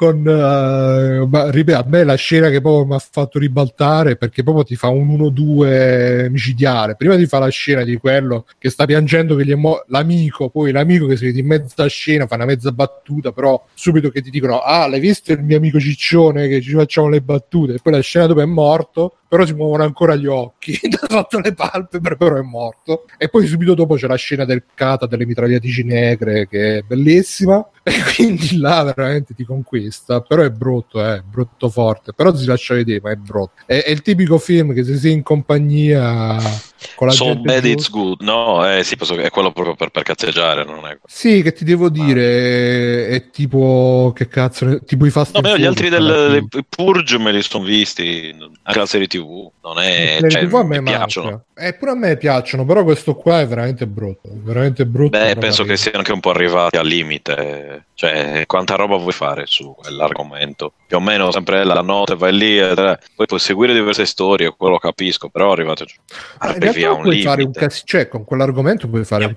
con 0.02 0.26
uh, 0.26 1.50
ripeto, 1.52 1.78
a 1.78 1.86
me 1.86 2.04
la 2.04 2.16
scena 2.16 2.50
che 2.50 2.60
proprio 2.60 2.88
mi 2.88 2.96
ha 2.96 3.00
fatto 3.00 3.38
ribaltare 3.38 4.16
perché 4.16 4.42
proprio 4.42 4.64
ti 4.64 4.76
fa 4.76 4.88
un 4.88 5.08
1-2 5.16 6.28
micidiale. 6.32 6.96
Prima 6.96 7.16
ti 7.16 7.28
fa 7.28 7.38
la 7.38 7.50
scena 7.50 7.84
di 7.84 7.98
quello 7.98 8.48
che 8.58 8.72
sta 8.72 8.86
piangendo 8.86 9.36
che 9.36 9.46
gli 9.46 9.52
è 9.52 9.56
mo- 9.56 9.84
l'amico, 9.90 10.50
poi 10.50 10.72
l'amico 10.72 11.06
che 11.06 11.18
si 11.18 11.26
vede 11.26 11.42
in 11.42 11.46
mezza 11.46 11.86
scena, 11.86 12.26
fa 12.26 12.34
una 12.34 12.46
mezza 12.46 12.72
battuta, 12.72 13.32
però 13.32 13.64
subito 13.76 14.10
che 14.10 14.24
ti 14.24 14.32
dicono 14.32 14.58
"Ah, 14.62 14.88
l'hai 14.88 15.00
visto 15.00 15.34
il 15.34 15.44
mio 15.44 15.58
amico 15.58 15.80
ciccione 15.80 16.48
che 16.48 16.62
ci 16.62 16.72
facciamo 16.72 17.08
le 17.08 17.22
battute?" 17.22 17.76
E 17.76 17.80
poi 17.80 17.94
la 17.94 18.00
scena 18.00 18.26
dove 18.26 18.42
è 18.42 18.48
morto 18.48 19.18
però 19.32 19.46
si 19.46 19.54
muovono 19.54 19.84
ancora 19.84 20.14
gli 20.18 20.26
occhi 20.26 20.78
sotto 21.08 21.40
le 21.40 21.54
palpebre, 21.54 22.18
però 22.18 22.36
è 22.36 22.42
morto. 22.42 23.06
E 23.18 23.30
poi 23.30 23.48
subito 23.48 23.74
dopo 23.74 23.96
c'è 23.96 24.06
la 24.06 24.16
scena 24.16 24.44
del 24.44 24.64
kata 24.74 25.06
delle 25.06 25.26
mitragliatrici 25.26 25.86
negre 25.86 26.50
che 26.50 26.80
è 26.80 26.82
bellissima 26.82 27.66
e 27.82 27.94
quindi 28.14 28.58
là 28.58 28.84
veramente 28.84 29.34
ti 29.34 29.46
conquista, 29.46 29.91
però 30.28 30.42
è 30.44 30.50
brutto, 30.50 31.04
è 31.04 31.16
eh, 31.16 31.22
brutto 31.22 31.70
forte, 31.70 32.14
però 32.14 32.36
si 32.36 32.46
lascia 32.46 32.74
vedere, 32.74 33.02
ma 33.02 33.12
è 33.12 33.16
brutto. 33.16 33.62
È, 33.66 33.84
è 33.84 33.90
il 33.90 34.02
tipico 34.02 34.38
film 34.38 34.74
che 34.74 34.84
se 34.84 34.98
sei 34.98 35.14
in 35.14 35.24
compagnia 35.24 36.38
so 37.10 37.36
bad 37.36 37.66
it's 37.66 37.90
good, 37.90 38.22
no, 38.22 38.68
eh, 38.70 38.84
sì, 38.84 38.96
è 38.96 39.30
quello 39.30 39.52
proprio 39.52 39.76
per, 39.76 39.90
per 39.90 40.04
cazzeggiare, 40.04 40.64
non 40.64 40.86
è 40.86 40.98
Sì, 41.06 41.42
che 41.42 41.54
ti 41.54 41.64
devo 41.64 41.90
dire, 41.90 43.08
è, 43.08 43.14
è 43.14 43.30
tipo, 43.30 44.12
che 44.16 44.28
cazzo, 44.28 44.84
tipo 44.84 45.06
i 45.06 45.10
fast 45.10 45.38
No, 45.40 45.58
gli 45.58 45.66
altri 45.66 45.90
del, 45.90 46.48
Purge 46.68 47.18
me 47.18 47.32
li 47.32 47.42
sono 47.42 47.64
visti, 47.64 48.36
anche 48.64 48.80
la 48.80 48.86
serie 48.86 49.08
TV, 49.08 49.52
non 49.64 49.80
è, 49.80 50.18
cioè, 50.28 50.48
TV 50.48 50.56
a 50.56 50.64
me 50.64 50.82
mi 50.82 50.90
piacciono. 50.90 51.46
Eh, 51.56 51.74
pure 51.74 51.92
a 51.92 51.96
me 51.96 52.18
piacciono, 52.18 52.66
però 52.66 52.84
questo 52.84 53.16
qua 53.16 53.42
è 53.42 53.48
veramente 53.48 53.86
brutto, 53.86 54.30
veramente 54.32 54.86
brutto. 54.86 55.18
Beh, 55.18 55.36
penso 55.36 55.64
che 55.64 55.78
siano 55.78 56.00
anche 56.00 56.12
un 56.12 56.20
po' 56.20 56.32
arrivati 56.32 56.78
al 56.78 56.88
limite, 56.88 57.86
cioè, 57.94 58.46
quanta 58.48 58.76
roba 58.76 58.98
vuoi 58.98 59.12
fare 59.12 59.44
su 59.46 59.76
quell'argomento? 59.76 60.74
Più 60.88 60.98
o 60.98 61.00
meno 61.00 61.32
sempre 61.32 61.64
la 61.64 61.82
notte 61.82 62.16
vai 62.16 62.36
lì, 62.36 62.58
e, 62.58 62.74
poi 63.16 63.26
puoi 63.28 63.40
seguire 63.40 63.74
diverse 63.74 64.06
storie, 64.06 64.54
quello 64.58 64.78
capisco, 64.78 65.30
però 65.30 65.52
arrivate, 65.52 65.86
arrivi 66.40 66.71
a 66.84 66.92
un 66.92 67.02
puoi 67.02 67.16
limite. 67.16 67.30
Fare 67.30 67.44
un 67.44 67.52
cas- 67.52 67.84
cioè, 67.86 68.08
con 68.08 68.24
quell'argomento 68.24 68.88
puoi 68.88 69.04
fare 69.04 69.26
un 69.26 69.34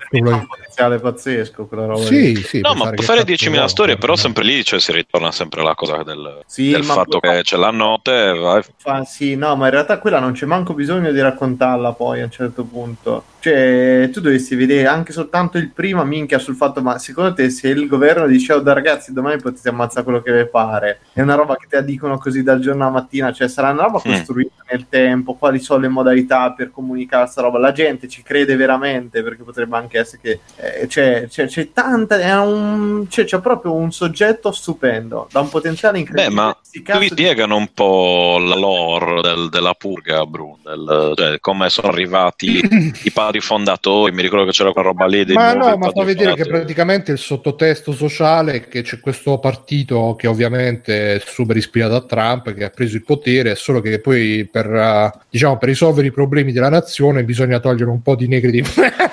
potenziale 0.47 0.99
pazzesco, 0.99 1.67
quella 1.67 1.87
roba 1.87 2.05
sì, 2.05 2.35
sì, 2.37 2.61
no, 2.61 2.75
ma 2.75 2.91
puoi 2.91 3.05
fare 3.05 3.23
10.000 3.23 3.67
storie, 3.67 3.97
però 3.97 4.17
sempre 4.17 4.45
lì 4.45 4.65
cioè, 4.65 4.81
si 4.81 4.93
ritorna 4.93 5.33
sempre 5.33 5.63
la 5.63 5.75
cosa 5.75 6.03
del, 6.03 6.43
sì, 6.47 6.71
del 6.71 6.85
fatto 6.85 7.21
che 7.21 7.41
c'è 7.43 7.57
la 7.57 7.71
notte. 7.71 8.33
Vai. 8.33 8.63
Fa, 8.77 9.05
sì, 9.05 9.37
no, 9.37 9.57
ma 9.57 9.67
in 9.67 9.73
realtà 9.73 9.99
quella 9.99 10.19
non 10.19 10.33
c'è 10.33 10.47
manco 10.47 10.75
bisogno 10.75 11.13
di 11.13 11.21
raccontarla 11.21 11.93
poi 11.93 12.21
a 12.21 12.25
un 12.25 12.31
certo 12.31 12.65
punto. 12.65 13.25
Cioè, 13.45 14.09
tu 14.11 14.23
dovresti 14.23 14.55
vedere 14.55 14.87
anche 14.87 15.13
soltanto 15.13 15.59
il 15.59 15.71
primo 15.71 16.03
minchia 16.03 16.39
sul 16.39 16.55
fatto, 16.55 16.81
ma 16.81 16.99
secondo 16.99 17.35
te 17.35 17.51
se 17.51 17.69
il 17.69 17.87
governo 17.87 18.27
dice, 18.27 18.55
oh 18.55 18.61
da 18.61 18.73
ragazzi, 18.73 19.13
domani 19.13 19.39
potete 19.39 19.69
ammazzare 19.69 20.03
quello 20.03 20.23
che 20.23 20.33
vi 20.33 20.49
pare, 20.49 21.01
è 21.13 21.21
una 21.21 21.35
roba 21.35 21.55
che 21.57 21.67
ti 21.69 21.85
dicono 21.85 22.17
così 22.17 22.43
dal 22.43 22.61
giorno 22.61 22.85
alla 22.85 22.93
mattina, 22.93 23.35
cioè 23.35 23.47
sarà 23.49 23.69
una 23.69 23.83
roba 23.83 24.01
costruita 24.01 24.63
mm. 24.63 24.67
nel 24.71 24.87
tempo, 24.89 25.35
quali 25.35 25.59
sono 25.59 25.81
le 25.81 25.89
modalità 25.89 26.53
per 26.53 26.71
comunicare 26.71 27.25
questa 27.25 27.43
roba, 27.43 27.59
la 27.59 27.73
gente 27.73 28.09
ci 28.09 28.23
crede 28.23 28.57
veramente, 28.57 29.23
perché 29.23 29.43
potrebbe 29.43 29.77
anche 29.77 29.99
essere 29.99 30.23
che 30.23 30.41
eh, 30.57 30.87
c'è, 30.87 31.27
c'è, 31.29 31.47
c'è, 31.47 31.71
tanta, 31.75 32.19
è 32.19 32.35
un, 32.39 33.05
c'è, 33.11 33.25
c'è, 33.25 33.41
proprio 33.41 33.75
un 33.75 33.93
soggetto 33.93 34.53
stupendo, 34.53 35.29
da 35.31 35.41
un 35.41 35.51
potenziale 35.51 35.99
incredibile. 35.99 36.35
Beh, 36.35 36.35
ma 36.35 36.57
qui 36.99 37.09
spiegano 37.09 37.57
di... 37.57 37.61
un 37.61 37.69
po' 37.75 38.39
la 38.39 38.57
lore 38.57 39.21
del, 39.21 39.51
della 39.51 39.75
purga, 39.75 40.25
Brun, 40.25 40.57
del, 40.65 41.13
cioè 41.15 41.39
come 41.41 41.69
sono 41.69 41.89
arrivati 41.89 42.63
i 43.05 43.11
padri 43.11 43.34
padri 43.35 43.41
fondatori, 43.41 44.13
mi 44.13 44.23
ricordo 44.23 44.45
che 44.45 44.53
c'era 44.53 44.73
quella 44.73 44.89
roba 44.89 45.07
lì. 45.07 45.25
ma 45.33 45.55
no, 45.55 45.77
ma 45.77 45.91
fa 45.91 46.05
vedere 46.05 46.35
che 46.35 46.45
praticamente 46.45 47.13
il 47.13 47.19
sottotesto 47.19 47.93
sociale 47.93 48.53
è 48.55 48.69
che 48.69 48.83
c'è 48.83 49.01
questo 49.01 49.39
partito 49.39 50.15
che 50.17 50.27
ovviamente 50.27 51.17
è 51.17 51.23
super 51.25 51.57
ispirato 51.57 51.95
a 51.95 52.03
Trump, 52.03 52.53
che 52.55 52.65
ha 52.65 52.71
preso 52.71 52.97
il 52.97 53.05
potere, 53.05 53.55
solo 53.55 53.81
che 53.81 53.99
poi 53.99 54.49
per, 54.51 54.71
uh, 54.71 55.19
diciamo, 55.29 55.57
per 55.59 55.69
risolvere 55.69 56.09
i 56.09 56.13
problemi 56.13 56.53
della 56.53 56.69
nazione 56.69 57.25
bisogna 57.25 57.59
togliere 57.59 57.91
un 57.91 58.03
po' 58.03 58.15
di 58.15 58.29
negri 58.29 58.51
di 58.51 58.63
merda. 58.63 59.13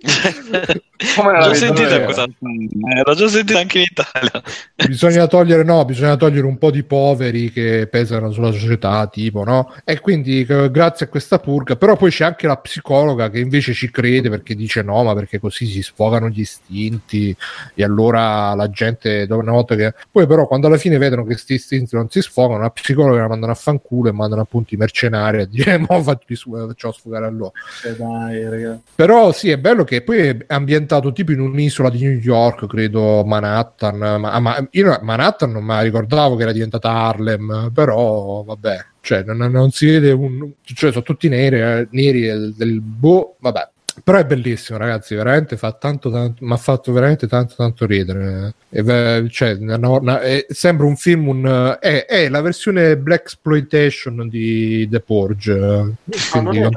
Come 1.16 1.38
l'ho 1.38 1.54
sentita 1.54 2.02
questa... 2.02 2.24
Eh, 2.24 3.02
l'ho 3.04 3.14
già 3.14 3.28
sentita 3.28 3.58
anche 3.58 3.78
in 3.78 3.86
Italia. 3.90 4.42
Bisogna 4.86 5.26
togliere, 5.26 5.62
no, 5.62 5.84
bisogna 5.84 6.16
togliere 6.16 6.46
un 6.46 6.58
po' 6.58 6.70
di 6.70 6.82
poveri 6.82 7.50
che 7.50 7.88
pesano 7.90 8.30
sulla 8.30 8.52
società, 8.52 9.06
tipo, 9.06 9.44
no? 9.44 9.72
E 9.84 10.00
quindi 10.00 10.44
grazie 10.44 11.06
a 11.06 11.08
questa 11.08 11.38
purga, 11.38 11.76
però 11.76 11.96
poi 11.96 12.10
c'è 12.10 12.24
anche 12.24 12.46
la 12.46 12.56
psicologa 12.56 13.30
che 13.30 13.38
invece 13.38 13.72
ci 13.72 13.90
crede 13.90 14.28
perché 14.28 14.54
dice 14.54 14.82
no, 14.82 15.02
ma 15.02 15.14
perché 15.14 15.38
così 15.38 15.66
si 15.66 15.82
sfogano 15.82 16.28
gli 16.28 16.40
istinti 16.40 17.34
e 17.74 17.84
allora 17.84 18.54
la 18.54 18.68
gente, 18.70 19.26
una 19.30 19.52
volta 19.52 19.74
che... 19.76 19.94
Poi 20.10 20.26
però 20.26 20.46
quando 20.46 20.66
alla 20.66 20.78
fine 20.78 20.98
vedono 20.98 21.22
che 21.22 21.32
questi 21.32 21.54
istinti 21.54 21.94
non 21.94 22.10
si 22.10 22.20
sfogano, 22.20 22.62
la 22.62 22.70
psicologa 22.70 23.20
la 23.20 23.28
mandano 23.28 23.52
a 23.52 23.56
fanculo 23.56 24.08
e 24.08 24.12
mandano 24.12 24.42
appunto 24.42 24.74
i 24.74 24.76
mercenari 24.76 25.42
a 25.42 25.46
dire 25.46 25.78
mo 25.88 26.02
facciamo 26.02 26.92
sfogare 26.92 27.26
a 27.26 27.30
loro. 27.30 27.52
Eh 27.84 27.96
dai, 27.96 28.78
però 28.94 29.32
sì, 29.32 29.50
è 29.50 29.58
bello 29.58 29.84
che 29.84 30.02
poi 30.02 30.18
è 30.18 30.39
ambientato 30.48 31.12
tipo 31.12 31.32
in 31.32 31.40
un'isola 31.40 31.90
di 31.90 32.02
New 32.02 32.18
York, 32.18 32.66
credo 32.66 33.24
Manhattan. 33.24 34.20
Ma, 34.20 34.38
ma 34.38 34.68
io 34.70 34.98
Manhattan 35.02 35.52
non 35.52 35.64
mi 35.64 35.82
ricordavo 35.82 36.36
che 36.36 36.42
era 36.42 36.52
diventata 36.52 36.90
Harlem, 36.90 37.70
però 37.72 38.42
vabbè, 38.42 38.84
cioè 39.00 39.22
non, 39.24 39.50
non 39.50 39.70
si 39.70 39.86
vede 39.86 40.10
un, 40.12 40.52
cioè 40.62 40.90
sono 40.90 41.04
tutti 41.04 41.28
neri, 41.28 41.60
eh, 41.60 41.88
neri 41.90 42.22
del, 42.22 42.54
del 42.54 42.80
boh, 42.80 43.36
vabbè. 43.40 43.68
Però 44.02 44.18
è 44.18 44.24
bellissimo, 44.24 44.78
ragazzi. 44.78 45.14
Veramente 45.14 45.56
fa 45.56 45.72
tanto, 45.72 46.10
tanto 46.10 46.44
mi 46.44 46.52
ha 46.52 46.56
fatto 46.56 46.92
veramente 46.92 47.26
tanto, 47.26 47.54
tanto 47.56 47.86
ridere. 47.86 48.54
E, 48.68 49.26
cioè, 49.30 49.54
no, 49.54 49.98
no, 50.00 50.18
è, 50.18 50.46
sembra 50.48 50.86
un 50.86 50.96
film. 50.96 51.28
Un, 51.28 51.76
è, 51.80 52.06
è, 52.06 52.28
la 52.28 52.40
versione 52.40 52.96
Black 52.96 53.22
Exploitation 53.22 54.28
di 54.28 54.88
The 54.90 55.00
Porge. 55.00 55.94
Quindi, 56.30 56.60
ah, 56.60 56.70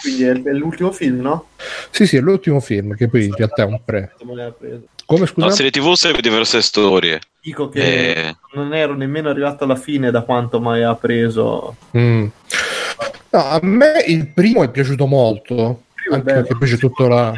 quindi 0.00 0.24
è, 0.24 0.42
è, 0.42 0.52
l'ultimo 0.52 0.92
film, 0.92 1.20
no? 1.20 1.48
Sì, 1.90 2.06
sì, 2.06 2.16
è 2.16 2.20
l'ultimo 2.20 2.60
film. 2.60 2.94
Che 2.94 3.08
poi 3.08 3.26
in 3.26 3.34
realtà 3.34 3.62
è 3.62 3.66
un 3.66 3.80
pre. 3.84 4.14
Come 5.06 5.26
scusa? 5.26 5.46
La 5.46 5.52
serie 5.52 5.70
TV 5.70 5.92
segue 5.94 6.20
diverse 6.20 6.60
storie. 6.60 7.20
Dico 7.40 7.68
che 7.68 8.12
e... 8.12 8.36
non 8.54 8.74
ero 8.74 8.94
nemmeno 8.94 9.30
arrivato 9.30 9.64
alla 9.64 9.76
fine 9.76 10.10
da 10.10 10.22
quanto 10.22 10.60
mai 10.60 10.82
ha 10.82 10.94
preso. 10.94 11.76
Mm. 11.96 12.26
No, 13.30 13.44
a 13.44 13.58
me 13.62 14.04
il 14.06 14.26
primo 14.28 14.62
è 14.62 14.70
piaciuto 14.70 15.06
molto 15.06 15.82
anche 16.14 16.32
perché 16.32 16.56
poi 16.56 16.68
c'è 16.68 16.76
tutto 16.76 17.08
la 17.08 17.32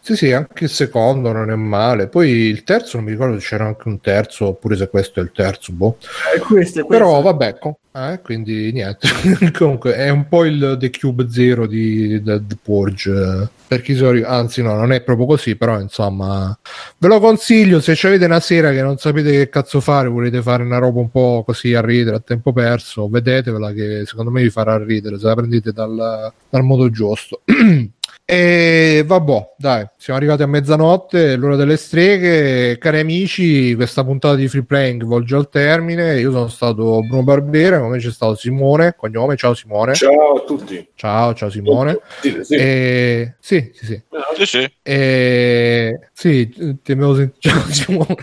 sì 0.00 0.16
sì 0.16 0.32
anche 0.32 0.64
il 0.64 0.70
secondo 0.70 1.32
non 1.32 1.50
è 1.50 1.54
male 1.54 2.08
poi 2.08 2.30
il 2.30 2.62
terzo 2.64 2.96
non 2.96 3.06
mi 3.06 3.12
ricordo 3.12 3.38
se 3.38 3.46
c'era 3.46 3.66
anche 3.66 3.88
un 3.88 4.00
terzo 4.00 4.46
oppure 4.46 4.76
se 4.76 4.88
questo 4.88 5.20
è 5.20 5.22
il 5.22 5.32
terzo 5.32 5.72
boh. 5.72 5.98
eh, 6.34 6.38
questo, 6.38 6.84
questo. 6.84 6.86
però 6.86 7.20
vabbè 7.20 7.58
com- 7.58 7.74
eh, 7.92 8.20
quindi 8.22 8.70
niente 8.72 9.08
comunque 9.52 9.94
è 9.94 10.08
un 10.08 10.28
po' 10.28 10.44
il 10.44 10.76
The 10.78 10.90
Cube 10.90 11.28
Zero 11.28 11.66
di 11.66 12.22
The 12.22 12.56
Purge 12.62 13.50
per 13.66 13.82
chi 13.82 13.94
sono 13.94 14.20
anzi 14.24 14.62
no 14.62 14.74
non 14.74 14.92
è 14.92 15.02
proprio 15.02 15.26
così 15.26 15.56
però 15.56 15.78
insomma 15.78 16.56
ve 16.98 17.08
lo 17.08 17.20
consiglio 17.20 17.80
se 17.80 17.98
avete 18.06 18.24
una 18.24 18.40
sera 18.40 18.70
che 18.70 18.82
non 18.82 18.96
sapete 18.96 19.30
che 19.30 19.48
cazzo 19.48 19.80
fare 19.80 20.08
volete 20.08 20.40
fare 20.40 20.62
una 20.62 20.78
roba 20.78 21.00
un 21.00 21.10
po' 21.10 21.42
così 21.44 21.74
a 21.74 21.80
ridere 21.80 22.16
a 22.16 22.20
tempo 22.20 22.52
perso 22.52 23.08
vedetevela 23.08 23.72
che 23.72 24.04
secondo 24.06 24.30
me 24.30 24.42
vi 24.42 24.50
farà 24.50 24.82
ridere 24.82 25.18
se 25.18 25.26
la 25.26 25.34
prendete 25.34 25.72
dal, 25.72 26.32
dal 26.48 26.62
modo 26.62 26.90
giusto 26.90 27.42
E 28.32 29.02
vabbè, 29.04 29.54
dai, 29.56 29.84
siamo 29.96 30.20
arrivati 30.20 30.44
a 30.44 30.46
mezzanotte, 30.46 31.34
l'ora 31.34 31.56
delle 31.56 31.76
streghe. 31.76 32.78
Cari 32.78 33.00
amici, 33.00 33.74
questa 33.74 34.04
puntata 34.04 34.36
di 34.36 34.46
Free 34.46 34.62
Playing 34.62 35.02
volge 35.02 35.34
al 35.34 35.48
termine. 35.48 36.20
Io 36.20 36.30
sono 36.30 36.46
stato 36.46 37.00
Bruno 37.00 37.24
Barbera, 37.24 37.80
come 37.80 37.98
c'è 37.98 38.12
stato 38.12 38.36
Simone, 38.36 38.94
cognome. 38.96 39.34
Ciao 39.34 39.52
Simone. 39.54 39.94
Ciao 39.94 40.34
a 40.34 40.44
tutti. 40.44 40.90
Ciao, 40.94 41.34
ciao 41.34 41.50
Simone. 41.50 41.98
Sì, 42.20 42.38
sì. 42.42 42.54
E... 42.54 43.34
sì, 43.40 43.72
sì, 43.74 43.84
sì. 43.84 44.02
sì, 44.36 44.46
sì. 44.46 44.72
E... 44.80 45.98
sì 46.12 46.78
ti 46.84 46.92
avevo 46.92 47.16
sentito. 47.16 47.48
Ciao 47.50 47.72
Simone. 47.72 48.16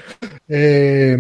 E... 0.45 1.16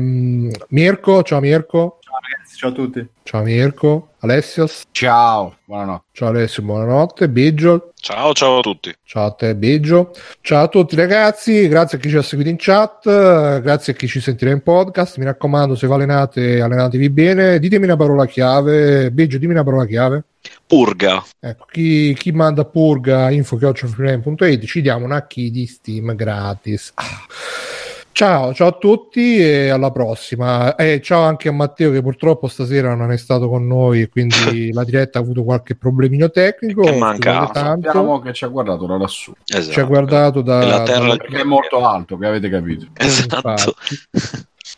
Mirko, 0.69 1.23
ciao 1.23 1.41
Mirko. 1.41 1.99
Ciao 1.99 2.19
ragazzi 2.21 2.46
ciao 2.57 2.71
a 2.71 2.73
tutti. 2.73 3.07
Ciao 3.23 3.43
Mirko, 3.43 4.13
Alessios. 4.19 4.83
Ciao, 4.91 5.57
buonanotte. 5.65 6.05
Ciao 6.11 6.29
Alessio, 6.29 6.63
buonanotte. 6.63 7.29
Biggio. 7.29 7.93
Ciao, 7.95 8.33
ciao 8.33 8.57
a 8.57 8.61
tutti. 8.61 8.93
Ciao 9.03 9.27
a 9.27 9.31
te, 9.31 9.55
Biggio. 9.55 10.11
Ciao 10.41 10.63
a 10.63 10.67
tutti 10.67 10.95
ragazzi, 10.95 11.67
grazie 11.67 11.97
a 11.97 12.01
chi 12.01 12.09
ci 12.09 12.17
ha 12.17 12.21
seguito 12.23 12.49
in 12.49 12.55
chat, 12.57 13.61
grazie 13.61 13.93
a 13.93 13.95
chi 13.95 14.07
ci 14.07 14.19
sentirà 14.19 14.51
in 14.51 14.63
podcast. 14.63 15.17
Mi 15.17 15.25
raccomando, 15.25 15.75
se 15.75 15.85
vi 15.85 15.93
allenate, 15.93 16.59
allenatevi 16.59 17.09
bene. 17.11 17.59
Ditemi 17.59 17.85
una 17.85 17.95
parola 17.95 18.25
chiave. 18.25 19.11
Biggio, 19.11 19.37
dimmi 19.37 19.53
una 19.53 19.63
parola 19.63 19.85
chiave. 19.85 20.23
Purga. 20.65 21.23
Ecco, 21.39 21.65
chi, 21.71 22.15
chi 22.17 22.31
manda 22.31 22.65
purga 22.65 23.29
info.it 23.29 24.65
ci 24.65 24.81
diamo 24.81 25.05
una 25.05 25.27
key 25.27 25.51
di 25.51 25.67
Steam 25.67 26.15
gratis. 26.15 26.91
Ah. 26.95 27.76
Ciao, 28.17 28.51
ciao 28.51 28.69
a 28.69 28.71
tutti 28.71 29.37
e 29.37 29.69
alla 29.69 29.91
prossima. 29.91 30.73
E 30.73 31.01
ciao 31.03 31.21
anche 31.21 31.49
a 31.49 31.51
Matteo 31.51 31.91
che 31.91 32.01
purtroppo 32.01 32.47
stasera 32.47 32.95
non 32.95 33.11
è 33.11 33.17
stato 33.17 33.47
con 33.47 33.67
noi 33.67 34.01
e 34.01 34.09
quindi 34.09 34.71
la 34.73 34.83
diretta 34.83 35.19
ha 35.19 35.21
avuto 35.21 35.43
qualche 35.43 35.75
problemino 35.75 36.31
tecnico. 36.31 36.81
Che 36.81 36.97
manca. 36.97 37.47
Sappiamo 37.53 38.19
che 38.19 38.33
ci 38.33 38.43
ha 38.43 38.47
guardato 38.47 38.87
da 38.87 38.97
lassù. 38.97 39.31
Esatto. 39.45 39.71
Ci 39.71 39.79
ha 39.79 39.83
guardato 39.83 40.41
da... 40.41 40.65
la 40.65 40.81
terra... 40.81 41.09
da... 41.09 41.17
Perché 41.17 41.41
è 41.41 41.43
molto 41.43 41.85
alto, 41.85 42.17
che 42.17 42.25
avete 42.25 42.49
capito. 42.49 42.87
Esatto. 42.95 43.75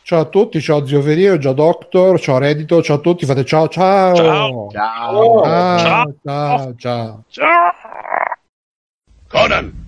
Ciao 0.01 0.19
a 0.19 0.25
tutti, 0.25 0.59
ciao 0.59 0.85
Zio 0.85 1.01
Ferio, 1.01 1.39
ciao 1.39 1.53
Doctor, 1.53 2.19
ciao 2.19 2.39
Reddito, 2.39 2.81
ciao 2.81 2.97
a 2.97 2.99
tutti, 2.99 3.25
fate 3.25 3.45
ciao 3.45 3.69
ciao. 3.69 4.15
Ciao. 4.15 4.67
Ciao. 4.69 5.43
Ciao, 5.43 6.13
ciao, 6.25 6.75
ciao. 6.75 7.23
ciao. 7.29 7.73
Conan, 9.29 9.87